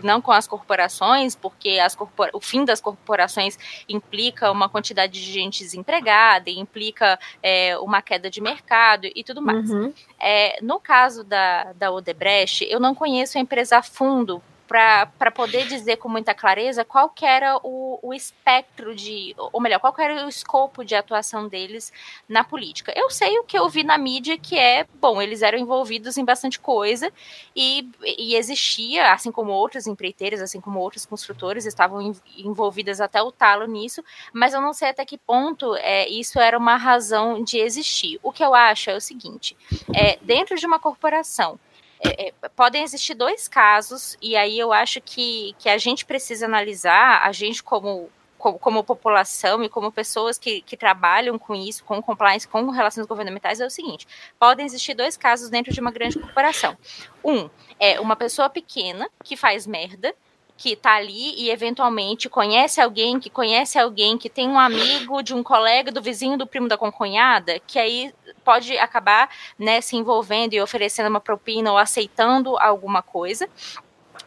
não 0.02 0.22
com 0.22 0.32
as 0.32 0.48
corporações, 0.48 1.36
porque 1.36 1.80
as 1.80 1.96
corpora 1.96 2.32
o 2.34 2.42
fim 2.42 2.66
das 2.66 2.82
corporações 2.82 3.58
implica 3.88 4.52
uma 4.52 4.68
quantidade 4.68 5.14
de 5.14 5.32
gente 5.32 5.64
desempregada, 5.64 6.50
implica 6.50 7.18
é, 7.42 7.78
uma 7.78 8.02
queda 8.02 8.30
de 8.30 8.42
mercado 8.42 9.08
e 9.16 9.24
tudo 9.24 9.42
mais. 9.42 9.70
Uhum. 9.70 9.94
É, 10.20 10.60
no 10.62 10.80
caso 10.80 11.24
da, 11.24 11.74
da 11.74 11.92
Odebrecht, 11.92 12.66
eu 12.70 12.80
não 12.80 12.96
conheço 12.96 13.38
a 13.38 13.42
empresa 13.42 13.78
a 13.78 13.84
fundo 13.84 14.42
para 14.74 15.30
poder 15.30 15.68
dizer 15.68 15.98
com 15.98 16.10
muita 16.10 16.34
clareza 16.34 16.84
qual 16.84 17.08
que 17.08 17.24
era 17.24 17.58
o, 17.62 18.00
o 18.02 18.12
espectro 18.12 18.96
de, 18.96 19.36
ou 19.38 19.62
melhor, 19.62 19.78
qual 19.80 19.94
era 20.00 20.26
o 20.26 20.30
escopo 20.30 20.84
de 20.84 20.96
atuação 20.96 21.48
deles 21.48 21.94
na 22.28 22.44
política. 22.44 22.92
Eu 22.96 23.12
sei 23.12 23.38
o 23.38 23.44
que 23.44 23.56
eu 23.56 23.70
vi 23.70 23.84
na 23.84 24.00
mídia 24.00 24.36
que 24.36 24.58
é, 24.58 24.88
bom, 25.00 25.22
eles 25.22 25.44
eram 25.44 25.60
envolvidos 25.60 26.18
em 26.18 26.26
bastante 26.26 26.60
coisa 26.60 27.14
e, 27.56 27.88
e 28.18 28.36
existia, 28.36 29.14
assim 29.14 29.32
como 29.32 29.52
outras 29.52 29.86
empreiteiras, 29.86 30.42
assim 30.42 30.60
como 30.60 30.80
outros 30.80 31.06
construtores 31.06 31.68
estavam 31.68 32.16
envolvidas 32.36 33.00
até 33.00 33.22
o 33.22 33.32
talo 33.32 33.68
nisso, 33.68 34.04
mas 34.34 34.56
eu 34.56 34.62
não 34.62 34.74
sei 34.74 34.90
até 34.90 35.06
que 35.06 35.20
ponto 35.20 35.76
é, 35.76 36.10
isso 36.10 36.40
era 36.40 36.58
uma 36.58 36.78
razão 36.78 37.44
de 37.44 37.60
existir. 37.60 38.20
O 38.24 38.32
que 38.32 38.44
eu 38.44 38.56
acho 38.56 38.90
é 38.90 38.96
o 38.96 39.02
seguinte, 39.02 39.56
é, 39.94 40.18
dentro 40.24 40.56
de 40.56 40.66
uma 40.66 40.80
corporação, 40.80 41.60
é, 42.06 42.28
é, 42.28 42.50
podem 42.50 42.84
existir 42.84 43.14
dois 43.14 43.48
casos, 43.48 44.18
e 44.22 44.36
aí 44.36 44.60
eu 44.60 44.74
acho 44.74 45.00
que, 45.02 45.56
que 45.58 45.70
a 45.70 45.78
gente 45.78 46.06
precisa 46.06 46.46
analisar, 46.46 47.22
a 47.24 47.32
gente 47.32 47.64
como, 47.64 48.10
como, 48.38 48.60
como 48.60 48.84
população 48.84 49.64
e 49.64 49.70
como 49.70 49.92
pessoas 49.92 50.38
que, 50.38 50.62
que 50.62 50.76
trabalham 50.76 51.40
com 51.40 51.56
isso, 51.56 51.84
com 51.84 52.02
compliance, 52.02 52.48
com 52.48 52.70
relações 52.70 53.08
governamentais, 53.08 53.62
é 53.62 53.66
o 53.66 53.70
seguinte: 53.70 54.08
podem 54.38 54.66
existir 54.66 54.94
dois 54.94 55.16
casos 55.16 55.50
dentro 55.50 55.74
de 55.74 55.80
uma 55.80 55.92
grande 55.92 56.20
corporação. 56.20 56.78
Um 57.24 57.50
é 57.80 58.00
uma 58.00 58.16
pessoa 58.16 58.50
pequena 58.50 59.10
que 59.24 59.38
faz 59.38 59.66
merda 59.66 60.14
que 60.58 60.76
tá 60.76 60.96
ali 60.96 61.34
e 61.36 61.50
eventualmente 61.50 62.30
conhece 62.30 62.80
alguém 62.80 63.20
que 63.20 63.30
conhece 63.30 63.78
alguém 63.80 64.18
que 64.18 64.30
tem 64.30 64.48
um 64.48 64.60
amigo 64.60 65.22
de 65.22 65.34
um 65.34 65.44
colega 65.44 65.92
do 65.92 66.02
vizinho 66.02 66.38
do 66.38 66.48
primo 66.48 66.68
da 66.68 66.78
concunhada, 66.78 67.60
que 67.66 67.80
aí 67.80 68.14
pode 68.44 68.78
acabar 68.78 69.30
né, 69.58 69.82
se 69.82 69.96
envolvendo 69.96 70.54
e 70.54 70.62
oferecendo 70.62 71.10
uma 71.10 71.20
propina 71.20 71.72
ou 71.72 71.78
aceitando 71.78 72.58
alguma 72.58 73.02
coisa. 73.02 73.50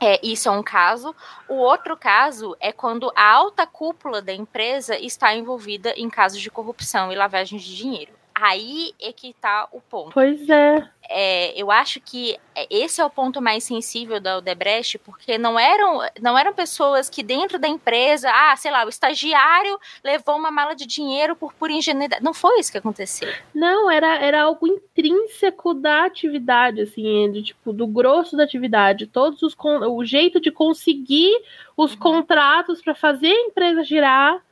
É, 0.01 0.20
isso 0.23 0.48
é 0.48 0.53
um 0.53 0.62
caso. 0.62 1.15
O 1.48 1.55
outro 1.55 1.97
caso 1.97 2.57
é 2.61 2.73
quando 2.73 3.11
a 3.15 3.32
alta 3.32 3.66
cúpula 3.66 4.20
da 4.20 4.32
empresa 4.32 4.98
está 4.98 5.35
envolvida 5.35 5.94
em 5.97 6.11
casos 6.11 6.40
de 6.40 6.51
corrupção 6.51 7.11
e 7.11 7.15
lavagem 7.15 7.59
de 7.59 7.74
dinheiro. 7.74 8.16
Aí 8.39 8.93
é 9.01 9.13
que 9.13 9.31
está 9.31 9.67
o 9.73 9.81
ponto. 9.81 10.13
Pois 10.13 10.49
é 10.49 10.87
é, 11.09 11.61
eu 11.61 11.71
acho 11.71 12.01
que 12.01 12.37
esse 12.71 13.01
é 13.01 13.05
o 13.05 13.11
ponto 13.11 13.41
mais 13.41 13.65
sensível 13.65 14.21
da 14.21 14.39
Odebrecht, 14.39 14.99
porque 14.99 15.39
não 15.39 15.59
eram, 15.59 16.01
não 16.21 16.39
eram 16.39 16.53
pessoas 16.53 17.09
que 17.09 17.23
dentro 17.23 17.59
da 17.59 17.69
empresa, 17.69 18.31
ah, 18.33 18.57
sei 18.57 18.71
lá, 18.71 18.85
o 18.85 18.89
estagiário 18.89 19.79
levou 20.03 20.37
uma 20.37 20.51
mala 20.51 20.75
de 20.75 20.87
dinheiro 20.87 21.37
por 21.37 21.53
pura 21.53 21.73
ingenuidade. 21.73 22.23
Não 22.23 22.35
foi 22.35 22.59
isso 22.61 22.73
que 22.73 22.79
aconteceu. 22.79 23.29
Não, 23.55 23.91
era, 23.91 24.19
era 24.19 24.43
algo 24.43 24.67
intrínseco 24.67 25.75
da 25.75 26.05
atividade, 26.05 26.81
assim, 26.81 27.31
de, 27.31 27.43
tipo, 27.43 27.73
do 27.73 27.87
grosso 27.87 28.37
da 28.37 28.45
atividade. 28.45 29.07
Todos 29.07 29.43
os 29.43 29.57
o 29.59 30.05
jeito 30.05 30.41
de 30.41 30.51
conseguir 30.51 31.33
os 31.77 31.93
uhum. 31.93 31.99
contratos 31.99 32.83
para 32.83 32.95
fazer 32.95 33.29
a 33.29 33.47
empresa 33.47 33.85
girar 33.85 34.43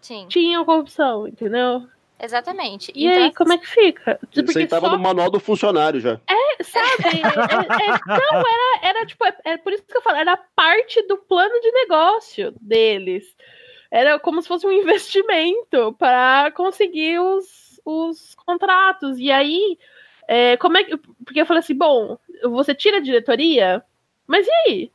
Sim. 0.00 0.26
tinham 0.28 0.64
corrupção, 0.64 1.28
entendeu? 1.28 1.86
Exatamente. 2.22 2.92
E 2.94 3.06
então, 3.06 3.24
aí, 3.24 3.34
como 3.34 3.52
é 3.52 3.58
que 3.58 3.66
fica? 3.66 4.16
Porque 4.20 4.42
Você 4.42 4.62
estava 4.62 4.86
só... 4.86 4.92
no 4.92 5.02
manual 5.02 5.28
do 5.28 5.40
funcionário 5.40 6.00
já. 6.00 6.20
É, 6.28 6.62
sabe? 6.62 6.86
é, 7.04 7.18
é, 7.18 7.98
não, 8.06 8.38
era, 8.38 8.86
era 8.86 9.06
tipo, 9.06 9.24
é, 9.24 9.36
é, 9.44 9.56
por 9.56 9.72
isso 9.72 9.82
que 9.82 9.96
eu 9.96 10.00
falo, 10.00 10.18
era 10.18 10.36
parte 10.36 11.02
do 11.08 11.16
plano 11.16 11.60
de 11.60 11.72
negócio 11.72 12.54
deles. 12.60 13.24
Era 13.90 14.20
como 14.20 14.40
se 14.40 14.46
fosse 14.46 14.64
um 14.64 14.70
investimento 14.72 15.94
para 15.98 16.52
conseguir 16.52 17.18
os, 17.18 17.80
os 17.84 18.36
contratos. 18.36 19.18
E 19.18 19.32
aí, 19.32 19.76
é, 20.28 20.56
como 20.58 20.78
é 20.78 20.84
que. 20.84 20.96
Porque 20.96 21.40
eu 21.40 21.46
falei 21.46 21.58
assim, 21.58 21.74
bom, 21.74 22.16
você 22.44 22.72
tira 22.72 22.98
a 22.98 23.02
diretoria, 23.02 23.84
mas 24.28 24.46
e 24.46 24.52
aí? 24.68 24.92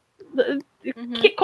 Uhum. 0.95 1.11
Que, 1.19 1.35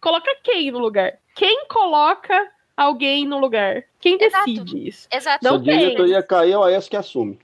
coloca 0.00 0.36
quem 0.44 0.70
no 0.70 0.78
lugar? 0.78 1.18
Quem 1.34 1.66
coloca 1.66 2.48
alguém 2.82 3.26
no 3.26 3.38
lugar. 3.38 3.84
Quem 4.00 4.18
decide 4.18 4.52
Exato. 4.52 4.78
isso? 4.78 5.08
Exato. 5.12 5.44
Não 5.44 5.62
Se 5.62 5.70
a 5.70 5.76
diretoria 5.76 6.22
cair, 6.22 6.52
é 6.52 6.58
o 6.58 6.64
AES 6.64 6.88
que 6.88 6.96
assume. 6.96 7.38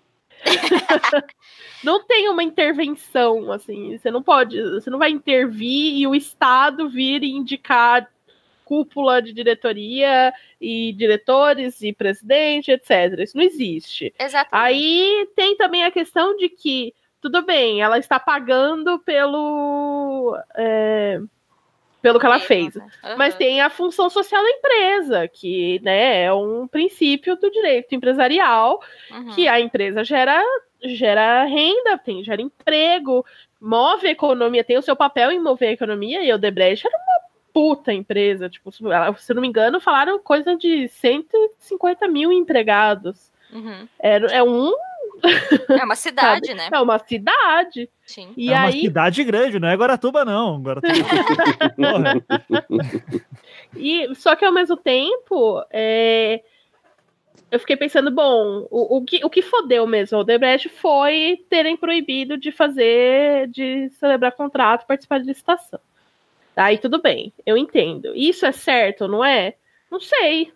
não 1.82 2.04
tem 2.04 2.28
uma 2.28 2.42
intervenção, 2.42 3.50
assim, 3.50 3.96
você 3.96 4.10
não 4.10 4.22
pode, 4.22 4.60
você 4.62 4.90
não 4.90 4.98
vai 4.98 5.10
intervir 5.10 5.96
e 5.96 6.06
o 6.06 6.14
Estado 6.14 6.88
vir 6.88 7.22
e 7.22 7.30
indicar 7.30 8.08
cúpula 8.68 9.22
de 9.22 9.32
diretoria 9.32 10.30
e 10.60 10.92
diretores 10.92 11.80
e 11.80 11.90
presidente, 11.90 12.70
etc. 12.70 13.18
Isso 13.18 13.34
não 13.34 13.42
existe. 13.42 14.12
Exato. 14.18 14.50
Aí 14.52 15.26
tem 15.34 15.56
também 15.56 15.84
a 15.84 15.90
questão 15.90 16.36
de 16.36 16.50
que, 16.50 16.92
tudo 17.18 17.40
bem, 17.40 17.80
ela 17.80 17.98
está 17.98 18.20
pagando 18.20 18.98
pelo. 18.98 20.38
É, 20.54 21.18
pelo 22.00 22.18
que 22.18 22.26
ela 22.26 22.38
fez. 22.38 22.76
Uhum. 22.76 22.86
Mas 23.16 23.34
tem 23.34 23.60
a 23.60 23.70
função 23.70 24.08
social 24.08 24.42
da 24.42 24.50
empresa, 24.50 25.28
que 25.28 25.80
né, 25.82 26.24
é 26.24 26.32
um 26.32 26.66
princípio 26.66 27.36
do 27.36 27.50
direito 27.50 27.94
empresarial, 27.94 28.80
uhum. 29.10 29.34
que 29.34 29.48
a 29.48 29.60
empresa 29.60 30.04
gera, 30.04 30.40
gera 30.82 31.44
renda, 31.44 31.98
tem, 31.98 32.22
gera 32.22 32.40
emprego, 32.40 33.24
move 33.60 34.06
a 34.06 34.10
economia, 34.10 34.64
tem 34.64 34.78
o 34.78 34.82
seu 34.82 34.94
papel 34.94 35.32
em 35.32 35.40
mover 35.40 35.70
a 35.70 35.72
economia, 35.72 36.22
e 36.22 36.32
o 36.32 36.38
Debrecht 36.38 36.86
era 36.86 36.96
uma 36.96 37.28
puta 37.52 37.92
empresa, 37.92 38.48
tipo, 38.48 38.70
se 38.70 39.34
não 39.34 39.42
me 39.42 39.48
engano, 39.48 39.80
falaram 39.80 40.18
coisa 40.20 40.54
de 40.56 40.86
150 40.88 42.06
mil 42.06 42.30
empregados. 42.30 43.32
Uhum. 43.52 43.88
É, 43.98 44.36
é 44.36 44.42
um 44.42 44.72
é 45.68 45.84
uma 45.84 45.96
cidade, 45.96 46.54
né? 46.54 46.68
É 46.72 46.80
uma 46.80 46.98
cidade. 46.98 47.88
Sim. 48.06 48.32
E 48.36 48.50
é 48.50 48.56
aí... 48.56 48.74
uma 48.74 48.82
cidade 48.82 49.24
grande, 49.24 49.58
não 49.58 49.68
é 49.68 49.76
Guaratuba, 49.76 50.24
não. 50.24 50.60
Guaratuba. 50.60 50.94
e, 53.76 54.14
só 54.14 54.36
que 54.36 54.44
ao 54.44 54.52
mesmo 54.52 54.76
tempo, 54.76 55.62
é... 55.70 56.42
eu 57.50 57.60
fiquei 57.60 57.76
pensando, 57.76 58.10
bom, 58.10 58.66
o, 58.70 58.98
o, 58.98 59.04
que, 59.04 59.24
o 59.24 59.30
que 59.30 59.42
fodeu 59.42 59.86
mesmo 59.86 60.18
o 60.18 60.24
Debrecht 60.24 60.68
foi 60.68 61.44
terem 61.48 61.76
proibido 61.76 62.38
de 62.38 62.52
fazer, 62.52 63.48
de 63.48 63.90
celebrar 63.90 64.32
contrato, 64.32 64.86
participar 64.86 65.20
de 65.20 65.26
licitação. 65.26 65.80
Aí 66.56 66.78
tudo 66.78 67.00
bem, 67.00 67.32
eu 67.46 67.56
entendo. 67.56 68.12
Isso 68.16 68.44
é 68.44 68.52
certo, 68.52 69.06
não 69.06 69.24
é? 69.24 69.54
Não 69.90 70.00
sei. 70.00 70.52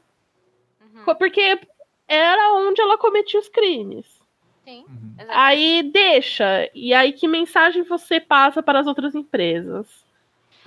Uhum. 0.80 1.14
Porque 1.14 1.60
era 2.08 2.54
onde 2.54 2.80
ela 2.80 2.98
cometia 2.98 3.38
os 3.38 3.48
crimes. 3.48 4.21
Sim, 4.64 4.84
uhum. 4.88 5.26
Aí 5.28 5.82
deixa. 5.92 6.70
E 6.74 6.94
aí 6.94 7.12
que 7.12 7.26
mensagem 7.26 7.82
você 7.82 8.20
passa 8.20 8.62
para 8.62 8.80
as 8.80 8.86
outras 8.86 9.14
empresas? 9.14 9.86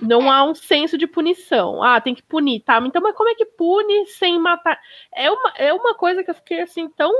Não 0.00 0.22
é. 0.22 0.28
há 0.28 0.44
um 0.44 0.54
senso 0.54 0.98
de 0.98 1.06
punição. 1.06 1.82
Ah, 1.82 2.00
tem 2.00 2.14
que 2.14 2.22
punir, 2.22 2.60
tá? 2.60 2.78
Então, 2.84 3.00
mas 3.00 3.16
como 3.16 3.30
é 3.30 3.34
que 3.34 3.46
pune 3.46 4.06
sem 4.06 4.38
matar? 4.38 4.78
É 5.14 5.30
uma, 5.30 5.52
é 5.56 5.72
uma 5.72 5.94
coisa 5.94 6.22
que 6.22 6.30
eu 6.30 6.34
fiquei 6.34 6.60
assim 6.60 6.88
tão. 6.90 7.10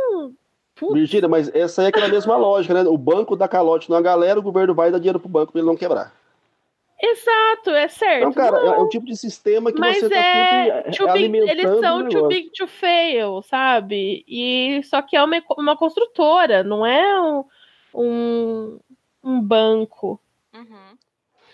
Putz. 0.75 0.93
Virgínia, 0.93 1.29
mas 1.29 1.49
essa 1.55 1.81
aí 1.81 1.87
é 1.87 1.89
aquela 1.89 2.09
mesma 2.09 2.37
lógica, 2.37 2.75
né? 2.75 2.83
O 2.83 2.99
banco 2.99 3.35
dá 3.35 3.49
calote 3.49 3.89
na 3.89 3.99
galera, 4.03 4.39
o 4.39 4.43
governo 4.43 4.75
vai 4.75 4.91
dar 4.91 4.99
dinheiro 4.99 5.19
pro 5.19 5.29
banco 5.29 5.53
para 5.53 5.61
ele 5.61 5.69
não 5.69 5.77
quebrar. 5.77 6.13
Exato, 7.01 7.71
é 7.71 7.89
certo. 7.89 8.31
Então, 8.31 8.33
cara, 8.33 8.65
não. 8.65 8.75
é 8.75 8.79
um 8.79 8.89
tipo 8.89 9.05
de 9.05 9.17
sistema 9.17 9.71
que 9.71 9.79
Mas 9.79 9.99
você 9.99 10.09
tá 10.09 10.17
é, 10.17 10.93
sempre 10.93 11.11
alimentando 11.11 11.51
Eles 11.51 11.81
são 11.81 12.09
too 12.09 12.29
big 12.29 12.51
to 12.53 12.67
fail, 12.67 13.43
sabe? 13.43 14.25
E 14.27 14.81
só 14.85 15.03
que 15.03 15.15
é 15.15 15.23
uma, 15.23 15.43
uma 15.59 15.77
construtora, 15.77 16.65
não 16.65 16.87
é 16.87 17.21
um, 17.21 17.45
um, 17.95 18.79
um 19.23 19.41
banco. 19.41 20.19
Uhum. 20.55 20.97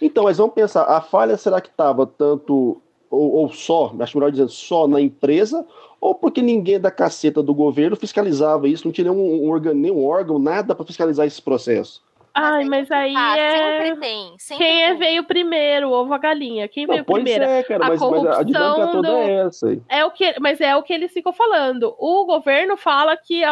Então, 0.00 0.24
mas 0.24 0.38
vamos 0.38 0.54
pensar, 0.54 0.84
a 0.84 1.00
falha 1.00 1.36
será 1.36 1.60
que 1.60 1.68
estava 1.68 2.06
tanto, 2.06 2.80
ou, 3.10 3.32
ou, 3.32 3.52
só, 3.52 3.92
acho 3.98 4.16
melhor 4.16 4.30
dizendo, 4.30 4.50
só 4.50 4.86
na 4.86 5.00
empresa, 5.00 5.66
ou 6.00 6.14
porque 6.14 6.40
ninguém 6.40 6.78
da 6.78 6.90
caceta 6.90 7.42
do 7.42 7.54
governo 7.54 7.96
fiscalizava 7.96 8.68
isso, 8.68 8.86
não 8.86 8.92
tinha 8.92 9.10
nenhum, 9.10 9.52
um, 9.52 9.58
nenhum 9.74 10.04
órgão, 10.04 10.38
nada 10.38 10.74
para 10.74 10.86
fiscalizar 10.86 11.26
esse 11.26 11.42
processo? 11.42 12.02
Ai, 12.34 12.64
mas 12.64 12.90
aí 12.90 13.14
ah, 13.16 13.38
é. 13.38 13.82
Sempre 13.82 14.00
tem. 14.00 14.34
Sempre 14.38 14.64
Quem 14.64 14.84
é 14.84 14.94
veio 14.94 15.24
primeiro, 15.24 15.88
o 15.88 15.92
ovo 15.92 16.14
a 16.14 16.18
galinha? 16.18 16.66
Quem 16.66 16.86
veio 16.86 17.04
primeiro? 17.04 17.44
É, 17.44 17.62
cara, 17.62 17.84
a 17.84 17.88
mas, 17.88 17.98
corrupção 17.98 18.24
mas 18.24 18.38
a 18.38 18.42
dinâmica 18.42 18.86
toda 18.92 19.08
do... 19.08 19.16
é 19.16 19.32
essa. 19.46 19.68
Aí. 19.68 19.82
É 19.88 20.04
o 20.04 20.10
que, 20.10 20.40
mas 20.40 20.60
é 20.60 20.74
o 20.74 20.82
que 20.82 20.92
eles 20.92 21.12
ficam 21.12 21.32
falando. 21.32 21.94
O 21.98 22.24
governo 22.24 22.76
fala 22.76 23.16
que 23.16 23.44
é 23.44 23.48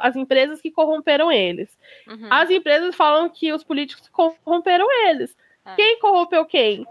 as 0.00 0.16
empresas 0.16 0.60
que 0.60 0.70
corromperam 0.70 1.32
eles. 1.32 1.76
Uhum. 2.06 2.28
As 2.30 2.50
empresas 2.50 2.94
falam 2.94 3.28
que 3.28 3.52
os 3.52 3.64
políticos 3.64 4.08
corromperam 4.08 4.86
eles. 5.08 5.34
É. 5.64 5.74
Quem 5.74 5.98
corrompeu 5.98 6.44
quem? 6.44 6.86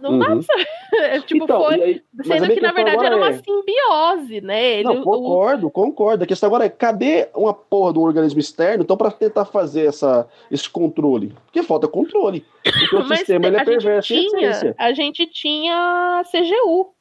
Não 0.00 0.12
uhum. 0.12 0.18
dá 0.18 0.26
pra 0.26 0.42
saber. 0.42 0.66
É, 0.96 1.20
tipo, 1.20 1.44
então, 1.44 1.64
foi. 1.64 1.82
Aí, 1.82 2.02
sendo 2.24 2.54
que, 2.54 2.60
na 2.60 2.72
verdade, 2.72 3.04
era 3.04 3.16
uma 3.16 3.28
é... 3.28 3.32
simbiose, 3.34 4.40
né? 4.40 4.78
Ele, 4.78 4.84
não, 4.84 5.02
concordo, 5.02 5.66
o... 5.66 5.70
concordo. 5.70 6.24
A 6.24 6.26
questão 6.26 6.46
agora 6.46 6.64
é: 6.64 6.68
cadê 6.70 7.28
uma 7.34 7.52
porra 7.52 7.98
um 7.98 8.02
organismo 8.02 8.40
externo, 8.40 8.82
então, 8.82 8.96
para 8.96 9.10
tentar 9.10 9.44
fazer 9.44 9.86
essa, 9.86 10.26
esse 10.50 10.70
controle? 10.70 11.34
Porque 11.46 11.62
falta 11.62 11.88
controle. 11.88 12.44
Porque 12.62 12.96
o 12.96 13.04
sistema 13.14 13.46
ele 13.46 13.56
é 13.56 13.64
perverso 13.64 14.08
tinha, 14.08 14.74
A 14.78 14.92
gente 14.92 15.26
tinha 15.26 16.22
CGU. 16.30 16.94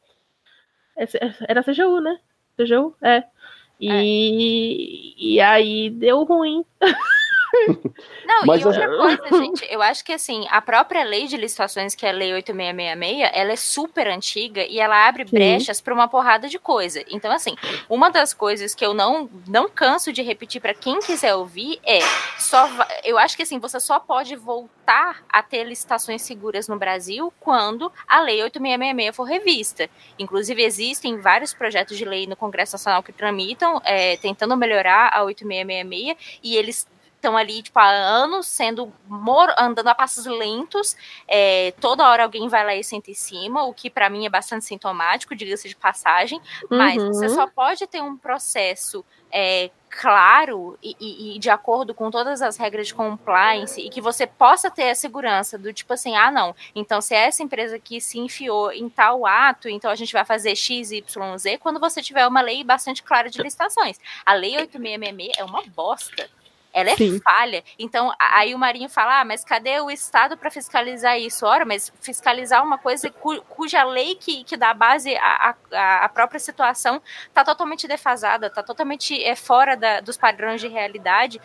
Era 1.48 1.64
CGU, 1.64 2.02
né? 2.02 2.20
CGU? 2.58 2.96
É. 3.02 3.24
E, 3.80 3.92
é. 3.92 5.24
e 5.26 5.42
aí 5.42 5.90
deu 5.90 6.24
ruim. 6.24 6.66
Não, 8.26 8.46
Mas 8.46 8.62
e 8.62 8.68
outra 8.68 8.88
coisa, 8.88 9.24
gente, 9.38 9.66
eu 9.70 9.82
acho 9.82 10.04
que 10.04 10.14
assim, 10.14 10.46
a 10.50 10.62
própria 10.62 11.04
lei 11.04 11.28
de 11.28 11.38
licitações, 11.38 11.96
que 11.96 12.06
é 12.06 12.10
a 12.10 12.14
Lei 12.14 12.34
8666, 12.34 13.32
ela 13.34 13.52
é 13.52 13.56
super 13.56 14.08
antiga 14.08 14.66
e 14.66 14.80
ela 14.80 15.08
abre 15.08 15.26
Sim. 15.26 15.32
brechas 15.32 15.82
para 15.82 15.94
uma 15.94 16.08
porrada 16.08 16.48
de 16.48 16.60
coisa. 16.60 17.04
Então, 17.10 17.32
assim, 17.32 17.56
uma 17.90 18.10
das 18.10 18.34
coisas 18.34 18.74
que 18.74 18.86
eu 18.86 18.94
não, 18.94 19.30
não 19.48 19.70
canso 19.70 20.12
de 20.12 20.22
repetir 20.22 20.62
para 20.62 20.74
quem 20.74 21.00
quiser 21.00 21.36
ouvir 21.36 21.80
é 21.84 22.00
só 22.38 22.70
eu 23.04 23.18
acho 23.18 23.36
que 23.36 23.44
assim, 23.44 23.60
você 23.60 23.80
só 23.80 24.00
pode 24.00 24.36
voltar 24.36 25.24
a 25.30 25.42
ter 25.42 25.64
licitações 25.64 26.22
seguras 26.22 26.68
no 26.68 26.78
Brasil 26.78 27.34
quando 27.40 27.92
a 28.08 28.22
Lei 28.22 28.42
8666 28.44 29.16
for 29.16 29.24
revista. 29.24 29.90
Inclusive, 30.18 30.64
existem 30.64 31.20
vários 31.20 31.54
projetos 31.54 31.98
de 31.98 32.06
lei 32.06 32.28
no 32.28 32.36
Congresso 32.36 32.74
Nacional 32.74 33.04
que 33.04 33.12
tramitam, 33.12 33.82
é, 33.84 34.18
tentando 34.18 34.56
melhorar 34.58 35.10
a 35.14 35.24
8666, 35.24 36.40
e 36.44 36.56
eles 36.56 36.88
estão 37.26 37.36
ali, 37.36 37.64
tipo, 37.64 37.80
há 37.80 37.90
anos 37.90 38.46
sendo 38.46 38.94
andando 39.58 39.88
a 39.88 39.96
passos 39.96 40.26
lentos. 40.26 40.96
É, 41.28 41.74
toda 41.82 42.08
hora 42.08 42.24
alguém 42.24 42.48
vai 42.48 42.64
lá 42.64 42.76
e 42.76 42.84
senta 42.84 43.10
em 43.10 43.16
cima, 43.16 43.64
o 43.64 43.74
que 43.74 43.90
para 43.90 44.10
mim 44.10 44.26
é 44.26 44.30
bastante 44.30 44.66
sintomático, 44.66 45.36
diga-se 45.36 45.68
de 45.68 45.76
passagem. 45.76 46.40
Uhum. 46.70 46.78
Mas 46.78 47.04
você 47.04 47.30
só 47.30 47.48
pode 47.48 47.88
ter 47.88 48.02
um 48.02 48.16
processo 48.16 49.04
é, 49.32 49.72
claro 49.90 50.78
e, 50.84 50.96
e, 51.00 51.36
e, 51.36 51.40
de 51.40 51.50
acordo 51.50 51.94
com 51.94 52.12
todas 52.12 52.42
as 52.42 52.58
regras 52.58 52.88
de 52.88 52.94
compliance 52.94 53.82
e 53.82 53.90
que 53.90 54.00
você 54.00 54.28
possa 54.28 54.70
ter 54.70 54.90
a 54.90 54.96
segurança 54.96 55.58
do 55.58 55.74
tipo 55.74 55.94
assim, 55.94 56.16
ah, 56.16 56.30
não, 56.30 56.56
então 56.76 57.02
se 57.02 57.16
é 57.16 57.28
essa 57.28 57.42
empresa 57.42 57.80
que 57.80 58.00
se 58.00 58.20
enfiou 58.20 58.72
em 58.72 58.88
tal 58.90 59.26
ato, 59.26 59.68
então 59.68 59.90
a 59.90 59.96
gente 59.96 60.14
vai 60.14 60.26
fazer 60.26 60.56
X, 60.56 60.92
Y, 60.92 61.38
Z, 61.38 61.58
quando 61.58 61.80
você 61.80 62.02
tiver 62.02 62.28
uma 62.28 62.42
lei 62.42 62.64
bastante 62.64 63.02
clara 63.02 63.30
de 63.30 63.42
licitações. 63.42 64.00
A 64.26 64.34
lei 64.34 64.58
8666 64.58 65.38
é 65.38 65.44
uma 65.44 65.64
bosta 65.64 66.30
ela 66.76 66.90
é 66.90 66.96
Sim. 66.98 67.22
falha. 67.24 67.64
Então, 67.80 68.12
aí 68.20 68.54
o 68.54 68.60
Marinho 68.60 68.90
fala, 68.90 69.22
ah, 69.22 69.26
mas 69.26 69.46
cadê 69.46 69.80
o 69.80 69.90
Estado 69.90 70.36
para 70.36 70.52
fiscalizar 70.52 71.18
isso? 71.18 71.46
Ora, 71.46 71.64
mas 71.64 71.90
fiscalizar 72.02 72.62
uma 72.62 72.78
coisa 72.78 73.10
cu, 73.10 73.42
cuja 73.44 73.82
lei 73.86 74.16
que, 74.16 74.44
que 74.44 74.58
dá 74.58 74.74
base 74.74 75.16
à, 75.16 75.56
à, 75.72 76.04
à 76.04 76.10
própria 76.10 76.38
situação 76.38 77.02
está 77.28 77.46
totalmente 77.46 77.88
defasada, 77.88 78.48
está 78.48 78.62
totalmente 78.62 79.24
é, 79.24 79.38
fora 79.38 79.78
da, 79.78 80.02
dos 80.02 80.18
padrões 80.18 80.60
de 80.60 80.68
realidade. 80.68 81.40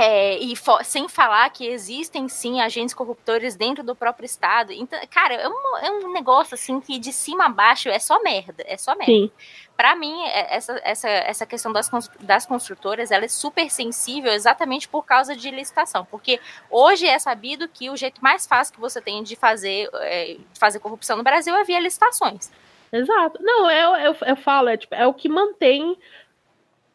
É, 0.00 0.38
e 0.38 0.54
sem 0.84 1.08
falar 1.08 1.50
que 1.50 1.66
existem 1.66 2.28
sim 2.28 2.60
agentes 2.60 2.94
corruptores 2.94 3.56
dentro 3.56 3.82
do 3.82 3.96
próprio 3.96 4.24
Estado. 4.24 4.72
Então, 4.72 4.96
cara, 5.10 5.34
é 5.34 5.48
um, 5.48 5.76
é 5.78 5.90
um 5.90 6.12
negócio 6.12 6.54
assim 6.54 6.80
que 6.80 7.00
de 7.00 7.12
cima 7.12 7.46
a 7.46 7.48
baixo 7.48 7.88
é 7.88 7.98
só 7.98 8.22
merda. 8.22 8.62
É 8.68 8.76
só 8.76 8.94
merda. 8.94 9.28
Para 9.76 9.96
mim, 9.96 10.22
é, 10.26 10.54
essa, 10.54 10.80
essa, 10.84 11.08
essa 11.08 11.46
questão 11.46 11.72
das, 11.72 11.90
das 12.20 12.46
construtoras 12.46 13.10
ela 13.10 13.24
é 13.24 13.28
super 13.28 13.68
sensível 13.68 14.30
exatamente 14.30 14.86
por 14.86 15.04
causa 15.04 15.34
de 15.34 15.50
licitação. 15.50 16.04
Porque 16.04 16.38
hoje 16.70 17.04
é 17.04 17.18
sabido 17.18 17.66
que 17.66 17.90
o 17.90 17.96
jeito 17.96 18.22
mais 18.22 18.46
fácil 18.46 18.74
que 18.74 18.80
você 18.80 19.00
tem 19.00 19.20
de 19.24 19.34
fazer, 19.34 19.90
é, 19.94 20.36
fazer 20.56 20.78
corrupção 20.78 21.16
no 21.16 21.24
Brasil 21.24 21.56
é 21.56 21.64
via 21.64 21.80
licitações. 21.80 22.52
Exato. 22.92 23.42
Não, 23.42 23.68
eu, 23.68 23.96
eu, 23.96 24.16
eu 24.26 24.36
falo, 24.36 24.68
é, 24.68 24.76
tipo, 24.76 24.94
é 24.94 25.06
o 25.08 25.12
que 25.12 25.28
mantém 25.28 25.98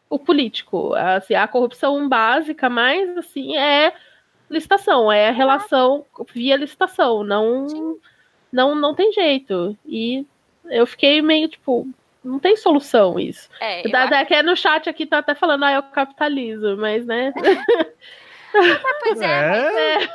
o 0.08 0.18
político. 0.18 0.94
Assim, 0.94 1.34
a 1.34 1.48
corrupção 1.48 2.08
básica 2.08 2.68
mais 2.68 3.16
assim 3.16 3.56
é 3.56 3.92
licitação, 4.48 5.10
é 5.10 5.28
a 5.28 5.32
relação 5.32 6.04
via 6.32 6.56
licitação, 6.56 7.24
não 7.24 7.98
não 8.52 8.74
não 8.74 8.94
tem 8.94 9.12
jeito. 9.12 9.76
E 9.86 10.26
eu 10.66 10.86
fiquei 10.86 11.20
meio 11.20 11.48
tipo, 11.48 11.88
não 12.24 12.38
tem 12.38 12.56
solução 12.56 13.18
isso. 13.18 13.48
É, 13.60 13.86
da, 13.88 14.04
acho... 14.04 14.26
que 14.26 14.42
no 14.42 14.56
chat 14.56 14.88
aqui 14.88 15.06
tá 15.06 15.18
até 15.18 15.34
falando, 15.34 15.64
ah, 15.64 15.70
é 15.70 15.78
o 15.78 15.82
capitalismo, 15.82 16.76
mas 16.76 17.04
né. 17.04 17.32
pois 19.02 19.20
é. 19.20 19.26
é. 19.26 20.08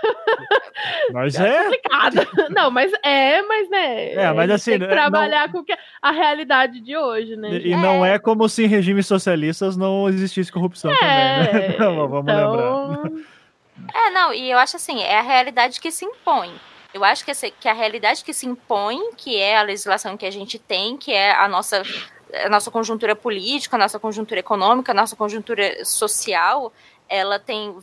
Mas 1.12 1.36
é. 1.36 1.48
é. 1.48 1.64
Complicado. 1.64 2.28
Não, 2.50 2.72
mas 2.72 2.92
é, 3.04 3.42
mas 3.42 3.70
né. 3.70 4.14
É, 4.14 4.34
mas 4.34 4.50
assim. 4.52 4.72
Tem 4.72 4.80
que 4.82 4.88
trabalhar 4.88 5.52
não... 5.52 5.64
com 5.64 5.74
a 6.02 6.12
realidade 6.12 6.80
de 6.80 6.96
hoje, 6.96 7.36
né? 7.36 7.50
E, 7.52 7.72
e 7.72 7.76
não 7.76 8.06
é 8.06 8.18
como 8.18 8.48
se 8.48 8.64
em 8.64 8.68
regimes 8.68 9.08
socialistas 9.08 9.76
não 9.76 10.08
existisse 10.08 10.52
corrupção 10.52 10.92
é, 10.92 11.46
também, 11.46 11.70
né? 11.70 11.76
Vamos 11.80 12.22
então... 12.22 12.92
lembrar. 12.92 13.40
É, 13.94 14.10
não, 14.12 14.34
e 14.34 14.52
eu 14.52 14.58
acho 14.58 14.76
assim, 14.76 15.02
é 15.02 15.20
a 15.20 15.24
realidade 15.24 15.80
que 15.80 15.92
se 15.92 16.06
impõe. 16.06 16.52
Eu 16.94 17.04
acho 17.04 17.24
que, 17.24 17.32
essa, 17.32 17.50
que 17.50 17.68
a 17.68 17.74
realidade 17.74 18.24
que 18.24 18.34
se 18.34 18.48
impõe, 18.48 19.12
que 19.16 19.38
é 19.38 19.58
a 19.58 19.62
legislação 19.62 20.18
que 20.18 20.26
a 20.26 20.32
gente 20.32 20.58
tem, 20.58 20.98
que 20.98 21.12
é 21.12 21.32
a 21.32 21.48
nossa, 21.48 21.84
a 22.44 22.50
nossa 22.50 22.72
conjuntura 22.72 23.16
política, 23.16 23.76
a 23.76 23.80
nossa 23.80 24.00
conjuntura 24.00 24.40
econômica, 24.40 24.92
a 24.92 24.96
nossa 24.96 25.16
conjuntura 25.16 25.86
social, 25.86 26.74
ela 27.08 27.38
tem 27.38 27.76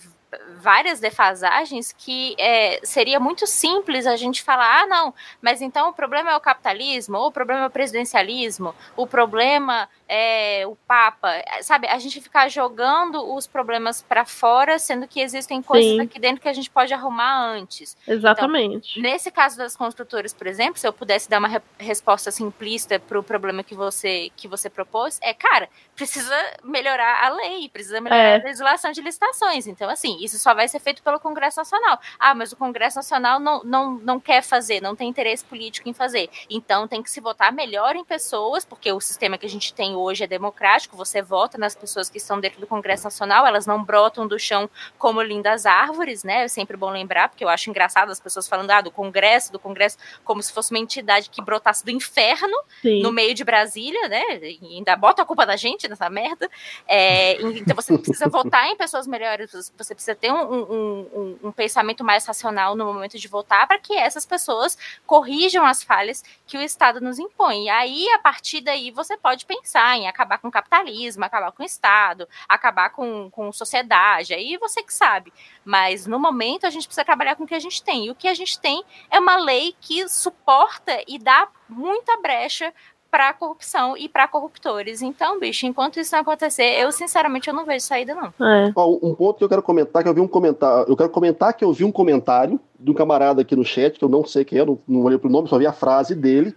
várias 0.58 1.00
defasagens 1.00 1.92
que 1.92 2.34
é, 2.38 2.80
seria 2.82 3.20
muito 3.20 3.46
simples 3.46 4.06
a 4.06 4.16
gente 4.16 4.42
falar, 4.42 4.82
ah, 4.82 4.86
não, 4.86 5.14
mas 5.40 5.62
então 5.62 5.90
o 5.90 5.92
problema 5.92 6.32
é 6.32 6.36
o 6.36 6.40
capitalismo, 6.40 7.16
ou 7.16 7.28
o 7.28 7.32
problema 7.32 7.64
é 7.64 7.66
o 7.66 7.70
presidencialismo, 7.70 8.74
o 8.96 9.06
problema 9.06 9.88
é, 10.08 10.64
o 10.66 10.76
Papa, 10.86 11.42
sabe? 11.62 11.86
A 11.88 11.98
gente 11.98 12.20
ficar 12.20 12.48
jogando 12.48 13.34
os 13.34 13.46
problemas 13.46 14.02
para 14.02 14.24
fora, 14.24 14.78
sendo 14.78 15.08
que 15.08 15.20
existem 15.20 15.60
coisas 15.60 15.92
Sim. 15.92 16.00
aqui 16.00 16.18
dentro 16.18 16.40
que 16.40 16.48
a 16.48 16.52
gente 16.52 16.70
pode 16.70 16.92
arrumar 16.94 17.36
antes. 17.50 17.96
Exatamente. 18.06 18.98
Então, 18.98 19.10
nesse 19.10 19.30
caso 19.30 19.56
das 19.56 19.76
construtoras, 19.76 20.32
por 20.32 20.46
exemplo, 20.46 20.78
se 20.78 20.86
eu 20.86 20.92
pudesse 20.92 21.28
dar 21.28 21.38
uma 21.38 21.48
re 21.48 21.60
resposta 21.78 22.30
simplista 22.30 22.98
para 22.98 23.18
o 23.18 23.22
problema 23.22 23.62
que 23.62 23.74
você 23.74 24.30
que 24.36 24.46
você 24.46 24.70
propôs, 24.70 25.18
é, 25.22 25.34
cara, 25.34 25.68
precisa 25.94 26.36
melhorar 26.62 27.24
a 27.24 27.30
lei, 27.30 27.68
precisa 27.68 28.00
melhorar 28.00 28.22
é. 28.22 28.40
a 28.40 28.44
legislação 28.44 28.92
de 28.92 29.00
licitações. 29.00 29.66
Então, 29.66 29.88
assim, 29.88 30.18
isso 30.22 30.38
só 30.38 30.54
vai 30.54 30.68
ser 30.68 30.78
feito 30.78 31.02
pelo 31.02 31.18
Congresso 31.18 31.58
Nacional. 31.58 31.98
Ah, 32.18 32.34
mas 32.34 32.52
o 32.52 32.56
Congresso 32.56 32.96
Nacional 32.96 33.40
não, 33.40 33.64
não, 33.64 33.92
não 33.94 34.20
quer 34.20 34.42
fazer, 34.42 34.80
não 34.80 34.94
tem 34.94 35.08
interesse 35.08 35.44
político 35.44 35.88
em 35.88 35.94
fazer. 35.94 36.28
Então, 36.48 36.86
tem 36.86 37.02
que 37.02 37.10
se 37.10 37.20
votar 37.20 37.52
melhor 37.52 37.96
em 37.96 38.04
pessoas, 38.04 38.64
porque 38.64 38.92
o 38.92 39.00
sistema 39.00 39.38
que 39.38 39.46
a 39.46 39.48
gente 39.48 39.72
tem 39.74 39.95
hoje 39.96 40.24
é 40.24 40.26
democrático, 40.26 40.96
você 40.96 41.22
vota 41.22 41.58
nas 41.58 41.74
pessoas 41.74 42.08
que 42.08 42.18
estão 42.18 42.40
dentro 42.40 42.60
do 42.60 42.66
Congresso 42.66 43.04
Nacional, 43.04 43.46
elas 43.46 43.66
não 43.66 43.82
brotam 43.82 44.26
do 44.26 44.38
chão 44.38 44.68
como 44.98 45.22
lindas 45.22 45.66
árvores, 45.66 46.22
né? 46.22 46.44
É 46.44 46.48
sempre 46.48 46.76
bom 46.76 46.90
lembrar, 46.90 47.28
porque 47.28 47.44
eu 47.44 47.48
acho 47.48 47.70
engraçado 47.70 48.10
as 48.10 48.20
pessoas 48.20 48.48
falando 48.48 48.70
ah, 48.70 48.80
do 48.80 48.90
Congresso, 48.90 49.52
do 49.52 49.58
Congresso, 49.58 49.98
como 50.24 50.42
se 50.42 50.52
fosse 50.52 50.70
uma 50.70 50.78
entidade 50.78 51.30
que 51.30 51.42
brotasse 51.42 51.84
do 51.84 51.90
inferno 51.90 52.56
Sim. 52.82 53.02
no 53.02 53.12
meio 53.12 53.34
de 53.34 53.44
Brasília, 53.44 54.08
né? 54.08 54.22
E 54.42 54.76
ainda 54.76 54.96
bota 54.96 55.22
a 55.22 55.24
culpa 55.24 55.46
da 55.46 55.56
gente 55.56 55.88
nessa 55.88 56.08
merda. 56.10 56.50
É, 56.86 57.40
então 57.40 57.74
você 57.74 57.96
precisa 57.96 58.28
votar 58.28 58.66
em 58.66 58.76
pessoas 58.76 59.06
melhores, 59.06 59.50
você 59.76 59.94
precisa 59.94 60.14
ter 60.14 60.32
um, 60.32 60.52
um, 60.52 60.60
um, 60.72 61.38
um 61.44 61.52
pensamento 61.52 62.04
mais 62.04 62.26
racional 62.26 62.74
no 62.74 62.84
momento 62.84 63.18
de 63.18 63.28
votar 63.28 63.66
para 63.66 63.78
que 63.78 63.94
essas 63.94 64.26
pessoas 64.26 64.76
corrijam 65.06 65.64
as 65.64 65.82
falhas 65.82 66.22
que 66.46 66.56
o 66.56 66.62
Estado 66.62 67.00
nos 67.00 67.18
impõe. 67.18 67.64
E 67.64 67.68
aí, 67.68 68.08
a 68.10 68.18
partir 68.18 68.60
daí, 68.60 68.90
você 68.90 69.16
pode 69.16 69.46
pensar 69.46 69.85
em 69.94 70.08
acabar 70.08 70.38
com 70.38 70.48
o 70.48 70.50
capitalismo, 70.50 71.24
acabar 71.24 71.52
com 71.52 71.62
o 71.62 71.66
Estado, 71.66 72.26
acabar 72.48 72.90
com, 72.90 73.30
com 73.30 73.52
sociedade, 73.52 74.32
aí 74.32 74.56
você 74.56 74.82
que 74.82 74.92
sabe. 74.92 75.32
Mas 75.64 76.06
no 76.06 76.18
momento 76.18 76.66
a 76.66 76.70
gente 76.70 76.86
precisa 76.86 77.04
trabalhar 77.04 77.36
com 77.36 77.44
o 77.44 77.46
que 77.46 77.54
a 77.54 77.60
gente 77.60 77.82
tem. 77.82 78.06
E 78.06 78.10
o 78.10 78.14
que 78.14 78.28
a 78.28 78.34
gente 78.34 78.58
tem 78.58 78.82
é 79.10 79.18
uma 79.18 79.36
lei 79.36 79.74
que 79.80 80.08
suporta 80.08 80.92
e 81.06 81.18
dá 81.18 81.48
muita 81.68 82.16
brecha 82.16 82.72
para 83.10 83.32
corrupção 83.32 83.96
e 83.96 84.08
para 84.08 84.28
corruptores. 84.28 85.00
Então, 85.00 85.38
bicho, 85.38 85.66
enquanto 85.66 85.98
isso 85.98 86.14
não 86.14 86.20
acontecer, 86.20 86.78
eu 86.78 86.90
sinceramente 86.92 87.48
eu 87.48 87.54
não 87.54 87.64
vejo 87.64 87.84
saída 87.84 88.14
não. 88.14 88.46
É. 88.46 88.68
um 88.76 89.14
ponto 89.14 89.38
que 89.38 89.44
eu 89.44 89.48
quero 89.48 89.62
comentar 89.62 90.02
que 90.02 90.08
eu 90.08 90.14
vi 90.14 90.20
um 90.20 90.28
comentário, 90.28 90.90
eu 90.90 90.96
quero 90.96 91.08
comentar 91.10 91.54
que 91.54 91.64
eu 91.64 91.72
vi 91.72 91.84
um 91.84 91.92
comentário 91.92 92.60
de 92.78 92.90
um 92.90 92.94
camarada 92.94 93.40
aqui 93.40 93.56
no 93.56 93.64
chat 93.64 93.98
que 93.98 94.04
eu 94.04 94.08
não 94.08 94.24
sei 94.24 94.44
quem 94.44 94.58
é, 94.58 94.64
não, 94.64 94.78
não 94.86 95.02
olhei 95.02 95.18
pro 95.18 95.30
nome, 95.30 95.48
só 95.48 95.56
vi 95.56 95.66
a 95.66 95.72
frase 95.72 96.14
dele 96.14 96.54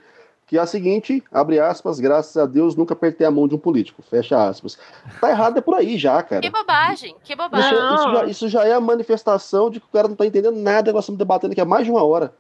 que 0.49 0.57
é 0.57 0.59
a 0.59 0.65
seguinte, 0.65 1.23
abre 1.31 1.59
aspas, 1.59 1.99
graças 1.99 2.35
a 2.35 2.47
Deus 2.47 2.76
nunca 2.76 2.95
apertei 2.95 3.26
a 3.26 3.30
mão 3.30 3.47
de 3.47 3.53
um 3.53 3.57
político, 3.59 4.01
fecha 4.01 4.49
aspas. 4.49 4.80
Tá 5.21 5.30
errado 5.30 5.59
é 5.59 5.61
por 5.61 5.76
aí 5.76 5.95
já, 5.95 6.23
cara. 6.23 6.41
Que 6.41 6.49
bobagem, 6.49 7.15
que 7.23 7.35
bobagem. 7.35 7.71
Isso, 7.71 7.93
isso, 7.93 8.11
já, 8.11 8.26
isso 8.26 8.49
já, 8.49 8.65
é 8.65 8.73
a 8.73 8.81
manifestação 8.81 9.69
de 9.69 9.80
que 9.80 9.85
o 9.85 9.89
cara 9.91 10.07
não 10.07 10.15
tá 10.15 10.26
entendendo 10.26 10.55
nada 10.55 10.91
nós 10.91 11.03
estamos 11.03 11.19
debatendo 11.19 11.51
aqui 11.51 11.61
há 11.61 11.65
mais 11.65 11.85
de 11.85 11.91
uma 11.91 12.01
hora. 12.01 12.34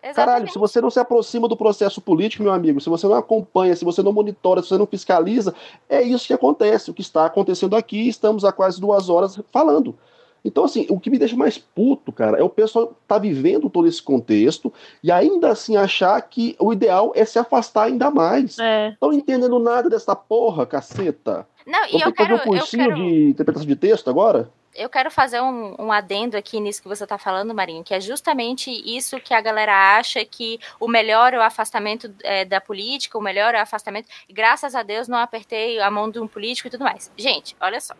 Exatamente. 0.00 0.14
Caralho, 0.14 0.52
se 0.52 0.56
você 0.60 0.80
não 0.80 0.90
se 0.90 1.00
aproxima 1.00 1.48
do 1.48 1.56
processo 1.56 2.00
político, 2.00 2.44
meu 2.44 2.52
amigo, 2.52 2.80
se 2.80 2.88
você 2.88 3.08
não 3.08 3.16
acompanha, 3.16 3.74
se 3.74 3.84
você 3.84 4.00
não 4.00 4.12
monitora, 4.12 4.62
se 4.62 4.68
você 4.68 4.78
não 4.78 4.86
fiscaliza, 4.86 5.52
é 5.88 6.00
isso 6.00 6.28
que 6.28 6.32
acontece. 6.32 6.88
O 6.92 6.94
que 6.94 7.02
está 7.02 7.26
acontecendo 7.26 7.74
aqui, 7.74 8.08
estamos 8.08 8.44
há 8.44 8.52
quase 8.52 8.80
duas 8.80 9.08
horas 9.08 9.40
falando. 9.50 9.98
Então, 10.46 10.64
assim, 10.64 10.86
o 10.88 11.00
que 11.00 11.10
me 11.10 11.18
deixa 11.18 11.36
mais 11.36 11.58
puto, 11.58 12.12
cara, 12.12 12.38
é 12.38 12.42
o 12.42 12.48
pessoal 12.48 12.94
tá 13.06 13.18
vivendo 13.18 13.68
todo 13.68 13.88
esse 13.88 14.00
contexto 14.00 14.72
e 15.02 15.10
ainda 15.10 15.50
assim 15.50 15.76
achar 15.76 16.20
que 16.22 16.54
o 16.60 16.72
ideal 16.72 17.12
é 17.16 17.24
se 17.24 17.36
afastar 17.36 17.84
ainda 17.84 18.10
mais. 18.12 18.56
É. 18.60 18.96
Não 19.02 19.12
entendendo 19.12 19.58
nada 19.58 19.90
dessa 19.90 20.14
porra, 20.14 20.64
caceta. 20.64 21.46
Não, 21.66 21.80
Vou 21.90 21.98
e 21.98 22.02
eu 22.02 22.12
quero, 22.12 22.36
um 22.36 22.38
cursinho 22.38 22.84
quero... 22.84 22.94
de 22.94 23.24
interpretação 23.30 23.66
de 23.66 23.74
texto 23.74 24.08
agora? 24.08 24.48
eu 24.76 24.90
quero 24.90 25.10
fazer 25.10 25.40
um, 25.40 25.74
um, 25.78 25.90
adendo 25.90 26.36
aqui 26.36 26.60
nisso 26.60 26.82
que 26.82 26.88
você 26.88 27.04
está 27.04 27.16
falando, 27.16 27.54
Marinho, 27.54 27.82
que 27.82 27.94
é 27.94 28.00
justamente 28.00 28.70
isso 28.70 29.18
que 29.18 29.32
a 29.32 29.40
galera 29.40 29.96
acha 29.96 30.24
que 30.24 30.60
o 30.78 30.86
melhor 30.86 31.32
é 31.32 31.38
o 31.38 31.42
afastamento 31.42 32.14
é, 32.22 32.44
da 32.44 32.60
política, 32.60 33.16
o 33.16 33.22
melhor 33.22 33.54
é 33.54 33.58
o 33.58 33.62
afastamento. 33.62 34.08
Graças 34.28 34.74
a 34.74 34.82
Deus 34.82 35.08
não 35.08 35.18
apertei 35.18 35.80
a 35.80 35.90
mão 35.90 36.10
de 36.10 36.20
um 36.20 36.28
político 36.28 36.68
e 36.68 36.70
tudo 36.70 36.84
mais. 36.84 37.10
Gente, 37.16 37.56
olha 37.58 37.80
só. 37.80 37.94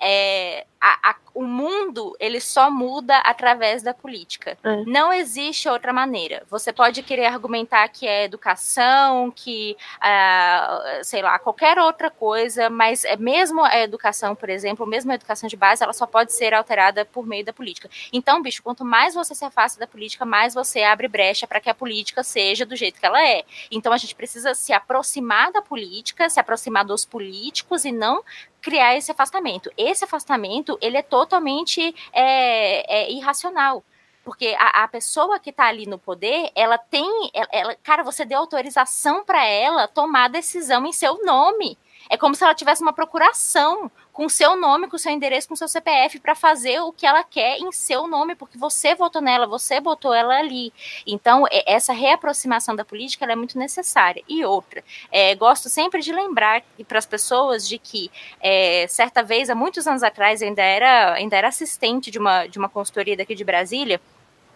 É, 0.00 0.64
a, 0.82 1.10
a, 1.10 1.16
o 1.32 1.44
mundo 1.44 2.16
ele 2.18 2.40
só 2.40 2.68
muda 2.68 3.16
através 3.18 3.84
da 3.84 3.94
política. 3.94 4.58
É. 4.64 4.84
Não 4.84 5.12
existe 5.12 5.68
outra 5.68 5.92
maneira. 5.92 6.42
Você 6.50 6.72
pode 6.72 7.04
querer 7.04 7.26
argumentar 7.26 7.86
que 7.88 8.04
é 8.04 8.24
educação, 8.24 9.30
que 9.30 9.76
uh, 9.98 11.04
sei 11.04 11.22
lá 11.22 11.38
qualquer 11.38 11.78
outra 11.78 12.10
coisa, 12.10 12.68
mas 12.68 13.04
é 13.04 13.16
mesmo 13.16 13.64
a 13.64 13.78
educação, 13.78 14.34
por 14.34 14.50
exemplo, 14.50 14.84
mesmo 14.84 15.12
a 15.12 15.14
educação 15.14 15.48
de 15.48 15.56
base, 15.56 15.84
ela 15.84 15.92
só 15.92 16.04
pode 16.04 16.32
ser 16.32 16.52
alterada 16.52 17.04
por 17.04 17.24
meio 17.24 17.44
da 17.44 17.52
política. 17.52 17.88
Então, 18.12 18.42
bicho, 18.42 18.62
quanto 18.62 18.84
mais 18.84 19.14
você 19.14 19.36
se 19.36 19.44
afasta 19.44 19.78
da 19.78 19.86
política, 19.86 20.26
mais 20.26 20.52
você 20.52 20.82
abre 20.82 21.06
brecha 21.06 21.46
para 21.46 21.60
que 21.60 21.70
a 21.70 21.74
política 21.74 22.24
seja 22.24 22.66
do 22.66 22.74
jeito 22.74 22.98
que 22.98 23.06
ela 23.06 23.24
é. 23.24 23.44
Então, 23.70 23.92
a 23.92 23.96
gente 23.96 24.16
precisa 24.16 24.52
se 24.52 24.72
aproximar 24.72 25.52
da 25.52 25.62
política, 25.62 26.28
se 26.28 26.40
aproximar 26.40 26.84
dos 26.84 27.04
políticos 27.04 27.84
e 27.84 27.92
não 27.92 28.24
criar 28.62 28.96
esse 28.96 29.10
afastamento. 29.10 29.70
Esse 29.76 30.04
afastamento, 30.04 30.71
ele 30.80 30.96
é 30.96 31.02
totalmente 31.02 31.94
é, 32.12 33.02
é 33.02 33.12
irracional. 33.12 33.84
Porque 34.24 34.54
a, 34.58 34.84
a, 34.84 34.88
pessoa 34.88 35.40
que 35.40 35.50
está 35.50 35.66
ali 35.66 35.84
no 35.84 35.98
poder, 35.98 36.50
ela 36.54 36.78
tem. 36.78 37.30
Ela, 37.34 37.48
ela 37.50 37.76
cara, 37.82 38.04
você 38.04 38.24
deu 38.24 38.38
autorização 38.38 39.24
para 39.24 39.44
ela 39.44 39.88
tomar 39.88 40.28
decisão 40.28 40.86
em 40.86 40.92
seu 40.92 41.24
nome. 41.24 41.76
É 42.12 42.16
como 42.18 42.34
se 42.34 42.44
ela 42.44 42.54
tivesse 42.54 42.82
uma 42.82 42.92
procuração. 42.92 43.90
com 44.12 44.28
seu 44.28 44.54
nome, 44.54 44.88
com 44.88 44.98
seu 44.98 45.10
endereço, 45.10 45.48
com 45.48 45.56
seu 45.56 45.66
CPF 45.66 46.20
para 46.20 46.34
fazer 46.34 46.80
o 46.80 46.92
que 46.92 47.06
ela 47.06 47.24
quer 47.24 47.56
em 47.56 47.72
seu 47.72 48.06
nome, 48.06 48.34
porque 48.34 48.58
você 48.58 48.94
votou 48.94 49.22
nela, 49.22 49.46
você 49.46 49.80
botou 49.80 50.12
ela 50.12 50.38
ali. 50.38 50.70
Então, 51.06 51.46
essa 51.66 51.94
reaproximação 51.94 52.76
da 52.76 52.84
política 52.84 53.24
é 53.24 53.34
muito 53.34 53.58
necessária. 53.58 54.22
E 54.28 54.44
outra, 54.44 54.84
é, 55.10 55.34
gosto 55.34 55.70
sempre 55.70 56.02
de 56.02 56.12
lembrar 56.12 56.62
para 56.86 56.98
as 56.98 57.06
pessoas 57.06 57.66
de 57.66 57.78
que 57.78 58.10
é, 58.38 58.86
certa 58.86 59.22
vez, 59.22 59.48
há 59.48 59.54
muitos 59.54 59.86
anos 59.86 60.02
atrás, 60.02 60.42
ainda 60.42 60.62
era, 60.62 61.14
ainda 61.14 61.34
era 61.34 61.48
assistente 61.48 62.10
de 62.10 62.18
uma, 62.18 62.46
de 62.46 62.58
uma 62.58 62.68
consultoria 62.68 63.16
daqui 63.16 63.34
de 63.34 63.44
Brasília 63.44 63.98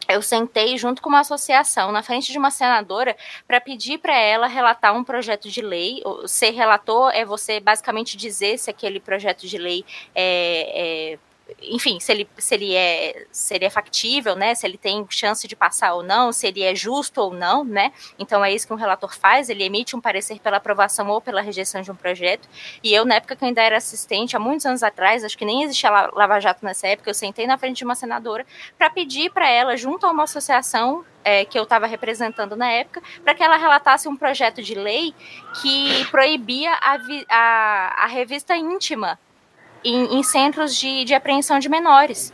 eu 0.08 0.22
sentei 0.22 0.76
junto 0.78 1.02
com 1.02 1.08
uma 1.08 1.20
associação 1.20 1.92
na 1.92 2.02
frente 2.02 2.32
de 2.32 2.38
uma 2.38 2.50
senadora 2.50 3.16
para 3.46 3.60
pedir 3.60 3.98
para 3.98 4.16
ela 4.16 4.46
relatar 4.46 4.94
um 4.96 5.04
projeto 5.04 5.48
de 5.48 5.60
lei. 5.60 6.02
Ser 6.26 6.50
relator 6.50 7.10
é 7.14 7.24
você 7.24 7.60
basicamente 7.60 8.16
dizer 8.16 8.58
se 8.58 8.70
aquele 8.70 9.00
projeto 9.00 9.46
de 9.46 9.58
lei 9.58 9.84
é, 10.14 11.12
é 11.14 11.18
enfim, 11.62 12.01
se 12.01 12.12
ele, 12.12 12.28
se 12.36 12.55
ele 12.55 12.74
é 12.74 13.27
se 13.31 13.55
ele 13.55 13.64
é 13.64 13.70
factível, 13.70 14.35
né? 14.35 14.55
Se 14.55 14.66
ele 14.66 14.77
tem 14.77 15.06
chance 15.09 15.47
de 15.47 15.55
passar 15.55 15.94
ou 15.94 16.02
não, 16.02 16.32
se 16.32 16.47
ele 16.47 16.62
é 16.62 16.74
justo 16.74 17.20
ou 17.20 17.32
não, 17.32 17.64
né? 17.64 17.93
Então 18.18 18.44
é 18.44 18.52
isso 18.52 18.66
que 18.66 18.73
um 18.73 18.77
relator 18.77 19.16
faz, 19.16 19.48
ele 19.48 19.62
emite 19.64 19.94
um 19.94 20.01
parecer 20.01 20.40
pela 20.40 20.56
aprovação 20.56 21.09
ou 21.09 21.20
pela 21.20 21.40
rejeição 21.40 21.82
de 21.82 21.90
um 21.90 21.94
projeto. 21.94 22.48
E 22.82 22.93
eu, 22.93 23.05
na 23.05 23.16
época 23.16 23.36
que 23.36 23.44
eu 23.44 23.48
ainda 23.48 23.62
era 23.62 23.77
assistente, 23.77 24.36
há 24.36 24.40
muitos 24.40 24.66
anos 24.66 24.82
atrás, 24.82 25.24
acho 25.24 25.39
que 25.39 25.44
nem 25.44 25.62
existia 25.62 25.90
Lava 25.90 26.40
Jato 26.40 26.64
nessa 26.64 26.89
época, 26.89 27.10
eu 27.10 27.14
sentei 27.14 27.47
na 27.47 27.56
frente 27.56 27.78
de 27.78 27.85
uma 27.85 27.94
senadora 27.94 28.44
para 28.77 28.90
pedir 28.90 29.31
para 29.31 29.48
ela, 29.48 29.77
junto 29.77 30.05
a 30.05 30.10
uma 30.10 30.24
associação 30.24 31.05
é, 31.24 31.44
que 31.44 31.59
eu 31.59 31.62
estava 31.62 31.86
representando 31.86 32.56
na 32.56 32.70
época, 32.70 33.02
para 33.23 33.35
que 33.35 33.43
ela 33.43 33.56
relatasse 33.56 34.09
um 34.09 34.16
projeto 34.16 34.62
de 34.62 34.74
lei 34.74 35.14
que 35.60 36.05
proibia 36.10 36.73
a, 36.73 36.98
a, 37.28 38.05
a 38.05 38.06
revista 38.06 38.56
íntima 38.56 39.18
em, 39.88 40.18
em 40.18 40.22
centros 40.22 40.74
de, 40.74 41.04
de 41.04 41.14
apreensão 41.14 41.58
de 41.58 41.68
menores. 41.68 42.32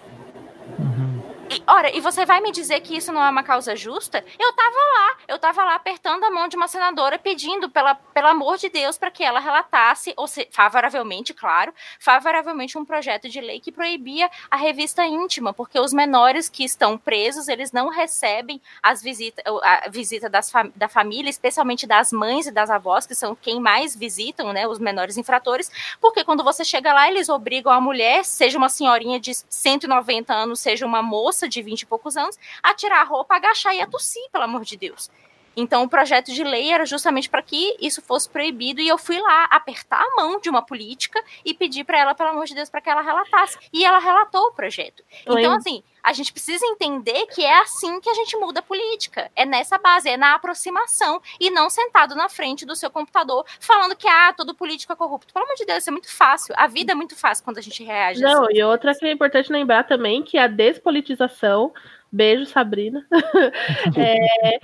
E, 1.52 1.62
ora, 1.66 1.94
e 1.94 2.00
você 2.00 2.24
vai 2.24 2.40
me 2.40 2.50
dizer 2.50 2.80
que 2.80 2.96
isso 2.96 3.12
não 3.12 3.22
é 3.22 3.28
uma 3.28 3.42
causa 3.42 3.76
justa? 3.76 4.24
Eu 4.38 4.52
tava 4.54 4.76
lá, 4.76 5.16
eu 5.28 5.38
tava 5.38 5.64
lá 5.64 5.74
apertando 5.74 6.24
a 6.24 6.30
mão 6.30 6.48
de 6.48 6.56
uma 6.56 6.66
senadora 6.66 7.18
pedindo, 7.18 7.68
pela, 7.68 7.94
pelo 7.94 8.28
amor 8.28 8.56
de 8.56 8.70
Deus, 8.70 8.96
para 8.96 9.10
que 9.10 9.22
ela 9.22 9.38
relatasse, 9.38 10.14
ou 10.16 10.26
se, 10.26 10.48
favoravelmente, 10.50 11.34
claro, 11.34 11.74
favoravelmente 12.00 12.78
um 12.78 12.86
projeto 12.86 13.28
de 13.28 13.38
lei 13.38 13.60
que 13.60 13.70
proibia 13.70 14.30
a 14.50 14.56
revista 14.56 15.04
íntima, 15.04 15.52
porque 15.52 15.78
os 15.78 15.92
menores 15.92 16.48
que 16.48 16.64
estão 16.64 16.96
presos, 16.96 17.48
eles 17.48 17.70
não 17.70 17.90
recebem 17.90 18.58
as 18.82 19.02
visita, 19.02 19.42
a 19.62 19.90
visita 19.90 20.30
das, 20.30 20.50
da 20.74 20.88
família, 20.88 21.28
especialmente 21.28 21.86
das 21.86 22.12
mães 22.12 22.46
e 22.46 22.50
das 22.50 22.70
avós, 22.70 23.06
que 23.06 23.14
são 23.14 23.34
quem 23.34 23.60
mais 23.60 23.94
visitam, 23.94 24.54
né, 24.54 24.66
os 24.66 24.78
menores 24.78 25.18
infratores, 25.18 25.70
porque 26.00 26.24
quando 26.24 26.42
você 26.42 26.64
chega 26.64 26.94
lá, 26.94 27.08
eles 27.08 27.28
obrigam 27.28 27.70
a 27.70 27.80
mulher, 27.80 28.24
seja 28.24 28.56
uma 28.56 28.70
senhorinha 28.70 29.20
de 29.20 29.34
190 29.34 30.32
anos, 30.32 30.60
seja 30.60 30.86
uma 30.86 31.02
moça 31.02 31.41
moça 31.42 31.48
de 31.48 31.62
20 31.62 31.82
e 31.82 31.86
poucos 31.86 32.16
anos 32.16 32.38
a 32.62 32.74
tirar 32.74 33.00
a 33.00 33.04
roupa, 33.04 33.34
agachar 33.34 33.74
e 33.74 33.80
a 33.80 33.86
tossir, 33.86 34.22
pelo 34.30 34.44
amor 34.44 34.64
de 34.64 34.76
Deus. 34.76 35.10
Então, 35.56 35.84
o 35.84 35.88
projeto 35.88 36.32
de 36.32 36.42
lei 36.42 36.72
era 36.72 36.86
justamente 36.86 37.28
para 37.28 37.42
que 37.42 37.76
isso 37.80 38.02
fosse 38.02 38.28
proibido 38.28 38.80
e 38.80 38.88
eu 38.88 38.98
fui 38.98 39.18
lá 39.20 39.44
apertar 39.50 40.00
a 40.00 40.16
mão 40.16 40.40
de 40.40 40.48
uma 40.48 40.62
política 40.62 41.22
e 41.44 41.54
pedir 41.54 41.84
para 41.84 41.98
ela, 41.98 42.14
pelo 42.14 42.30
amor 42.30 42.46
de 42.46 42.54
Deus, 42.54 42.70
para 42.70 42.80
que 42.80 42.90
ela 42.90 43.02
relatasse. 43.02 43.58
E 43.72 43.84
ela 43.84 43.98
relatou 43.98 44.48
o 44.48 44.52
projeto. 44.52 45.02
Então, 45.26 45.54
assim, 45.54 45.82
a 46.02 46.12
gente 46.12 46.32
precisa 46.32 46.66
entender 46.66 47.26
que 47.26 47.44
é 47.44 47.60
assim 47.60 48.00
que 48.00 48.10
a 48.10 48.14
gente 48.14 48.36
muda 48.36 48.60
a 48.60 48.62
política. 48.62 49.30
É 49.36 49.46
nessa 49.46 49.78
base, 49.78 50.08
é 50.08 50.16
na 50.16 50.34
aproximação 50.34 51.20
e 51.38 51.50
não 51.50 51.70
sentado 51.70 52.14
na 52.14 52.28
frente 52.28 52.66
do 52.66 52.74
seu 52.74 52.90
computador 52.90 53.46
falando 53.60 53.94
que 53.94 54.08
ah, 54.08 54.32
todo 54.32 54.54
político 54.54 54.92
é 54.92 54.96
corrupto. 54.96 55.32
Pelo 55.32 55.44
amor 55.44 55.56
de 55.56 55.64
Deus, 55.64 55.78
isso 55.78 55.90
é 55.90 55.92
muito 55.92 56.12
fácil. 56.12 56.54
A 56.58 56.66
vida 56.66 56.92
é 56.92 56.94
muito 56.94 57.14
fácil 57.14 57.44
quando 57.44 57.58
a 57.58 57.62
gente 57.62 57.84
reage. 57.84 58.20
Não, 58.20 58.44
assim. 58.44 58.56
e 58.56 58.62
outra 58.64 58.94
que 58.94 59.06
é 59.06 59.12
importante 59.12 59.52
lembrar 59.52 59.84
também 59.84 60.22
que 60.22 60.36
a 60.36 60.46
despolitização 60.46 61.72
Beijo, 62.12 62.44
Sabrina. 62.44 63.06
é, 63.96 64.58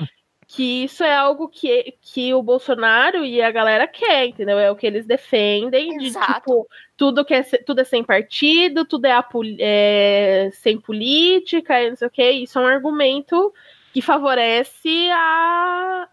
que 0.51 0.85
isso 0.85 1.05
é 1.05 1.15
algo 1.15 1.47
que, 1.47 1.95
que 2.01 2.33
o 2.33 2.43
Bolsonaro 2.43 3.23
e 3.23 3.43
a 3.43 3.51
galera 3.51 3.87
quer, 3.87 4.29
entendeu? 4.29 4.59
É 4.59 4.71
o 4.71 4.77
que 4.77 4.87
eles 4.87 5.05
defendem, 5.05 6.03
Exato. 6.03 6.27
de 6.27 6.35
tipo, 6.35 6.69
tudo, 6.97 7.23
que 7.23 7.35
é, 7.35 7.43
tudo 7.43 7.83
é 7.83 7.85
sem 7.85 8.03
partido, 8.03 8.87
tudo 8.87 9.05
é, 9.05 9.21
é 9.61 10.51
sem 10.55 10.81
política, 10.81 11.91
não 11.91 11.97
sei 11.97 12.09
o 12.09 12.11
que. 12.11 12.31
Isso 12.31 12.59
é 12.59 12.63
um 12.63 12.67
argumento 12.67 13.53
que 13.93 14.01
favorece 14.01 15.11
a, 15.13 16.09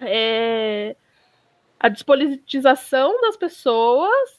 é, 0.00 0.94
a 1.80 1.88
despolitização 1.88 3.18
das 3.22 3.38
pessoas 3.38 4.37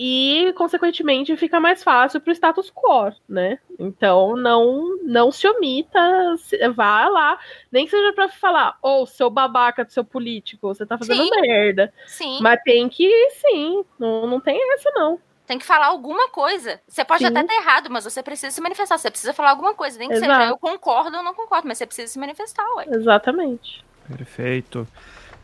e, 0.00 0.52
consequentemente, 0.56 1.36
fica 1.36 1.58
mais 1.58 1.82
fácil 1.82 2.20
para 2.20 2.30
o 2.30 2.34
status 2.34 2.70
quo, 2.70 3.12
né? 3.28 3.58
Então, 3.76 4.36
não 4.36 4.96
não 5.02 5.32
se 5.32 5.48
omita, 5.48 6.36
vá 6.72 7.08
lá, 7.08 7.36
nem 7.72 7.84
que 7.84 7.90
seja 7.90 8.12
para 8.12 8.28
falar, 8.28 8.78
ou 8.80 9.02
oh, 9.02 9.06
seu 9.06 9.28
babaca 9.28 9.84
do 9.84 9.90
seu 9.90 10.04
político, 10.04 10.68
você 10.68 10.86
tá 10.86 10.96
fazendo 10.96 11.24
sim. 11.24 11.30
merda. 11.40 11.92
Sim. 12.06 12.38
Mas 12.40 12.62
tem 12.62 12.88
que, 12.88 13.10
sim, 13.30 13.84
não, 13.98 14.24
não 14.28 14.40
tem 14.40 14.56
essa, 14.74 14.88
não. 14.94 15.18
Tem 15.44 15.58
que 15.58 15.66
falar 15.66 15.86
alguma 15.86 16.28
coisa. 16.28 16.80
Você 16.86 17.04
pode 17.04 17.20
sim. 17.20 17.26
até 17.26 17.40
estar 17.40 17.54
errado, 17.54 17.88
mas 17.90 18.04
você 18.04 18.22
precisa 18.22 18.50
se 18.50 18.60
manifestar. 18.60 18.98
Você 18.98 19.10
precisa 19.10 19.32
falar 19.32 19.50
alguma 19.50 19.72
coisa. 19.72 19.98
Nem 19.98 20.06
que 20.06 20.14
Exato. 20.14 20.30
seja 20.30 20.50
eu 20.50 20.58
concordo 20.58 21.16
ou 21.16 21.22
não 21.22 21.32
concordo, 21.32 21.66
mas 21.66 21.78
você 21.78 21.86
precisa 21.86 22.06
se 22.06 22.18
manifestar, 22.18 22.66
ué. 22.76 22.84
Exatamente. 22.90 23.82
Perfeito. 24.06 24.86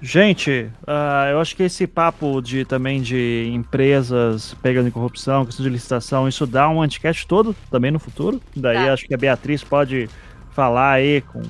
Gente, 0.00 0.68
uh, 0.82 1.30
eu 1.30 1.40
acho 1.40 1.56
que 1.56 1.62
esse 1.62 1.86
papo 1.86 2.42
de 2.42 2.64
também 2.64 3.00
de 3.00 3.50
empresas 3.52 4.54
pegando 4.62 4.88
em 4.88 4.90
corrupção, 4.90 5.46
questão 5.46 5.64
de 5.64 5.70
licitação, 5.70 6.28
isso 6.28 6.46
dá 6.46 6.68
um 6.68 6.82
anticast 6.82 7.26
todo 7.26 7.56
também 7.70 7.90
no 7.90 7.98
futuro. 7.98 8.40
Daí 8.54 8.86
tá. 8.86 8.92
acho 8.92 9.06
que 9.06 9.14
a 9.14 9.16
Beatriz 9.16 9.64
pode 9.64 10.10
falar 10.54 10.92
aí 10.92 11.20
com, 11.20 11.42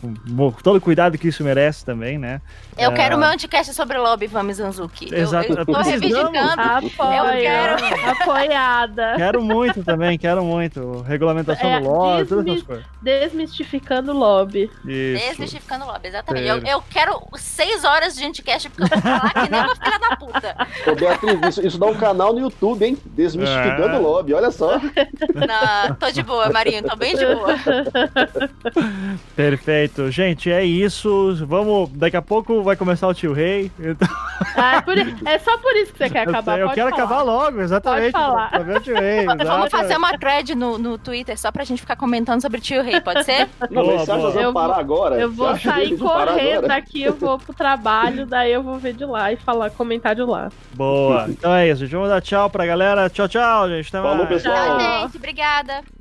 com, 0.00 0.52
todo 0.62 0.76
o 0.76 0.80
cuidado 0.80 1.16
que 1.16 1.28
isso 1.28 1.44
merece 1.44 1.84
também, 1.84 2.18
né? 2.18 2.40
Eu 2.76 2.92
quero 2.92 3.16
o 3.16 3.18
meu 3.18 3.28
anticast 3.28 3.72
sobre 3.74 3.96
lobby, 3.96 4.26
Vami 4.26 4.52
Zanzuki. 4.52 5.14
Exato. 5.14 5.52
Eu, 5.52 5.58
eu 5.58 5.66
tô 5.66 5.80
reivindicando. 5.80 6.38
Apoio, 6.38 7.26
eu 7.26 7.40
quero. 7.40 8.10
Apoiada. 8.10 9.14
Quero 9.16 9.42
muito 9.42 9.84
também, 9.84 10.18
quero 10.18 10.42
muito. 10.42 11.02
Regulamentação 11.02 11.70
é, 11.70 11.80
do 11.80 11.88
lobby, 11.88 12.26
todas 12.26 12.46
essas 12.46 12.62
coisas. 12.62 12.84
Desmistificando 13.00 14.12
o 14.12 14.18
lobby. 14.18 14.70
Isso. 14.84 15.28
Desmistificando 15.28 15.84
o 15.84 15.88
lobby, 15.88 16.08
exatamente. 16.08 16.48
Eu, 16.48 16.58
eu, 16.58 16.82
quero 16.90 17.22
seis 17.34 17.84
horas 17.84 18.16
de 18.16 18.24
anticast 18.24 18.68
porque 18.70 18.82
eu 18.82 18.88
vou 18.88 19.00
falar 19.00 19.32
que 19.32 19.50
nem 19.50 19.60
uma 19.60 19.76
filha 19.76 19.98
da 19.98 20.16
puta. 20.16 20.68
Ô, 20.90 20.94
Beatriz, 20.96 21.48
isso, 21.48 21.66
isso 21.66 21.78
dá 21.78 21.86
um 21.86 21.94
canal 21.94 22.32
no 22.32 22.40
YouTube, 22.40 22.84
hein? 22.84 22.98
Desmistificando 23.04 23.96
é. 23.96 23.98
o 23.98 24.02
lobby, 24.02 24.34
olha 24.34 24.50
só. 24.50 24.78
Não, 24.78 25.94
tô 25.96 26.10
de 26.10 26.22
boa, 26.22 26.48
Marinho, 26.50 26.82
tô 26.82 26.96
bem 26.96 27.14
de 27.14 27.26
boa. 27.26 27.54
Perfeito. 29.36 30.10
Gente, 30.10 30.50
é 30.50 30.64
isso. 30.64 31.34
Vamos. 31.46 31.90
Daqui 31.90 32.16
a 32.16 32.22
pouco 32.22 32.62
vai 32.62 32.76
começar 32.76 33.08
o 33.08 33.14
tio 33.14 33.32
Rei. 33.32 33.70
Então... 33.78 34.08
Ah, 34.56 34.76
é, 34.76 34.80
por... 34.80 34.98
é, 34.98 35.38
só 35.38 35.58
por 35.58 35.74
isso 35.76 35.92
que 35.92 35.98
você 35.98 36.10
quer 36.10 36.28
acabar. 36.28 36.58
Eu, 36.58 36.68
eu 36.68 36.74
quero 36.74 36.90
falar. 36.90 37.04
acabar 37.04 37.22
logo, 37.22 37.60
exatamente. 37.60 38.12
Pode 38.12 38.24
falar. 38.24 38.50
Pra 38.50 38.58
ver 38.60 38.76
o 38.76 38.80
tio 38.80 38.94
Rei. 38.96 39.26
Vamos 39.44 39.70
fazer 39.70 39.96
uma 39.96 40.16
thread 40.18 40.54
no, 40.54 40.78
no 40.78 40.98
Twitter 40.98 41.38
só 41.38 41.50
pra 41.50 41.64
gente 41.64 41.80
ficar 41.80 41.96
comentando 41.96 42.40
sobre 42.40 42.58
o 42.58 42.60
tio 42.60 42.82
Rei, 42.82 43.00
pode 43.00 43.24
ser? 43.24 43.48
Não, 43.70 43.82
boa, 43.82 44.02
acha 44.02 44.38
que 44.38 44.52
parar 44.52 44.78
agora? 44.78 45.16
Eu 45.16 45.30
vou 45.30 45.56
sair 45.58 45.96
correndo 45.96 46.68
daqui, 46.68 47.02
eu 47.02 47.14
vou 47.14 47.38
pro 47.38 47.52
trabalho, 47.52 48.26
daí 48.26 48.52
eu 48.52 48.62
vou 48.62 48.78
ver 48.78 48.92
de 48.92 49.04
lá 49.04 49.32
e 49.32 49.36
falar, 49.36 49.70
comentar 49.70 50.14
de 50.14 50.22
lá. 50.22 50.50
Boa. 50.74 51.26
Então 51.28 51.54
é 51.54 51.68
isso, 51.68 51.80
gente. 51.80 51.92
Vamos 51.92 52.08
dar 52.08 52.20
tchau 52.20 52.48
pra 52.48 52.66
galera. 52.66 53.08
Tchau, 53.10 53.28
tchau, 53.28 53.68
gente. 53.68 53.88
Até 53.88 54.00
Falou, 54.00 54.16
mais. 54.16 54.28
pessoal. 54.28 54.78
Tchau, 54.78 55.00
gente. 55.02 55.16
Obrigada. 55.16 55.99